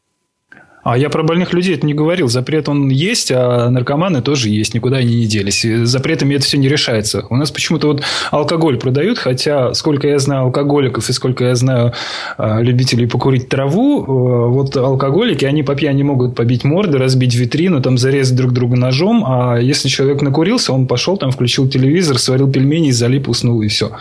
А 0.84 0.98
я 0.98 1.08
про 1.08 1.22
больных 1.22 1.52
людей 1.52 1.74
это 1.74 1.86
не 1.86 1.94
говорил. 1.94 2.28
Запрет 2.28 2.68
он 2.68 2.90
есть, 2.90 3.32
а 3.32 3.70
наркоманы 3.70 4.20
тоже 4.20 4.50
есть. 4.50 4.74
Никуда 4.74 4.98
они 4.98 5.16
не 5.16 5.26
делись. 5.26 5.64
И 5.64 5.84
запретами 5.84 6.34
это 6.34 6.44
все 6.44 6.58
не 6.58 6.68
решается. 6.68 7.24
У 7.30 7.36
нас 7.36 7.50
почему-то 7.50 7.88
вот 7.88 8.02
алкоголь 8.30 8.78
продают, 8.78 9.18
хотя 9.18 9.72
сколько 9.72 10.06
я 10.06 10.18
знаю 10.18 10.44
алкоголиков 10.44 11.08
и 11.08 11.12
сколько 11.12 11.44
я 11.44 11.54
знаю 11.54 11.94
а, 12.36 12.60
любителей 12.60 13.06
покурить 13.06 13.48
траву, 13.48 14.02
э, 14.02 14.48
вот 14.50 14.76
алкоголики, 14.76 15.46
они 15.46 15.62
по 15.62 15.74
пьяни 15.74 16.02
могут 16.02 16.34
побить 16.34 16.64
морды, 16.64 16.98
разбить 16.98 17.34
витрину, 17.34 17.80
там 17.80 17.96
зарезать 17.96 18.36
друг 18.36 18.52
друга 18.52 18.76
ножом. 18.76 19.24
А 19.26 19.56
если 19.56 19.88
человек 19.88 20.20
накурился, 20.20 20.72
он 20.72 20.86
пошел 20.86 21.16
там, 21.16 21.30
включил 21.30 21.66
телевизор, 21.66 22.18
сварил 22.18 22.50
пельмени, 22.50 22.90
залип, 22.90 23.28
уснул 23.28 23.62
и 23.62 23.68
все. 23.68 23.92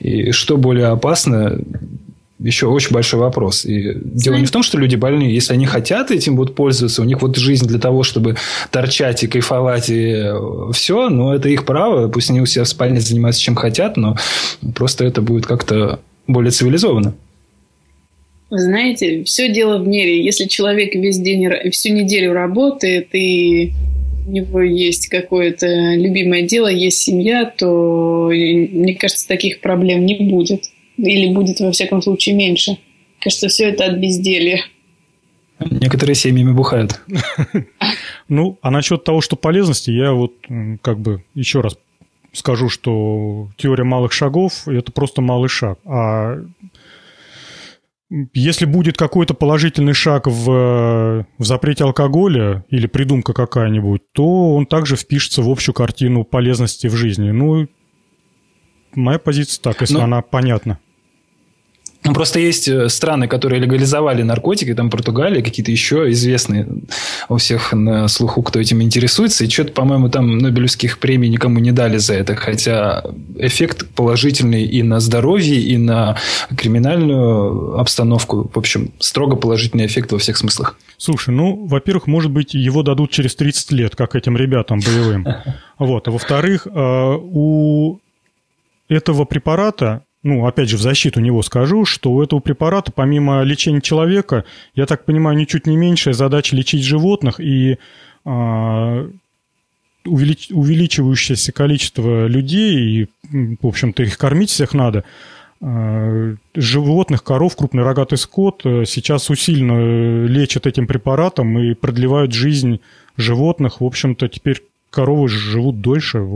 И 0.00 0.32
что 0.32 0.56
более 0.56 0.86
опасно, 0.86 1.58
еще 2.44 2.66
очень 2.66 2.92
большой 2.92 3.20
вопрос. 3.20 3.64
И 3.64 3.94
дело 3.94 4.36
не 4.36 4.44
в 4.44 4.50
том, 4.50 4.62
что 4.62 4.78
люди 4.78 4.96
больные. 4.96 5.34
Если 5.34 5.54
они 5.54 5.64
хотят 5.64 6.10
этим 6.10 6.36
вот 6.36 6.54
пользоваться, 6.54 7.00
у 7.00 7.04
них 7.04 7.22
вот 7.22 7.36
жизнь 7.36 7.66
для 7.66 7.78
того, 7.78 8.02
чтобы 8.02 8.36
торчать 8.70 9.24
и 9.24 9.26
кайфовать, 9.26 9.88
и 9.88 10.12
э, 10.12 10.72
все, 10.72 11.08
но 11.08 11.34
это 11.34 11.48
их 11.48 11.64
право. 11.64 12.08
Пусть 12.08 12.30
они 12.30 12.42
у 12.42 12.46
себя 12.46 12.64
в 12.64 12.68
спальне 12.68 13.00
занимаются 13.00 13.40
чем 13.40 13.54
хотят, 13.54 13.96
но 13.96 14.16
просто 14.74 15.04
это 15.04 15.22
будет 15.22 15.46
как-то 15.46 16.00
более 16.26 16.50
цивилизованно. 16.50 17.14
Вы 18.50 18.58
знаете, 18.58 19.24
все 19.24 19.50
дело 19.50 19.78
в 19.78 19.88
мере. 19.88 20.22
Если 20.22 20.44
человек 20.44 20.94
весь 20.94 21.18
день, 21.18 21.48
всю 21.70 21.94
неделю 21.94 22.34
работает, 22.34 23.08
и 23.14 23.72
у 24.26 24.30
него 24.30 24.60
есть 24.60 25.08
какое-то 25.08 25.66
любимое 25.94 26.42
дело, 26.42 26.68
есть 26.68 26.98
семья, 26.98 27.46
то, 27.46 28.28
мне 28.30 28.94
кажется, 28.94 29.26
таких 29.26 29.60
проблем 29.60 30.04
не 30.04 30.30
будет. 30.30 30.64
Или 30.96 31.32
будет, 31.32 31.60
во 31.60 31.72
всяком 31.72 32.02
случае, 32.02 32.34
меньше. 32.34 32.78
Кажется, 33.20 33.48
все 33.48 33.70
это 33.70 33.86
от 33.86 33.98
безделья. 33.98 34.64
Некоторые 35.58 36.14
семьями 36.14 36.52
бухают. 36.52 37.00
Ну, 38.30 38.58
а 38.62 38.70
насчет 38.70 39.04
того, 39.04 39.20
что 39.20 39.36
полезности, 39.36 39.90
я 39.90 40.12
вот 40.12 40.32
как 40.80 40.98
бы 40.98 41.22
еще 41.34 41.60
раз 41.60 41.76
скажу, 42.32 42.70
что 42.70 43.50
теория 43.58 43.84
малых 43.84 44.12
шагов– 44.12 44.62
это 44.66 44.92
просто 44.92 45.20
малый 45.20 45.48
шаг. 45.48 45.78
А 45.84 46.38
если 48.32 48.64
будет 48.64 48.96
какой-то 48.96 49.34
положительный 49.34 49.92
шаг 49.92 50.26
в, 50.26 51.26
в 51.38 51.44
запрете 51.44 51.84
алкоголя 51.84 52.64
или 52.70 52.86
придумка 52.86 53.32
какая-нибудь, 53.32 54.02
то 54.12 54.54
он 54.54 54.66
также 54.66 54.96
впишется 54.96 55.42
в 55.42 55.50
общую 55.50 55.74
картину 55.74 56.24
полезности 56.24 56.86
в 56.86 56.94
жизни. 56.94 57.30
Ну, 57.30 57.66
моя 58.96 59.18
позиция 59.18 59.60
так, 59.62 59.80
если 59.80 59.94
Но... 59.94 60.00
Ну, 60.00 60.04
она 60.04 60.22
понятна. 60.22 60.78
Ну, 62.04 62.12
просто 62.12 62.38
есть 62.38 62.68
э, 62.68 62.90
страны, 62.90 63.28
которые 63.28 63.60
легализовали 63.60 64.22
наркотики, 64.22 64.74
там 64.74 64.90
Португалия, 64.90 65.42
какие-то 65.42 65.70
еще 65.70 66.10
известные 66.10 66.68
у 67.30 67.38
всех 67.38 67.72
на 67.72 68.08
слуху, 68.08 68.42
кто 68.42 68.60
этим 68.60 68.82
интересуется. 68.82 69.44
И 69.44 69.48
что-то, 69.48 69.72
по-моему, 69.72 70.10
там 70.10 70.36
Нобелевских 70.36 70.98
премий 70.98 71.30
никому 71.30 71.60
не 71.60 71.72
дали 71.72 71.96
за 71.96 72.12
это. 72.14 72.36
Хотя 72.36 73.02
эффект 73.38 73.86
положительный 73.94 74.64
и 74.64 74.82
на 74.82 75.00
здоровье, 75.00 75.58
и 75.58 75.78
на 75.78 76.18
криминальную 76.54 77.78
обстановку. 77.78 78.50
В 78.52 78.58
общем, 78.58 78.92
строго 78.98 79.36
положительный 79.36 79.86
эффект 79.86 80.12
во 80.12 80.18
всех 80.18 80.36
смыслах. 80.36 80.76
Слушай, 80.98 81.30
ну, 81.30 81.64
во-первых, 81.66 82.06
может 82.06 82.30
быть, 82.30 82.52
его 82.52 82.82
дадут 82.82 83.12
через 83.12 83.34
30 83.34 83.72
лет, 83.72 83.96
как 83.96 84.14
этим 84.14 84.36
ребятам 84.36 84.80
боевым. 84.80 85.26
Вот. 85.76 86.06
А 86.06 86.12
во-вторых, 86.12 86.68
э, 86.68 86.70
у 86.72 87.98
этого 88.94 89.24
препарата 89.24 90.02
ну, 90.24 90.46
опять 90.46 90.70
же, 90.70 90.78
в 90.78 90.80
защиту 90.80 91.20
него 91.20 91.42
скажу, 91.42 91.84
что 91.84 92.10
у 92.10 92.22
этого 92.22 92.40
препарата, 92.40 92.90
помимо 92.90 93.42
лечения 93.42 93.82
человека, 93.82 94.44
я 94.74 94.86
так 94.86 95.04
понимаю, 95.04 95.36
ничуть 95.36 95.66
не 95.66 95.76
меньшая 95.76 96.14
задача 96.14 96.56
лечить 96.56 96.82
животных 96.82 97.40
и 97.40 97.76
а, 98.24 99.06
увелич, 100.06 100.48
увеличивающееся 100.50 101.52
количество 101.52 102.26
людей, 102.26 102.78
и, 102.78 103.08
в 103.60 103.66
общем-то, 103.66 104.02
их 104.02 104.16
кормить 104.16 104.48
всех 104.48 104.72
надо, 104.72 105.04
а, 105.60 106.34
животных, 106.54 107.22
коров, 107.22 107.54
крупный 107.54 107.82
рогатый 107.82 108.16
скот 108.16 108.62
э, 108.64 108.84
сейчас 108.86 109.28
усиленно 109.28 110.24
лечат 110.24 110.66
этим 110.66 110.86
препаратом 110.86 111.58
и 111.58 111.74
продлевают 111.74 112.32
жизнь 112.32 112.80
животных. 113.18 113.82
В 113.82 113.84
общем-то, 113.84 114.28
теперь 114.28 114.62
коровы 114.90 115.28
живут 115.28 115.82
дольше. 115.82 116.26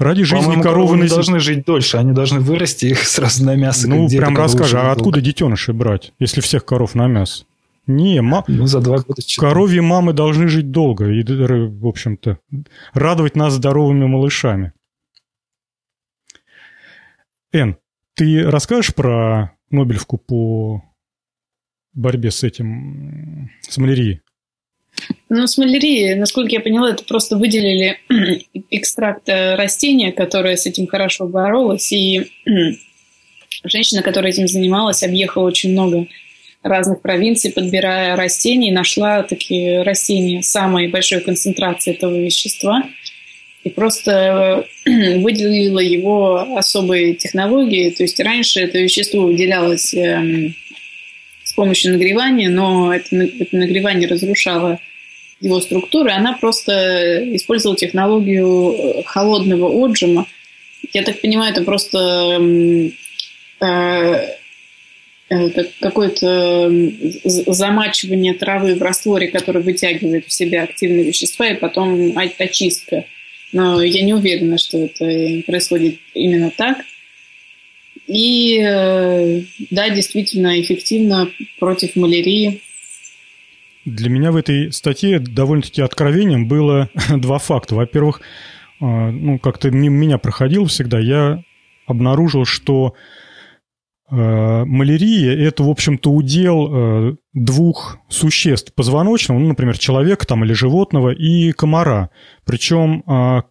Ради 0.00 0.24
жизни 0.24 0.62
коровы 0.62 0.96
не 0.96 1.08
должны 1.08 1.40
жить 1.40 1.66
дольше, 1.66 1.98
они 1.98 2.12
должны 2.12 2.40
вырасти 2.40 2.86
их 2.86 3.00
сразу 3.04 3.44
на 3.44 3.54
мясо. 3.54 3.86
Ну, 3.86 4.08
прям 4.08 4.34
расскажи, 4.34 4.78
а 4.78 4.92
откуда 4.92 5.20
детеныши 5.20 5.74
брать, 5.74 6.14
если 6.18 6.40
всех 6.40 6.64
коров 6.64 6.94
на 6.94 7.06
мясо? 7.06 7.44
Не, 7.86 8.22
ма... 8.22 8.42
ну, 8.48 8.66
за 8.66 8.80
два 8.80 8.98
года 9.00 9.20
коровьи 9.36 9.80
мамы 9.80 10.14
должны 10.14 10.48
жить 10.48 10.70
долго 10.70 11.10
и, 11.10 11.22
в 11.22 11.86
общем-то, 11.86 12.38
радовать 12.94 13.36
нас 13.36 13.52
здоровыми 13.52 14.06
малышами. 14.06 14.72
Эн, 17.52 17.76
ты 18.14 18.48
расскажешь 18.48 18.94
про 18.94 19.52
Нобелевку 19.70 20.16
по 20.16 20.82
борьбе 21.92 22.30
с 22.30 22.42
этим, 22.42 23.50
с 23.68 23.76
малярией? 23.76 24.22
Ну, 25.28 25.46
с 25.46 25.58
малярией, 25.58 26.16
насколько 26.16 26.50
я 26.52 26.60
поняла, 26.60 26.90
это 26.90 27.04
просто 27.04 27.36
выделили 27.36 27.98
экстракт 28.70 29.28
э, 29.28 29.54
растения, 29.54 30.10
которое 30.10 30.56
с 30.56 30.66
этим 30.66 30.86
хорошо 30.86 31.26
боролось, 31.26 31.92
и 31.92 32.30
женщина, 33.64 34.02
которая 34.02 34.32
этим 34.32 34.48
занималась, 34.48 35.02
объехала 35.02 35.44
очень 35.44 35.72
много 35.72 36.06
разных 36.62 37.00
провинций, 37.00 37.52
подбирая 37.52 38.16
растения, 38.16 38.70
и 38.70 38.74
нашла 38.74 39.22
такие 39.22 39.82
растения 39.82 40.42
самой 40.42 40.88
большой 40.88 41.20
концентрации 41.20 41.94
этого 41.94 42.14
вещества, 42.16 42.82
и 43.62 43.70
просто 43.70 44.66
э, 44.84 45.18
выделила 45.20 45.80
его 45.80 46.56
особые 46.56 47.14
технологии. 47.14 47.90
То 47.90 48.02
есть 48.02 48.18
раньше 48.20 48.60
это 48.60 48.78
вещество 48.78 49.22
выделялось 49.22 49.94
эм, 49.94 50.54
с 51.44 51.52
помощью 51.52 51.92
нагревания, 51.92 52.48
но 52.48 52.92
это 52.94 53.08
нагревание 53.52 54.08
разрушало 54.08 54.80
его 55.40 55.60
структуры, 55.60 56.10
она 56.12 56.34
просто 56.34 57.34
использовала 57.36 57.76
технологию 57.76 58.72
э, 58.72 59.02
холодного 59.04 59.68
отжима. 59.68 60.26
Я 60.92 61.02
так 61.02 61.20
понимаю, 61.20 61.52
это 61.52 61.62
просто 61.62 62.38
э, 63.60 64.36
э, 65.30 65.64
какое-то 65.80 66.70
замачивание 67.24 68.34
травы 68.34 68.74
в 68.74 68.82
растворе, 68.82 69.28
который 69.28 69.62
вытягивает 69.62 70.26
в 70.26 70.32
себя 70.32 70.64
активные 70.64 71.04
вещества, 71.04 71.48
и 71.48 71.56
потом 71.56 72.12
очистка. 72.16 73.06
Но 73.52 73.82
я 73.82 74.02
не 74.02 74.14
уверена, 74.14 74.58
что 74.58 74.78
это 74.78 75.42
происходит 75.46 75.98
именно 76.14 76.50
так. 76.50 76.84
И 78.06 78.58
да, 79.70 79.88
действительно 79.90 80.60
эффективно 80.60 81.30
против 81.58 81.96
малярии 81.96 82.60
для 83.84 84.10
меня 84.10 84.32
в 84.32 84.36
этой 84.36 84.72
статье 84.72 85.18
довольно-таки 85.18 85.82
откровением 85.82 86.48
было 86.48 86.88
два 87.16 87.38
факта. 87.38 87.74
Во-первых, 87.74 88.20
а, 88.80 89.10
ну, 89.10 89.38
как-то 89.38 89.70
мимо 89.70 89.96
меня 89.96 90.18
проходил 90.18 90.66
всегда, 90.66 90.98
я 90.98 91.42
обнаружил, 91.86 92.44
что 92.44 92.94
э, 94.10 94.64
малярия– 94.64 95.36
это, 95.48 95.64
в 95.64 95.70
общем-то, 95.70 96.10
удел 96.10 96.68
э, 96.70 97.16
двух 97.32 97.98
существ 98.08 98.72
позвоночного, 98.74 99.38
ну, 99.38 99.48
например, 99.48 99.76
человека 99.76 100.26
там 100.26 100.44
или 100.44 100.52
животного, 100.52 101.10
и 101.10 101.52
комара. 101.52 102.10
Причем 102.44 103.02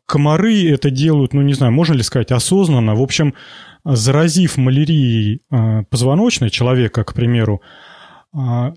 комары 0.06 0.70
это 0.70 0.90
делают, 0.90 1.34
ну, 1.34 1.42
не 1.42 1.54
знаю, 1.54 1.74
можно 1.74 1.96
ли 1.96 2.04
сказать, 2.04 2.32
осознанно. 2.32 2.96
В 2.96 3.02
общем, 3.02 3.34
заразив 3.84 4.58
малярией 4.58 5.42
позвоночное 5.90 6.50
человека, 6.50 7.04
к 7.04 7.14
примеру, 7.14 7.62
а, 7.62 7.89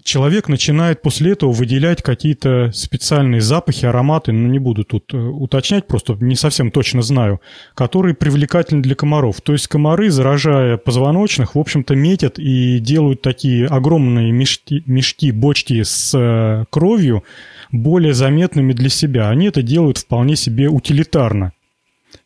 человек 0.03 0.49
начинает 0.49 1.03
после 1.03 1.33
этого 1.33 1.53
выделять 1.53 2.03
какие-то 2.03 2.71
специальные 2.73 3.43
запахи, 3.43 3.85
ароматы, 3.85 4.33
ну 4.33 4.49
не 4.49 4.59
буду 4.59 4.85
тут 4.85 5.13
э, 5.13 5.19
уточнять, 5.19 5.87
просто 5.87 6.15
не 6.21 6.37
совсем 6.37 6.71
точно 6.71 7.03
знаю, 7.03 7.43
которые 7.75 8.15
привлекательны 8.15 8.83
для 8.83 8.95
комаров. 8.95 9.43
То 9.43 9.53
есть 9.53 9.69
комары, 9.69 10.11
заражая 10.11 10.79
позвоночных, 10.79 11.55
в 11.55 11.59
общем-то 11.59 11.95
метят 11.95 12.39
и 12.39 12.79
делают 12.79 13.21
такие 13.21 13.67
огромные 13.67 14.33
мешки, 14.33 14.83
мешки 14.87 15.31
бочки 15.33 15.83
с 15.83 16.17
э, 16.19 16.65
кровью 16.71 17.23
более 17.71 18.15
заметными 18.15 18.73
для 18.73 18.89
себя. 18.89 19.29
Они 19.29 19.49
это 19.49 19.61
делают 19.61 19.99
вполне 19.99 20.35
себе 20.35 20.69
утилитарно. 20.69 21.53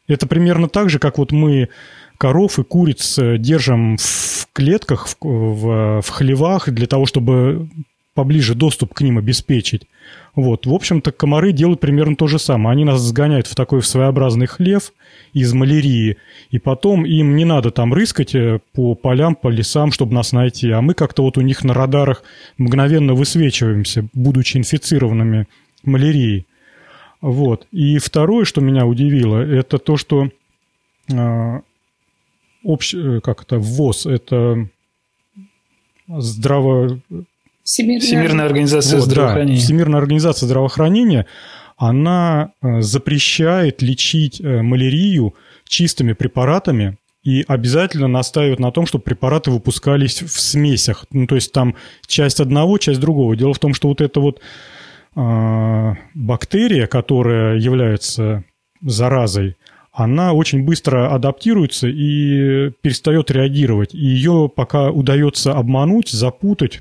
Это 0.07 0.29
примерно 0.29 0.69
так 0.69 0.91
же, 0.91 1.01
как 1.01 1.19
вот 1.19 1.33
мы 1.33 1.71
коров 2.17 2.59
и 2.59 2.65
куриц 2.65 3.19
э, 3.19 3.39
держим 3.39 3.97
в 3.99 4.49
клетках, 4.53 5.09
в, 5.09 5.17
в, 5.21 6.03
в 6.03 6.09
хлевах 6.09 6.71
для 6.71 6.87
того, 6.87 7.07
чтобы 7.07 7.69
поближе 8.15 8.55
доступ 8.55 8.95
к 8.95 9.03
ним 9.03 9.19
обеспечить. 9.19 9.87
Вот. 10.35 10.67
В 10.67 10.73
общем-то, 10.73 11.13
комары 11.13 11.53
делают 11.53 11.81
примерно 11.81 12.17
то 12.17 12.27
же 12.27 12.39
самое. 12.39 12.73
Они 12.73 12.85
нас 12.85 13.01
сгоняют 13.01 13.47
в 13.47 13.55
такой 13.55 13.83
своеобразный 13.83 14.47
хлев 14.47 14.93
из 15.33 15.53
малярии, 15.53 16.17
и 16.51 16.59
потом 16.59 17.05
им 17.05 17.37
не 17.37 17.45
надо 17.45 17.71
там 17.71 17.93
рыскать 17.93 18.35
э, 18.35 18.61
по 18.73 18.95
полям, 18.95 19.35
по 19.35 19.49
лесам, 19.49 19.93
чтобы 19.93 20.15
нас 20.15 20.33
найти, 20.33 20.71
а 20.71 20.81
мы 20.81 20.95
как-то 20.95 21.23
вот 21.23 21.39
у 21.39 21.43
них 21.43 21.63
на 21.63 21.75
радарах 21.75 22.23
мгновенно 22.59 23.15
высвечиваемся, 23.15 24.07
будучи 24.13 24.57
инфицированными 24.57 25.47
малярией. 25.85 26.47
Вот. 27.21 27.67
И 27.71 27.99
второе, 27.99 28.45
что 28.45 28.61
меня 28.61 28.87
удивило, 28.87 29.39
это 29.39 29.79
то, 29.79 29.97
что 29.97 30.31
а, 31.13 31.61
общ... 32.67 32.95
Э, 32.95 33.21
как 33.23 33.43
это, 33.43 33.59
ВОЗ, 33.59 34.07
это 34.07 34.69
здраво... 36.09 37.01
Всемирная, 37.63 38.07
Всемирная 38.07 38.47
организация 38.47 39.01
вот, 39.01 39.07
здравоохранения. 39.07 39.59
Да, 39.59 39.65
Всемирная 39.65 40.01
организация 40.01 40.47
здравоохранения, 40.47 41.27
она 41.77 42.53
э, 42.63 42.81
запрещает 42.81 43.83
лечить 43.83 44.41
э, 44.41 44.63
малярию 44.63 45.35
чистыми 45.69 46.13
препаратами 46.13 46.97
и 47.23 47.45
обязательно 47.49 48.07
настаивает 48.07 48.61
на 48.61 48.71
том, 48.71 48.87
чтобы 48.87 49.03
препараты 49.03 49.51
выпускались 49.51 50.23
в 50.23 50.41
смесях. 50.41 51.07
Ну, 51.11 51.27
то 51.27 51.35
есть 51.35 51.53
там 51.53 51.75
часть 52.07 52.39
одного, 52.39 52.79
часть 52.79 53.01
другого. 53.01 53.37
Дело 53.37 53.53
в 53.53 53.59
том, 53.59 53.75
что 53.75 53.89
вот 53.89 54.01
эта 54.01 54.21
вот 54.21 54.41
э, 55.17 55.95
бактерия, 56.15 56.87
которая 56.87 57.59
является 57.59 58.45
заразой, 58.81 59.57
она 59.97 60.35
очень 60.35 60.63
быстро 60.63 61.11
адаптируется 61.13 61.89
и 61.89 62.71
перестает 62.83 63.31
реагировать. 63.31 63.95
И 63.95 63.99
ее 63.99 64.53
пока 64.55 64.91
удается 64.91 65.55
обмануть, 65.55 66.11
запутать, 66.11 66.81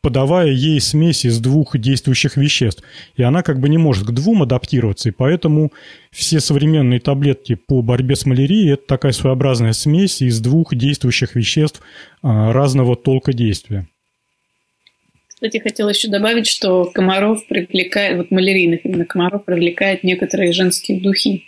подавая 0.00 0.48
ей 0.48 0.80
смесь 0.80 1.26
из 1.26 1.38
двух 1.38 1.76
действующих 1.76 2.38
веществ. 2.38 2.82
И 3.14 3.22
она 3.22 3.42
как 3.42 3.60
бы 3.60 3.68
не 3.68 3.76
может 3.76 4.06
к 4.06 4.10
двум 4.10 4.42
адаптироваться, 4.42 5.10
и 5.10 5.12
поэтому 5.12 5.70
все 6.10 6.40
современные 6.40 6.98
таблетки 6.98 7.56
по 7.56 7.82
борьбе 7.82 8.16
с 8.16 8.24
малярией– 8.24 8.72
это 8.72 8.86
такая 8.86 9.12
своеобразная 9.12 9.74
смесь 9.74 10.22
из 10.22 10.40
двух 10.40 10.74
действующих 10.74 11.34
веществ 11.34 11.82
а, 12.22 12.54
разного 12.54 12.96
толка 12.96 13.34
действия. 13.34 13.86
Кстати, 15.28 15.58
хотела 15.58 15.90
еще 15.90 16.08
добавить, 16.08 16.46
что 16.46 16.86
комаров 16.86 17.46
привлекает, 17.46 18.16
вот 18.16 18.30
малярийных 18.30 18.86
именно 18.86 19.04
комаров 19.04 19.44
привлекает 19.44 20.04
некоторые 20.04 20.52
женские 20.52 21.02
духи 21.02 21.44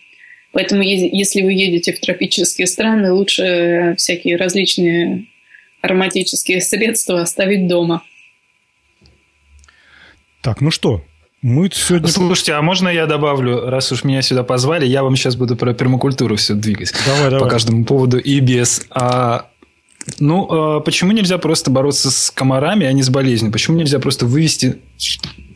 Поэтому 0.58 0.82
если 0.82 1.42
вы 1.42 1.52
едете 1.52 1.92
в 1.92 2.00
тропические 2.00 2.66
страны, 2.66 3.12
лучше 3.12 3.94
всякие 3.96 4.36
различные 4.36 5.26
ароматические 5.82 6.60
средства 6.60 7.20
оставить 7.20 7.68
дома. 7.68 8.02
Так, 10.40 10.60
ну 10.60 10.72
что, 10.72 11.04
мы 11.42 11.70
сегодня... 11.72 12.08
Слушайте, 12.08 12.54
а 12.54 12.62
можно 12.62 12.88
я 12.88 13.06
добавлю, 13.06 13.70
раз 13.70 13.92
уж 13.92 14.02
меня 14.02 14.20
сюда 14.20 14.42
позвали, 14.42 14.84
я 14.84 15.04
вам 15.04 15.14
сейчас 15.14 15.36
буду 15.36 15.54
про 15.54 15.74
пермакультуру 15.74 16.34
все 16.34 16.54
двигать. 16.54 16.92
Давай, 17.06 17.30
давай. 17.30 17.38
По 17.38 17.48
каждому 17.48 17.84
поводу 17.84 18.18
и 18.18 18.40
без. 18.40 18.84
А, 18.90 19.50
ну, 20.18 20.48
а 20.50 20.80
почему 20.80 21.12
нельзя 21.12 21.38
просто 21.38 21.70
бороться 21.70 22.10
с 22.10 22.30
комарами, 22.30 22.86
а 22.86 22.92
не 22.92 23.02
с 23.02 23.10
болезнью? 23.10 23.52
Почему 23.52 23.76
нельзя 23.76 23.98
просто 23.98 24.26
вывести 24.26 24.78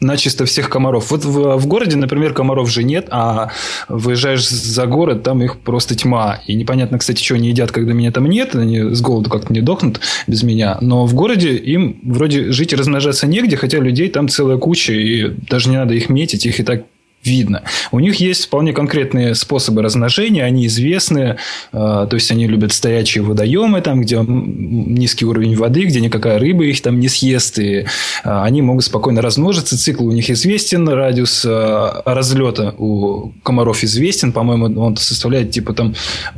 начисто 0.03 0.45
всех 0.45 0.69
комаров. 0.69 1.11
Вот 1.11 1.25
в, 1.25 1.57
в 1.57 1.67
городе, 1.67 1.97
например, 1.97 2.35
комаров 2.35 2.71
же 2.71 2.83
нет, 2.83 3.07
а 3.11 3.51
выезжаешь 3.89 4.47
за 4.49 4.87
город, 4.87 5.23
там 5.23 5.43
их 5.43 5.61
просто 5.61 5.95
тьма. 5.95 6.41
И 6.47 6.55
непонятно, 6.55 6.99
кстати, 6.99 7.23
что 7.23 7.35
они 7.35 7.49
едят, 7.49 7.73
когда 7.73 7.93
меня 7.93 8.11
там 8.11 8.27
нет, 8.27 8.55
они 8.55 8.95
с 8.95 9.01
голоду 9.01 9.31
как-то 9.31 9.53
не 9.53 9.61
дохнут 9.61 10.01
без 10.27 10.43
меня. 10.43 10.79
Но 10.81 11.07
в 11.07 11.15
городе 11.15 11.57
им 11.57 12.01
вроде 12.03 12.53
жить 12.53 12.73
и 12.73 12.77
размножаться 12.77 13.27
негде, 13.27 13.57
хотя 13.57 13.79
людей 13.79 14.09
там 14.09 14.29
целая 14.29 14.59
куча, 14.59 14.93
и 14.93 15.29
даже 15.49 15.71
не 15.71 15.77
надо 15.77 15.95
их 15.95 16.09
метить, 16.09 16.47
их 16.47 16.61
и 16.61 16.65
так 16.65 16.85
видно. 17.25 17.63
У 17.91 18.01
них 18.01 18.17
есть 18.17 18.47
вполне 18.47 18.73
конкретные 18.73 19.35
способы 19.35 19.83
размножения, 19.83 20.45
они 20.45 20.67
известны, 20.67 21.37
а, 21.73 22.07
то 22.07 22.17
есть 22.17 22.31
они 22.31 22.47
любят 22.47 22.73
стоячие 22.73 23.23
водоемы, 23.23 23.81
там, 23.81 24.03
где 24.03 24.23
низкий 24.27 25.25
уровень 25.25 25.57
воды, 25.57 25.85
где 25.85 26.01
никакая 26.01 26.39
рыба 26.39 26.65
их 26.65 26.81
там 26.83 26.99
не 27.01 27.09
съест, 27.09 27.59
и 27.59 27.87
а, 28.25 28.45
они 28.45 28.63
могут 28.63 28.85
спокойно 28.85 29.23
размножиться, 29.23 29.79
цикл 29.79 30.07
у 30.07 30.13
них 30.13 30.31
известен, 30.31 30.89
радиус 30.89 31.45
а, 31.47 32.03
разлета 32.05 32.75
у 32.79 33.33
комаров 33.43 33.85
известен, 33.85 34.33
по-моему, 34.33 34.81
он 34.81 34.97
составляет 34.97 35.51
типа 35.51 35.75
там 35.75 35.95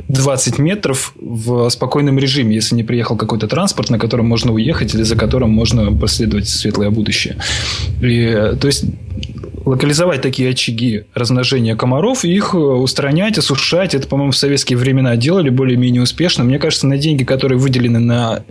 20 0.07 0.59
метров 0.59 1.13
в 1.19 1.69
спокойном 1.69 2.19
режиме, 2.19 2.55
если 2.55 2.75
не 2.75 2.83
приехал 2.83 3.17
какой-то 3.17 3.47
транспорт, 3.47 3.89
на 3.89 3.99
котором 3.99 4.27
можно 4.27 4.51
уехать 4.53 4.93
или 4.93 5.03
за 5.03 5.15
которым 5.15 5.49
можно 5.49 5.91
последовать 5.91 6.47
светлое 6.47 6.89
будущее. 6.89 7.37
И, 8.01 8.55
то 8.59 8.67
есть 8.67 8.85
локализовать 9.65 10.21
такие 10.21 10.51
очаги 10.51 11.05
размножения 11.13 11.75
комаров, 11.75 12.23
их 12.23 12.53
э, 12.53 12.57
устранять, 12.57 13.37
осушать. 13.37 13.95
Это, 13.95 14.07
по-моему, 14.07 14.31
в 14.31 14.37
советские 14.37 14.77
времена 14.77 15.15
делали 15.15 15.49
более-менее 15.49 16.03
успешно. 16.03 16.43
Мне 16.43 16.59
кажется, 16.59 16.87
на 16.87 16.97
деньги, 16.97 17.23
которые 17.23 17.57
выделены 17.57 17.99
на 17.99 18.43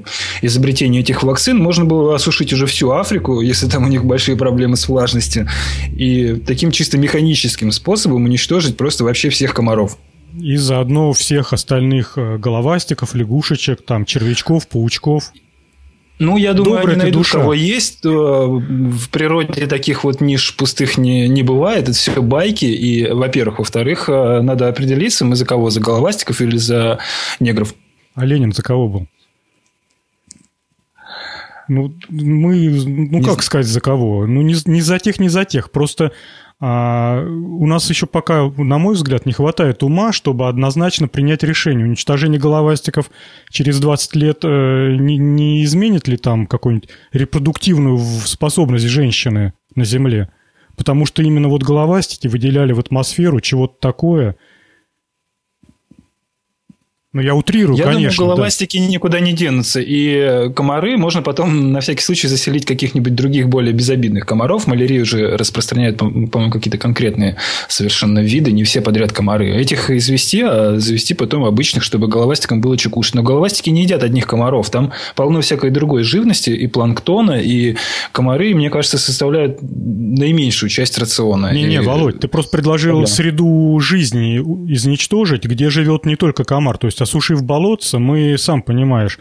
изобретение 0.43 1.03
этих 1.03 1.23
вакцин, 1.23 1.59
можно 1.59 1.85
было 1.85 2.16
осушить 2.16 2.53
уже 2.53 2.66
всю 2.66 2.91
Африку, 2.91 3.41
если 3.41 3.69
там 3.69 3.85
у 3.85 3.89
них 3.89 4.05
большие 4.05 4.36
проблемы 4.36 4.77
с 4.77 4.89
влажностью, 4.89 5.49
и 5.97 6.43
таким 6.47 6.73
чисто 6.73 6.99
механическим 6.99 7.70
способом 7.70 8.24
уничтожить 8.24 8.77
просто 8.77 9.05
вообще 9.05 9.31
всех 9.31 9.55
комаров. 9.55 9.97
И 10.36 10.57
заодно 10.57 11.12
всех 11.12 11.53
остальных 11.53 12.15
э, 12.19 12.39
головастиков, 12.39 13.15
лягушечек, 13.15 13.85
там, 13.85 14.05
червячков, 14.05 14.66
паучков. 14.66 15.32
Ну, 16.20 16.36
я 16.36 16.53
думаю, 16.55 16.77
Добрая 16.77 16.95
они 16.95 17.03
найдут, 17.05 17.23
душа. 17.23 17.39
кого 17.39 17.55
есть. 17.55 18.05
В 18.05 19.09
природе 19.11 19.66
таких 19.66 20.05
вот 20.05 20.20
ниш 20.20 20.57
пустых 20.57 20.97
не, 20.97 21.28
не 21.28 21.43
бывает. 21.43 21.85
Это 21.85 21.93
все 21.93 22.23
байки. 22.23 22.66
И, 22.66 23.11
во-первых. 23.11 23.59
Во-вторых, 23.59 24.09
э, 24.09 24.41
надо 24.41 24.69
определиться, 24.69 25.24
мы 25.24 25.35
за 25.35 25.45
кого? 25.45 25.70
За 25.70 25.81
головастиков 25.81 26.41
или 26.41 26.57
за 26.57 26.99
негров? 27.41 27.74
А 28.15 28.24
Ленин 28.24 28.53
за 28.53 28.62
кого 28.62 28.89
был? 28.89 29.07
Ну, 31.66 31.95
мы, 32.11 32.69
ну, 32.69 33.19
не 33.19 33.24
как 33.24 33.43
сказать, 33.43 33.66
за 33.66 33.81
кого? 33.81 34.27
Ну, 34.27 34.43
не, 34.43 34.55
не 34.66 34.81
за 34.82 34.99
тех, 34.99 35.19
не 35.19 35.28
за 35.28 35.45
тех. 35.45 35.70
Просто 35.70 36.12
а 36.60 37.22
у 37.22 37.66
нас 37.66 37.90
еще 37.90 38.06
пока, 38.06 38.51
на 38.56 38.78
мой 38.78 38.94
взгляд, 38.94 39.26
не 39.26 39.32
хватает 39.32 39.82
ума, 39.82 40.12
чтобы 40.12 40.48
однозначно 40.48 41.09
принять 41.09 41.43
решение. 41.43 41.85
Уничтожение 41.85 42.40
головастиков 42.40 43.10
через 43.51 43.81
20 43.81 44.16
лет 44.16 44.39
э, 44.44 44.97
не, 44.98 45.18
не 45.18 45.64
изменит 45.64 46.09
ли 46.09 46.16
там 46.16 46.47
какую-нибудь 46.47 46.89
репродуктивную 47.12 47.98
способность 47.98 48.86
женщины 48.86 49.52
на 49.74 49.85
Земле? 49.85 50.31
Потому 50.76 51.06
что 51.06 51.22
именно 51.22 51.48
вот 51.48 51.62
головастики 51.62 52.28
выделяли 52.28 52.72
в 52.72 52.81
атмосферу 52.81 53.40
чего-то 53.40 53.74
такое– 53.81 54.36
ну, 57.15 57.23
я 57.23 57.36
утрирую, 57.36 57.78
я 57.78 57.85
конечно. 57.85 58.24
думаю, 58.24 58.35
головастики 58.35 58.77
да. 58.77 58.86
никуда 58.86 59.20
не 59.20 59.32
денутся. 59.32 59.81
И 59.81 60.51
комары 60.53 60.97
можно 60.97 61.23
потом 61.23 61.70
на 61.70 61.78
всякий 61.78 62.03
случай 62.03 62.27
заселить 62.27 62.66
каких-нибудь 62.66 63.15
других 63.15 63.49
более 63.49 63.73
безобидных 63.73 64.27
комаров. 64.27 64.66
Малярию 64.66 65.07
же 65.07 65.36
распространяют, 65.36 65.97
по-моему, 65.97 66.51
какие-то 66.51 66.77
конкретные 66.77 67.36
совершенно 67.69 68.19
виды, 68.19 68.51
не 68.51 68.65
все 68.65 68.81
подряд 68.81 69.12
комары. 69.12 69.55
Этих 69.55 69.91
извести, 69.91 70.43
а 70.43 70.81
завести 70.81 71.15
потом 71.15 71.45
обычных, 71.45 71.85
чтобы 71.85 72.09
головастикам 72.09 72.61
было 72.61 72.77
чекушно. 72.77 73.20
Но 73.20 73.23
головастики 73.23 73.70
не 73.70 73.82
едят 73.82 74.03
одних 74.03 74.27
комаров. 74.27 74.69
Там 74.70 74.93
полно 75.15 75.41
всякой 75.41 75.70
другой 75.70 76.03
живности 76.03 76.51
и 76.51 76.66
планктона, 76.66 77.41
и 77.41 77.77
комары, 78.11 78.57
мне 78.57 78.70
кажется, 78.70 78.99
составляют 78.99 79.59
наименьшую 79.62 80.69
часть 80.69 80.99
рациона. 80.99 81.53
Не-не, 81.55 81.81
Володь, 81.81 82.19
ты 82.19 82.27
просто 82.27 82.51
предложил 82.51 83.03
да. 83.03 83.07
среду 83.07 83.78
жизни 83.78 84.39
изничтожить, 84.73 85.45
где 85.45 85.70
живет 85.70 86.07
не 86.07 86.16
только 86.16 86.43
комар. 86.43 86.77
То 86.77 86.89
есть 86.89 87.03
осушив 87.05 87.43
болотце, 87.43 87.98
мы, 87.98 88.36
сам 88.36 88.60
понимаешь, 88.62 89.18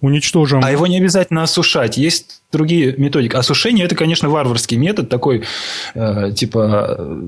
уничтожим... 0.00 0.60
А 0.64 0.70
его 0.70 0.86
не 0.86 0.98
обязательно 0.98 1.42
осушать. 1.42 1.96
Есть 1.96 2.42
другие 2.56 2.94
методики. 2.96 3.36
Осушение– 3.36 3.84
это, 3.86 3.94
конечно, 3.94 4.28
варварский 4.28 4.76
метод, 4.76 5.08
такой, 5.08 5.42
э, 5.94 6.32
типа, 6.34 7.18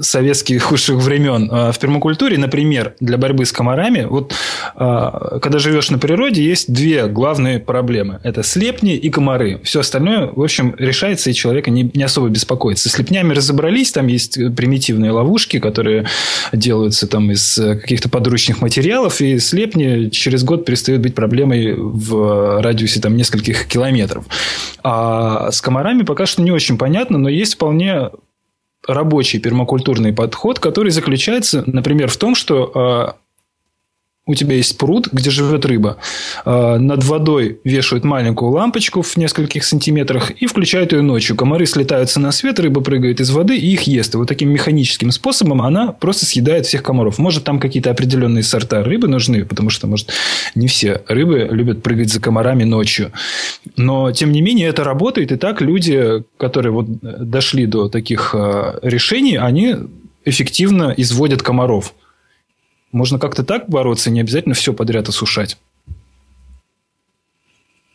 советских 0.00 0.62
худших 0.62 0.96
времен. 0.96 1.48
А 1.52 1.72
в 1.72 1.78
пермакультуре, 1.78 2.38
например, 2.38 2.94
для 3.00 3.16
борьбы 3.16 3.44
с 3.44 3.52
комарами, 3.52 4.06
вот 4.08 4.34
э, 4.74 5.38
когда 5.40 5.58
живешь 5.58 5.90
на 5.90 5.98
природе, 5.98 6.44
есть 6.44 6.72
две 6.72 7.06
главные 7.06 7.58
проблемы. 7.60 8.20
Это 8.24 8.42
слепни 8.42 8.96
и 8.96 9.10
комары. 9.10 9.60
Все 9.62 9.80
остальное, 9.80 10.26
в 10.26 10.42
общем, 10.42 10.74
решается, 10.78 11.30
и 11.30 11.34
человека 11.34 11.70
не, 11.70 11.90
не 11.94 12.02
особо 12.02 12.28
беспокоится. 12.28 12.88
С 12.88 12.92
слепнями 12.92 13.32
разобрались, 13.32 13.92
там 13.92 14.08
есть 14.08 14.38
примитивные 14.56 15.12
ловушки, 15.12 15.58
которые 15.58 16.06
делаются 16.52 17.06
там 17.06 17.30
из 17.30 17.54
каких-то 17.54 18.08
подручных 18.08 18.60
материалов, 18.60 19.20
и 19.20 19.38
слепни 19.38 20.08
через 20.10 20.42
год 20.42 20.64
перестают 20.64 21.02
быть 21.02 21.14
проблемой 21.14 21.74
в 21.76 22.60
радиусе 22.62 23.00
там 23.00 23.16
нескольких 23.16 23.66
километров. 23.66 24.24
А 24.82 25.50
с 25.50 25.60
комарами 25.60 26.02
пока 26.02 26.26
что 26.26 26.42
не 26.42 26.50
очень 26.50 26.78
понятно, 26.78 27.18
но 27.18 27.28
есть 27.28 27.54
вполне 27.54 28.10
рабочий 28.86 29.38
пермакультурный 29.38 30.12
подход, 30.12 30.58
который 30.58 30.90
заключается, 30.90 31.62
например, 31.66 32.08
в 32.10 32.16
том, 32.16 32.34
что 32.34 32.70
а, 32.74 33.16
у 34.26 34.34
тебя 34.34 34.56
есть 34.56 34.78
пруд, 34.78 35.08
где 35.12 35.28
живет 35.28 35.66
рыба. 35.66 35.98
А, 36.46 36.78
над 36.78 37.04
водой 37.04 37.60
вешают 37.62 38.04
маленькую 38.04 38.52
лампочку 38.52 39.02
в 39.02 39.16
нескольких 39.18 39.64
сантиметрах 39.64 40.30
и 40.30 40.46
включают 40.46 40.92
ее 40.92 41.02
ночью. 41.02 41.36
Комары 41.36 41.66
слетаются 41.66 42.20
на 42.20 42.32
свет, 42.32 42.58
рыба 42.58 42.80
прыгает 42.80 43.20
из 43.20 43.30
воды 43.30 43.56
и 43.56 43.72
их 43.72 43.82
ест. 43.82 44.14
И 44.14 44.16
вот 44.16 44.26
таким 44.26 44.48
механическим 44.48 45.10
способом 45.10 45.60
она 45.60 45.92
просто 45.92 46.24
съедает 46.24 46.64
всех 46.64 46.82
комаров. 46.82 47.18
Может, 47.18 47.44
там 47.44 47.60
какие-то 47.60 47.90
определенные 47.90 48.42
сорта 48.42 48.82
рыбы 48.82 49.08
нужны, 49.08 49.44
потому 49.44 49.68
что, 49.68 49.86
может, 49.86 50.10
не 50.54 50.68
все 50.68 51.02
рыбы 51.06 51.46
любят 51.50 51.82
прыгать 51.82 52.10
за 52.10 52.18
комарами 52.18 52.64
ночью. 52.64 53.12
Но, 53.76 54.10
тем 54.12 54.32
не 54.32 54.40
менее, 54.40 54.68
это 54.68 54.84
работает. 54.84 55.32
И 55.32 55.36
так 55.36 55.60
люди, 55.60 56.24
которые 56.38 56.72
вот 56.72 56.86
дошли 57.00 57.66
до 57.66 57.90
таких 57.90 58.34
а, 58.34 58.78
решений, 58.80 59.36
они 59.36 59.76
эффективно 60.24 60.94
изводят 60.96 61.42
комаров. 61.42 61.92
Можно 62.94 63.18
как-то 63.18 63.42
так 63.42 63.68
бороться, 63.68 64.08
не 64.08 64.20
обязательно 64.20 64.54
все 64.54 64.72
подряд 64.72 65.08
осушать. 65.08 65.58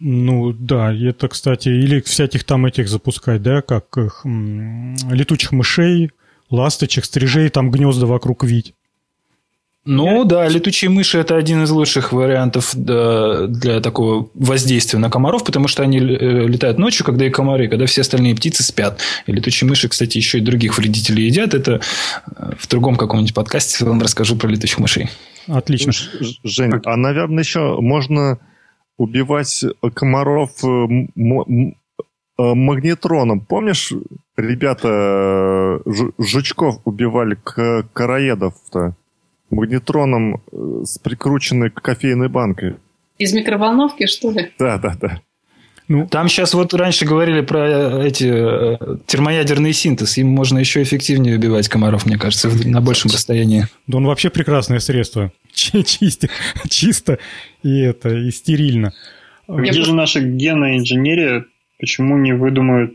Ну, 0.01 0.51
да, 0.51 0.93
это, 0.93 1.29
кстати, 1.29 1.69
или 1.69 2.01
всяких 2.01 2.43
там 2.43 2.65
этих 2.65 2.89
запускать, 2.89 3.41
да, 3.41 3.61
как 3.61 3.97
их, 3.97 4.25
летучих 4.25 5.53
мышей, 5.53 6.11
ласточек, 6.49 7.05
стрижей, 7.05 7.47
там 7.47 7.71
гнезда 7.71 8.07
вокруг 8.07 8.43
вить. 8.43 8.73
Ну 9.91 10.23
да, 10.23 10.47
летучие 10.47 10.91
мыши 10.91 11.17
это 11.17 11.35
один 11.35 11.63
из 11.63 11.71
лучших 11.71 12.11
вариантов 12.11 12.75
для 12.75 13.79
такого 13.81 14.29
воздействия 14.35 14.99
на 14.99 15.09
комаров, 15.09 15.43
потому 15.43 15.67
что 15.67 15.81
они 15.81 15.97
э, 15.97 16.01
летают 16.47 16.77
ночью, 16.77 17.03
когда 17.03 17.25
и 17.25 17.31
комары, 17.31 17.67
когда 17.67 17.87
все 17.87 18.01
остальные 18.01 18.35
птицы 18.35 18.61
спят. 18.63 18.99
И 19.25 19.31
летучие 19.31 19.67
мыши, 19.67 19.89
кстати, 19.89 20.17
еще 20.17 20.37
и 20.37 20.41
других 20.41 20.77
вредителей 20.77 21.25
едят. 21.25 21.55
Это 21.55 21.81
э, 22.27 22.51
в 22.59 22.67
другом 22.67 22.97
каком-нибудь 22.97 23.33
подкасте 23.33 23.83
я 23.83 23.89
вам 23.89 23.99
расскажу 23.99 24.35
про 24.35 24.47
летучих 24.47 24.77
мышей. 24.77 25.09
Отлично. 25.47 25.91
Жень, 26.43 26.73
а, 26.85 26.95
наверное, 26.95 27.43
еще 27.43 27.81
можно 27.81 28.37
убивать 28.99 29.65
комаров 29.95 30.51
э, 30.63 30.87
магнетроном. 32.37 33.41
Помнишь, 33.41 33.91
ребята 34.37 35.81
жучков 36.19 36.79
убивали 36.85 37.39
короедов-то? 37.93 38.95
Магнетроном 39.51 40.41
э, 40.51 40.81
с 40.85 40.97
прикрученной 40.97 41.69
кофейной 41.69 42.29
банкой. 42.29 42.75
Из 43.17 43.33
микроволновки, 43.33 44.05
что 44.05 44.31
ли? 44.31 44.51
Да, 44.57 44.77
да, 44.77 44.95
да. 44.99 45.21
Ну, 45.89 46.07
Там 46.07 46.29
сейчас 46.29 46.53
вот 46.53 46.73
раньше 46.75 47.05
говорили 47.05 47.41
про 47.41 47.67
э, 47.67 48.07
эти 48.07 48.25
э, 48.31 48.97
термоядерный 49.07 49.73
синтез. 49.73 50.17
Им 50.19 50.27
можно 50.27 50.59
еще 50.59 50.83
эффективнее 50.83 51.35
убивать 51.35 51.67
комаров, 51.67 52.05
мне 52.05 52.17
кажется, 52.17 52.49
на 52.67 52.79
большем 52.79 53.09
расстоянии. 53.09 53.65
Да 53.87 53.97
он 53.97 54.05
вообще 54.05 54.29
прекрасное 54.29 54.79
средство. 54.79 55.31
Чисто, 55.51 56.29
чисто 56.69 57.17
и 57.63 57.79
это, 57.79 58.09
и 58.09 58.29
стерильно. 58.29 58.93
Где 59.47 59.81
же 59.81 59.93
наша 59.93 60.21
генная 60.21 60.77
инженерия? 60.77 61.45
Почему 61.79 62.17
не 62.17 62.33
выдумают 62.33 62.93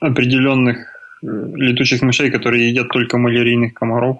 определенных 0.00 0.88
летучих 1.22 2.02
мышей, 2.02 2.32
которые 2.32 2.68
едят 2.68 2.88
только 2.88 3.16
малярийных 3.16 3.74
комаров? 3.74 4.18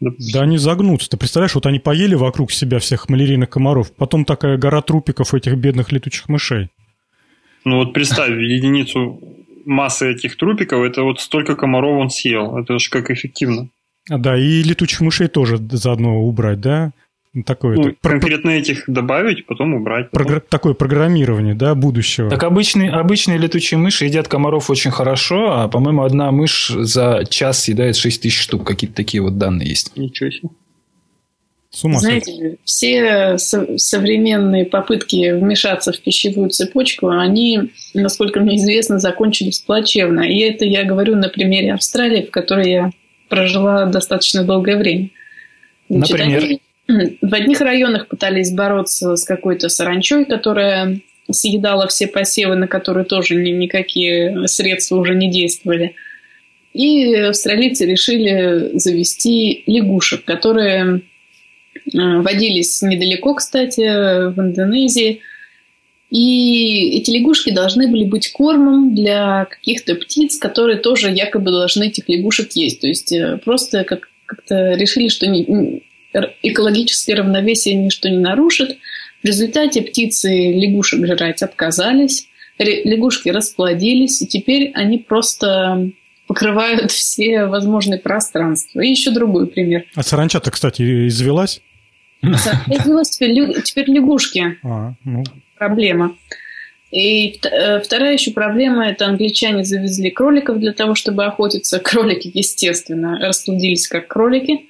Да 0.00 0.42
они 0.42 0.58
загнутся. 0.58 1.10
Ты 1.10 1.16
представляешь, 1.16 1.54
вот 1.54 1.66
они 1.66 1.78
поели 1.78 2.14
вокруг 2.14 2.52
себя 2.52 2.78
всех 2.78 3.08
малярийных 3.08 3.50
комаров, 3.50 3.92
потом 3.94 4.24
такая 4.24 4.56
гора 4.56 4.80
трупиков 4.80 5.34
этих 5.34 5.56
бедных 5.56 5.90
летучих 5.92 6.28
мышей. 6.28 6.68
Ну 7.64 7.78
вот 7.78 7.92
представь, 7.92 8.30
единицу 8.30 9.20
массы 9.64 10.12
этих 10.12 10.36
трупиков, 10.36 10.84
это 10.84 11.02
вот 11.02 11.20
столько 11.20 11.56
комаров 11.56 12.00
он 12.00 12.10
съел. 12.10 12.56
Это 12.56 12.78
же 12.78 12.90
как 12.90 13.10
эффективно. 13.10 13.68
А, 14.08 14.18
да, 14.18 14.38
и 14.38 14.62
летучих 14.62 15.00
мышей 15.00 15.28
тоже 15.28 15.58
заодно 15.58 16.22
убрать, 16.22 16.60
да? 16.60 16.92
Такое, 17.44 17.76
ну, 17.76 17.84
так, 17.84 18.00
конкретно 18.00 18.50
про... 18.50 18.56
этих 18.56 18.84
добавить, 18.86 19.46
потом 19.46 19.74
убрать. 19.74 20.10
Потом... 20.10 20.26
Програ... 20.26 20.42
Такое 20.48 20.74
программирование, 20.74 21.54
да, 21.54 21.74
будущего. 21.74 22.30
Так 22.30 22.42
обычные, 22.42 22.90
обычные 22.90 23.38
летучие 23.38 23.78
мыши 23.78 24.04
едят 24.04 24.28
комаров 24.28 24.70
очень 24.70 24.90
хорошо, 24.90 25.52
а, 25.52 25.68
по-моему, 25.68 26.02
одна 26.02 26.30
мышь 26.30 26.68
за 26.68 27.24
час 27.28 27.62
съедает 27.62 27.96
6 27.96 28.22
тысяч 28.22 28.38
штук. 28.38 28.66
Какие-то 28.66 28.96
такие 28.96 29.22
вот 29.22 29.38
данные 29.38 29.68
есть. 29.68 29.96
Ничего 29.96 30.30
себе. 30.30 30.48
С 31.70 31.84
ума 31.84 31.98
Знаете, 31.98 32.56
все 32.64 33.36
со- 33.36 33.76
современные 33.76 34.64
попытки 34.64 35.32
вмешаться 35.32 35.92
в 35.92 36.00
пищевую 36.00 36.48
цепочку, 36.48 37.08
они, 37.08 37.72
насколько 37.92 38.40
мне 38.40 38.56
известно, 38.56 38.98
закончились 38.98 39.60
плачевно. 39.60 40.20
И 40.20 40.38
это 40.38 40.64
я 40.64 40.84
говорю 40.84 41.16
на 41.16 41.28
примере 41.28 41.74
Австралии, 41.74 42.22
в 42.22 42.30
которой 42.30 42.70
я 42.70 42.90
прожила 43.28 43.84
достаточно 43.84 44.44
долгое 44.44 44.78
время. 44.78 45.10
Значит, 45.90 46.18
Например? 46.18 46.42
Они 46.44 46.60
в 46.88 47.34
одних 47.34 47.60
районах 47.60 48.08
пытались 48.08 48.50
бороться 48.50 49.16
с 49.16 49.24
какой-то 49.24 49.68
саранчой, 49.68 50.24
которая 50.24 51.00
съедала 51.30 51.86
все 51.86 52.06
посевы, 52.06 52.56
на 52.56 52.66
которые 52.66 53.04
тоже 53.04 53.34
ни, 53.34 53.50
никакие 53.50 54.48
средства 54.48 54.96
уже 54.96 55.14
не 55.14 55.30
действовали. 55.30 55.94
И 56.72 57.14
австралийцы 57.14 57.84
решили 57.84 58.78
завести 58.78 59.64
лягушек, 59.66 60.24
которые 60.24 61.02
э, 61.74 61.90
водились 61.92 62.80
недалеко, 62.80 63.34
кстати, 63.34 64.30
в 64.30 64.40
Индонезии. 64.40 65.20
И 66.10 66.96
эти 66.96 67.10
лягушки 67.10 67.50
должны 67.50 67.88
были 67.88 68.04
быть 68.04 68.32
кормом 68.32 68.94
для 68.94 69.44
каких-то 69.44 69.94
птиц, 69.94 70.38
которые 70.38 70.78
тоже 70.78 71.10
якобы 71.10 71.50
должны 71.50 71.88
этих 71.88 72.08
лягушек 72.08 72.52
есть. 72.52 72.80
То 72.80 72.86
есть 72.86 73.12
э, 73.12 73.38
просто 73.44 73.84
как- 73.84 74.08
как-то 74.24 74.72
решили, 74.72 75.08
что 75.08 75.26
не, 75.26 75.82
экологическое 76.12 77.16
равновесие 77.16 77.74
ничто 77.74 78.08
не 78.08 78.18
нарушит. 78.18 78.78
В 79.22 79.26
результате 79.26 79.82
птицы 79.82 80.52
лягушек 80.52 81.04
жрать 81.06 81.42
отказались, 81.42 82.28
лягушки 82.58 83.28
расплодились, 83.28 84.22
и 84.22 84.26
теперь 84.26 84.70
они 84.74 84.98
просто 84.98 85.90
покрывают 86.26 86.90
все 86.90 87.46
возможные 87.46 87.98
пространства. 87.98 88.80
И 88.80 88.90
еще 88.90 89.10
другой 89.10 89.46
пример. 89.46 89.84
А 89.94 90.02
саранча-то, 90.02 90.50
кстати, 90.50 91.08
извелась? 91.08 91.62
Извелась 92.22 93.10
теперь, 93.10 93.62
теперь 93.62 93.90
лягушки. 93.90 94.58
А, 94.62 94.92
ну. 95.04 95.24
Проблема. 95.56 96.16
И 96.90 97.38
э, 97.42 97.80
вторая 97.80 98.14
еще 98.14 98.30
проблема– 98.30 98.88
это 98.88 99.06
англичане 99.06 99.64
завезли 99.64 100.10
кроликов 100.10 100.58
для 100.58 100.72
того, 100.72 100.94
чтобы 100.94 101.24
охотиться. 101.24 101.80
Кролики, 101.80 102.30
естественно, 102.32 103.18
расплодились 103.18 103.88
как 103.88 104.08
кролики. 104.08 104.67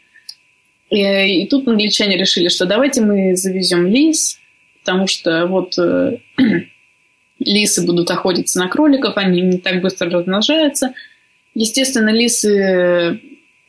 И, 0.91 1.43
и 1.43 1.47
тут 1.49 1.69
англичане 1.69 2.17
решили, 2.17 2.49
что 2.49 2.67
давайте 2.67 3.03
мы 3.03 3.37
завезем 3.37 3.87
лис, 3.87 4.39
потому 4.81 5.07
что 5.07 5.47
вот 5.47 5.79
э, 5.79 6.19
лисы 7.39 7.85
будут 7.85 8.11
охотиться 8.11 8.59
на 8.59 8.69
кроликов, 8.69 9.17
они 9.17 9.43
не 9.43 9.59
так 9.59 9.83
быстро 9.83 10.11
размножаются. 10.11 10.95
Естественно, 11.55 12.11
лисы 12.11 13.21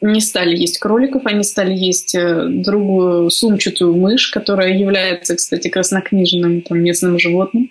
не 0.01 0.21
стали 0.21 0.55
есть 0.55 0.79
кроликов, 0.79 1.25
они 1.25 1.43
стали 1.43 1.73
есть 1.73 2.15
э, 2.15 2.47
другую 2.47 3.29
сумчатую 3.29 3.95
мышь, 3.95 4.29
которая 4.29 4.77
является, 4.77 5.35
кстати, 5.35 5.67
краснокнижным 5.67 6.61
там, 6.61 6.79
местным 6.79 7.19
животным. 7.19 7.69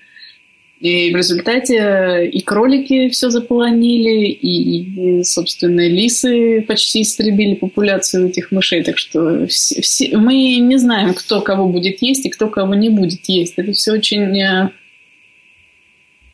И 0.80 1.12
в 1.12 1.16
результате 1.16 2.28
и 2.32 2.40
кролики 2.40 3.08
все 3.08 3.30
заполонили, 3.30 4.26
и, 4.26 5.18
и, 5.18 5.24
собственно, 5.24 5.88
лисы 5.88 6.62
почти 6.68 7.02
истребили 7.02 7.54
популяцию 7.54 8.28
этих 8.28 8.52
мышей. 8.52 8.84
Так 8.84 8.96
что 8.96 9.48
все, 9.48 9.82
все, 9.82 10.16
мы 10.16 10.34
не 10.58 10.76
знаем, 10.76 11.14
кто 11.14 11.40
кого 11.40 11.68
будет 11.68 12.00
есть 12.00 12.26
и 12.26 12.30
кто 12.30 12.46
кого 12.46 12.74
не 12.74 12.90
будет 12.90 13.28
есть. 13.28 13.54
Это 13.56 13.72
все 13.72 13.92
очень, 13.92 14.40
э, 14.40 14.70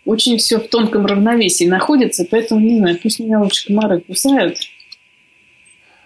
очень 0.05 0.37
все 0.37 0.59
в 0.59 0.69
тонком 0.69 1.07
равновесии 1.07 1.65
находится, 1.65 2.27
поэтому, 2.31 2.61
не 2.61 2.77
знаю, 2.77 2.99
пусть 3.03 3.21
меня 3.21 3.41
лучше 3.41 3.69
комары 3.69 4.01
кусают, 4.01 4.59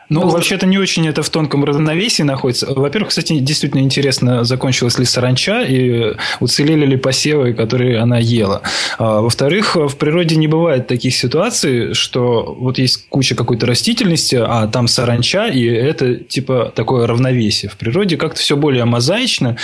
ну, 0.09 0.23
ну 0.23 0.29
вообще-то 0.29 0.67
не 0.67 0.79
очень 0.79 1.07
это 1.07 1.23
в 1.23 1.29
тонком 1.29 1.65
равновесии 1.65 2.23
находится. 2.23 2.73
Во-первых, 2.73 3.11
кстати, 3.11 3.39
действительно 3.39 3.81
интересно, 3.81 4.45
закончилась 4.45 4.99
ли 4.99 5.05
саранча 5.05 5.63
и 5.63 6.15
уцелели 6.41 6.87
ли 6.87 6.97
посевы, 6.97 7.53
которые 7.53 7.99
она 7.99 8.19
ела. 8.19 8.63
А, 8.99 9.21
во-вторых, 9.21 9.77
в 9.77 9.97
природе 9.97 10.37
не 10.37 10.49
бывает 10.49 10.87
таких 10.87 11.15
ситуаций, 11.15 11.95
что 11.95 12.57
вот 12.59 12.79
есть 12.79 13.09
куча 13.09 13.35
какой-то 13.35 13.67
растительности, 13.67 14.37
а 14.37 14.67
там 14.67 14.89
саранча, 14.89 15.47
и 15.47 15.65
это 15.65 16.17
типа 16.17 16.73
такое 16.75 17.07
равновесие. 17.07 17.71
В 17.71 17.77
природе 17.77 18.17
как-то 18.17 18.41
все 18.41 18.57
более 18.57 18.87
мозаично 18.87 19.57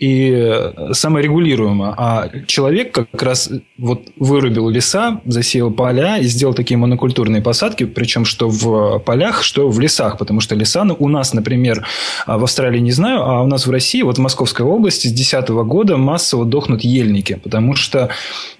и 0.00 0.72
саморегулируемо. 0.92 1.94
А 1.96 2.30
человек 2.46 2.92
как 2.92 3.22
раз 3.22 3.50
вот 3.78 4.08
вырубил 4.16 4.68
леса, 4.68 5.20
засеял 5.24 5.70
поля 5.70 6.18
и 6.18 6.24
сделал 6.24 6.54
такие 6.54 6.78
монокультурные 6.78 7.42
посадки, 7.42 7.84
причем 7.84 8.24
что 8.24 8.48
в 8.48 8.98
полях, 8.98 9.42
что 9.42 9.68
в 9.68 9.83
лесах, 9.84 10.18
потому 10.18 10.40
что 10.40 10.54
леса 10.54 10.84
у 10.98 11.08
нас, 11.08 11.32
например, 11.32 11.86
а, 12.26 12.38
в 12.38 12.44
Австралии 12.44 12.80
не 12.80 12.92
знаю, 12.92 13.22
а 13.22 13.42
у 13.42 13.46
нас 13.46 13.66
в 13.66 13.70
России, 13.70 14.02
вот 14.02 14.18
в 14.18 14.20
Московской 14.20 14.66
области 14.66 15.06
с 15.08 15.12
2010 15.12 15.48
года 15.64 15.96
массово 15.96 16.44
дохнут 16.44 16.82
ельники, 16.82 17.40
потому 17.42 17.76
что 17.76 18.10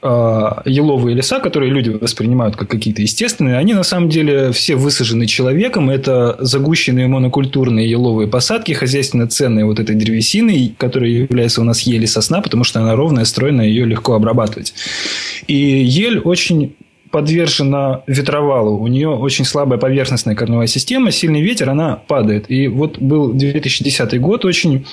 э, 0.02 0.50
еловые 0.64 1.16
леса, 1.16 1.40
которые 1.40 1.72
люди 1.72 1.90
воспринимают 1.90 2.56
как 2.56 2.68
какие-то 2.68 3.02
естественные, 3.02 3.56
они 3.56 3.74
на 3.74 3.82
самом 3.82 4.08
деле 4.08 4.52
все 4.52 4.76
высажены 4.76 5.26
человеком, 5.26 5.90
это 5.90 6.36
загущенные 6.38 7.08
монокультурные 7.08 7.90
еловые 7.90 8.28
посадки, 8.28 8.72
хозяйственно 8.72 9.26
ценные 9.26 9.64
вот 9.64 9.80
этой 9.80 9.96
древесины, 9.96 10.74
которая 10.78 11.10
является 11.10 11.60
у 11.60 11.64
нас 11.64 11.80
ели 11.82 12.06
сосна, 12.06 12.40
потому 12.40 12.64
что 12.64 12.80
она 12.80 12.94
ровная, 12.94 13.24
стройная, 13.24 13.66
ее 13.66 13.84
легко 13.84 14.14
обрабатывать. 14.14 14.74
И 15.46 15.54
ель 15.54 16.18
очень 16.18 16.74
подвержена 17.14 18.02
ветровалу. 18.08 18.76
У 18.76 18.88
нее 18.88 19.08
очень 19.08 19.44
слабая 19.44 19.78
поверхностная 19.78 20.34
корневая 20.34 20.66
система, 20.66 21.12
сильный 21.12 21.42
ветер, 21.42 21.70
она 21.70 21.94
падает. 21.94 22.50
И 22.50 22.66
вот 22.66 22.98
был 22.98 23.32
2010 23.32 24.20
год 24.20 24.44
очень 24.44 24.84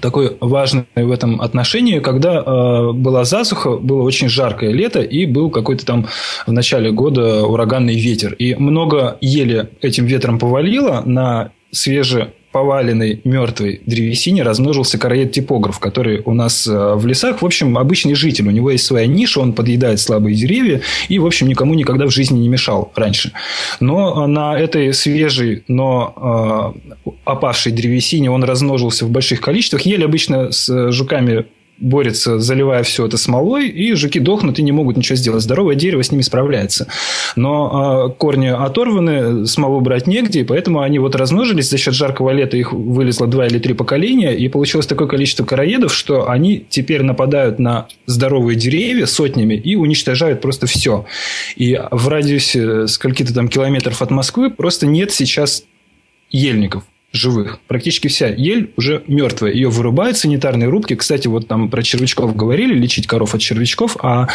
такой 0.00 0.36
важный 0.40 0.84
в 0.94 1.10
этом 1.10 1.40
отношении, 1.40 1.98
когда 1.98 2.36
э, 2.38 2.92
была 2.92 3.24
засуха, 3.24 3.78
было 3.78 4.02
очень 4.02 4.28
жаркое 4.28 4.70
лето, 4.70 5.00
и 5.00 5.26
был 5.26 5.50
какой-то 5.50 5.84
там 5.84 6.06
в 6.46 6.52
начале 6.52 6.92
года 6.92 7.44
ураганный 7.44 7.96
ветер. 7.96 8.34
И 8.34 8.54
много 8.54 9.18
ели 9.20 9.70
этим 9.82 10.06
ветром 10.06 10.38
повалило 10.38 11.02
на 11.04 11.50
свеже 11.72 12.32
поваленной 12.52 13.20
мертвой 13.24 13.80
древесине 13.86 14.42
размножился 14.42 14.98
короед-типограф, 14.98 15.78
который 15.78 16.22
у 16.24 16.34
нас 16.34 16.66
э, 16.66 16.94
в 16.94 17.06
лесах, 17.06 17.42
в 17.42 17.46
общем, 17.46 17.78
обычный 17.78 18.14
житель. 18.14 18.48
У 18.48 18.50
него 18.50 18.70
есть 18.70 18.84
своя 18.84 19.06
ниша, 19.06 19.40
он 19.40 19.52
подъедает 19.52 20.00
слабые 20.00 20.34
деревья 20.34 20.80
и, 21.08 21.18
в 21.18 21.26
общем, 21.26 21.48
никому 21.48 21.74
никогда 21.74 22.06
в 22.06 22.10
жизни 22.10 22.38
не 22.38 22.48
мешал 22.48 22.92
раньше. 22.96 23.32
Но 23.78 24.26
на 24.26 24.58
этой 24.58 24.92
свежей, 24.92 25.62
но 25.68 26.74
э, 27.04 27.10
опавшей 27.24 27.72
древесине 27.72 28.30
он 28.30 28.42
размножился 28.42 29.04
в 29.06 29.10
больших 29.10 29.40
количествах. 29.40 29.82
Еле 29.82 30.04
обычно 30.04 30.50
с 30.50 30.90
жуками 30.90 31.46
борется, 31.80 32.38
заливая 32.38 32.82
все 32.82 33.06
это 33.06 33.16
смолой, 33.16 33.68
и 33.68 33.94
жуки 33.94 34.20
дохнут 34.20 34.58
и 34.58 34.62
не 34.62 34.72
могут 34.72 34.96
ничего 34.96 35.16
сделать. 35.16 35.42
Здоровое 35.42 35.74
дерево 35.74 36.02
с 36.02 36.12
ними 36.12 36.22
справляется. 36.22 36.86
Но 37.36 38.10
э, 38.10 38.18
корни 38.18 38.46
оторваны, 38.46 39.46
смолу 39.46 39.80
брать 39.80 40.06
негде, 40.06 40.40
и 40.40 40.44
поэтому 40.44 40.80
они 40.80 40.98
вот 40.98 41.16
размножились 41.16 41.70
за 41.70 41.78
счет 41.78 41.94
жаркого 41.94 42.30
лета, 42.30 42.56
их 42.56 42.72
вылезло 42.72 43.26
два 43.26 43.46
или 43.46 43.58
три 43.58 43.74
поколения, 43.74 44.32
и 44.32 44.48
получилось 44.48 44.86
такое 44.86 45.08
количество 45.08 45.44
короедов, 45.44 45.94
что 45.94 46.28
они 46.28 46.64
теперь 46.68 47.02
нападают 47.02 47.58
на 47.58 47.88
здоровые 48.06 48.56
деревья 48.56 49.06
сотнями 49.06 49.54
и 49.54 49.74
уничтожают 49.74 50.40
просто 50.40 50.66
все. 50.66 51.06
И 51.56 51.80
в 51.90 52.08
радиусе 52.08 52.86
скольки-то 52.86 53.32
там 53.34 53.48
километров 53.48 54.02
от 54.02 54.10
Москвы 54.10 54.50
просто 54.50 54.86
нет 54.86 55.12
сейчас 55.12 55.64
ельников. 56.30 56.84
Живых. 57.12 57.58
Практически 57.66 58.08
вся 58.08 58.28
ель 58.28 58.72
уже 58.76 59.02
мертвая. 59.06 59.52
Ее 59.52 59.68
вырубают 59.68 60.16
санитарные 60.16 60.68
рубки. 60.68 60.94
Кстати, 60.94 61.26
вот 61.26 61.48
там 61.48 61.68
про 61.68 61.82
червячков 61.82 62.36
говорили, 62.36 62.74
лечить 62.74 63.06
коров 63.06 63.34
от 63.34 63.40
червячков, 63.40 63.96
а 64.00 64.28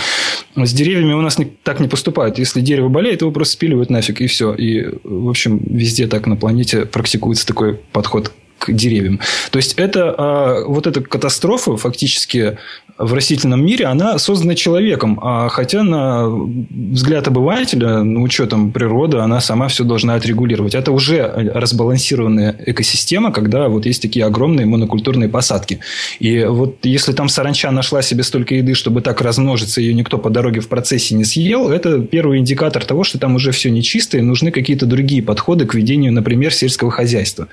с 0.55 0.73
деревьями 0.73 1.13
у 1.13 1.21
нас 1.21 1.37
не, 1.37 1.45
так 1.45 1.79
не 1.79 1.87
поступают. 1.87 2.37
Если 2.37 2.61
дерево 2.61 2.89
болеет, 2.89 3.21
его 3.21 3.31
просто 3.31 3.53
спиливают 3.53 3.89
нафиг, 3.89 4.21
и 4.21 4.27
все. 4.27 4.53
И, 4.53 4.87
в 5.03 5.29
общем, 5.29 5.59
везде 5.65 6.07
так 6.07 6.27
на 6.27 6.35
планете 6.35 6.85
практикуется 6.85 7.47
такой 7.47 7.75
подход 7.91 8.31
к 8.59 8.71
деревьям. 8.71 9.19
То 9.51 9.57
есть, 9.57 9.73
это 9.73 10.15
а, 10.17 10.65
вот 10.65 10.87
эта 10.87 11.01
катастрофа 11.01 11.77
фактически 11.77 12.57
в 12.97 13.13
растительном 13.13 13.65
мире, 13.65 13.85
она 13.85 14.17
создана 14.17 14.55
человеком. 14.55 15.19
А 15.21 15.49
хотя 15.49 15.83
на 15.83 16.29
взгляд 16.29 17.27
обывателя, 17.27 18.03
ну, 18.03 18.23
учетом 18.23 18.71
природы, 18.71 19.17
она 19.17 19.41
сама 19.41 19.67
все 19.67 19.83
должна 19.83 20.15
отрегулировать. 20.15 20.75
Это 20.75 20.93
уже 20.93 21.51
разбалансированная 21.53 22.55
экосистема, 22.65 23.33
когда 23.33 23.67
вот 23.67 23.85
есть 23.85 24.01
такие 24.01 24.25
огромные 24.25 24.65
монокультурные 24.65 25.27
посадки. 25.27 25.79
И 26.19 26.45
вот 26.45 26.77
если 26.83 27.11
там 27.11 27.27
саранча 27.27 27.69
нашла 27.71 28.01
себе 28.01 28.23
столько 28.23 28.55
еды, 28.55 28.73
чтобы 28.75 29.01
так 29.01 29.19
размножиться, 29.19 29.81
ее 29.81 29.93
никто 29.93 30.17
по 30.17 30.29
дороге 30.29 30.61
в 30.61 30.69
процессе 30.69 31.15
не 31.15 31.25
съел, 31.25 31.69
это 31.69 31.99
первый 31.99 32.39
индикатор 32.39 32.85
того, 32.85 33.03
что 33.03 33.19
там 33.19 33.35
уже 33.35 33.51
все 33.51 33.71
нечисто, 33.71 34.17
и 34.17 34.21
нужны 34.21 34.51
какие-то 34.51 34.85
другие 34.85 35.21
подходы 35.21 35.65
к 35.65 35.73
ведению, 35.73 36.13
например, 36.13 36.53
сельского 36.53 36.91
хозяйства. 36.91 37.49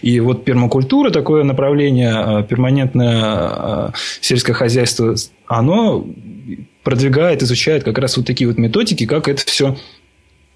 И 0.00 0.20
вот 0.20 0.45
пермакультура, 0.46 1.10
такое 1.10 1.42
направление, 1.42 2.12
а, 2.14 2.42
перманентное 2.44 3.20
а, 3.24 3.92
сельское 4.20 4.52
хозяйство, 4.52 5.16
оно 5.48 6.06
продвигает, 6.84 7.42
изучает 7.42 7.82
как 7.82 7.98
раз 7.98 8.16
вот 8.16 8.26
такие 8.26 8.46
вот 8.46 8.56
методики, 8.56 9.06
как 9.06 9.26
это 9.26 9.44
все 9.44 9.76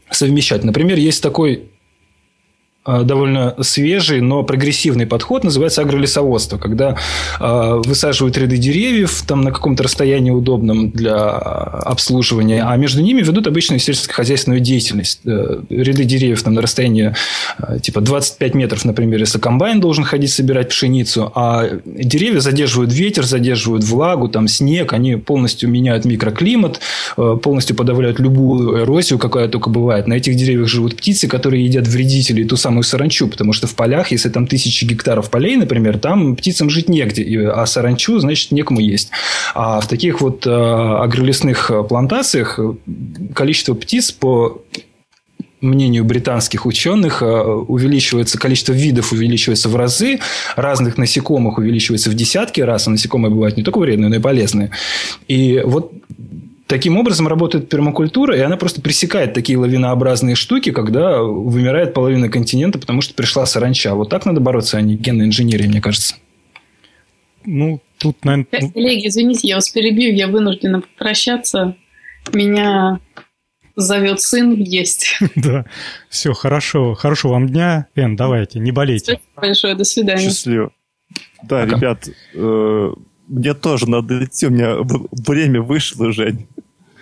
совмещать. 0.09 0.63
Например, 0.63 0.97
есть 0.97 1.21
такой 1.21 1.65
довольно 3.05 3.55
свежий, 3.61 4.21
но 4.21 4.43
прогрессивный 4.43 5.07
подход, 5.07 5.45
называется 5.45 5.83
агролесоводство, 5.83 6.59
когда 6.59 6.97
э, 7.39 7.81
высаживают 7.85 8.37
ряды 8.39 8.57
деревьев 8.57 9.23
там 9.27 9.43
на 9.43 9.53
каком-то 9.53 9.83
расстоянии 9.83 10.31
удобном 10.31 10.91
для 10.91 11.17
обслуживания, 11.17 12.65
а 12.67 12.77
между 12.77 13.03
ними 13.03 13.23
ведут 13.23 13.47
обычную 13.47 13.81
сельскохозяйственную 13.81 14.61
деятельность. 14.61 15.21
Э, 15.25 15.61
ряды 15.69 16.05
деревьев 16.05 16.43
там 16.43 16.55
на 16.55 16.63
расстоянии 16.63 17.15
э, 17.59 17.79
типа 17.81 18.01
25 18.01 18.55
метров, 18.55 18.85
например, 18.85 19.21
если 19.21 19.39
комбайн 19.39 19.81
должен 19.81 20.05
ходить 20.05 20.33
собирать 20.33 20.69
пшеницу, 20.69 21.31
а 21.35 21.69
деревья 21.85 22.41
задерживают 22.41 22.93
ветер, 22.93 23.25
задерживают 23.25 23.85
влагу, 23.85 24.29
там 24.29 24.49
снег, 24.49 24.93
они 24.93 25.17
полностью 25.17 25.69
меняют 25.71 26.05
микроклимат, 26.05 26.81
э, 27.17 27.39
полностью 27.43 27.77
подавляют 27.77 28.19
любую 28.19 28.83
эрозию, 28.83 29.19
какая 29.19 29.49
только 29.49 29.71
бывает. 29.71 30.07
На 30.07 30.15
этих 30.15 30.37
деревьях 30.37 30.69
живут 30.69 30.97
птицы, 30.97 31.29
которые 31.29 31.65
едят 31.65 31.87
вредителей, 31.87 32.45
ту 32.45 32.57
самую 32.57 32.80
саранчу, 32.83 33.29
потому 33.29 33.53
что 33.53 33.67
в 33.67 33.75
полях, 33.75 34.11
если 34.11 34.29
там 34.29 34.47
тысячи 34.47 34.85
гектаров 34.85 35.31
полей, 35.31 35.57
например, 35.57 35.99
там 35.99 36.37
птицам 36.37 36.71
жить 36.71 36.89
негде, 36.89 37.49
а 37.49 37.67
саранчу, 37.67 38.19
значит, 38.19 38.53
некому 38.53 38.81
есть. 38.81 39.11
А 39.55 39.81
в 39.81 39.89
таких 39.89 40.21
вот 40.21 40.47
э, 40.47 40.51
агролесных 40.51 41.71
плантациях 41.89 42.59
количество 43.35 43.75
птиц 43.75 44.13
по 44.13 44.63
мнению 45.61 46.05
британских 46.05 46.67
ученых, 46.67 47.23
э, 47.23 47.27
увеличивается, 47.27 48.39
количество 48.39 48.73
видов 48.73 49.13
увеличивается 49.13 49.69
в 49.69 49.77
разы, 49.77 50.21
разных 50.57 50.99
насекомых 50.99 51.59
увеличивается 51.59 52.11
в 52.11 52.15
десятки 52.15 52.61
раз, 52.61 52.87
а 52.87 52.91
насекомые 52.91 53.33
бывают 53.33 53.57
не 53.57 53.63
только 53.63 53.79
вредные, 53.79 54.09
но 54.09 54.17
и 54.17 54.21
полезные. 54.21 54.71
И 55.29 55.61
вот 55.65 55.93
Таким 56.71 56.97
образом 56.99 57.27
работает 57.27 57.69
пермакультура, 57.69 58.37
и 58.37 58.41
она 58.43 58.57
просто 58.57 58.81
пресекает 58.81 59.35
такие 59.35 59.59
лавинообразные 59.59 60.37
штуки, 60.37 60.71
когда 60.71 61.21
вымирает 61.21 61.93
половина 61.95 62.29
континента, 62.29 62.79
потому 62.79 63.01
что 63.01 63.13
пришла 63.13 63.45
саранча. 63.45 63.93
Вот 63.97 64.09
так 64.09 64.25
надо 64.25 64.39
бороться, 64.41 64.79
а 64.79 64.81
не 64.81 64.95
генной 64.95 65.27
инженерией, 65.27 65.69
мне 65.69 65.81
кажется. 65.81 66.15
Ну, 67.45 67.83
тут, 67.99 68.25
наверное... 68.25 68.47
Коллеги, 68.73 69.09
извините, 69.09 69.49
я 69.49 69.57
вас 69.57 69.69
перебью, 69.69 70.15
я 70.15 70.29
вынуждена 70.29 70.83
попрощаться. 70.83 71.75
Меня 72.33 73.01
зовет 73.75 74.21
сын 74.21 74.55
есть. 74.55 75.19
Да, 75.35 75.65
все, 76.09 76.33
хорошо. 76.35 76.95
Хорошего 76.95 77.33
вам 77.33 77.49
дня. 77.49 77.89
Эн, 77.97 78.15
давайте, 78.15 78.61
не 78.61 78.71
болейте. 78.71 79.15
Спасибо 79.15 79.25
большое, 79.35 79.75
до 79.75 79.83
свидания. 79.83 80.23
Счастливо. 80.23 80.71
Да, 81.43 81.67
ребят, 81.67 82.09
э, 82.35 82.93
мне 83.31 83.55
тоже 83.55 83.89
надо 83.89 84.25
идти, 84.25 84.47
у 84.47 84.51
меня 84.51 84.77
время 85.27 85.63
вышло, 85.63 86.13
Жень. 86.13 86.47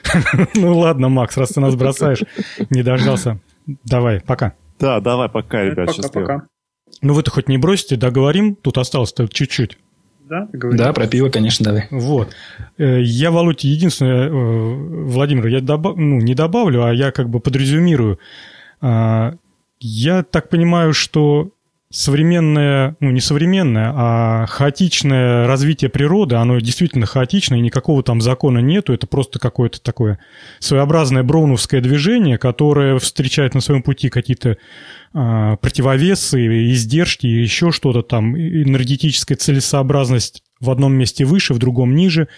Ну 0.55 0.79
ладно, 0.79 1.09
Макс, 1.09 1.37
раз 1.37 1.51
ты 1.51 1.61
нас 1.61 1.75
бросаешь, 1.75 2.23
не 2.71 2.83
дождался. 2.83 3.41
Давай, 3.85 4.21
пока. 4.21 4.55
Да, 4.79 5.01
давай, 5.01 5.29
пока, 5.29 5.65
ребят, 5.65 5.95
пока, 5.97 6.09
Пока. 6.09 6.43
Ну 7.03 7.15
вы-то 7.15 7.31
хоть 7.31 7.49
не 7.49 7.59
бросите, 7.59 7.97
договорим, 7.97 8.55
тут 8.55 8.79
осталось-то 8.79 9.29
чуть-чуть. 9.29 9.79
Да, 10.29 10.47
да, 10.53 10.93
про 10.93 11.07
пиво, 11.07 11.31
конечно, 11.31 11.65
давай. 11.65 11.89
Вот. 11.91 12.35
Э, 12.77 13.01
я, 13.01 13.31
Володь, 13.31 13.65
единственное, 13.65 14.29
э, 14.29 14.31
Владимир, 14.31 15.47
я 15.47 15.61
добав... 15.61 15.97
ну, 15.97 16.19
не 16.19 16.35
добавлю, 16.35 16.85
а 16.85 16.93
я 16.93 17.13
как 17.13 17.31
бы 17.31 17.41
подрезюмирую. 17.41 18.19
А, 18.83 19.35
я 19.81 20.23
так 20.23 20.51
понимаю, 20.51 20.93
что 20.93 21.51
современное, 21.91 22.97
ну 23.01 23.11
не 23.11 23.21
современное, 23.21 23.93
а 23.95 24.47
хаотичное 24.47 25.47
развитие 25.47 25.89
природы, 25.89 26.37
оно 26.37 26.59
действительно 26.59 27.07
хаотичное, 27.07 27.61
никакого 27.61 28.03
там 28.03 28.21
закона 28.21 28.59
нету, 28.59 28.93
это 28.93 29.07
просто 29.07 29.39
какое-то 29.39 29.81
такое 29.81 30.19
своеобразное 30.59 31.23
броуновское 31.23 31.81
движение, 31.81 32.37
которое 32.37 32.99
встречает 32.99 33.55
на 33.55 33.61
своем 33.61 33.83
пути 33.83 34.11
какие-то 34.11 34.59
а, 35.15 35.57
противовесы, 35.57 36.71
издержки, 36.73 37.27
еще 37.27 37.73
что-то 37.73 38.03
там, 38.03 38.37
энергетическая 38.37 39.39
целесообразность 39.39 40.43
в 40.61 40.71
одном 40.71 40.93
месте 40.93 41.25
выше, 41.25 41.55
в 41.55 41.59
другом 41.59 41.95
ниже, 41.95 42.29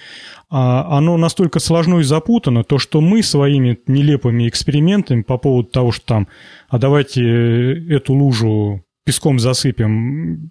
а 0.48 0.96
оно 0.96 1.16
настолько 1.16 1.58
сложно 1.58 1.98
и 1.98 2.04
запутано, 2.04 2.62
то 2.62 2.78
что 2.78 3.00
мы 3.00 3.24
своими 3.24 3.80
нелепыми 3.88 4.48
экспериментами 4.48 5.22
по 5.22 5.38
поводу 5.38 5.70
того, 5.70 5.90
что 5.90 6.06
там, 6.06 6.28
а 6.68 6.78
давайте 6.78 7.22
эту 7.88 8.14
лужу 8.14 8.84
песком 9.04 9.38
засыпем. 9.38 10.50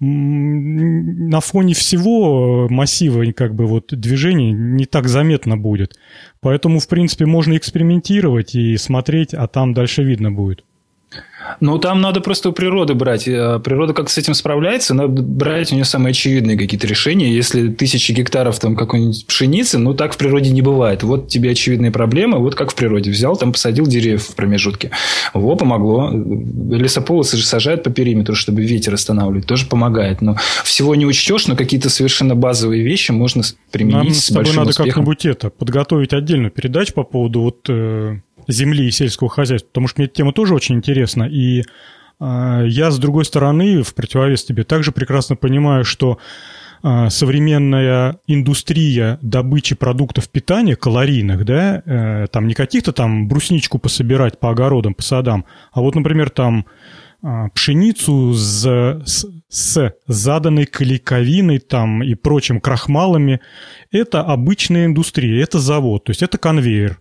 На 0.00 1.40
фоне 1.40 1.74
всего 1.74 2.68
массива 2.70 3.30
как 3.32 3.54
бы 3.54 3.66
вот 3.66 3.88
движений 3.88 4.52
не 4.52 4.86
так 4.86 5.08
заметно 5.08 5.56
будет. 5.58 5.98
Поэтому, 6.40 6.78
в 6.78 6.88
принципе, 6.88 7.26
можно 7.26 7.56
экспериментировать 7.56 8.54
и 8.54 8.76
смотреть, 8.76 9.34
а 9.34 9.46
там 9.46 9.74
дальше 9.74 10.04
видно 10.04 10.30
будет. 10.30 10.64
Ну, 11.60 11.78
там 11.78 12.00
надо 12.00 12.20
просто 12.20 12.50
у 12.50 12.52
природы 12.52 12.94
брать. 12.94 13.26
Э, 13.26 13.58
природа 13.62 13.94
как 13.94 14.10
с 14.10 14.18
этим 14.18 14.34
справляется, 14.34 14.94
надо 14.94 15.22
брать 15.22 15.72
у 15.72 15.74
нее 15.74 15.84
самые 15.84 16.10
очевидные 16.10 16.58
какие-то 16.58 16.86
решения. 16.86 17.32
Если 17.32 17.68
тысячи 17.68 18.12
гектаров 18.12 18.58
там 18.58 18.76
какой-нибудь 18.76 19.26
пшеницы, 19.26 19.78
ну, 19.78 19.94
так 19.94 20.14
в 20.14 20.18
природе 20.18 20.50
не 20.50 20.62
бывает. 20.62 21.02
Вот 21.02 21.28
тебе 21.28 21.50
очевидные 21.50 21.90
проблемы, 21.90 22.38
вот 22.38 22.54
как 22.54 22.72
в 22.72 22.74
природе. 22.74 23.10
Взял, 23.10 23.36
там 23.36 23.52
посадил 23.52 23.86
деревьев 23.86 24.24
в 24.28 24.34
промежутке. 24.34 24.90
Во, 25.32 25.56
помогло. 25.56 26.10
Лесополосы 26.12 27.36
же 27.36 27.46
сажают 27.46 27.82
по 27.82 27.90
периметру, 27.90 28.34
чтобы 28.34 28.62
ветер 28.62 28.94
останавливать. 28.94 29.46
Тоже 29.46 29.66
помогает. 29.66 30.20
Но 30.20 30.36
всего 30.64 30.94
не 30.94 31.06
учтешь, 31.06 31.46
но 31.46 31.56
какие-то 31.56 31.88
совершенно 31.88 32.34
базовые 32.34 32.82
вещи 32.82 33.10
можно 33.10 33.42
применить 33.70 33.94
Нам 33.94 34.10
с, 34.10 34.24
с 34.24 34.28
тобой 34.28 34.52
надо 34.54 34.70
успехом. 34.70 34.90
как-нибудь 34.90 35.24
это, 35.24 35.50
подготовить 35.50 36.12
отдельную 36.12 36.50
передачу 36.50 36.92
по 36.92 37.04
поводу 37.04 37.40
вот 37.40 37.66
э, 37.68 38.18
земли 38.48 38.86
и 38.86 38.90
сельского 38.90 39.30
хозяйства, 39.30 39.68
потому 39.68 39.86
что 39.86 40.00
мне 40.00 40.06
эта 40.06 40.16
тема 40.16 40.32
тоже 40.32 40.54
очень 40.54 40.76
интересна. 40.76 41.24
И 41.24 41.60
э, 41.60 42.64
я, 42.66 42.90
с 42.90 42.98
другой 42.98 43.24
стороны, 43.24 43.82
в 43.82 43.94
противовес 43.94 44.44
тебе, 44.44 44.64
также 44.64 44.90
прекрасно 44.90 45.36
понимаю, 45.36 45.84
что 45.84 46.18
э, 46.82 47.10
современная 47.10 48.18
индустрия 48.26 49.18
добычи 49.22 49.74
продуктов 49.74 50.28
питания, 50.28 50.74
калорийных, 50.74 51.44
да, 51.44 51.82
э, 51.84 52.26
там 52.32 52.48
не 52.48 52.54
каких-то 52.54 52.92
там 52.92 53.28
брусничку 53.28 53.78
пособирать 53.78 54.40
по 54.40 54.50
огородам, 54.50 54.94
по 54.94 55.02
садам, 55.02 55.44
а 55.72 55.80
вот, 55.80 55.94
например, 55.94 56.30
там 56.30 56.66
пшеницу 57.52 58.32
с, 58.32 58.62
с, 59.04 59.26
с 59.48 59.92
заданной 60.06 60.66
клейковиной 60.66 61.58
там 61.58 62.00
и 62.00 62.14
прочим 62.14 62.60
крахмалами, 62.60 63.40
это 63.90 64.20
обычная 64.22 64.84
индустрия, 64.84 65.42
это 65.42 65.58
завод, 65.58 66.04
то 66.04 66.10
есть 66.10 66.22
это 66.22 66.38
конвейер 66.38 67.00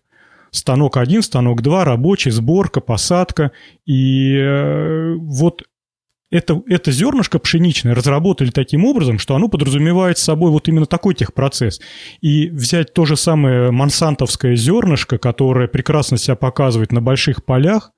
станок 0.57 0.97
один, 0.97 1.21
станок 1.21 1.61
два, 1.61 1.85
рабочий, 1.85 2.31
сборка, 2.31 2.81
посадка. 2.81 3.51
И 3.85 4.35
э, 4.35 5.15
вот 5.15 5.63
это, 6.29 6.61
это 6.67 6.91
зернышко 6.91 7.39
пшеничное 7.39 7.95
разработали 7.95 8.49
таким 8.49 8.83
образом, 8.85 9.17
что 9.17 9.35
оно 9.35 9.47
подразумевает 9.47 10.17
собой 10.17 10.51
вот 10.51 10.67
именно 10.67 10.85
такой 10.85 11.13
техпроцесс. 11.15 11.79
И 12.19 12.49
взять 12.49 12.93
то 12.93 13.05
же 13.05 13.15
самое 13.15 13.71
мансантовское 13.71 14.55
зернышко, 14.55 15.17
которое 15.17 15.67
прекрасно 15.67 16.17
себя 16.17 16.35
показывает 16.35 16.91
на 16.91 17.01
больших 17.01 17.45
полях, 17.45 17.91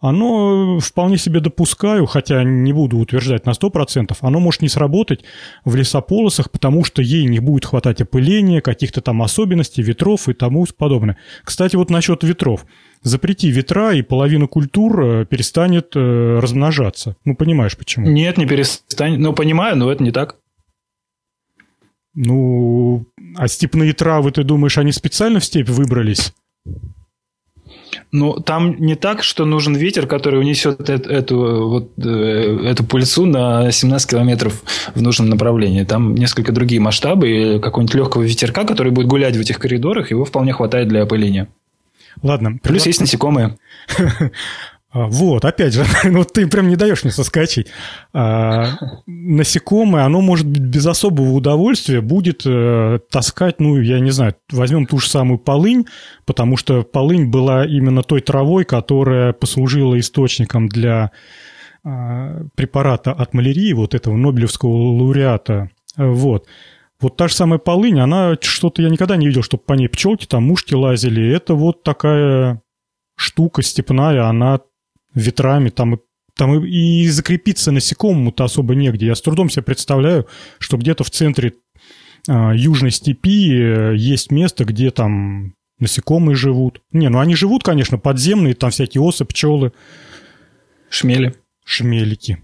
оно 0.00 0.78
вполне 0.80 1.18
себе 1.18 1.40
допускаю, 1.40 2.06
хотя 2.06 2.42
не 2.42 2.72
буду 2.72 2.98
утверждать 2.98 3.44
на 3.44 3.50
100%, 3.50 4.16
оно 4.20 4.40
может 4.40 4.62
не 4.62 4.68
сработать 4.68 5.20
в 5.64 5.74
лесополосах, 5.74 6.50
потому 6.50 6.84
что 6.84 7.02
ей 7.02 7.24
не 7.24 7.38
будет 7.38 7.66
хватать 7.66 8.00
опыления, 8.00 8.60
каких-то 8.60 9.02
там 9.02 9.22
особенностей, 9.22 9.82
ветров 9.82 10.28
и 10.28 10.32
тому 10.32 10.66
подобное. 10.76 11.18
Кстати, 11.44 11.76
вот 11.76 11.90
насчет 11.90 12.22
ветров. 12.22 12.64
Запрети 13.02 13.50
ветра, 13.50 13.92
и 13.94 14.02
половина 14.02 14.46
культур 14.46 15.02
э, 15.02 15.24
перестанет 15.26 15.92
э, 15.94 16.38
размножаться. 16.38 17.16
Ну, 17.24 17.34
понимаешь, 17.34 17.76
почему? 17.76 18.06
Нет, 18.06 18.36
не 18.36 18.46
перестанет. 18.46 19.18
Ну, 19.18 19.32
понимаю, 19.32 19.76
но 19.76 19.90
это 19.90 20.02
не 20.02 20.12
так. 20.12 20.36
Ну, 22.14 23.06
а 23.36 23.48
степные 23.48 23.92
травы, 23.92 24.32
ты 24.32 24.44
думаешь, 24.44 24.76
они 24.76 24.92
специально 24.92 25.40
в 25.40 25.44
степь 25.44 25.68
выбрались? 25.68 26.34
Ну, 28.12 28.34
там 28.34 28.76
не 28.78 28.94
так, 28.94 29.22
что 29.22 29.44
нужен 29.44 29.74
ветер, 29.74 30.06
который 30.06 30.40
унесет 30.40 30.88
эту, 30.88 31.68
вот, 31.68 31.92
э, 31.98 32.58
эту 32.66 32.84
пыльцу 32.84 33.26
на 33.26 33.70
17 33.70 34.10
километров 34.10 34.62
в 34.94 35.02
нужном 35.02 35.28
направлении. 35.28 35.84
Там 35.84 36.14
несколько 36.14 36.52
другие 36.52 36.80
масштабы. 36.80 37.56
И 37.56 37.58
какого-нибудь 37.60 37.94
легкого 37.94 38.22
ветерка, 38.22 38.64
который 38.64 38.92
будет 38.92 39.06
гулять 39.06 39.36
в 39.36 39.40
этих 39.40 39.58
коридорах, 39.58 40.10
его 40.10 40.24
вполне 40.24 40.52
хватает 40.52 40.88
для 40.88 41.02
опыления. 41.02 41.48
Ладно. 42.22 42.58
Плюс 42.62 42.86
есть 42.86 43.00
насекомые. 43.00 43.56
А, 44.92 45.06
вот, 45.06 45.44
опять 45.44 45.72
же, 45.72 45.84
ну 46.04 46.24
ты 46.24 46.46
прям 46.48 46.68
не 46.68 46.76
даешь 46.76 47.04
мне 47.04 47.12
соскочить. 47.12 47.68
А, 48.12 48.76
насекомое, 49.06 50.04
оно 50.04 50.20
может 50.20 50.46
без 50.46 50.86
особого 50.86 51.30
удовольствия 51.30 52.00
будет 52.00 52.42
э, 52.44 52.98
таскать, 53.10 53.60
ну, 53.60 53.80
я 53.80 54.00
не 54.00 54.10
знаю, 54.10 54.34
возьмем 54.50 54.86
ту 54.86 54.98
же 54.98 55.08
самую 55.08 55.38
полынь, 55.38 55.86
потому 56.26 56.56
что 56.56 56.82
полынь 56.82 57.30
была 57.30 57.64
именно 57.64 58.02
той 58.02 58.20
травой, 58.20 58.64
которая 58.64 59.32
послужила 59.32 59.98
источником 59.98 60.68
для 60.68 61.12
а, 61.84 62.42
препарата 62.56 63.12
от 63.12 63.32
малярии, 63.32 63.72
вот 63.72 63.94
этого 63.94 64.16
Нобелевского 64.16 64.70
лауреата. 64.70 65.70
Вот. 65.96 66.46
Вот 67.00 67.16
та 67.16 67.28
же 67.28 67.34
самая 67.34 67.58
полынь, 67.58 68.00
она 68.00 68.36
что-то, 68.40 68.82
я 68.82 68.90
никогда 68.90 69.16
не 69.16 69.26
видел, 69.26 69.42
чтобы 69.42 69.62
по 69.64 69.72
ней 69.72 69.88
пчелки, 69.88 70.26
там 70.26 70.44
мушки 70.44 70.74
лазили. 70.74 71.34
Это 71.34 71.54
вот 71.54 71.82
такая 71.82 72.60
штука 73.16 73.62
степная, 73.62 74.24
она 74.24 74.60
ветрами, 75.14 75.70
там, 75.70 76.00
там 76.36 76.64
и, 76.64 77.04
и 77.04 77.08
закрепиться 77.08 77.72
насекомому-то 77.72 78.44
особо 78.44 78.74
негде. 78.74 79.06
Я 79.06 79.14
с 79.14 79.22
трудом 79.22 79.50
себе 79.50 79.62
представляю, 79.62 80.26
что 80.58 80.76
где-то 80.76 81.04
в 81.04 81.10
центре 81.10 81.54
э, 82.28 82.52
южной 82.54 82.90
степи 82.90 83.52
э, 83.52 83.96
есть 83.96 84.30
место, 84.30 84.64
где 84.64 84.90
там 84.90 85.54
насекомые 85.78 86.36
живут. 86.36 86.82
Не, 86.92 87.08
ну 87.08 87.18
они 87.18 87.34
живут, 87.34 87.64
конечно, 87.64 87.98
подземные, 87.98 88.54
там 88.54 88.70
всякие 88.70 89.02
осы, 89.02 89.24
пчелы. 89.24 89.72
Шмели. 90.90 91.34
Шмелики. 91.64 92.38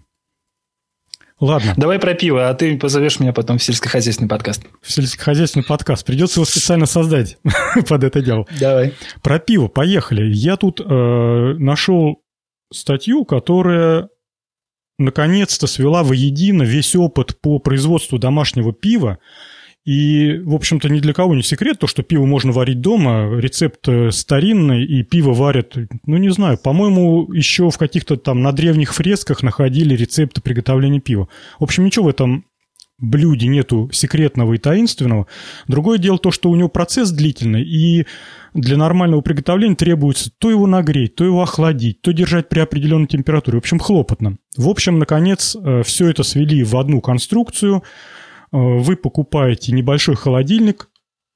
Ладно. 1.38 1.74
Давай 1.76 1.98
про 1.98 2.14
пиво, 2.14 2.48
а 2.48 2.54
ты 2.54 2.78
позовешь 2.78 3.20
меня 3.20 3.34
потом 3.34 3.58
в 3.58 3.62
сельскохозяйственный 3.62 4.28
подкаст. 4.28 4.62
В 4.80 4.90
сельскохозяйственный 4.90 5.66
подкаст. 5.66 6.06
Придется 6.06 6.40
его 6.40 6.46
специально 6.46 6.86
создать 6.86 7.36
под 7.88 8.04
это 8.04 8.22
дело. 8.22 8.46
Давай. 8.58 8.94
Про 9.22 9.38
пиво, 9.38 9.68
поехали. 9.68 10.24
Я 10.32 10.56
тут 10.56 10.80
э, 10.80 10.84
нашел 11.58 12.22
статью, 12.72 13.24
которая 13.24 14.08
наконец-то 14.98 15.66
свела 15.66 16.02
воедино 16.02 16.62
весь 16.62 16.96
опыт 16.96 17.40
по 17.40 17.58
производству 17.58 18.18
домашнего 18.18 18.72
пива. 18.72 19.18
И, 19.84 20.40
в 20.44 20.54
общем-то, 20.54 20.88
ни 20.88 20.98
для 20.98 21.12
кого 21.12 21.36
не 21.36 21.42
секрет 21.42 21.78
то, 21.78 21.86
что 21.86 22.02
пиво 22.02 22.24
можно 22.24 22.50
варить 22.50 22.80
дома. 22.80 23.38
Рецепт 23.38 23.86
э, 23.86 24.10
старинный, 24.10 24.84
и 24.84 25.04
пиво 25.04 25.32
варят, 25.32 25.76
ну, 26.06 26.16
не 26.16 26.30
знаю, 26.30 26.58
по-моему, 26.58 27.32
еще 27.32 27.70
в 27.70 27.78
каких-то 27.78 28.16
там 28.16 28.42
на 28.42 28.50
древних 28.50 28.94
фресках 28.94 29.44
находили 29.44 29.94
рецепты 29.94 30.40
приготовления 30.40 30.98
пива. 30.98 31.28
В 31.60 31.64
общем, 31.64 31.84
ничего 31.84 32.06
в 32.06 32.08
этом 32.08 32.46
блюде 32.98 33.46
нету 33.46 33.90
секретного 33.92 34.54
и 34.54 34.58
таинственного. 34.58 35.26
Другое 35.68 35.98
дело 35.98 36.18
то, 36.18 36.30
что 36.30 36.50
у 36.50 36.56
него 36.56 36.68
процесс 36.68 37.10
длительный, 37.10 37.62
и 37.62 38.06
для 38.54 38.76
нормального 38.76 39.20
приготовления 39.20 39.76
требуется 39.76 40.30
то 40.38 40.50
его 40.50 40.66
нагреть, 40.66 41.14
то 41.14 41.24
его 41.24 41.42
охладить, 41.42 42.00
то 42.00 42.12
держать 42.12 42.48
при 42.48 42.60
определенной 42.60 43.06
температуре. 43.06 43.58
В 43.58 43.60
общем, 43.60 43.78
хлопотно. 43.78 44.38
В 44.56 44.68
общем, 44.68 44.98
наконец, 44.98 45.56
э, 45.56 45.82
все 45.82 46.08
это 46.08 46.22
свели 46.22 46.64
в 46.64 46.76
одну 46.76 47.00
конструкцию. 47.00 47.76
Э, 47.76 47.82
вы 48.52 48.96
покупаете 48.96 49.72
небольшой 49.72 50.16
холодильник, 50.16 50.88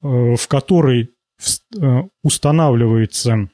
э, 0.02 0.34
в 0.36 0.48
который 0.48 1.10
устанавливается 2.22 3.48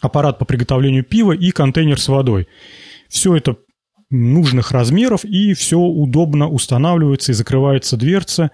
аппарат 0.00 0.40
по 0.40 0.44
приготовлению 0.44 1.04
пива 1.04 1.30
и 1.30 1.52
контейнер 1.52 2.00
с 2.00 2.08
водой. 2.08 2.48
Все 3.08 3.36
это 3.36 3.56
нужных 4.14 4.72
размеров, 4.72 5.24
и 5.24 5.54
все 5.54 5.78
удобно 5.78 6.48
устанавливается 6.48 7.32
и 7.32 7.34
закрывается 7.34 7.96
дверца. 7.96 8.50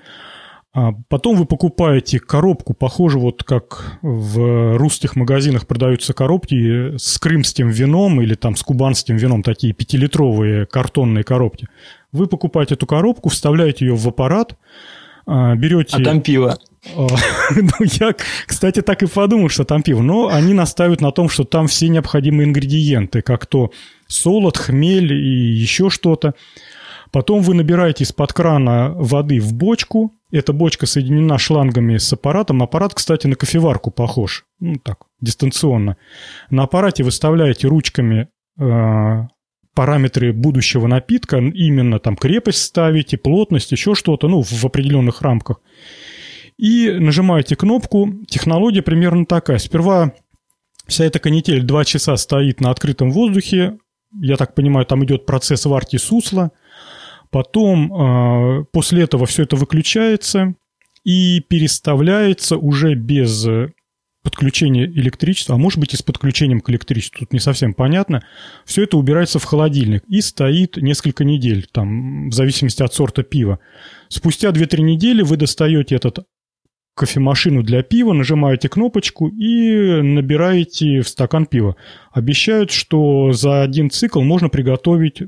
А 0.72 0.92
потом 1.08 1.36
вы 1.36 1.46
покупаете 1.46 2.20
коробку, 2.20 2.74
похоже, 2.74 3.18
вот 3.18 3.42
как 3.42 3.98
в 4.02 4.76
русских 4.76 5.16
магазинах 5.16 5.66
продаются 5.66 6.14
коробки 6.14 6.96
с 6.96 7.18
крымским 7.18 7.70
вином 7.70 8.20
или 8.20 8.36
там 8.36 8.54
с 8.54 8.62
кубанским 8.62 9.16
вином, 9.16 9.42
такие 9.42 9.72
пятилитровые 9.72 10.66
картонные 10.66 11.24
коробки. 11.24 11.66
Вы 12.12 12.28
покупаете 12.28 12.74
эту 12.74 12.86
коробку, 12.86 13.30
вставляете 13.30 13.84
ее 13.84 13.96
в 13.96 14.06
аппарат, 14.06 14.56
а, 15.26 15.56
берете... 15.56 15.96
А 15.96 16.04
там 16.04 16.20
пиво. 16.20 16.56
Ну, 17.56 17.86
я, 18.00 18.14
кстати, 18.46 18.82
так 18.82 19.02
и 19.02 19.06
подумал, 19.06 19.48
что 19.48 19.64
там 19.64 19.82
пиво. 19.82 20.02
Но 20.02 20.28
они 20.28 20.54
настаивают 20.54 21.00
на 21.00 21.12
том, 21.12 21.28
что 21.28 21.44
там 21.44 21.66
все 21.66 21.88
необходимые 21.88 22.46
ингредиенты, 22.46 23.22
как 23.22 23.46
то 23.46 23.70
солод, 24.06 24.56
хмель 24.56 25.12
и 25.12 25.52
еще 25.52 25.90
что-то. 25.90 26.34
Потом 27.12 27.42
вы 27.42 27.54
набираете 27.54 28.04
из-под 28.04 28.32
крана 28.32 28.92
воды 28.94 29.40
в 29.40 29.52
бочку. 29.52 30.12
Эта 30.30 30.52
бочка 30.52 30.86
соединена 30.86 31.38
шлангами 31.38 31.96
с 31.96 32.12
аппаратом. 32.12 32.62
Аппарат, 32.62 32.94
кстати, 32.94 33.26
на 33.26 33.34
кофеварку 33.34 33.90
похож. 33.90 34.44
Ну, 34.60 34.76
так, 34.76 34.98
дистанционно. 35.20 35.96
На 36.50 36.64
аппарате 36.64 37.02
выставляете 37.02 37.66
ручками 37.66 38.28
э, 38.60 39.22
параметры 39.74 40.32
будущего 40.32 40.86
напитка. 40.86 41.38
Именно 41.38 41.98
там 41.98 42.14
крепость 42.14 42.62
ставите, 42.62 43.18
плотность, 43.18 43.72
еще 43.72 43.96
что-то, 43.96 44.28
ну, 44.28 44.42
в 44.42 44.64
определенных 44.64 45.20
рамках. 45.20 45.60
И 46.60 46.90
нажимаете 46.90 47.56
кнопку. 47.56 48.22
Технология 48.28 48.82
примерно 48.82 49.24
такая. 49.24 49.56
Сперва 49.56 50.12
вся 50.86 51.06
эта 51.06 51.18
канитель 51.18 51.62
2 51.62 51.84
часа 51.86 52.18
стоит 52.18 52.60
на 52.60 52.70
открытом 52.70 53.12
воздухе. 53.12 53.78
Я 54.20 54.36
так 54.36 54.54
понимаю, 54.54 54.84
там 54.84 55.02
идет 55.06 55.24
процесс 55.24 55.64
варки 55.64 55.96
сусла. 55.96 56.50
Потом 57.30 57.90
э, 57.90 58.64
после 58.72 59.04
этого 59.04 59.24
все 59.24 59.44
это 59.44 59.56
выключается 59.56 60.54
и 61.02 61.40
переставляется 61.40 62.58
уже 62.58 62.94
без 62.94 63.48
подключения 64.22 64.84
электричества, 64.84 65.54
а 65.54 65.58
может 65.58 65.78
быть 65.78 65.94
и 65.94 65.96
с 65.96 66.02
подключением 66.02 66.60
к 66.60 66.68
электричеству, 66.68 67.20
тут 67.20 67.32
не 67.32 67.40
совсем 67.40 67.72
понятно. 67.72 68.22
Все 68.66 68.82
это 68.82 68.98
убирается 68.98 69.38
в 69.38 69.44
холодильник 69.44 70.04
и 70.08 70.20
стоит 70.20 70.76
несколько 70.76 71.24
недель, 71.24 71.66
там, 71.72 72.28
в 72.28 72.34
зависимости 72.34 72.82
от 72.82 72.92
сорта 72.92 73.22
пива. 73.22 73.60
Спустя 74.08 74.50
2-3 74.50 74.82
недели 74.82 75.22
вы 75.22 75.38
достаете 75.38 75.94
этот 75.94 76.26
кофемашину 76.94 77.62
для 77.62 77.82
пива, 77.82 78.12
нажимаете 78.12 78.68
кнопочку 78.68 79.28
и 79.28 80.02
набираете 80.02 81.00
в 81.00 81.08
стакан 81.08 81.46
пива. 81.46 81.76
Обещают, 82.12 82.70
что 82.70 83.32
за 83.32 83.62
один 83.62 83.90
цикл 83.90 84.20
можно 84.20 84.48
приготовить 84.48 85.22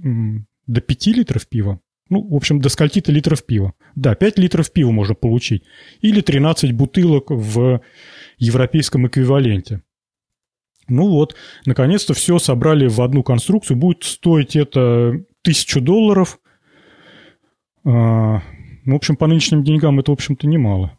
до 0.66 0.80
5 0.80 1.06
литров 1.09 1.47
пива. 1.48 1.80
Ну, 2.09 2.28
в 2.28 2.34
общем, 2.34 2.60
до 2.60 2.68
скольки-то 2.68 3.10
литров 3.10 3.47
пива. 3.47 3.72
Да, 3.94 4.14
5 4.14 4.39
литров 4.39 4.70
пива 4.70 4.90
можно 4.90 5.14
получить. 5.14 5.64
Или 6.02 6.20
13 6.20 6.72
бутылок 6.72 7.30
в 7.30 7.80
европейском 8.39 9.06
эквиваленте. 9.06 9.82
Ну 10.89 11.09
вот, 11.09 11.36
наконец-то 11.64 12.12
все 12.12 12.39
собрали 12.39 12.86
в 12.86 13.01
одну 13.01 13.22
конструкцию. 13.22 13.78
Будет 13.78 14.05
стоить 14.05 14.56
это 14.56 15.22
тысячу 15.43 15.80
долларов. 15.80 16.39
В 18.85 18.95
общем, 18.95 19.17
по 19.17 19.27
нынешним 19.27 19.63
деньгам 19.63 20.01
это, 20.01 20.11
в 20.11 20.15
общем-то, 20.15 20.47
немало. 20.47 20.99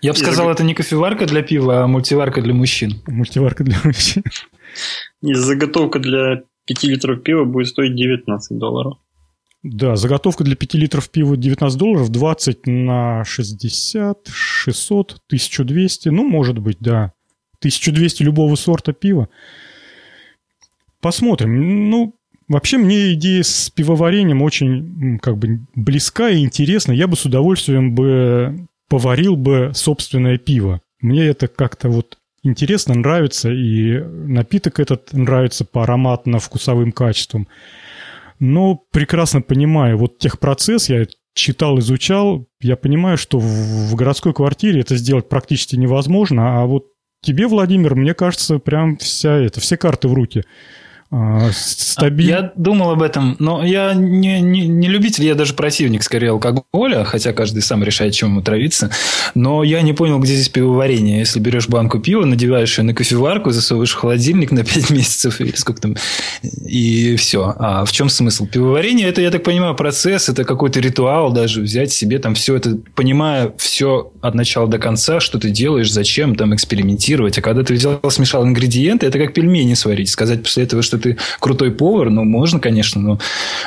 Я 0.00 0.12
бы 0.12 0.18
сказал, 0.18 0.50
это 0.50 0.62
не 0.62 0.74
кофеварка 0.74 1.26
для 1.26 1.42
пива, 1.42 1.82
а 1.82 1.86
мультиварка 1.86 2.40
для 2.40 2.54
мужчин. 2.54 3.02
Мультиварка 3.06 3.64
для 3.64 3.78
мужчин. 3.82 4.22
И 5.22 5.34
заготовка 5.34 5.98
для 5.98 6.42
5 6.66 6.84
литров 6.84 7.22
пива 7.22 7.44
будет 7.44 7.68
стоить 7.68 7.96
19 7.96 8.58
долларов. 8.58 8.98
Да, 9.64 9.96
заготовка 9.96 10.44
для 10.44 10.54
5 10.54 10.74
литров 10.74 11.10
пива 11.10 11.36
19 11.36 11.76
долларов, 11.76 12.10
20 12.10 12.66
на 12.66 13.24
60, 13.24 14.28
600, 14.28 15.20
1200, 15.26 16.10
ну, 16.10 16.22
может 16.28 16.58
быть, 16.58 16.76
да. 16.78 17.12
1200 17.60 18.22
любого 18.22 18.54
сорта 18.54 18.92
пива. 18.92 19.28
Посмотрим. 21.00 21.90
Ну, 21.90 22.17
вообще 22.48 22.78
мне 22.78 23.12
идея 23.14 23.42
с 23.42 23.70
пивоварением 23.70 24.42
очень 24.42 25.18
как 25.20 25.38
бы 25.38 25.60
близка 25.74 26.30
и 26.30 26.40
интересна. 26.40 26.92
Я 26.92 27.06
бы 27.06 27.16
с 27.16 27.24
удовольствием 27.24 27.94
бы 27.94 28.66
поварил 28.88 29.36
бы 29.36 29.72
собственное 29.74 30.38
пиво. 30.38 30.80
Мне 31.00 31.26
это 31.26 31.46
как-то 31.48 31.88
вот 31.88 32.18
интересно, 32.42 32.94
нравится, 32.94 33.50
и 33.50 33.98
напиток 33.98 34.80
этот 34.80 35.12
нравится 35.12 35.64
по 35.64 35.84
ароматно-вкусовым 35.84 36.92
качествам. 36.92 37.48
Но 38.40 38.80
прекрасно 38.92 39.42
понимаю, 39.42 39.98
вот 39.98 40.18
техпроцесс 40.18 40.88
я 40.88 41.06
читал, 41.34 41.78
изучал, 41.78 42.46
я 42.60 42.76
понимаю, 42.76 43.18
что 43.18 43.38
в 43.38 43.94
городской 43.94 44.32
квартире 44.32 44.80
это 44.80 44.96
сделать 44.96 45.28
практически 45.28 45.76
невозможно, 45.76 46.60
а 46.60 46.66
вот 46.66 46.86
тебе, 47.22 47.46
Владимир, 47.46 47.94
мне 47.94 48.14
кажется, 48.14 48.58
прям 48.58 48.96
вся 48.96 49.36
это, 49.36 49.60
все 49.60 49.76
карты 49.76 50.08
в 50.08 50.14
руки. 50.14 50.44
А, 51.10 51.50
стабиль... 51.52 52.26
Я 52.26 52.52
думал 52.54 52.90
об 52.90 53.00
этом, 53.00 53.36
но 53.38 53.64
я 53.64 53.94
не, 53.94 54.42
не, 54.42 54.68
не 54.68 54.88
любитель, 54.88 55.24
я 55.24 55.34
даже 55.34 55.54
противник 55.54 56.02
скорее 56.02 56.30
алкоголя, 56.32 57.04
хотя 57.04 57.32
каждый 57.32 57.62
сам 57.62 57.82
решает, 57.82 58.12
чем 58.12 58.28
ему 58.30 58.42
травиться. 58.42 58.90
Но 59.34 59.62
я 59.62 59.80
не 59.80 59.94
понял, 59.94 60.18
где 60.18 60.34
здесь 60.34 60.50
пивоварение. 60.50 61.20
Если 61.20 61.40
берешь 61.40 61.66
банку 61.66 61.98
пива, 61.98 62.26
надеваешь 62.26 62.78
ее 62.78 62.84
на 62.84 62.92
кофеварку, 62.92 63.52
засовываешь 63.52 63.92
в 63.92 63.96
холодильник 63.96 64.50
на 64.50 64.64
5 64.64 64.90
месяцев 64.90 65.40
или 65.40 65.52
сколько 65.56 65.80
там, 65.80 65.96
и 66.42 67.16
все. 67.16 67.54
А 67.58 67.86
в 67.86 67.92
чем 67.92 68.10
смысл? 68.10 68.46
Пивоварение– 68.46 69.08
это, 69.08 69.22
я 69.22 69.30
так 69.30 69.42
понимаю, 69.42 69.74
процесс, 69.74 70.28
это 70.28 70.44
какой-то 70.44 70.78
ритуал 70.80 71.32
даже, 71.32 71.62
взять 71.62 71.90
себе 71.90 72.18
там 72.18 72.34
все 72.34 72.56
это, 72.56 72.78
понимая 72.94 73.54
все 73.56 74.12
от 74.20 74.34
начала 74.34 74.68
до 74.68 74.78
конца, 74.78 75.20
что 75.20 75.38
ты 75.38 75.48
делаешь, 75.48 75.90
зачем 75.90 76.34
там 76.34 76.54
экспериментировать. 76.54 77.38
А 77.38 77.40
когда 77.40 77.62
ты 77.62 77.72
взял, 77.72 77.98
смешал 78.10 78.46
ингредиенты, 78.46 79.06
это 79.06 79.18
как 79.18 79.32
пельмени 79.32 79.72
сварить. 79.72 80.10
Сказать 80.10 80.42
после 80.42 80.64
этого, 80.64 80.82
что 80.82 80.97
ты 80.98 81.18
крутой 81.40 81.72
повар, 81.72 82.10
ну, 82.10 82.24
можно, 82.24 82.60
конечно, 82.60 83.00
но 83.00 83.18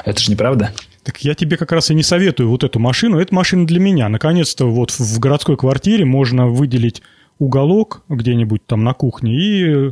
это 0.05 0.21
же 0.21 0.31
неправда. 0.31 0.71
Так 1.03 1.19
я 1.23 1.33
тебе 1.33 1.57
как 1.57 1.71
раз 1.71 1.89
и 1.89 1.95
не 1.95 2.03
советую 2.03 2.49
вот 2.49 2.63
эту 2.63 2.79
машину. 2.79 3.19
Это 3.19 3.33
машина 3.33 3.65
для 3.65 3.79
меня. 3.79 4.07
Наконец-то 4.07 4.69
вот 4.69 4.91
в 4.91 5.19
городской 5.19 5.57
квартире 5.57 6.05
можно 6.05 6.47
выделить 6.47 7.01
уголок 7.39 8.03
где-нибудь 8.07 8.65
там 8.67 8.83
на 8.83 8.93
кухне, 8.93 9.33
и 9.33 9.91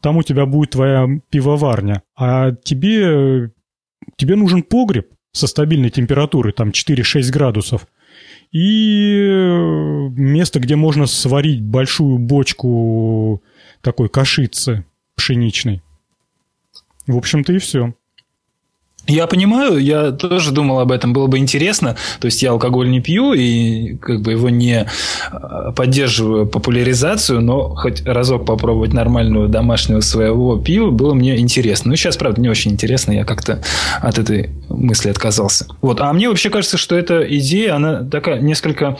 там 0.00 0.18
у 0.18 0.22
тебя 0.22 0.46
будет 0.46 0.70
твоя 0.70 1.08
пивоварня. 1.30 2.02
А 2.16 2.52
тебе, 2.52 3.50
тебе 4.16 4.36
нужен 4.36 4.62
погреб 4.62 5.08
со 5.32 5.48
стабильной 5.48 5.90
температурой, 5.90 6.52
там 6.52 6.70
4-6 6.70 7.30
градусов, 7.32 7.88
и 8.52 9.28
место, 10.16 10.60
где 10.60 10.76
можно 10.76 11.06
сварить 11.06 11.60
большую 11.60 12.18
бочку 12.18 13.42
такой 13.82 14.08
кашицы 14.08 14.84
пшеничной. 15.16 15.82
В 17.06 17.16
общем-то 17.16 17.52
и 17.52 17.58
все. 17.58 17.94
Я 19.06 19.26
понимаю, 19.28 19.78
я 19.78 20.10
тоже 20.10 20.50
думал 20.50 20.80
об 20.80 20.90
этом, 20.90 21.12
было 21.12 21.28
бы 21.28 21.38
интересно. 21.38 21.96
То 22.20 22.26
есть 22.26 22.42
я 22.42 22.50
алкоголь 22.50 22.90
не 22.90 23.00
пью 23.00 23.34
и 23.34 23.96
как 23.96 24.20
бы 24.20 24.32
его 24.32 24.50
не 24.50 24.86
а, 25.30 25.72
поддерживаю 25.72 26.46
популяризацию, 26.46 27.40
но 27.40 27.74
хоть 27.76 28.04
разок 28.04 28.44
попробовать 28.44 28.92
нормального 28.92 29.46
домашнего 29.46 30.00
своего 30.00 30.56
пива 30.58 30.90
было 30.90 31.14
мне 31.14 31.38
интересно. 31.38 31.90
Ну, 31.90 31.96
сейчас, 31.96 32.16
правда, 32.16 32.40
не 32.40 32.48
очень 32.48 32.72
интересно, 32.72 33.12
я 33.12 33.24
как-то 33.24 33.62
от 34.00 34.18
этой 34.18 34.50
мысли 34.68 35.08
отказался. 35.08 35.66
Вот. 35.80 36.00
А 36.00 36.12
мне 36.12 36.28
вообще 36.28 36.50
кажется, 36.50 36.76
что 36.76 36.96
эта 36.96 37.20
идея, 37.38 37.76
она 37.76 38.02
такая 38.02 38.40
несколько 38.40 38.96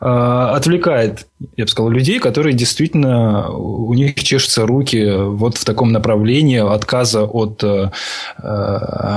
э, 0.00 0.06
отвлекает, 0.06 1.26
я 1.56 1.64
бы 1.64 1.70
сказал, 1.70 1.90
людей, 1.90 2.18
которые 2.18 2.54
действительно 2.54 3.50
у 3.50 3.94
них 3.94 4.14
чешутся 4.16 4.66
руки 4.66 5.12
вот 5.16 5.58
в 5.58 5.64
таком 5.64 5.92
направлении 5.92 6.58
отказа 6.58 7.22
от 7.22 7.62
э, 7.62 7.90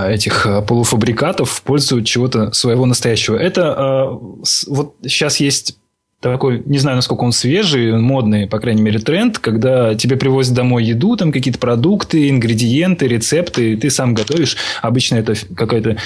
этих 0.08 0.27
этих 0.28 0.46
э, 0.46 0.62
полуфабрикатов 0.62 1.50
в 1.50 1.62
пользу 1.62 2.02
чего-то 2.04 2.52
своего 2.54 2.86
настоящего. 2.86 3.38
Это 3.38 3.62
э, 3.62 4.68
вот 4.68 4.96
сейчас 5.04 5.38
есть 5.40 5.78
такой, 6.20 6.64
не 6.66 6.80
знаю, 6.80 6.96
насколько 6.96 7.24
он 7.24 7.32
свежий, 7.32 7.96
модный, 7.96 8.48
по 8.48 8.60
крайней 8.60 8.82
мере, 8.82 9.00
тренд, 9.00 9.38
когда 9.38 9.94
тебе 9.96 10.18
привозят 10.18 10.56
домой 10.56 10.84
еду, 10.84 11.16
там 11.16 11.32
какие-то 11.32 11.60
продукты, 11.60 12.30
ингредиенты, 12.30 13.08
рецепты, 13.08 13.74
и 13.74 13.76
ты 13.76 13.90
сам 13.90 14.16
готовишь. 14.16 14.58
Обычно 14.82 15.18
это 15.18 15.36
какая-то, 15.56 15.98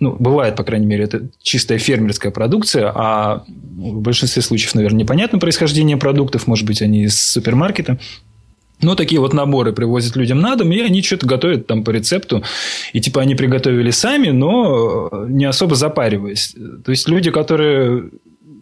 ну, 0.00 0.16
бывает, 0.18 0.56
по 0.56 0.64
крайней 0.64 0.86
мере, 0.86 1.04
это 1.04 1.28
чистая 1.40 1.78
фермерская 1.78 2.32
продукция, 2.32 2.92
а 2.92 3.44
в 3.46 4.00
большинстве 4.00 4.42
случаев, 4.42 4.74
наверное, 4.74 5.00
непонятно 5.00 5.38
происхождение 5.38 5.96
продуктов, 5.96 6.48
может 6.48 6.66
быть, 6.66 6.82
они 6.82 7.04
из 7.04 7.18
супермаркета. 7.18 7.98
Ну, 8.82 8.94
такие 8.94 9.20
вот 9.20 9.32
наборы 9.34 9.72
привозят 9.72 10.16
людям 10.16 10.40
на 10.40 10.56
дом, 10.56 10.72
и 10.72 10.80
они 10.80 11.02
что-то 11.02 11.26
готовят 11.26 11.66
там 11.66 11.84
по 11.84 11.90
рецепту. 11.90 12.42
И 12.92 13.00
типа 13.00 13.20
они 13.20 13.34
приготовили 13.34 13.90
сами, 13.90 14.28
но 14.28 15.10
не 15.28 15.44
особо 15.44 15.74
запариваясь. 15.74 16.54
То 16.84 16.90
есть 16.90 17.08
люди, 17.08 17.30
которые 17.30 18.10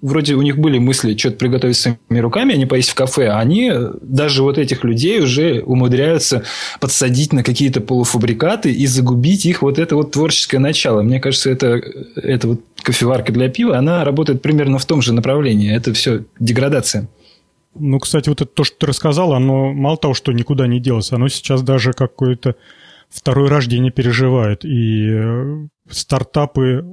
вроде 0.00 0.34
у 0.34 0.42
них 0.42 0.58
были 0.58 0.78
мысли 0.78 1.16
что-то 1.16 1.36
приготовить 1.36 1.76
своими 1.76 2.18
руками, 2.18 2.54
они 2.54 2.66
поесть 2.66 2.90
в 2.90 2.94
кафе, 2.94 3.28
а 3.28 3.38
они 3.38 3.72
даже 4.02 4.42
вот 4.42 4.58
этих 4.58 4.84
людей 4.84 5.20
уже 5.20 5.60
умудряются 5.60 6.44
подсадить 6.80 7.32
на 7.32 7.42
какие-то 7.42 7.80
полуфабрикаты 7.80 8.72
и 8.72 8.86
загубить 8.86 9.46
их 9.46 9.62
вот 9.62 9.78
это 9.78 9.96
вот 9.96 10.12
творческое 10.12 10.58
начало. 10.58 11.02
Мне 11.02 11.20
кажется, 11.20 11.50
это, 11.50 11.80
это 12.16 12.48
вот 12.48 12.60
кофеварка 12.82 13.32
для 13.32 13.48
пива, 13.48 13.78
она 13.78 14.04
работает 14.04 14.42
примерно 14.42 14.78
в 14.78 14.84
том 14.84 15.02
же 15.02 15.12
направлении. 15.12 15.74
Это 15.74 15.92
все 15.92 16.24
деградация. 16.38 17.08
Ну, 17.78 17.98
кстати, 17.98 18.28
вот 18.28 18.40
это 18.40 18.50
то, 18.50 18.64
что 18.64 18.78
ты 18.78 18.86
рассказал, 18.86 19.32
оно 19.32 19.72
мало 19.72 19.96
того, 19.96 20.14
что 20.14 20.32
никуда 20.32 20.66
не 20.66 20.80
делось, 20.80 21.12
оно 21.12 21.28
сейчас 21.28 21.62
даже 21.62 21.92
какое-то 21.92 22.56
второе 23.08 23.48
рождение 23.48 23.92
переживает. 23.92 24.64
И 24.64 25.08
э, 25.10 25.68
стартапы 25.88 26.84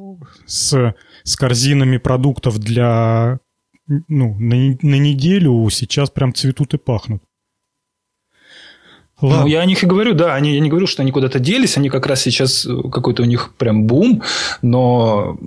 с, 0.45 0.95
с 1.23 1.35
корзинами 1.35 1.97
продуктов 1.97 2.59
для 2.59 3.39
ну, 3.87 4.35
на, 4.39 4.55
на 4.55 4.95
неделю 4.95 5.69
сейчас 5.69 6.09
прям 6.09 6.33
цветут 6.33 6.73
и 6.73 6.77
пахнут. 6.77 7.21
Ладно. 9.21 9.41
Ну, 9.43 9.47
я 9.47 9.61
о 9.61 9.65
них 9.65 9.81
и 9.81 9.85
говорю, 9.85 10.13
да, 10.13 10.35
они, 10.35 10.53
я 10.53 10.59
не 10.59 10.69
говорю, 10.69 10.87
что 10.87 11.01
они 11.01 11.11
куда-то 11.11 11.39
делись, 11.39 11.77
они 11.77 11.89
как 11.89 12.05
раз 12.05 12.21
сейчас 12.21 12.65
э, 12.65 12.89
какой-то 12.91 13.23
у 13.23 13.25
них 13.25 13.53
прям 13.57 13.85
бум, 13.85 14.23
но 14.61 15.37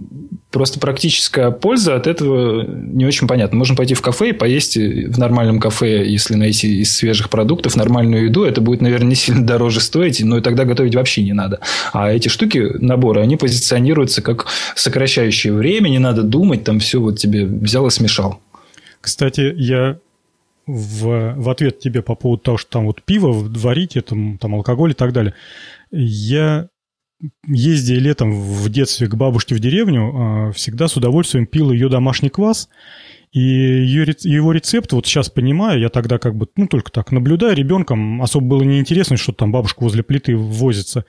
просто 0.51 0.81
практическая 0.81 1.51
польза 1.51 1.95
от 1.95 2.07
этого 2.07 2.63
не 2.67 3.05
очень 3.05 3.29
понятна. 3.29 3.59
Можно 3.59 3.77
пойти 3.77 3.93
в 3.93 4.01
кафе 4.01 4.31
и 4.31 4.33
поесть 4.33 4.79
в 4.79 5.19
нормальном 5.19 5.61
кафе, 5.61 6.07
если 6.07 6.35
найти 6.35 6.81
из 6.81 6.97
свежих 6.97 7.29
продуктов 7.29 7.77
нормальную 7.77 8.25
еду, 8.25 8.45
это 8.45 8.63
будет, 8.63 8.81
наверное, 8.81 9.09
не 9.09 9.15
сильно 9.15 9.47
дороже 9.47 9.81
стоить, 9.81 10.21
но 10.25 10.39
и 10.39 10.41
тогда 10.41 10.65
готовить 10.65 10.95
вообще 10.95 11.23
не 11.23 11.35
надо. 11.35 11.61
А 11.93 12.11
эти 12.11 12.29
штуки, 12.29 12.71
наборы, 12.79 13.21
они 13.21 13.37
позиционируются 13.37 14.23
как 14.23 14.47
сокращающие 14.77 15.53
время, 15.53 15.91
не 15.91 15.99
надо 15.99 16.23
думать, 16.23 16.65
там 16.65 16.79
все 16.79 17.01
вот 17.01 17.19
тебе 17.19 17.45
взял 17.45 17.87
и 17.87 17.91
смешал. 17.91 18.41
Кстати, 19.03 19.53
я 19.57 19.99
в, 20.69 21.35
в 21.37 21.51
ответ 21.51 21.81
тебе 21.81 22.03
по 22.03 22.15
поводу 22.15 22.43
того, 22.43 22.59
что 22.59 22.71
там 22.71 22.87
вот 22.87 23.03
пиво 23.03 23.33
варите, 23.33 24.03
там, 24.03 24.39
там 24.39 24.55
алкоголь 24.55 24.93
и 24.93 24.95
так 24.95 25.13
далее. 25.13 25.35
Я 25.91 26.69
ездя 27.47 27.95
летом 27.95 28.33
в 28.33 28.69
детстве 28.69 29.09
к 29.09 29.15
бабушке 29.15 29.55
в 29.55 29.61
деревню, 29.61 30.13
а, 30.15 30.53
всегда 30.53 30.87
с 30.87 30.97
удовольствием 30.97 31.47
пил 31.47 31.73
ее 31.73 31.89
домашний 31.89 32.29
квас. 32.29 32.69
И 33.33 33.41
ее, 33.41 34.07
его 34.23 34.53
рецепт, 34.53 34.93
вот 34.93 35.07
сейчас 35.07 35.29
понимаю, 35.29 35.81
я 35.81 35.91
тогда 35.91 36.19
как 36.19 36.35
бы, 36.35 36.49
ну, 36.57 36.67
только 36.67 36.91
так 36.91 37.13
наблюдаю 37.13 37.55
ребенком, 37.55 38.23
особо 38.23 38.47
было 38.47 38.63
неинтересно, 38.63 39.19
что 39.19 39.33
там 39.33 39.53
бабушка 39.53 39.83
возле 39.83 40.03
плиты 40.03 40.35
возится. 40.35 41.05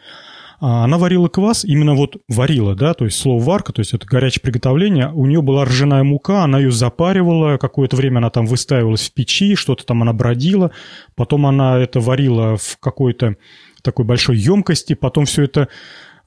А, 0.61 0.83
она 0.83 0.97
варила 0.97 1.29
квас, 1.29 1.63
именно 1.63 1.95
вот 1.95 2.17
варила, 2.27 2.75
да, 2.75 2.93
то 2.93 3.05
есть 3.05 3.17
слово 3.17 3.41
варка, 3.41 3.71
то 3.71 3.79
есть 3.79 3.93
это 3.93 4.05
горячее 4.05 4.41
приготовление. 4.41 5.11
У 5.11 5.25
нее 5.25 5.41
была 5.41 5.65
ржаная 5.65 6.03
мука, 6.03 6.43
она 6.43 6.59
ее 6.59 6.71
запаривала, 6.71 7.57
какое-то 7.57 7.95
время 7.95 8.17
она 8.17 8.29
там 8.29 8.45
выстаивалась 8.45 9.09
в 9.09 9.13
печи, 9.13 9.55
что-то 9.55 9.85
там 9.85 10.01
она 10.01 10.13
бродила, 10.13 10.71
потом 11.15 11.45
она 11.45 11.77
это 11.77 11.99
варила 11.99 12.57
в 12.57 12.77
какой-то 12.79 13.37
такой 13.81 14.03
большой 14.03 14.37
емкости, 14.37 14.93
потом 14.95 15.25
все 15.25 15.43
это 15.43 15.69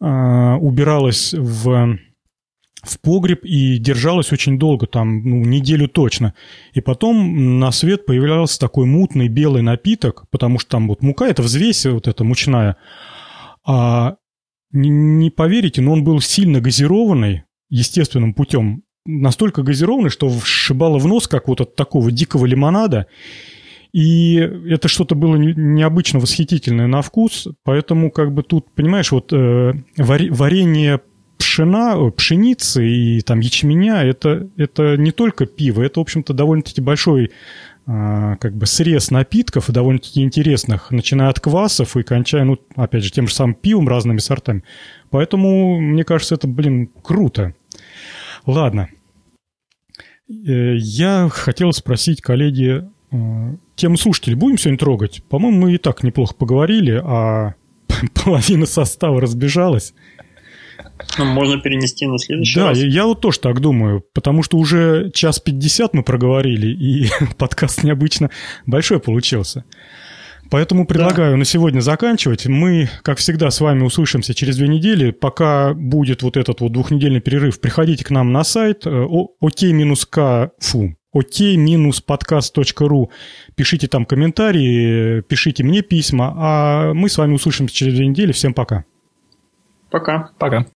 э, 0.01 0.55
убиралось 0.61 1.35
в 1.35 1.99
в 2.83 2.99
погреб 2.99 3.45
и 3.45 3.79
держалось 3.79 4.33
очень 4.33 4.59
долго, 4.59 4.89
там, 4.89 5.23
ну, 5.23 5.37
неделю 5.45 5.87
точно. 5.87 6.35
И 6.73 6.81
потом 6.81 7.61
на 7.61 7.71
свет 7.71 8.07
появлялся 8.07 8.59
такой 8.59 8.87
мутный 8.87 9.29
белый 9.29 9.63
напиток, 9.63 10.25
потому 10.31 10.59
что 10.59 10.71
там 10.71 10.89
вот 10.89 11.01
мука, 11.01 11.29
это 11.29 11.43
взвесь 11.43 11.87
вот 11.87 12.09
эта 12.09 12.25
мучная, 12.25 12.77
а 13.65 14.17
не, 14.73 15.31
поверите, 15.31 15.81
но 15.83 15.93
он 15.93 16.05
был 16.05 16.21
сильно 16.21 16.61
газированный 16.61 17.45
естественным 17.71 18.35
путем. 18.35 18.83
Настолько 19.05 19.63
газированный, 19.63 20.11
что 20.11 20.29
вшибало 20.29 20.99
в 20.99 21.07
нос, 21.07 21.29
как 21.29 21.49
вот 21.49 21.61
от 21.61 21.77
такого 21.77 22.11
дикого 22.11 22.47
лимонада. 22.47 23.07
И 23.93 24.37
это 24.37 24.89
что-то 24.89 25.15
было 25.15 25.37
необычно 25.37 26.19
восхитительное 26.19 26.87
на 26.87 27.03
вкус, 27.03 27.49
поэтому 27.63 28.11
как 28.11 28.33
бы 28.33 28.43
тут, 28.43 28.73
понимаешь, 28.75 29.13
вот 29.13 29.33
э, 29.33 29.75
варенье 29.99 31.01
пшена, 31.37 32.11
пшеницы 32.11 32.89
и 32.89 33.21
там 33.21 33.41
ячменя, 33.41 34.03
это, 34.05 34.49
это 34.57 34.97
не 34.97 35.11
только 35.11 35.45
пиво, 35.45 35.83
это, 35.83 36.01
в 36.01 36.03
общем-то, 36.03 36.33
довольно-таки 36.33 36.81
большой 36.81 37.33
как 37.85 38.55
бы 38.57 38.67
срез 38.67 39.11
напитков 39.11 39.71
довольно-таки 39.71 40.23
интересных, 40.23 40.91
начиная 40.91 41.29
от 41.29 41.41
квасов 41.41 41.97
и 41.97 42.03
кончая, 42.03 42.45
ну, 42.45 42.59
опять 42.77 43.03
же, 43.03 43.11
тем 43.11 43.27
же 43.27 43.35
самым 43.35 43.55
пивом, 43.55 43.89
разными 43.89 44.19
сортами. 44.19 44.63
Поэтому, 45.11 45.81
мне 45.81 46.05
кажется, 46.05 46.37
это, 46.37 46.47
блин, 46.47 46.91
круто. 47.03 47.55
Ладно. 48.47 48.89
Э, 50.29 50.77
я 50.77 51.29
хотел 51.29 51.73
спросить 51.73 52.23
коллеги 52.23 52.85
Тему 53.77 53.99
слушателей 53.99 54.37
будем 54.37 54.57
сегодня 54.57 54.79
трогать? 54.79 55.23
По-моему, 55.25 55.61
мы 55.61 55.75
и 55.75 55.79
так 55.79 56.03
неплохо 56.03 56.35
поговорили, 56.35 57.01
а 57.05 57.55
половина 58.25 58.65
состава 58.65 59.21
разбежалась. 59.21 59.93
Ну, 61.19 61.25
можно 61.25 61.61
перенести 61.61 62.07
на 62.07 62.19
следующий 62.19 62.59
да, 62.59 62.69
раз. 62.69 62.79
Да, 62.79 62.85
я, 62.85 62.91
я 62.91 63.05
вот 63.07 63.21
тоже 63.21 63.41
так 63.41 63.61
думаю, 63.61 64.05
потому 64.15 64.43
что 64.43 64.59
уже 64.59 65.11
час 65.13 65.41
пятьдесят 65.41 65.95
мы 65.95 66.03
проговорили, 66.03 66.69
и 66.69 67.09
подкаст 67.39 67.83
необычно 67.85 68.31
большой 68.67 69.01
получился. 69.01 69.65
Поэтому 70.53 70.87
предлагаю 70.87 71.33
да. 71.33 71.37
на 71.39 71.45
сегодня 71.47 71.81
заканчивать. 71.81 72.47
Мы, 72.47 72.91
как 73.03 73.17
всегда, 73.17 73.51
с 73.51 73.59
вами 73.63 73.85
услышимся 73.85 74.35
через 74.35 74.59
две 74.59 74.69
недели. 74.69 75.11
Пока 75.11 75.73
будет 75.73 76.23
вот 76.23 76.37
этот 76.37 76.61
вот 76.61 76.73
двухнедельный 76.73 77.23
перерыв, 77.23 77.59
приходите 77.59 78.05
к 78.05 78.11
нам 78.11 78.33
на 78.33 78.45
сайт 78.45 78.85
ok-k, 78.85 80.51
фу, 80.59 80.95
ok-podcast.ru. 81.17 83.09
Пишите 83.55 83.89
там 83.89 84.05
комментарии, 84.05 85.23
пишите 85.23 85.65
мне 85.65 85.81
письма, 85.81 86.35
а 86.37 86.93
мы 86.93 87.09
с 87.09 87.17
вами 87.17 87.33
услышимся 87.33 87.75
через 87.75 87.95
две 87.95 88.07
недели. 88.07 88.33
Всем 88.33 88.53
пока. 88.53 88.85
Пока. 89.91 90.33
Пока. 90.39 90.67